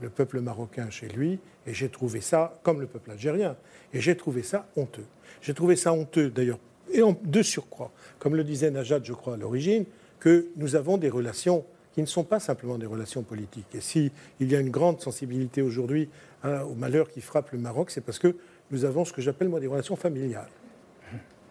le 0.00 0.10
peuple 0.10 0.40
marocain 0.40 0.90
chez 0.90 1.08
lui, 1.08 1.38
et 1.66 1.72
j'ai 1.72 1.88
trouvé 1.88 2.20
ça, 2.20 2.58
comme 2.62 2.80
le 2.80 2.86
peuple 2.86 3.12
algérien, 3.12 3.56
et 3.94 4.00
j'ai 4.00 4.16
trouvé 4.16 4.42
ça 4.42 4.66
honteux. 4.76 5.06
J'ai 5.42 5.54
trouvé 5.54 5.76
ça 5.76 5.92
honteux, 5.92 6.30
d'ailleurs, 6.30 6.58
et 6.92 7.02
en, 7.02 7.16
de 7.22 7.42
surcroît, 7.42 7.92
comme 8.18 8.36
le 8.36 8.44
disait 8.44 8.70
Najat, 8.70 9.00
je 9.02 9.12
crois, 9.12 9.34
à 9.34 9.36
l'origine, 9.36 9.84
que 10.20 10.48
nous 10.56 10.76
avons 10.76 10.98
des 10.98 11.08
relations 11.08 11.64
qui 11.92 12.02
ne 12.02 12.06
sont 12.06 12.24
pas 12.24 12.40
simplement 12.40 12.78
des 12.78 12.86
relations 12.86 13.22
politiques. 13.22 13.74
Et 13.74 13.80
s'il 13.80 14.10
y 14.40 14.54
a 14.54 14.60
une 14.60 14.70
grande 14.70 15.00
sensibilité 15.00 15.62
aujourd'hui 15.62 16.10
hein, 16.42 16.60
au 16.62 16.74
malheur 16.74 17.08
qui 17.08 17.20
frappe 17.20 17.52
le 17.52 17.58
Maroc, 17.58 17.90
c'est 17.90 18.02
parce 18.02 18.18
que 18.18 18.36
nous 18.70 18.84
avons 18.84 19.04
ce 19.04 19.12
que 19.12 19.22
j'appelle 19.22 19.48
moi 19.48 19.60
des 19.60 19.66
relations 19.66 19.96
familiales. 19.96 20.50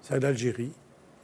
C'est 0.01 0.19
l'Algérie, 0.19 0.71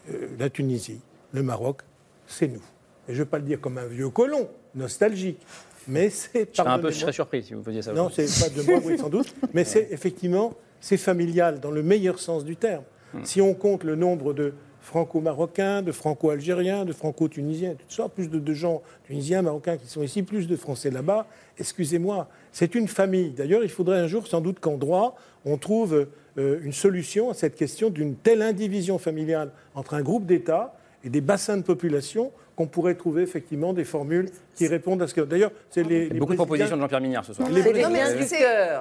euh, 0.09 0.27
la 0.39 0.49
Tunisie, 0.49 1.01
le 1.33 1.43
Maroc, 1.43 1.81
c'est 2.25 2.47
nous. 2.47 2.63
Et 3.07 3.13
je 3.13 3.19
ne 3.19 3.19
veux 3.19 3.29
pas 3.29 3.37
le 3.37 3.43
dire 3.43 3.61
comme 3.61 3.77
un 3.77 3.85
vieux 3.85 4.09
colon, 4.09 4.49
nostalgique, 4.73 5.45
mais 5.87 6.09
c'est... 6.09 6.55
Je, 6.55 6.61
un 6.61 6.79
peu, 6.79 6.89
je 6.89 6.97
serais 6.97 7.13
surpris 7.13 7.43
si 7.43 7.53
vous 7.53 7.63
faisiez 7.63 7.83
ça. 7.83 7.93
Non, 7.93 8.09
c'est 8.09 8.25
pas 8.25 8.49
de 8.49 8.63
moi, 8.63 8.79
oui, 8.83 8.97
sans 8.97 9.09
doute, 9.09 9.35
mais 9.53 9.63
c'est 9.65 9.87
effectivement, 9.91 10.55
c'est 10.81 10.97
familial 10.97 11.61
dans 11.61 11.71
le 11.71 11.83
meilleur 11.83 12.19
sens 12.19 12.43
du 12.43 12.57
terme. 12.57 12.83
Hmm. 13.13 13.23
Si 13.23 13.39
on 13.39 13.53
compte 13.53 13.85
le 13.85 13.95
nombre 13.95 14.33
de 14.33 14.53
franco-marocains, 14.81 15.83
de 15.83 15.91
franco-algériens, 15.91 16.85
de 16.85 16.91
franco-tunisiens, 16.91 17.75
tout 17.75 17.85
ça, 17.87 18.09
plus 18.09 18.29
de, 18.29 18.53
gens 18.53 18.81
tunisiens, 19.05 19.43
marocains 19.43 19.77
qui 19.77 19.87
sont 19.87 20.01
ici, 20.01 20.23
plus 20.23 20.47
de 20.47 20.55
Français 20.55 20.89
là-bas. 20.89 21.27
Excusez-moi, 21.59 22.27
c'est 22.51 22.75
une 22.75 22.87
famille. 22.87 23.29
D'ailleurs, 23.29 23.63
il 23.63 23.69
faudrait 23.69 23.99
un 23.99 24.07
jour, 24.07 24.27
sans 24.27 24.41
doute 24.41 24.59
qu'en 24.59 24.77
droit, 24.77 25.15
on 25.45 25.57
trouve 25.57 26.07
euh, 26.37 26.59
une 26.63 26.73
solution 26.73 27.29
à 27.29 27.33
cette 27.33 27.55
question 27.55 27.89
d'une 27.89 28.15
telle 28.15 28.41
indivision 28.41 28.97
familiale 28.97 29.51
entre 29.75 29.93
un 29.93 30.01
groupe 30.01 30.25
d'États 30.25 30.73
et 31.03 31.09
des 31.09 31.21
bassins 31.21 31.57
de 31.57 31.63
population 31.63 32.31
qu'on 32.61 32.67
pourrait 32.67 32.95
trouver 32.95 33.23
effectivement 33.23 33.73
des 33.73 33.83
formules 33.83 34.29
qui 34.55 34.67
répondent 34.67 35.01
à 35.01 35.07
ce 35.07 35.13
que. 35.13 35.21
D'ailleurs, 35.21 35.51
c'est 35.69 35.83
les, 35.83 36.09
Beaucoup 36.09 36.33
de 36.33 36.37
propositions 36.37 36.75
de 36.75 36.81
Jean-Pierre 36.81 37.01
Mignard 37.01 37.25
ce 37.25 37.33
soir. 37.33 37.49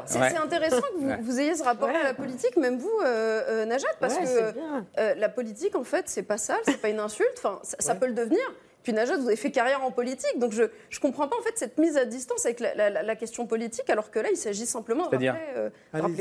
C'est 0.07 0.37
intéressant 0.37 0.81
que 0.81 1.23
vous, 1.23 1.41
ayez 1.41 1.55
ce 1.55 1.65
rapport 1.65 1.89
à 1.89 2.05
la 2.05 2.15
politique, 2.15 2.57
même 2.57 2.79
vous, 2.79 2.91
euh, 3.05 3.43
euh, 3.49 3.65
Najat, 3.65 3.89
parce 3.99 4.17
que 4.17 5.19
la 5.19 5.29
politique, 5.29 5.75
en 5.77 5.85
fait, 5.85 6.05
c'est 6.07 6.23
pas 6.23 6.39
sale, 6.39 6.61
c'est 6.65 6.81
pas 6.81 6.91
une 6.91 7.01
insulte. 7.01 7.35
Enfin, 7.39 7.59
ça 7.63 7.95
peut 7.95 8.07
le 8.07 8.15
devenir. 8.15 8.41
Puis 8.83 8.93
Najat, 8.93 9.17
vous 9.19 9.27
avez 9.27 9.37
fait 9.37 9.51
carrière 9.51 9.83
en 9.83 9.91
politique, 9.91 10.39
donc 10.39 10.53
je 10.53 10.63
ne 10.63 11.01
comprends 11.01 11.29
pas 11.29 11.37
en 11.39 11.43
fait 11.43 11.57
cette 11.57 11.79
mise 11.79 11.97
à 11.97 12.05
distance 12.05 12.45
avec 12.47 12.61
la, 12.61 13.17
question 13.17 13.47
politique, 13.47 13.89
alors 13.91 14.11
que 14.11 14.19
là, 14.19 14.29
il 14.31 14.37
s'agit 14.37 14.67
simplement 14.67 15.09
de 15.09 15.17
rappeler, 15.17 15.33
euh, 15.57 15.71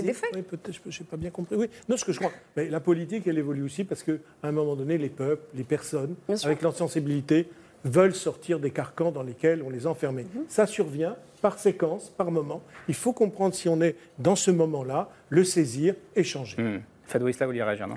des 0.01 0.13
faits. 0.13 0.29
Oui, 0.33 0.41
peut-être, 0.41 0.79
je 0.85 0.99
n'ai 0.99 1.05
pas 1.05 1.17
bien 1.17 1.29
compris. 1.29 1.55
Oui, 1.55 1.69
non, 1.87 1.95
ce 1.95 2.03
que 2.03 2.11
je 2.11 2.19
crois, 2.19 2.31
mais 2.55 2.67
la 2.67 2.79
politique, 2.79 3.27
elle 3.27 3.37
évolue 3.37 3.63
aussi 3.63 3.83
parce 3.83 4.03
qu'à 4.03 4.13
un 4.43 4.51
moment 4.51 4.75
donné, 4.75 4.97
les 4.97 5.09
peuples, 5.09 5.43
les 5.53 5.63
personnes, 5.63 6.15
avec 6.43 6.61
leur 6.61 6.75
sensibilité, 6.75 7.47
veulent 7.85 8.15
sortir 8.15 8.59
des 8.59 8.71
carcans 8.71 9.11
dans 9.11 9.23
lesquels 9.23 9.63
on 9.63 9.69
les 9.69 9.87
enfermait. 9.87 10.23
Mhm. 10.23 10.43
Ça 10.49 10.67
survient 10.67 11.15
par 11.41 11.57
séquence, 11.59 12.09
par 12.09 12.31
moment. 12.31 12.61
Il 12.87 12.93
faut 12.93 13.13
comprendre 13.13 13.55
si 13.55 13.69
on 13.69 13.79
est 13.81 13.95
dans 14.17 14.35
ce 14.35 14.51
moment-là, 14.51 15.09
le 15.29 15.43
saisir 15.43 15.95
et 16.15 16.23
changer. 16.23 16.61
Mmh. 16.61 16.81
Fadou 17.05 17.29
Isla, 17.29 17.45
vous 17.45 17.51
voulez 17.51 17.63
réagir, 17.63 17.87
non 17.87 17.95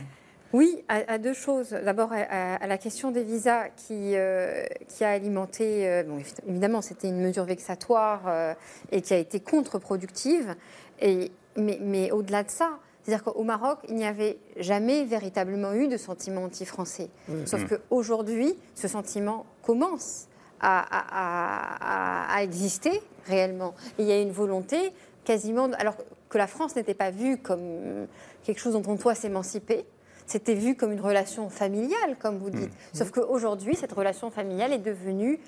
oui, 0.52 0.84
à, 0.88 1.18
deux 1.18 1.32
choses. 1.32 1.70
D'abord, 1.70 2.10
à, 2.12 2.66
la 2.66 2.78
question 2.78 3.10
des 3.10 3.24
visas 3.24 3.68
qui, 3.70 4.16
euh, 4.16 4.64
qui 4.88 5.02
a 5.02 5.10
alimenté, 5.10 5.88
euh, 5.88 6.02
bon, 6.02 6.18
évidemment, 6.46 6.82
c'était 6.82 7.08
une 7.08 7.20
mesure 7.20 7.44
vexatoire 7.44 8.22
euh, 8.26 8.54
et 8.90 9.00
qui 9.00 9.14
a 9.14 9.16
été 9.16 9.40
contre-productive. 9.40 10.54
Et, 11.00 11.32
mais, 11.56 11.78
mais 11.80 12.10
au-delà 12.10 12.42
de 12.42 12.50
ça, 12.50 12.78
c'est-à-dire 13.02 13.24
qu'au 13.24 13.42
Maroc, 13.44 13.78
il 13.88 13.94
n'y 13.94 14.04
avait 14.04 14.38
jamais 14.58 15.04
véritablement 15.04 15.72
eu 15.72 15.88
de 15.88 15.96
sentiment 15.96 16.44
anti-français. 16.44 17.08
Mmh. 17.28 17.46
Sauf 17.46 17.66
qu'aujourd'hui, 17.66 18.54
ce 18.74 18.88
sentiment 18.88 19.46
commence 19.62 20.28
à, 20.60 22.36
à, 22.36 22.42
exister 22.44 23.02
réellement. 23.26 23.74
il 23.98 24.04
y 24.04 24.12
a 24.12 24.20
une 24.20 24.30
volonté 24.30 24.92
quasiment, 25.24 25.68
alors 25.72 25.96
que 26.28 26.38
la 26.38 26.46
France 26.46 26.76
n'était 26.76 26.94
pas 26.94 27.10
vue 27.10 27.38
comme 27.38 28.06
quelque 28.44 28.60
chose 28.60 28.74
dont 28.74 28.82
on 28.86 28.94
doit 28.94 29.16
s'émanciper, 29.16 29.84
c'était 30.26 30.54
vu 30.54 30.74
comme 30.74 30.92
une 30.92 31.00
relation 31.00 31.48
familiale, 31.50 32.16
comme 32.18 32.38
vous 32.38 32.50
dites. 32.50 32.70
Mmh. 32.70 32.94
Sauf 32.96 33.10
qu'aujourd'hui, 33.10 33.74
cette 33.74 33.92
relation 33.92 34.30
familiale 34.30 34.72
est 34.72 34.78
devenue 34.78 35.40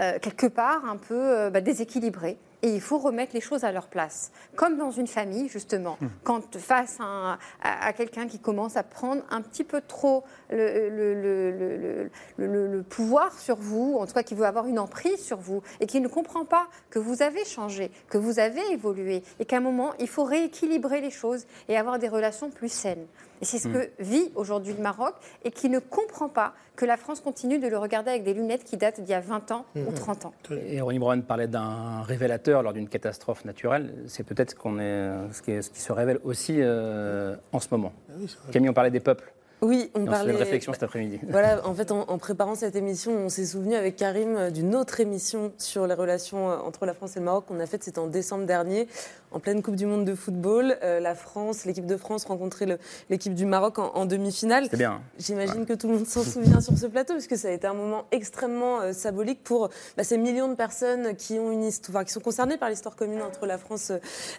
euh, 0.00 0.18
quelque 0.18 0.46
part 0.46 0.86
un 0.86 0.96
peu 0.96 1.14
euh, 1.14 1.50
bah, 1.50 1.60
déséquilibrée 1.60 2.38
et 2.62 2.72
il 2.72 2.80
faut 2.80 2.98
remettre 2.98 3.34
les 3.34 3.40
choses 3.40 3.64
à 3.64 3.72
leur 3.72 3.88
place. 3.88 4.30
Comme 4.54 4.78
dans 4.78 4.90
une 4.90 5.08
famille, 5.08 5.48
justement, 5.48 5.98
hmm. 6.00 6.06
quand 6.22 6.56
face 6.56 6.98
à, 7.00 7.38
à, 7.60 7.92
quelqu'un 7.92 8.26
qui 8.26 8.38
commence 8.38 8.76
à 8.76 8.84
prendre 8.84 9.22
un 9.30 9.42
petit 9.42 9.64
peu 9.64 9.82
trop 9.86 10.22
le, 10.48 10.88
le, 10.88 12.10
le, 12.38 12.66
le, 12.68 12.82
pouvoir 12.84 13.38
sur 13.38 13.56
vous, 13.56 13.96
en 13.98 14.06
tout 14.06 14.14
cas 14.14 14.22
qui 14.22 14.34
veut 14.34 14.46
avoir 14.46 14.66
une 14.66 14.78
emprise 14.78 15.22
sur 15.22 15.38
vous, 15.38 15.62
et 15.80 15.86
qui 15.86 16.00
ne 16.00 16.08
comprend 16.08 16.44
pas 16.44 16.68
que 16.88 17.00
vous 17.00 17.22
avez 17.22 17.44
changé, 17.44 17.90
que 18.08 18.18
vous 18.18 18.38
avez 18.38 18.62
évolué, 18.70 19.24
et 19.40 19.44
qu'à 19.44 19.56
un 19.56 19.60
moment, 19.60 19.92
il 19.98 20.08
faut 20.08 20.24
rééquilibrer 20.24 21.00
les 21.00 21.10
choses 21.10 21.44
et 21.68 21.76
avoir 21.76 21.98
des 21.98 22.08
relations 22.08 22.50
plus 22.50 22.72
saines. 22.72 23.06
Et 23.42 23.44
c'est 23.44 23.58
ce 23.58 23.68
hmm. 23.68 23.72
que 23.72 23.90
vit 23.98 24.30
aujourd'hui 24.36 24.72
le 24.72 24.82
Maroc, 24.82 25.14
et 25.44 25.50
qui 25.50 25.68
ne 25.68 25.80
comprend 25.80 26.28
pas 26.28 26.54
que 26.76 26.86
la 26.86 26.96
France 26.96 27.20
continue 27.20 27.58
de 27.58 27.66
le 27.66 27.76
regarder 27.76 28.10
avec 28.10 28.22
des 28.22 28.34
lunettes 28.34 28.64
qui 28.64 28.76
datent 28.76 29.00
d'il 29.00 29.10
y 29.10 29.14
a 29.14 29.20
20 29.20 29.50
ans 29.50 29.66
ou 29.74 29.92
30 29.92 30.24
hmm. 30.24 30.26
ans. 30.28 30.34
Et 30.66 30.80
Ronnie 30.80 31.00
Brown 31.00 31.22
parlait 31.22 31.48
d'un 31.48 32.02
révélateur 32.02 32.62
lors 32.62 32.72
d'une 32.72 32.88
catastrophe 32.88 33.44
naturelle, 33.44 33.92
c'est 34.06 34.24
peut-être 34.24 34.54
qu'on 34.54 34.78
est, 34.78 35.10
ce, 35.32 35.42
qui, 35.42 35.62
ce 35.62 35.70
qui 35.70 35.80
se 35.80 35.92
révèle 35.92 36.20
aussi 36.24 36.56
euh, 36.60 37.36
en 37.52 37.58
ce 37.58 37.68
moment. 37.70 37.92
Ah 38.08 38.14
Camille, 38.52 38.70
on 38.70 38.74
parlait 38.74 38.90
des 38.90 39.00
peuples. 39.00 39.32
Oui, 39.62 39.90
on 39.94 40.04
parlait. 40.04 40.32
de 40.32 40.38
réflexion 40.38 40.72
cet 40.72 40.82
après-midi. 40.82 41.20
Voilà, 41.28 41.66
en 41.66 41.72
fait, 41.72 41.92
en, 41.92 42.18
préparant 42.18 42.56
cette 42.56 42.74
émission, 42.74 43.12
on 43.12 43.28
s'est 43.28 43.46
souvenu 43.46 43.76
avec 43.76 43.96
Karim 43.96 44.36
euh, 44.36 44.50
d'une 44.50 44.74
autre 44.74 44.98
émission 44.98 45.52
sur 45.56 45.86
les 45.86 45.94
relations 45.94 46.50
euh, 46.50 46.56
entre 46.56 46.84
la 46.84 46.94
France 46.94 47.16
et 47.16 47.20
le 47.20 47.24
Maroc 47.24 47.46
qu'on 47.46 47.60
a 47.60 47.66
faite, 47.66 47.84
c'était 47.84 48.00
en 48.00 48.08
décembre 48.08 48.44
dernier, 48.44 48.88
en 49.30 49.38
pleine 49.38 49.62
Coupe 49.62 49.76
du 49.76 49.86
Monde 49.86 50.04
de 50.04 50.16
football. 50.16 50.76
Euh, 50.82 50.98
la 50.98 51.14
France, 51.14 51.64
l'équipe 51.64 51.86
de 51.86 51.96
France 51.96 52.24
rencontrait 52.24 52.76
l'équipe 53.08 53.34
du 53.34 53.46
Maroc 53.46 53.78
en, 53.78 54.04
demi-finale. 54.04 54.66
C'est 54.68 54.76
bien. 54.76 55.00
J'imagine 55.18 55.64
que 55.64 55.74
tout 55.74 55.86
le 55.86 55.94
monde 55.94 56.06
s'en 56.06 56.22
souvient 56.24 56.60
sur 56.60 56.76
ce 56.76 56.86
plateau, 56.86 57.14
parce 57.14 57.28
que 57.28 57.36
ça 57.36 57.48
a 57.48 57.52
été 57.52 57.68
un 57.68 57.74
moment 57.74 58.04
extrêmement 58.10 58.92
symbolique 58.92 59.44
pour 59.44 59.70
bah, 59.96 60.02
ces 60.02 60.18
millions 60.18 60.48
de 60.48 60.54
personnes 60.54 61.14
qui 61.14 61.38
ont 61.38 61.52
une 61.52 61.64
histoire, 61.64 62.04
qui 62.04 62.12
sont 62.12 62.20
concernées 62.20 62.56
par 62.56 62.68
l'histoire 62.68 62.96
commune 62.96 63.22
entre 63.22 63.46
la 63.46 63.58
France 63.58 63.92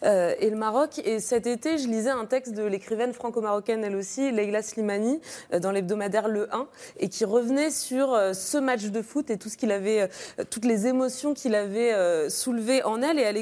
et 0.03 0.49
le 0.49 0.55
Maroc. 0.55 1.01
Et 1.05 1.19
cet 1.19 1.47
été, 1.47 1.77
je 1.77 1.87
lisais 1.87 2.09
un 2.09 2.25
texte 2.25 2.53
de 2.53 2.63
l'écrivaine 2.63 3.13
franco-marocaine, 3.13 3.83
elle 3.83 3.95
aussi, 3.95 4.31
Leila 4.31 4.61
Slimani 4.61 5.12
euh, 5.53 5.59
dans 5.59 5.71
l'hebdomadaire 5.71 6.27
Le 6.27 6.53
1 6.53 6.67
et 6.99 7.09
qui 7.09 7.25
revenait 7.25 7.71
sur 7.71 8.13
euh, 8.13 8.33
ce 8.33 8.57
match 8.57 8.85
de 8.85 9.01
foot 9.01 9.29
et 9.29 9.37
tout 9.37 9.49
ce 9.49 9.57
qu'il 9.57 9.71
avait, 9.71 10.01
euh, 10.01 10.43
toutes 10.49 10.65
les 10.65 10.87
émotions 10.87 11.33
qu'il 11.33 11.55
avait 11.55 12.29
soulevées 12.29 12.83
en 12.83 13.01
elle. 13.01 13.19
Et 13.19 13.23
elle 13.23 13.37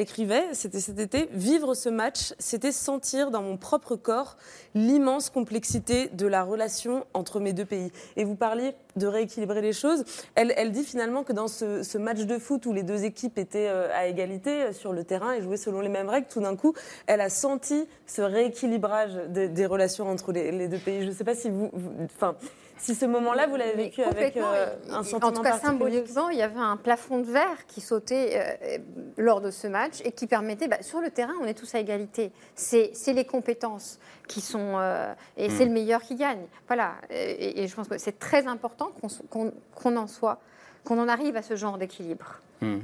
écrivait, 0.00 0.44
c'était 0.52 0.80
cet 0.80 1.16
vivre 1.32 1.74
ce 1.74 1.88
match, 1.88 2.34
c'était 2.38 2.72
sentir 2.72 3.30
dans 3.30 3.42
mon 3.42 3.56
propre 3.56 3.96
corps 3.96 4.36
l'immense 4.74 5.30
complexité 5.30 6.08
de 6.08 6.26
la 6.26 6.42
relation 6.42 7.06
entre 7.14 7.40
mes 7.40 7.52
deux 7.52 7.64
pays. 7.64 7.92
Et 8.16 8.24
vous 8.24 8.36
parliez 8.36 8.74
de 8.96 9.06
rééquilibrer 9.06 9.60
les 9.60 9.72
choses. 9.72 10.04
Elle, 10.34 10.72
dit 10.72 10.84
finalement 10.84 11.22
que 11.24 11.32
dans 11.32 11.48
ce, 11.48 11.98
match 11.98 12.20
de 12.20 12.38
foot 12.38 12.66
où 12.66 12.72
les 12.72 12.82
deux 12.82 13.04
équipes 13.04 13.38
étaient 13.38 13.68
à 13.68 14.06
égalité 14.06 14.72
sur 14.72 14.92
le 14.92 15.04
terrain 15.04 15.32
et 15.32 15.42
jouaient 15.42 15.56
selon 15.56 15.80
les 15.80 15.88
mêmes 15.88 16.08
règles, 16.08 16.26
tout 16.28 16.40
d'un 16.40 16.56
coup, 16.56 16.74
elle 17.06 17.20
a 17.20 17.30
senti 17.30 17.86
ce 18.06 18.22
rééquilibrage 18.22 19.14
des, 19.28 19.66
relations 19.66 20.08
entre 20.08 20.32
les, 20.32 20.68
deux 20.68 20.78
pays 20.78 21.02
je 21.02 21.08
ne 21.08 21.12
sais 21.12 21.24
pas 21.24 21.34
si 21.34 21.50
vous, 21.50 21.70
enfin, 22.04 22.36
si 22.78 22.94
ce 22.94 23.06
moment-là, 23.06 23.46
vous 23.46 23.56
l'avez 23.56 23.74
vécu 23.74 24.02
avec 24.02 24.36
euh, 24.36 24.74
un 24.90 25.02
sentiment 25.02 25.28
En 25.28 25.32
tout 25.32 25.42
cas, 25.42 25.58
symboliquement, 25.58 26.30
il 26.30 26.38
y 26.38 26.42
avait 26.42 26.58
un 26.58 26.76
plafond 26.76 27.20
de 27.20 27.30
verre 27.30 27.66
qui 27.66 27.80
sautait 27.80 28.58
euh, 28.62 28.78
lors 29.16 29.40
de 29.40 29.50
ce 29.50 29.66
match 29.66 30.00
et 30.04 30.12
qui 30.12 30.26
permettait, 30.26 30.68
bah, 30.68 30.82
sur 30.82 31.00
le 31.00 31.10
terrain, 31.10 31.34
on 31.40 31.46
est 31.46 31.54
tous 31.54 31.74
à 31.74 31.78
égalité. 31.78 32.32
C'est 32.54 32.92
les 33.08 33.24
compétences 33.24 33.98
qui 34.28 34.40
sont... 34.40 34.78
Euh, 34.78 35.14
et 35.36 35.48
c'est 35.50 35.64
hmm. 35.64 35.68
le 35.68 35.74
meilleur 35.74 36.02
qui 36.02 36.16
gagne. 36.16 36.46
Voilà. 36.66 36.94
Et, 37.10 37.66
je 37.66 37.74
pense 37.74 37.88
que 37.88 37.98
c'est 37.98 38.18
très 38.18 38.46
important 38.46 38.92
qu'on 39.30 39.96
en 39.96 40.06
soit, 40.06 40.40
qu'on 40.84 40.98
en 40.98 41.08
arrive 41.08 41.36
à 41.36 41.42
ce 41.42 41.56
genre 41.56 41.78
d'équilibre. 41.78 42.40
Mmh. 42.62 42.76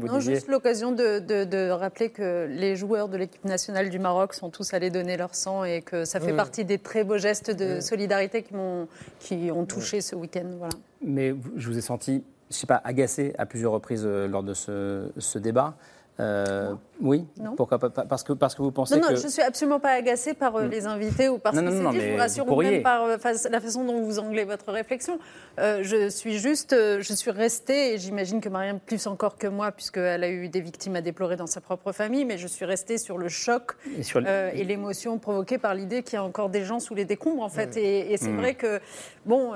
vous 0.00 0.06
non, 0.08 0.18
Juste 0.18 0.48
l'occasion 0.48 0.90
de, 0.90 1.70
rappeler 1.70 2.10
que 2.10 2.48
les 2.50 2.74
joueurs 2.74 3.08
de 3.08 3.16
l'équipe 3.16 3.44
nationale 3.44 3.90
du 3.90 4.00
Maroc 4.00 4.34
sont 4.34 4.50
tous 4.50 4.74
allés 4.74 4.90
donner 4.90 5.16
leur 5.16 5.34
sang 5.36 5.62
et 5.64 5.82
que 5.82 6.04
ça 6.04 6.18
fait 6.18 6.32
partie 6.32 6.64
des 6.64 6.78
très 6.78 7.04
beaux 7.04 7.18
gestes 7.18 7.50
de 7.50 7.80
solidarité 7.80 8.42
qui, 8.42 8.54
ont, 8.56 8.88
qui 9.20 9.50
ont 9.52 9.64
touché 9.66 10.00
ce 10.00 10.16
week-end. 10.16 10.50
Voilà. 10.58 10.74
Mais 11.00 11.34
je 11.56 11.68
vous 11.68 11.78
ai 11.78 11.80
senti, 11.80 12.24
je 12.50 12.56
ne 12.56 12.58
sais 12.58 12.66
pas, 12.66 12.80
agacé 12.82 13.34
à 13.38 13.46
plusieurs 13.46 13.72
reprises 13.72 14.04
euh, 14.04 14.26
lors 14.26 14.42
de 14.42 14.54
ce, 14.54 15.38
débat. 15.38 15.76
Euh, 16.18 16.74
Oui. 17.00 17.26
Pourquoi 17.56 17.78
parce 17.78 18.22
que 18.22 18.32
parce 18.32 18.54
que 18.54 18.62
vous 18.62 18.70
pensez 18.70 18.96
non, 18.96 19.10
non, 19.10 19.16
je 19.16 19.28
suis 19.28 19.42
absolument 19.42 19.80
pas 19.80 19.90
agacée 19.90 20.34
par 20.34 20.56
euh, 20.56 20.66
mm. 20.66 20.70
les 20.70 20.86
invités 20.86 21.28
ou 21.28 21.38
par 21.38 21.54
ce 21.54 21.60
qui 21.60 21.66
s'est 21.66 21.90
dit. 21.90 22.00
Je 22.00 22.12
vous 22.12 22.16
rassure 22.16 22.56
même 22.58 22.82
par 22.82 23.04
euh, 23.04 23.16
la 23.50 23.60
façon 23.60 23.84
dont 23.84 24.00
vous 24.02 24.18
anglez 24.18 24.44
votre 24.44 24.72
réflexion. 24.72 25.18
Euh, 25.58 25.80
je 25.82 26.08
suis 26.08 26.38
juste, 26.38 26.74
je 26.74 27.12
suis 27.14 27.30
restée 27.30 27.94
et 27.94 27.98
j'imagine 27.98 28.40
que 28.40 28.48
Marianne 28.48 28.80
plus 28.80 29.06
encore 29.06 29.36
que 29.36 29.46
moi 29.46 29.72
puisqu'elle 29.72 30.24
a 30.24 30.28
eu 30.28 30.48
des 30.48 30.60
victimes 30.60 30.96
à 30.96 31.00
déplorer 31.00 31.36
dans 31.36 31.46
sa 31.46 31.60
propre 31.60 31.92
famille, 31.92 32.24
mais 32.24 32.38
je 32.38 32.46
suis 32.46 32.64
restée 32.64 32.98
sur 32.98 33.18
le 33.18 33.28
choc 33.28 33.76
et, 34.54 34.64
l'émotion 34.64 35.18
provoquée 35.18 35.58
par 35.58 35.74
l'idée 35.74 36.02
qu'il 36.02 36.14
y 36.14 36.16
a 36.16 36.24
encore 36.24 36.48
des 36.48 36.64
gens 36.64 36.80
sous 36.80 36.94
les 36.94 37.04
décombres 37.04 37.42
en 37.42 37.48
fait. 37.48 37.76
Et, 37.76 38.16
c'est 38.16 38.30
mm. 38.30 38.36
vrai 38.36 38.54
que 38.54 38.80
bon, 39.26 39.52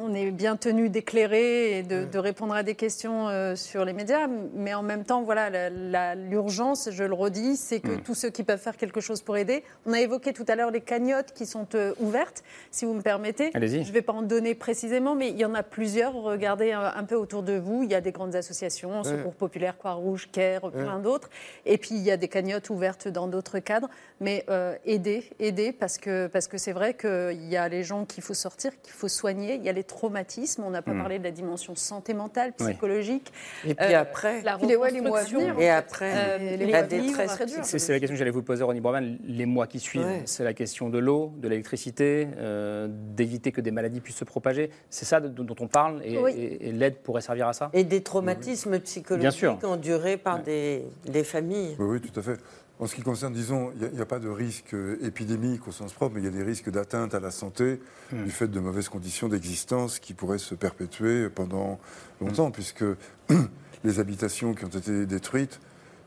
on 0.00 0.14
est 0.14 0.30
bien 0.30 0.56
tenu 0.56 0.88
d'éclairer 0.88 1.78
et 1.78 1.82
de, 1.82 2.18
répondre 2.18 2.54
à 2.54 2.62
des 2.62 2.74
questions 2.74 3.28
sur 3.56 3.84
les 3.84 3.92
médias, 3.92 4.28
mais 4.54 4.74
en 4.74 4.82
même 4.82 5.04
temps, 5.04 5.22
voilà, 5.22 5.70
l'urgence 6.14 6.61
je 6.90 7.04
le 7.04 7.14
redis, 7.14 7.56
c'est 7.56 7.80
que 7.80 7.88
hmm. 7.88 8.02
tous 8.02 8.14
ceux 8.14 8.30
qui 8.30 8.42
peuvent 8.42 8.60
faire 8.60 8.76
quelque 8.76 9.00
chose 9.00 9.22
pour 9.22 9.36
aider. 9.36 9.64
On 9.86 9.92
a 9.92 10.00
évoqué 10.00 10.32
tout 10.32 10.44
à 10.48 10.54
l'heure 10.54 10.70
les 10.70 10.80
cagnottes 10.80 11.32
qui 11.32 11.46
sont 11.46 11.66
euh, 11.74 11.94
ouvertes, 12.00 12.42
si 12.70 12.84
vous 12.84 12.94
me 12.94 13.02
permettez. 13.02 13.50
Je 13.54 13.58
ne 13.58 13.92
vais 13.92 14.02
pas 14.02 14.12
en 14.12 14.22
donner 14.22 14.54
précisément, 14.54 15.14
mais 15.14 15.30
il 15.30 15.38
y 15.38 15.44
en 15.44 15.54
a 15.54 15.62
plusieurs. 15.62 16.14
Regardez 16.14 16.72
un, 16.72 17.04
peu 17.04 17.16
autour 17.16 17.42
de 17.42 17.54
vous. 17.54 17.82
Il 17.82 17.90
y 17.90 17.94
a 17.94 18.00
des 18.00 18.12
grandes 18.12 18.34
associations, 18.34 19.02
Secours 19.04 19.34
Populaire, 19.34 19.76
Croix-Rouge, 19.76 20.28
CARE, 20.32 20.70
plein 20.70 20.98
d'autres. 20.98 21.28
Et 21.66 21.78
puis 21.78 21.94
il 21.94 22.02
y 22.02 22.10
a 22.10 22.16
des 22.16 22.28
cagnottes 22.28 22.70
ouvertes 22.70 23.08
dans 23.08 23.26
d'autres 23.26 23.58
cadres. 23.58 23.88
Mais 24.20 24.44
euh, 24.48 24.76
aider, 24.84 25.24
aider, 25.40 25.72
parce 25.72 25.98
que 25.98 26.28
parce 26.28 26.46
que 26.46 26.58
c'est 26.58 26.72
vrai 26.72 26.94
qu'il 26.94 27.48
y 27.48 27.56
a 27.56 27.68
les 27.68 27.82
gens 27.82 28.04
qu'il 28.04 28.22
faut 28.22 28.34
sortir, 28.34 28.72
qu'il 28.82 28.92
faut 28.92 29.08
soigner. 29.08 29.54
Il 29.54 29.64
y 29.64 29.68
a 29.68 29.72
les 29.72 29.84
traumatismes. 29.84 30.62
On 30.64 30.70
n'a 30.70 30.82
pas 30.82 30.92
hmm. 30.92 30.98
parlé 30.98 31.18
de 31.18 31.24
la 31.24 31.32
dimension 31.32 31.74
santé 31.74 32.14
mentale, 32.14 32.52
psychologique. 32.52 33.32
Et 33.66 33.74
puis 33.74 33.94
après, 33.94 34.42
la 34.42 34.56
reconstruction. 34.56 35.58
Et 35.58 35.68
après, 35.68 36.51
la 36.56 36.82
détresse. 36.82 37.38
C'est 37.62 37.92
la 37.92 38.00
question 38.00 38.14
que 38.14 38.18
j'allais 38.18 38.30
vous 38.30 38.42
poser, 38.42 38.62
Ronnie 38.62 38.80
Borman. 38.80 39.18
Les 39.24 39.46
mois 39.46 39.66
qui 39.66 39.80
suivent, 39.80 40.22
c'est 40.24 40.44
la 40.44 40.54
question 40.54 40.88
de 40.88 40.98
l'eau, 40.98 41.32
de 41.38 41.48
l'électricité, 41.48 42.28
euh, 42.38 42.88
d'éviter 42.90 43.52
que 43.52 43.60
des 43.60 43.70
maladies 43.70 44.00
puissent 44.00 44.16
se 44.16 44.24
propager. 44.24 44.70
C'est 44.90 45.04
ça 45.04 45.20
dont 45.20 45.56
on 45.60 45.66
parle 45.66 46.02
et, 46.04 46.72
l'aide 46.72 46.98
pourrait 46.98 47.20
servir 47.20 47.48
à 47.48 47.52
ça? 47.52 47.70
Et 47.72 47.84
des 47.84 48.02
traumatismes 48.02 48.78
psychologiques 48.80 49.64
endurés 49.64 50.16
par 50.16 50.42
des, 50.42 50.84
familles. 51.24 51.76
Oui, 51.78 52.00
tout 52.00 52.18
à 52.18 52.22
fait. 52.22 52.38
En 52.80 52.86
ce 52.86 52.96
qui 52.96 53.02
concerne, 53.02 53.32
disons, 53.32 53.70
il 53.80 53.94
n'y 53.94 54.00
a, 54.00 54.06
pas 54.06 54.18
de 54.18 54.28
risque 54.28 54.74
épidémique 55.02 55.68
au 55.68 55.72
sens 55.72 55.92
propre, 55.92 56.16
mais 56.16 56.20
il 56.20 56.24
y 56.24 56.28
a 56.28 56.32
des 56.32 56.42
risques 56.42 56.68
d'atteinte 56.68 57.14
à 57.14 57.20
la 57.20 57.30
santé 57.30 57.80
hmm. 58.10 58.24
du 58.24 58.30
fait 58.30 58.48
de 58.48 58.58
mauvaises 58.58 58.88
conditions 58.88 59.28
d'existence 59.28 60.00
qui 60.00 60.14
pourraient 60.14 60.38
se 60.38 60.56
perpétuer 60.56 61.28
pendant 61.28 61.78
longtemps, 62.20 62.50
puisque 62.50 62.84
les 63.84 64.00
habitations 64.00 64.54
qui 64.54 64.64
ont 64.64 64.68
été 64.68 65.06
détruites 65.06 65.60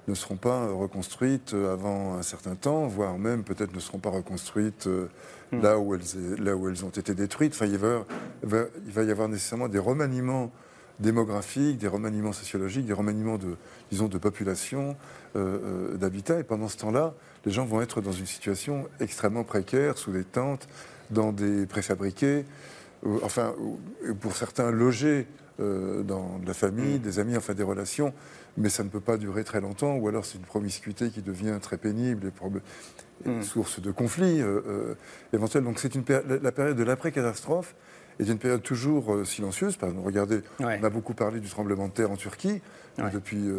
ne 0.07 0.13
seront 0.13 0.35
pas 0.35 0.67
reconstruites 0.67 1.53
avant 1.53 2.15
un 2.15 2.21
certain 2.21 2.55
temps, 2.55 2.87
voire 2.87 3.17
même 3.17 3.43
peut-être 3.43 3.73
ne 3.73 3.79
seront 3.79 3.99
pas 3.99 4.09
reconstruites 4.09 4.87
euh, 4.87 5.07
hmm. 5.51 5.61
là, 5.61 5.79
où 5.79 5.95
elles, 5.95 6.43
là 6.43 6.55
où 6.55 6.69
elles 6.69 6.85
ont 6.85 6.89
été 6.89 7.15
détruites. 7.15 7.53
Enfin, 7.53 7.65
il, 7.65 7.77
va, 7.77 8.05
il 8.43 8.91
va 8.91 9.03
y 9.03 9.11
avoir 9.11 9.27
nécessairement 9.27 9.67
des 9.67 9.79
remaniements 9.79 10.51
démographiques, 10.99 11.77
des 11.77 11.87
remaniements 11.87 12.33
sociologiques, 12.33 12.85
des 12.85 12.93
remaniements 12.93 13.37
de, 13.37 13.57
disons, 13.91 14.07
de 14.07 14.17
population, 14.17 14.95
euh, 15.35 15.93
euh, 15.93 15.97
d'habitat. 15.97 16.39
Et 16.39 16.43
pendant 16.43 16.67
ce 16.67 16.77
temps-là, 16.77 17.13
les 17.45 17.51
gens 17.51 17.65
vont 17.65 17.81
être 17.81 17.99
dans 17.99 18.13
une 18.13 18.27
situation 18.27 18.87
extrêmement 18.99 19.43
précaire, 19.43 19.97
sous 19.97 20.11
des 20.11 20.23
tentes, 20.23 20.67
dans 21.09 21.31
des 21.31 21.65
préfabriqués, 21.65 22.45
enfin, 23.21 23.53
pour 24.19 24.35
certains 24.35 24.71
logés 24.71 25.27
dans 25.59 26.39
de 26.39 26.47
la 26.47 26.53
famille, 26.53 26.95
hmm. 26.95 27.01
des 27.01 27.19
amis, 27.19 27.37
enfin 27.37 27.53
des 27.53 27.63
relations 27.63 28.13
mais 28.57 28.69
ça 28.69 28.83
ne 28.83 28.89
peut 28.89 29.01
pas 29.01 29.17
durer 29.17 29.43
très 29.43 29.61
longtemps, 29.61 29.95
ou 29.95 30.07
alors 30.07 30.25
c'est 30.25 30.37
une 30.37 30.45
promiscuité 30.45 31.09
qui 31.09 31.21
devient 31.21 31.57
très 31.61 31.77
pénible 31.77 32.27
et, 32.27 33.29
hmm. 33.29 33.41
source 33.41 33.81
de 33.81 33.91
conflits 33.91 34.41
euh, 34.41 34.61
euh, 34.67 34.95
éventuels. 35.33 35.63
Donc 35.63 35.79
c'est 35.79 35.93
la 36.41 36.51
période 36.51 36.77
de 36.77 36.83
l'après-catastrophe 36.83 37.75
est 38.17 38.29
une 38.29 38.37
période 38.37 38.63
toujours 38.63 39.13
euh, 39.13 39.25
silencieuse. 39.25 39.75
Par 39.75 39.89
exemple, 39.89 40.07
regardez, 40.07 40.41
on 40.59 40.83
a 40.83 40.89
beaucoup 40.89 41.13
parlé 41.13 41.41
du 41.41 41.49
tremblement 41.49 41.89
de 41.89 41.93
terre 41.93 42.11
en 42.11 42.15
Turquie. 42.15 42.61
Depuis, 43.11 43.49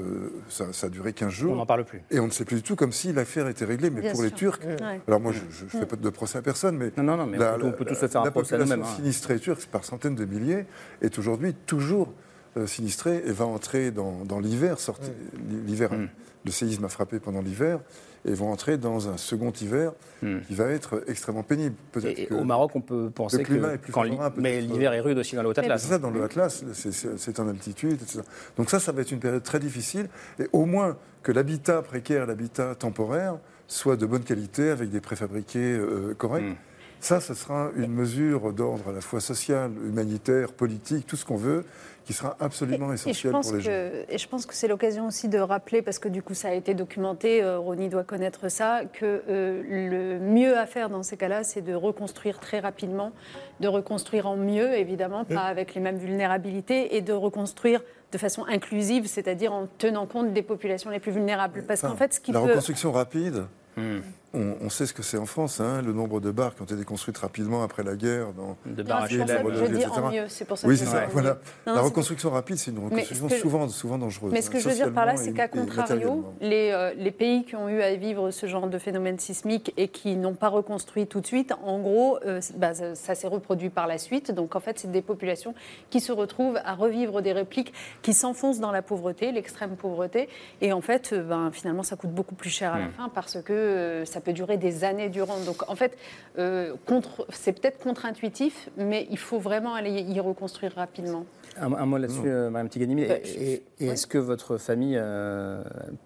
ça, 0.49 0.65
a 0.83 0.89
duré 0.89 1.13
15 1.13 1.31
jours. 1.31 1.53
On 1.53 1.57
n'en 1.57 1.67
parle 1.67 1.85
plus. 1.85 2.03
Et 2.11 2.19
on 2.21 2.27
ne 2.27 2.31
sait 2.31 2.47
plus 2.47 2.57
du 2.57 2.63
tout, 2.63 2.75
comme 2.75 2.93
si 2.93 3.13
l'affaire 3.13 3.49
était 3.49 3.67
réglée. 3.67 3.91
Mais 3.91 4.11
pour 4.11 4.23
les 4.23 4.31
Turcs, 4.31 4.61
alors 5.07 5.21
moi, 5.21 5.33
je 5.33 5.65
ne 5.65 5.69
fais 5.69 5.85
pas 5.85 5.97
de 5.97 6.09
procès 6.09 6.39
à 6.39 6.43
personne, 6.43 6.79
mais, 6.79 6.91
non, 6.97 7.19
non, 7.19 7.27
mais 7.27 7.39
on 7.63 7.73
peut 7.73 7.85
tous 7.85 7.97
se 7.97 8.09
faire 8.09 8.23
un 8.23 8.31
procès 8.31 8.55
à 8.55 8.59
nous-mêmes. 8.59 8.81
La 8.81 8.87
population 8.87 9.05
sinistrée 9.05 9.39
turque, 9.39 9.67
par 9.67 9.85
centaines 9.85 10.15
de 10.15 10.25
milliers, 10.25 10.65
est 11.03 11.19
aujourd'hui 11.19 11.53
toujours 11.67 12.15
sinistré 12.67 13.23
et 13.27 13.33
va 13.33 13.45
entrer 13.45 13.91
dans, 13.91 14.41
l'hiver. 14.41 14.77
L'hiver, 15.67 15.93
mm. 15.93 16.09
le 16.45 16.51
séisme 16.51 16.85
a 16.85 16.89
frappé 16.89 17.19
pendant 17.19 17.43
l'hiver 17.43 17.81
et 18.27 18.35
vont 18.35 18.51
entrer 18.51 18.77
dans 18.77 19.09
un 19.09 19.17
second 19.17 19.53
hiver 19.53 19.93
mm. 20.23 20.41
qui 20.47 20.55
va 20.55 20.67
être 20.67 21.05
extrêmement 21.07 21.43
pénible. 21.43 21.77
Et 22.05 22.29
au 22.33 22.45
Maroc, 22.45 22.73
on 22.75 22.81
peut 22.81 23.11
penser 23.11 23.43
que 23.43 23.53
est 23.53 23.79
plus 23.79 23.93
mais 24.37 24.61
l'hiver 24.61 24.93
est 24.93 25.01
rude 25.01 25.19
aussi 25.19 25.37
dans 25.37 25.43
le 25.43 25.49
Haut-Atlas. 25.49 25.81
C'est 25.81 25.89
ça, 25.89 25.99
dans 25.99 26.11
le 26.11 26.23
Atlas, 26.23 26.65
c'est 26.73 27.41
en 27.41 27.49
altitude, 27.49 28.01
etc. 28.03 28.21
Donc 28.57 28.71
ça, 28.71 28.81
ça 28.81 28.93
va 28.93 29.03
être 29.03 29.13
une 29.13 29.21
période 29.21 29.43
très 29.43 29.61
difficile. 29.61 30.09
Et 30.39 30.49
au 30.53 30.65
moins 30.65 30.97
que 31.23 31.33
l'habitat 31.33 31.83
précaire, 31.83 32.27
l'habitat 32.27 32.75
temporaire, 32.75 33.39
soit 33.69 33.97
de 33.97 34.07
bonne 34.07 34.23
qualité 34.23 34.71
avec 34.71 34.91
des 34.91 35.01
préfabriqués 35.01 35.77
euh, 35.77 36.15
corrects. 36.15 36.45
Mm. 36.45 36.57
Ça, 37.01 37.21
ce 37.21 37.35
sera 37.35 37.71
une 37.77 37.93
mesure 37.93 38.53
d'ordre 38.53 38.89
à 38.89 38.93
la 38.93 39.01
fois 39.01 39.21
social, 39.21 39.71
humanitaire, 39.87 40.53
politique, 40.53 41.07
tout 41.07 41.17
ce 41.17 41.25
qu'on 41.25 41.37
veut, 41.37 41.65
qui 42.07 42.13
sera 42.13 42.37
absolument 42.39 42.93
essentiel 42.93 43.33
pour 43.33 43.53
les 43.53 43.61
gens. 43.61 43.71
Et 44.09 44.17
je 44.17 44.29
pense 44.29 44.47
que 44.47 44.55
c'est 44.55 44.69
l'occasion 44.69 45.09
aussi 45.09 45.29
de 45.29 45.39
rappeler, 45.39 45.83
parce 45.83 45.99
que 45.99 46.09
du 46.09 46.23
coup 46.23 46.35
ça 46.35 46.49
a 46.49 46.53
été 46.53 46.73
documenté, 46.73 47.43
euh, 47.43 47.59
Ronnie 47.59 47.89
doit 47.89 48.05
connaître 48.05 48.49
ça, 48.49 48.83
que 48.93 49.23
euh, 49.29 49.63
le 49.69 50.21
mieux 50.21 50.57
à 50.57 50.67
faire 50.67 50.89
dans 50.89 51.03
ces 51.03 51.17
cas-là, 51.17 51.43
c'est 51.43 51.63
de 51.63 51.75
reconstruire 51.75 52.39
très 52.39 52.61
rapidement, 52.61 53.11
de 53.59 53.67
reconstruire 53.67 54.29
en 54.29 54.37
mieux, 54.37 54.75
évidemment, 54.75 55.25
pas 55.25 55.43
avec 55.43 55.75
les 55.75 55.81
mêmes 55.81 55.99
vulnérabilités, 55.99 56.97
et 56.97 57.01
de 57.01 57.13
reconstruire 57.13 57.83
de 58.13 58.19
façon 58.19 58.45
inclusive, 58.49 59.07
c'est-à-dire 59.09 59.53
en 59.53 59.67
tenant 59.79 60.07
compte 60.07 60.33
des 60.33 60.43
populations 60.43 60.91
les 60.91 61.01
plus 61.01 61.11
vulnérables. 61.11 61.65
Parce 61.67 61.81
qu'en 61.81 61.97
fait, 61.97 62.15
ce 62.15 62.21
qui 62.21 62.31
la 62.31 62.39
reconstruction 62.39 62.93
rapide, 62.93 63.47
Hmm. 63.77 63.99
On, 64.35 64.69
sait 64.69 64.85
ce 64.85 64.93
que 64.93 65.03
c'est 65.03 65.17
en 65.17 65.25
France, 65.25 65.61
hein, 65.61 65.81
le 65.81 65.95
nombre 65.95 66.21
de 66.21 66.31
bars 66.31 66.55
qui 66.55 66.61
ont 66.61 66.67
été 66.67 66.85
construites 66.85 67.17
rapidement 67.17 67.63
après 67.63 67.83
la 67.83 67.97
guerre. 67.97 68.33
Dans 68.35 68.57
de 68.67 68.83
bars 68.83 69.07
je, 69.09 69.17
je 69.17 69.67
dis 69.75 69.87
en 69.87 70.11
mieux, 70.11 70.27
c'est 70.29 70.45
pour 70.45 70.59
ça 70.59 70.69
oui, 70.69 70.77
c'est 70.77 70.85
ça. 70.85 71.07
Voilà. 71.07 71.39
la 71.65 71.81
reconstruction 71.81 72.31
rapide, 72.31 72.57
c'est 72.57 72.71
une 72.71 72.85
reconstruction 72.85 73.29
souvent, 73.31 73.69
souvent 73.69 73.99
dangereuse. 73.99 74.33
Mais 74.33 74.43
ce 74.43 74.51
que 74.51 74.59
je 74.59 74.69
veux 74.69 74.75
dire 74.75 74.93
par 74.93 75.07
là, 75.07 75.17
c'est 75.17 75.33
qu'à 75.33 75.49
contrario, 75.49 76.25
les, 76.41 76.71
euh, 76.71 76.93
les, 76.97 77.11
pays 77.11 77.45
qui 77.45 77.57
ont 77.57 77.69
eu 77.69 77.81
à 77.81 77.95
vivre 77.95 78.31
ce 78.31 78.47
genre 78.47 78.69
de 78.69 78.79
phénomène 78.79 79.19
sismique 79.19 79.73
et 79.77 79.89
qui 79.89 80.17
n'ont 80.17 80.35
pas 80.35 80.49
reconstruit 80.49 81.07
tout 81.07 81.21
de 81.21 81.27
suite, 81.27 81.55
en 81.65 81.79
gros, 81.79 82.19
euh, 82.27 82.41
bah, 82.57 82.75
ça, 82.75 83.15
s'est 83.15 83.29
reproduit 83.29 83.71
par 83.71 83.87
la 83.87 83.97
suite. 83.97 84.33
Donc 84.33 84.55
en 84.55 84.61
fait, 84.61 84.79
c'est 84.79 84.91
des 84.91 85.03
populations 85.03 85.55
qui 85.89 86.01
se 86.01 86.13
retrouvent 86.13 86.59
à 86.65 86.75
revivre 86.75 87.23
des 87.23 87.33
répliques 87.33 87.73
qui 88.03 88.13
s'enfoncent 88.13 88.61
dans 88.61 88.73
la 88.73 88.83
pauvreté, 88.83 89.33
l'extrême 89.33 89.77
pauvreté. 89.77 90.29
Et 90.61 90.73
en 90.73 90.81
fait, 90.81 91.13
euh, 91.13 91.23
ben, 91.23 91.51
finalement, 91.53 91.83
ça 91.83 91.97
coûte 91.97 92.13
beaucoup 92.13 92.35
plus 92.35 92.51
cher 92.51 92.75
à 92.75 92.79
la 92.79 92.87
hmm. 92.87 92.93
fin 92.93 93.09
parce 93.09 93.41
que 93.43 93.53
euh, 93.53 94.05
ça 94.17 94.23
peut 94.23 94.33
durer 94.33 94.57
des 94.57 94.83
années 94.83 95.11
durant. 95.11 95.39
Donc 95.41 95.69
en 95.69 95.77
fait, 95.77 95.99
euh, 96.39 96.73
c'est 97.29 97.53
peut-être 97.53 97.79
contre-intuitif, 97.79 98.71
mais 98.79 99.07
il 99.11 99.19
faut 99.19 99.39
vraiment 99.39 99.75
aller 99.75 99.91
y 99.91 100.19
reconstruire 100.21 100.73
rapidement. 100.75 101.27
Un, 101.61 101.85
mot 101.85 101.99
là-dessus, 101.99 102.23
euh, 102.25 102.49
Mme 102.49 102.71
Tiganimi. 102.71 103.05
Bah, 103.05 103.17
et, 103.25 103.63
est-ce 103.79 104.07
que 104.07 104.17
votre 104.17 104.57
famille 104.57 104.99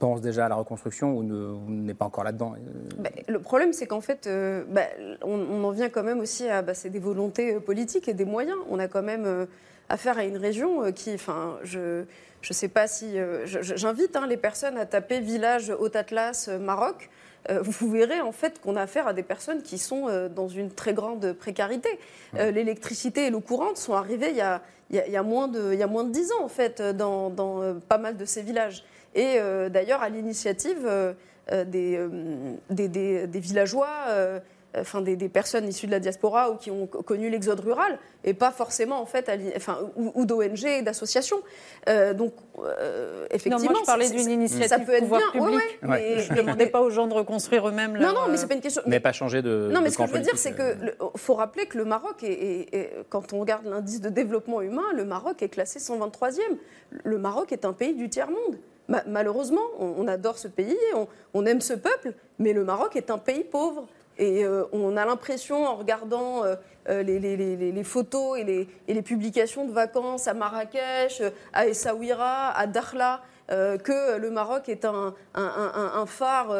pense 0.00 0.20
déjà 0.20 0.46
à 0.46 0.48
la 0.48 0.56
reconstruction 0.56 1.16
ou 1.16 1.22
n'est 1.68 1.94
pas 1.94 2.04
encore 2.04 2.24
là-dedans 2.24 2.54
bah, 2.98 3.10
Le 3.28 3.38
problème, 3.38 3.72
c'est 3.72 3.86
qu'en 3.86 4.00
fait, 4.00 4.28
bah, 4.68 4.86
on, 5.22 5.62
en 5.62 5.70
vient 5.70 5.88
quand 5.88 6.02
même 6.02 6.18
aussi 6.18 6.48
à 6.48 6.64
c'est 6.74 6.90
des 6.90 6.98
volontés 6.98 7.60
politiques 7.60 8.08
et 8.08 8.14
des 8.14 8.24
moyens. 8.24 8.58
On 8.70 8.80
a 8.80 8.88
quand 8.88 9.02
même 9.02 9.46
affaire 9.88 10.18
à 10.18 10.24
une 10.24 10.36
région 10.36 10.90
qui, 10.92 11.14
enfin, 11.14 11.58
je 11.62 12.00
ne 12.00 12.54
sais 12.54 12.68
pas 12.68 12.88
si. 12.88 13.16
J'invite 13.44 14.16
hein, 14.16 14.26
les 14.26 14.36
personnes 14.36 14.76
à 14.78 14.86
taper 14.86 15.20
village 15.20 15.70
Haut-Atlas, 15.70 16.50
Maroc. 16.60 17.08
Euh, 17.48 17.60
vous 17.62 17.90
verrez 17.90 18.20
en 18.20 18.32
fait 18.32 18.60
qu'on 18.60 18.76
a 18.76 18.82
affaire 18.82 19.06
à 19.06 19.14
des 19.14 19.22
personnes 19.22 19.62
qui 19.62 19.78
sont 19.78 20.08
euh, 20.08 20.28
dans 20.28 20.48
une 20.48 20.70
très 20.70 20.92
grande 20.92 21.32
précarité. 21.32 21.88
Euh, 22.36 22.50
l'électricité 22.50 23.26
et 23.26 23.30
l'eau 23.30 23.40
courante 23.40 23.78
sont 23.78 23.94
arrivées 23.94 24.30
il 24.30 24.36
y, 24.36 24.42
a, 24.42 24.62
il, 24.90 24.96
y 24.96 25.16
a, 25.16 25.22
moins 25.22 25.48
de, 25.48 25.72
il 25.72 25.78
y 25.78 25.82
a 25.82 25.86
moins 25.86 26.04
de 26.04 26.12
10 26.12 26.32
ans 26.32 26.44
en 26.44 26.48
fait 26.48 26.82
dans, 26.82 27.30
dans 27.30 27.80
pas 27.88 27.98
mal 27.98 28.16
de 28.16 28.24
ces 28.24 28.42
villages. 28.42 28.84
Et 29.14 29.38
d'ailleurs 29.70 30.02
à 30.02 30.08
l'initiative 30.08 30.88
des, 31.50 31.98
des, 32.70 32.88
des, 32.88 33.26
des, 33.26 33.40
villageois 33.40 33.88
enfin, 34.78 35.00
des, 35.00 35.16
personnes 35.28 35.68
issues 35.68 35.86
de 35.86 35.90
la 35.90 36.00
diaspora 36.00 36.50
ou 36.50 36.56
qui 36.56 36.70
ont 36.70 36.86
connu 36.86 37.30
l'exode 37.30 37.60
rural, 37.60 37.98
et 38.24 38.34
pas 38.34 38.50
forcément 38.50 39.00
en 39.00 39.06
fait, 39.06 39.30
enfin, 39.56 39.78
ou, 39.96 40.24
d'ONG 40.24 40.64
et 40.64 40.82
d'associations. 40.82 41.40
Euh, 41.88 42.14
donc, 42.14 42.32
euh, 42.58 43.26
effectivement, 43.30 43.80
je 43.80 43.86
parlais 43.86 44.10
d'une 44.10 44.30
initiative 44.30 44.68
ça 44.68 44.78
peut 44.78 44.92
être 44.92 45.08
bien. 45.08 45.20
Public. 45.32 45.78
mais 45.82 46.20
je 46.20 46.32
ne 46.32 46.38
demandais 46.38 46.66
pas 46.66 46.80
aux 46.80 46.90
gens 46.90 47.06
de 47.06 47.14
reconstruire 47.14 47.66
eux-mêmes. 47.68 47.98
Non, 47.98 48.12
non, 48.12 48.28
mais 48.28 48.36
c'est 48.36 48.46
pas 48.46 48.54
une 48.54 48.60
question. 48.60 48.82
Mais, 48.86 49.00
pas 49.00 49.12
changer 49.12 49.42
de. 49.42 49.70
Non, 49.72 49.80
mais 49.80 49.90
ce 49.90 49.98
que 49.98 50.06
je 50.06 50.12
veux 50.12 50.20
dire, 50.20 50.36
c'est 50.36 50.52
que 50.52 50.74
faut 51.16 51.34
rappeler 51.34 51.66
que 51.66 51.78
le 51.78 51.84
Maroc, 51.84 52.22
est, 52.22 52.90
quand 53.08 53.32
on 53.32 53.40
regarde 53.40 53.66
l'indice 53.66 54.00
de 54.00 54.08
développement 54.08 54.60
humain, 54.60 54.92
le 54.94 55.04
Maroc 55.04 55.42
est 55.42 55.48
classé 55.48 55.78
123e. 55.78 56.40
Le 57.04 57.18
Maroc 57.18 57.52
est 57.52 57.64
un 57.64 57.72
pays 57.72 57.94
du 57.94 58.08
tiers 58.08 58.30
monde. 58.30 58.58
malheureusement, 59.06 59.62
on, 59.78 60.06
adore 60.08 60.38
ce 60.38 60.48
pays, 60.48 60.76
on, 61.34 61.46
aime 61.46 61.60
ce 61.60 61.74
peuple, 61.74 62.12
mais 62.38 62.52
le 62.52 62.64
Maroc 62.64 62.96
est 62.96 63.10
un 63.10 63.18
pays 63.18 63.44
pauvre. 63.44 63.86
Et 64.22 64.44
on 64.72 64.96
a 64.98 65.06
l'impression, 65.06 65.66
en 65.66 65.76
regardant 65.76 66.42
les, 66.88 67.84
photos 67.84 68.38
et, 68.38 68.68
les, 68.86 69.02
publications 69.02 69.66
de 69.66 69.72
vacances 69.72 70.28
à 70.28 70.34
Marrakech, 70.34 71.22
à 71.54 71.66
Essaouira, 71.66 72.50
à 72.50 72.66
Dakhla, 72.66 73.22
que 73.48 74.18
le 74.18 74.30
Maroc 74.30 74.68
est 74.68 74.84
un, 74.84 75.14
phare 76.06 76.54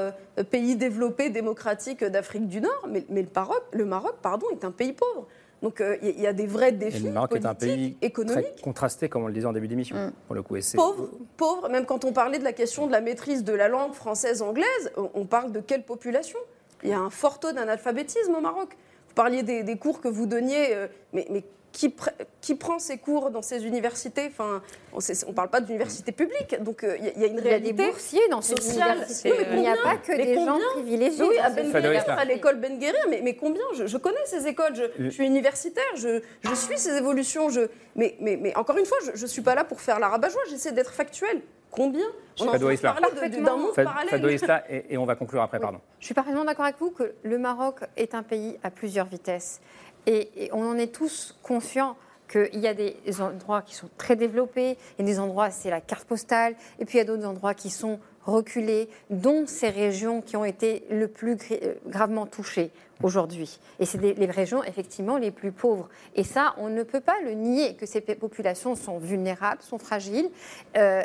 pays 0.51 0.77
développé, 0.77 1.29
démocratique 1.29 2.03
d'Afrique 2.03 2.49
du 2.49 2.63
Nord, 2.63 2.89
mais, 2.89 3.05
le, 3.11 3.27
Maroc, 3.35 3.63
le 3.73 3.85
Maroc 3.85 4.15
pardon, 4.23 4.47
est 4.53 4.65
un 4.65 4.73
pays 4.73 4.95
pauvre. 4.95 5.27
Donc 5.63 5.81
euh, 5.81 5.97
il 6.03 6.19
y 6.21 6.27
a 6.27 6.33
des 6.33 6.47
vrais 6.47 6.73
défis. 6.73 7.03
le 7.03 7.13
Maroc 7.13 7.35
est 7.35 7.45
un 7.45 7.55
pays 7.55 7.97
économiques. 8.01 8.55
très 8.55 8.63
contrasté, 8.63 9.09
comme 9.09 9.25
on 9.25 9.27
le 9.27 9.33
disait 9.33 9.47
en 9.47 9.53
début 9.53 9.69
d'émission, 9.69 9.97
mm. 9.97 10.13
pour 10.27 10.35
le 10.35 10.43
coup. 10.43 10.57
pauvre, 10.75 11.11
pauvre, 11.37 11.69
même 11.69 11.85
quand 11.85 12.05
on 12.05 12.13
parlait 12.13 12.39
de 12.39 12.45
la 12.45 12.53
question 12.53 12.87
de 12.87 12.93
la 12.93 13.01
maîtrise 13.01 13.45
de 13.45 13.53
la 13.53 13.69
langue 13.69 13.93
française-anglaise, 13.93 14.93
on 14.97 15.25
parle 15.27 15.53
de 15.53 15.61
quelle 15.61 15.85
population? 15.85 16.39
Il 16.83 16.91
y 16.91 16.93
a 16.93 16.99
un 16.99 17.11
fort 17.11 17.41
taux 17.41 17.53
d'analphabétisme 17.53 18.35
au 18.35 18.41
Maroc. 18.41 18.71
Vous 19.09 19.15
parliez 19.15 19.43
des, 19.43 19.77
cours 19.77 20.01
que 20.01 20.09
vous 20.09 20.27
donniez, 20.27 20.75
euh, 20.75 20.87
mais, 21.13 21.27
mais 21.31 21.45
qui, 21.73 21.95
qui, 22.41 22.55
prend 22.55 22.79
ses 22.79 22.99
cours 22.99 23.31
dans 23.31 23.43
ces 23.43 23.67
universités? 23.67 24.29
Enfin, 24.31 24.63
On 24.93 24.99
ne 24.99 25.35
parle 25.35 25.51
pas 25.51 25.61
d'université 25.61 26.13
publique, 26.13 26.61
donc 26.63 26.85
euh, 26.85 26.97
il 26.99 27.21
y, 27.21 27.25
a 27.25 27.29
une 27.29 27.41
réalité. 27.41 27.71
Il 27.71 27.79
y 27.79 27.83
a 27.83 27.85
des 27.85 27.91
boursiers 27.91 28.29
dans 28.29 28.41
ces 28.41 28.55
universités. 28.55 29.33
il 29.53 29.61
n'y 29.61 29.69
a 29.69 29.77
pas 29.77 29.97
que 29.97 30.17
des 30.17 30.35
gens 30.35 30.59
privilégiés. 30.75 31.25
Oui, 31.25 31.39
à 31.39 31.51
Ben 31.51 31.75
à 31.75 32.25
l'école 32.25 32.57
Ben 32.57 32.79
Guérir, 32.79 33.05
mais, 33.09 33.21
mais, 33.23 33.35
combien? 33.35 33.63
Je, 33.75 33.97
connais 33.97 34.25
ces 34.27 34.47
écoles, 34.47 34.75
je, 34.75 35.09
suis 35.11 35.27
universitaire, 35.27 35.97
je, 35.97 36.21
suis 36.55 36.79
ces 36.79 36.97
évolutions. 36.97 37.49
Je, 37.51 37.63
mais, 37.95 38.17
mais, 38.21 38.37
mais 38.37 38.57
encore 38.57 38.79
une 38.79 38.87
fois, 38.87 38.99
je 39.15 39.23
ne 39.23 39.29
suis 39.29 39.43
pas 39.43 39.55
là 39.55 39.65
pour 39.65 39.81
faire 39.81 39.99
la 40.01 40.09
rabat-joie, 40.09 40.43
j'essaie 40.51 40.73
d'être 40.73 40.93
factuel. 40.93 41.43
Combien 41.71 42.07
on 42.41 42.49
en 42.49 42.53
d'un 42.53 43.57
monde 43.57 43.75
parallèle. 43.75 44.33
Isla, 44.33 44.65
et, 44.71 44.95
et 44.95 44.99
on 44.99 45.05
va 45.05 45.15
conclure 45.15 45.43
après, 45.43 45.61
pardon. 45.61 45.81
Je 45.99 46.07
suis 46.07 46.15
parfaitement 46.15 46.45
d'accord 46.45 46.65
avec 46.65 46.79
vous 46.79 46.91
que 46.91 47.15
le 47.23 47.39
Maroc 47.39 47.81
est 47.97 48.15
un 48.15 48.23
pays 48.23 48.59
à 48.63 48.71
plusieurs 48.71 49.07
vitesses. 49.07 49.61
Et, 50.07 50.49
on 50.53 50.67
en 50.67 50.77
est 50.79 50.95
tous 50.95 51.37
conscients 51.43 51.97
qu'il 52.31 52.61
y 52.61 52.69
a 52.69 52.75
des 52.75 52.97
endroits 53.21 53.63
qui 53.63 53.75
sont 53.75 53.91
très 53.99 54.17
développés, 54.17 54.79
il 54.99 55.05
y 55.07 55.09
a 55.09 55.13
des 55.13 55.19
endroits, 55.19 55.51
c'est 55.51 55.71
la 55.71 55.81
carte 55.81 56.05
postale, 56.05 56.55
et 56.79 56.85
puis 56.85 56.97
il 56.97 56.99
y 56.99 57.03
a 57.03 57.05
d'autres 57.05 57.27
endroits 57.27 57.55
qui 57.55 57.71
sont 57.71 57.99
reculés, 58.25 58.89
dont 59.11 59.47
ces 59.47 59.69
régions 59.69 60.23
qui 60.23 60.37
ont 60.37 60.45
été 60.45 60.85
le 60.91 61.09
plus 61.09 61.37
euh, 61.51 61.75
gravement 61.87 62.27
touchées 62.27 62.71
aujourd'hui. 63.03 63.59
Et 63.79 63.87
c'est 63.87 63.99
les 63.99 64.27
régions, 64.27 64.63
effectivement, 64.63 65.17
les 65.17 65.31
plus 65.31 65.53
pauvres. 65.53 65.89
Et 66.15 66.23
ça, 66.23 66.55
on 66.59 66.69
ne 66.69 66.83
peut 66.83 67.01
pas 67.01 67.21
le 67.25 67.33
nier, 67.33 67.75
que 67.75 67.87
ces 67.87 68.01
populations 68.01 68.77
sont 68.77 68.99
vulnérables, 68.99 69.63
sont 69.63 69.79
fragiles. 69.79 70.31
Euh, 70.77 71.03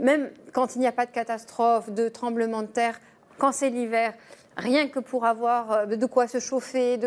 même 0.00 0.30
quand 0.52 0.76
il 0.76 0.80
n'y 0.80 0.86
a 0.86 0.92
pas 0.92 1.06
de 1.06 1.10
catastrophe, 1.10 1.90
de 1.90 2.08
tremblement 2.08 2.62
de 2.62 2.68
terre, 2.68 3.00
quand 3.38 3.52
c'est 3.52 3.70
l'hiver, 3.70 4.14
rien 4.56 4.88
que 4.88 4.98
pour 4.98 5.24
avoir 5.24 5.72
euh, 5.72 5.86
de 5.86 6.06
quoi 6.06 6.28
se 6.28 6.38
chauffer, 6.38 6.98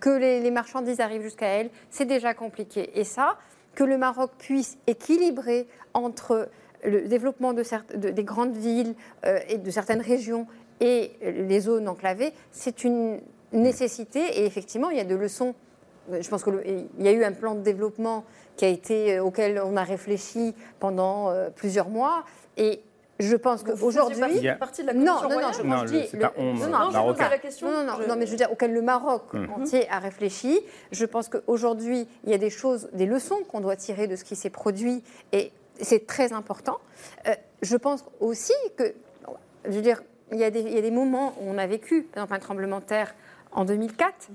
que 0.00 0.10
les, 0.10 0.50
marchandises 0.50 1.00
arrivent 1.00 1.22
jusqu'à 1.22 1.46
elles, 1.46 1.70
c'est 1.90 2.04
déjà 2.04 2.34
compliqué. 2.34 2.98
Et 2.98 3.04
ça, 3.04 3.38
que 3.74 3.84
le 3.84 3.98
Maroc 3.98 4.30
puisse 4.38 4.78
équilibrer 4.86 5.66
entre 5.94 6.48
le 6.84 7.02
développement 7.08 7.52
de, 7.52 7.62
des 8.10 8.24
grandes 8.24 8.56
villes 8.56 8.94
euh, 9.24 9.38
et 9.48 9.58
de 9.58 9.70
certaines 9.70 10.00
régions 10.00 10.46
et 10.80 11.12
les 11.22 11.60
zones 11.60 11.88
enclavées, 11.88 12.32
c'est 12.52 12.84
une 12.84 13.20
nécessité. 13.52 14.20
Et 14.40 14.46
effectivement, 14.46 14.90
il 14.90 14.98
y 14.98 15.00
a 15.00 15.04
de 15.04 15.14
leçons. 15.14 15.54
Je 16.20 16.28
pense 16.28 16.44
qu'il 16.44 16.86
y 16.98 17.08
a 17.08 17.12
eu 17.12 17.24
un 17.24 17.32
plan 17.32 17.54
de 17.54 17.60
développement 17.60 18.24
qui 18.56 18.64
a 18.64 18.68
été, 18.68 19.16
euh, 19.16 19.24
auquel 19.24 19.60
on 19.64 19.76
a 19.76 19.84
réfléchi 19.84 20.54
pendant 20.80 21.32
plusieurs 21.56 21.88
mois. 21.88 22.24
Et 22.56 22.82
je 23.18 23.36
pense 23.36 23.62
qu'aujourd'hui. 23.62 24.42
partie 24.58 24.82
de 24.82 24.88
la 24.88 24.94
non, 24.94 25.04
non, 25.22 25.40
non, 25.40 25.52
je 25.52 25.62
non, 25.62 25.84
dis. 25.84 26.06
Le, 26.12 26.20
non, 26.20 26.68
non, 26.68 26.90
non, 26.90 27.12
la 27.12 27.38
question. 27.38 27.70
Non, 27.70 27.84
non, 27.84 28.06
non, 28.06 28.16
mais 28.16 28.26
je 28.26 28.32
veux 28.32 28.36
dire, 28.36 28.52
auquel 28.52 28.72
le 28.72 28.82
Maroc 28.82 29.32
mm. 29.32 29.46
entier 29.52 29.88
a 29.90 29.98
réfléchi. 29.98 30.60
Je 30.92 31.04
pense 31.06 31.28
qu'aujourd'hui, 31.28 32.06
il 32.24 32.30
y 32.30 32.34
a 32.34 32.38
des 32.38 32.50
choses, 32.50 32.88
des 32.92 33.06
leçons 33.06 33.38
qu'on 33.48 33.60
doit 33.60 33.76
tirer 33.76 34.06
de 34.06 34.16
ce 34.16 34.24
qui 34.24 34.36
s'est 34.36 34.50
produit 34.50 35.02
et 35.32 35.50
c'est 35.80 36.06
très 36.06 36.32
important. 36.32 36.78
Euh, 37.26 37.34
je 37.62 37.76
pense 37.76 38.04
aussi 38.20 38.52
que, 38.76 38.94
je 39.64 39.72
veux 39.72 39.82
dire, 39.82 40.02
il 40.32 40.38
y, 40.38 40.44
a 40.44 40.50
des, 40.50 40.60
il 40.60 40.72
y, 40.72 40.78
a 40.78 40.82
des, 40.82 40.90
moments 40.90 41.34
où 41.40 41.48
on 41.48 41.56
a 41.56 41.66
vécu, 41.66 42.02
par 42.02 42.24
exemple, 42.24 42.34
un 42.34 42.38
tremblement 42.40 42.80
de 42.80 42.84
terre 42.84 43.14
en 43.52 43.64
2004 43.64 44.28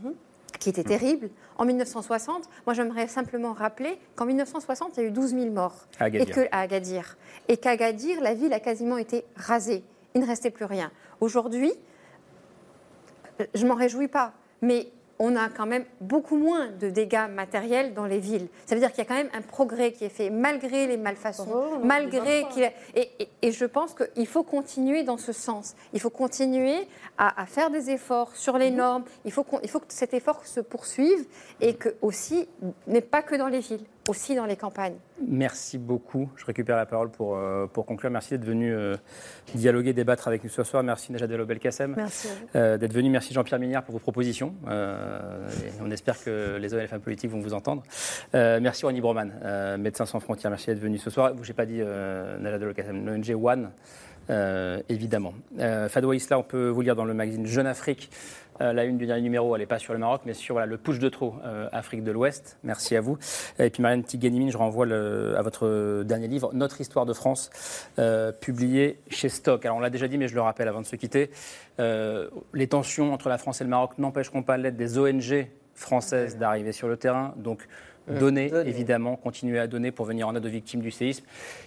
qui 0.62 0.70
était 0.70 0.84
terrible. 0.84 1.30
En 1.57 1.66
1960, 1.66 2.47
moi 2.68 2.74
j'aimerais 2.76 3.07
simplement 3.07 3.51
rappeler 3.51 3.97
qu'en 4.16 4.26
1960, 4.26 4.91
il 4.95 4.99
y 5.01 5.03
a 5.03 5.07
eu 5.07 5.12
12 5.12 5.32
000 5.32 5.45
morts 5.49 5.88
à 5.99 6.05
Agadir. 6.05 6.30
Et 6.30 6.32
que, 6.32 6.47
à 6.51 6.59
Agadir. 6.59 7.18
Et 7.49 7.57
qu'à 7.57 7.72
Agadir, 7.72 8.22
la 8.22 8.36
ville 8.36 8.53
a 8.53 8.59
quasiment 8.59 8.97
été 8.97 9.26
rasée. 9.36 9.84
Il 10.14 10.22
ne 10.22 10.28
restait 10.28 10.51
plus 10.51 10.66
rien. 10.66 10.91
Aujourd'hui, 11.20 11.74
je 13.55 13.66
m'en 13.66 13.74
réjouis 13.74 14.07
pas, 14.07 14.34
mais 14.62 14.88
on 15.24 15.36
a 15.36 15.50
quand 15.50 15.68
même 15.68 15.86
beaucoup 16.02 16.36
moins 16.36 16.70
de 16.80 16.90
dégâts 16.90 17.28
matériels 17.30 17.94
dans 17.94 18.06
les 18.06 18.18
villes. 18.18 18.48
Ça 18.66 18.74
veut 18.74 18.82
dire 18.82 18.90
qu'il 18.90 18.98
y 18.98 19.02
a 19.02 19.06
quand 19.06 19.16
même 19.16 19.30
un 19.34 19.44
progrès 19.44 19.92
qui 19.92 20.04
est 20.04 20.10
fait 20.10 20.32
malgré 20.32 20.88
les 20.88 20.98
malfaçons, 20.98 21.48
oh, 21.54 21.78
malgré 21.84 22.44
qu'il 22.52 22.72
et, 22.96 23.30
et, 23.44 23.52
je 23.52 23.66
pense 23.66 23.94
qu'il 23.94 24.26
faut 24.26 24.42
continuer 24.42 25.04
dans 25.04 25.20
ce 25.20 25.32
sens. 25.32 25.76
Il 25.94 26.00
faut 26.00 26.10
continuer 26.10 26.88
à, 27.20 27.46
faire 27.46 27.70
des 27.70 27.92
efforts 27.92 28.36
sur 28.36 28.58
les 28.58 28.72
mhm. 28.72 28.78
normes. 28.78 29.04
Il 29.24 29.32
faut, 29.32 29.46
il 29.62 29.70
faut 29.70 29.80
que 29.80 29.86
cet 29.90 30.16
effort 30.16 30.44
se 30.48 30.60
poursuive 30.60 31.24
et 31.60 31.76
que 31.76 31.90
aussi 32.02 32.48
n'est 32.88 33.02
pas 33.02 33.22
que 33.22 33.36
dans 33.36 33.48
les 33.48 33.60
villes 33.60 33.86
aussi 34.08 34.36
dans 34.36 34.45
les 34.45 34.56
campagnes. 34.56 34.95
Merci 35.28 35.78
beaucoup. 35.78 36.30
Je 36.36 36.45
récupère 36.45 36.76
la 36.76 36.86
parole 36.86 37.10
pour, 37.10 37.36
euh, 37.36 37.68
pour 37.68 37.86
conclure. 37.86 38.10
Merci 38.10 38.32
d'être 38.32 38.45
venu 38.45 38.74
euh, 38.74 38.95
dialoguer, 39.54 39.93
débattre 39.93 40.28
avec 40.28 40.43
nous 40.43 40.49
ce 40.49 40.64
soir. 40.64 40.84
Merci 40.84 41.12
Najat 41.12 41.26
El 41.26 41.45
Belkacem 41.45 41.95
euh, 42.56 42.78
d'être 42.78 42.93
venu. 42.93 43.10
Merci 43.10 43.34
Jean-Pierre 43.34 43.60
Minière 43.60 43.84
pour 43.84 43.93
vos 43.93 43.99
propositions. 43.99 44.56
on 44.66 45.91
espère 45.91 46.22
que 46.24 46.58
les 46.60 46.74
ONFM 46.74 47.02
politiques 47.02 47.32
vont 47.32 47.39
vous 47.39 47.54
entendre. 47.54 47.84
merci 48.34 48.86
Ronnie 48.86 49.02
Broman, 49.02 49.32
Médecins 49.78 50.06
sans 50.06 50.20
frontières. 50.20 50.52
Merci 50.52 50.68
d'être 50.68 50.80
venu 50.80 50.97
ce 50.97 51.10
soir. 51.10 51.34
Je 51.41 51.47
n'ai 51.47 51.54
pas 51.54 51.66
dit 51.66 51.80
Najat 51.80 52.56
El 52.56 52.60
Belkacem, 52.60 53.06
l'ONG 53.06 53.45
One. 53.45 53.72
Évidemment. 54.90 55.34
Fadwa 55.90 56.16
Isla, 56.16 56.40
on 56.40 56.44
peut 56.44 56.70
vous 56.70 56.82
lire 56.82 56.96
dans 56.96 57.06
le 57.06 57.14
magazine 57.14 57.46
Jeune 57.46 57.68
Afrique 57.68 58.10
euh, 58.62 58.74
la 58.74 58.84
une 58.84 58.98
du 58.98 59.06
dernier 59.06 59.24
numéro, 59.24 59.56
elle 59.56 59.62
n'est 59.62 59.68
pas 59.68 59.80
sur 59.80 59.94
le 59.94 60.00
Maroc, 60.00 60.22
mais 60.26 60.34
sur 60.34 60.64
le 60.64 60.78
push 60.78 61.00
de 61.00 61.10
trop 61.10 61.36
euh, 61.44 61.68
Afrique 61.72 62.04
de 62.04 62.12
l'Ouest. 62.12 62.58
Merci 62.64 62.96
à 62.96 63.02
vous. 63.02 63.18
Et 63.60 63.70
puis 63.70 63.82
Marianne 63.82 64.04
Tiganimine, 64.04 64.52
je 64.52 64.58
renvoie 64.58 64.86
à 64.86 65.42
votre 65.42 66.04
dernier 66.04 66.28
livre, 66.28 66.52
Notre 66.54 66.80
histoire 66.82 67.06
de 67.06 67.14
France, 67.14 67.50
euh, 67.98 68.32
publié 68.32 69.00
chez 69.10 69.30
Stock. 69.30 69.66
Alors 69.66 69.78
on 69.78 69.80
l'a 69.80 69.90
déjà 69.90 70.08
dit, 70.08 70.18
mais 70.18 70.28
je 70.28 70.36
le 70.36 70.42
rappelle 70.42 70.68
avant 70.68 70.82
de 70.82 70.86
se 70.86 70.96
quitter. 70.96 71.32
les 71.80 72.68
tensions 72.68 73.14
entre 73.14 73.30
la 73.30 73.38
France 73.38 73.62
et 73.62 73.64
le 73.64 73.70
Maroc 73.70 73.98
n'empêcheront 73.98 74.44
pas 74.44 74.58
l'aide 74.58 74.76
des 74.76 74.98
ONG 75.00 75.48
françaises 75.74 76.38
d'arriver 76.38 76.72
sur 76.72 76.88
le 76.88 76.98
terrain. 76.98 77.34
Donc 77.38 77.68
Mmh. 78.12 78.20
Donner, 78.20 78.51
évidemment, 78.66 79.16
continuer 79.16 79.59
à 79.59 79.68
donner 79.68 79.91
pour 79.91 80.05
venir 80.05 80.28
en 80.28 80.36
aide 80.36 80.45
aux 80.45 80.49
victimes 80.49 80.82
du 80.82 80.91
séisme. 80.91 81.24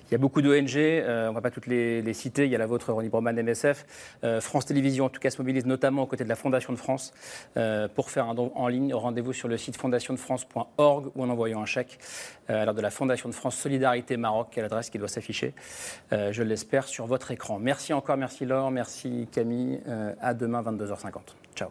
Il 0.08 0.12
y 0.12 0.14
a 0.14 0.18
beaucoup 0.18 0.42
d'ONG, 0.42 0.76
euh, 0.76 1.26
on 1.26 1.30
ne 1.30 1.34
va 1.34 1.40
pas 1.40 1.50
toutes 1.50 1.66
les, 1.66 2.12
citer, 2.12 2.44
il 2.44 2.50
y 2.50 2.54
a 2.54 2.58
la 2.58 2.66
vôtre, 2.66 2.92
Ronnie 2.92 3.08
Broman, 3.08 3.34
MSF. 3.40 3.86
Euh, 4.24 4.40
France 4.40 4.66
Télévisions, 4.66 5.06
en 5.06 5.08
tout 5.08 5.20
cas, 5.20 5.30
se 5.30 5.38
mobilise 5.40 5.64
notamment 5.64 6.02
aux 6.02 6.06
côtés 6.06 6.24
de 6.24 6.28
la 6.28 6.36
Fondation 6.36 6.72
de 6.72 6.78
France 6.78 7.12
euh, 7.56 7.88
pour 7.88 8.10
faire 8.10 8.28
un 8.28 8.34
don 8.34 8.52
en 8.54 8.68
ligne. 8.68 8.92
Rendez-vous 8.94 9.32
sur 9.32 9.48
le 9.48 9.56
site 9.56 9.76
fondationdefrance.org 9.76 11.10
ou 11.14 11.22
en 11.22 11.30
envoyant 11.30 11.62
un 11.62 11.66
chèque 11.66 11.98
à 12.48 12.64
l'heure 12.66 12.74
de 12.74 12.82
la 12.82 12.90
Fondation 12.90 13.28
de 13.28 13.34
France 13.34 13.56
Solidarité 13.56 14.18
Maroc, 14.18 14.48
qui 14.52 14.58
est 14.58 14.62
l'adresse 14.62 14.90
qui 14.90 14.98
doit 14.98 15.08
s'afficher, 15.08 15.54
je 16.12 16.42
l'espère, 16.42 16.86
sur 16.86 17.06
votre 17.06 17.30
écran. 17.30 17.58
Merci 17.58 17.94
encore, 17.94 18.18
merci 18.18 18.44
Laure, 18.44 18.70
merci 18.70 19.26
Camille. 19.32 19.80
à 20.20 20.34
demain, 20.34 20.62
22h50. 20.62 21.20
Ciao. 21.56 21.70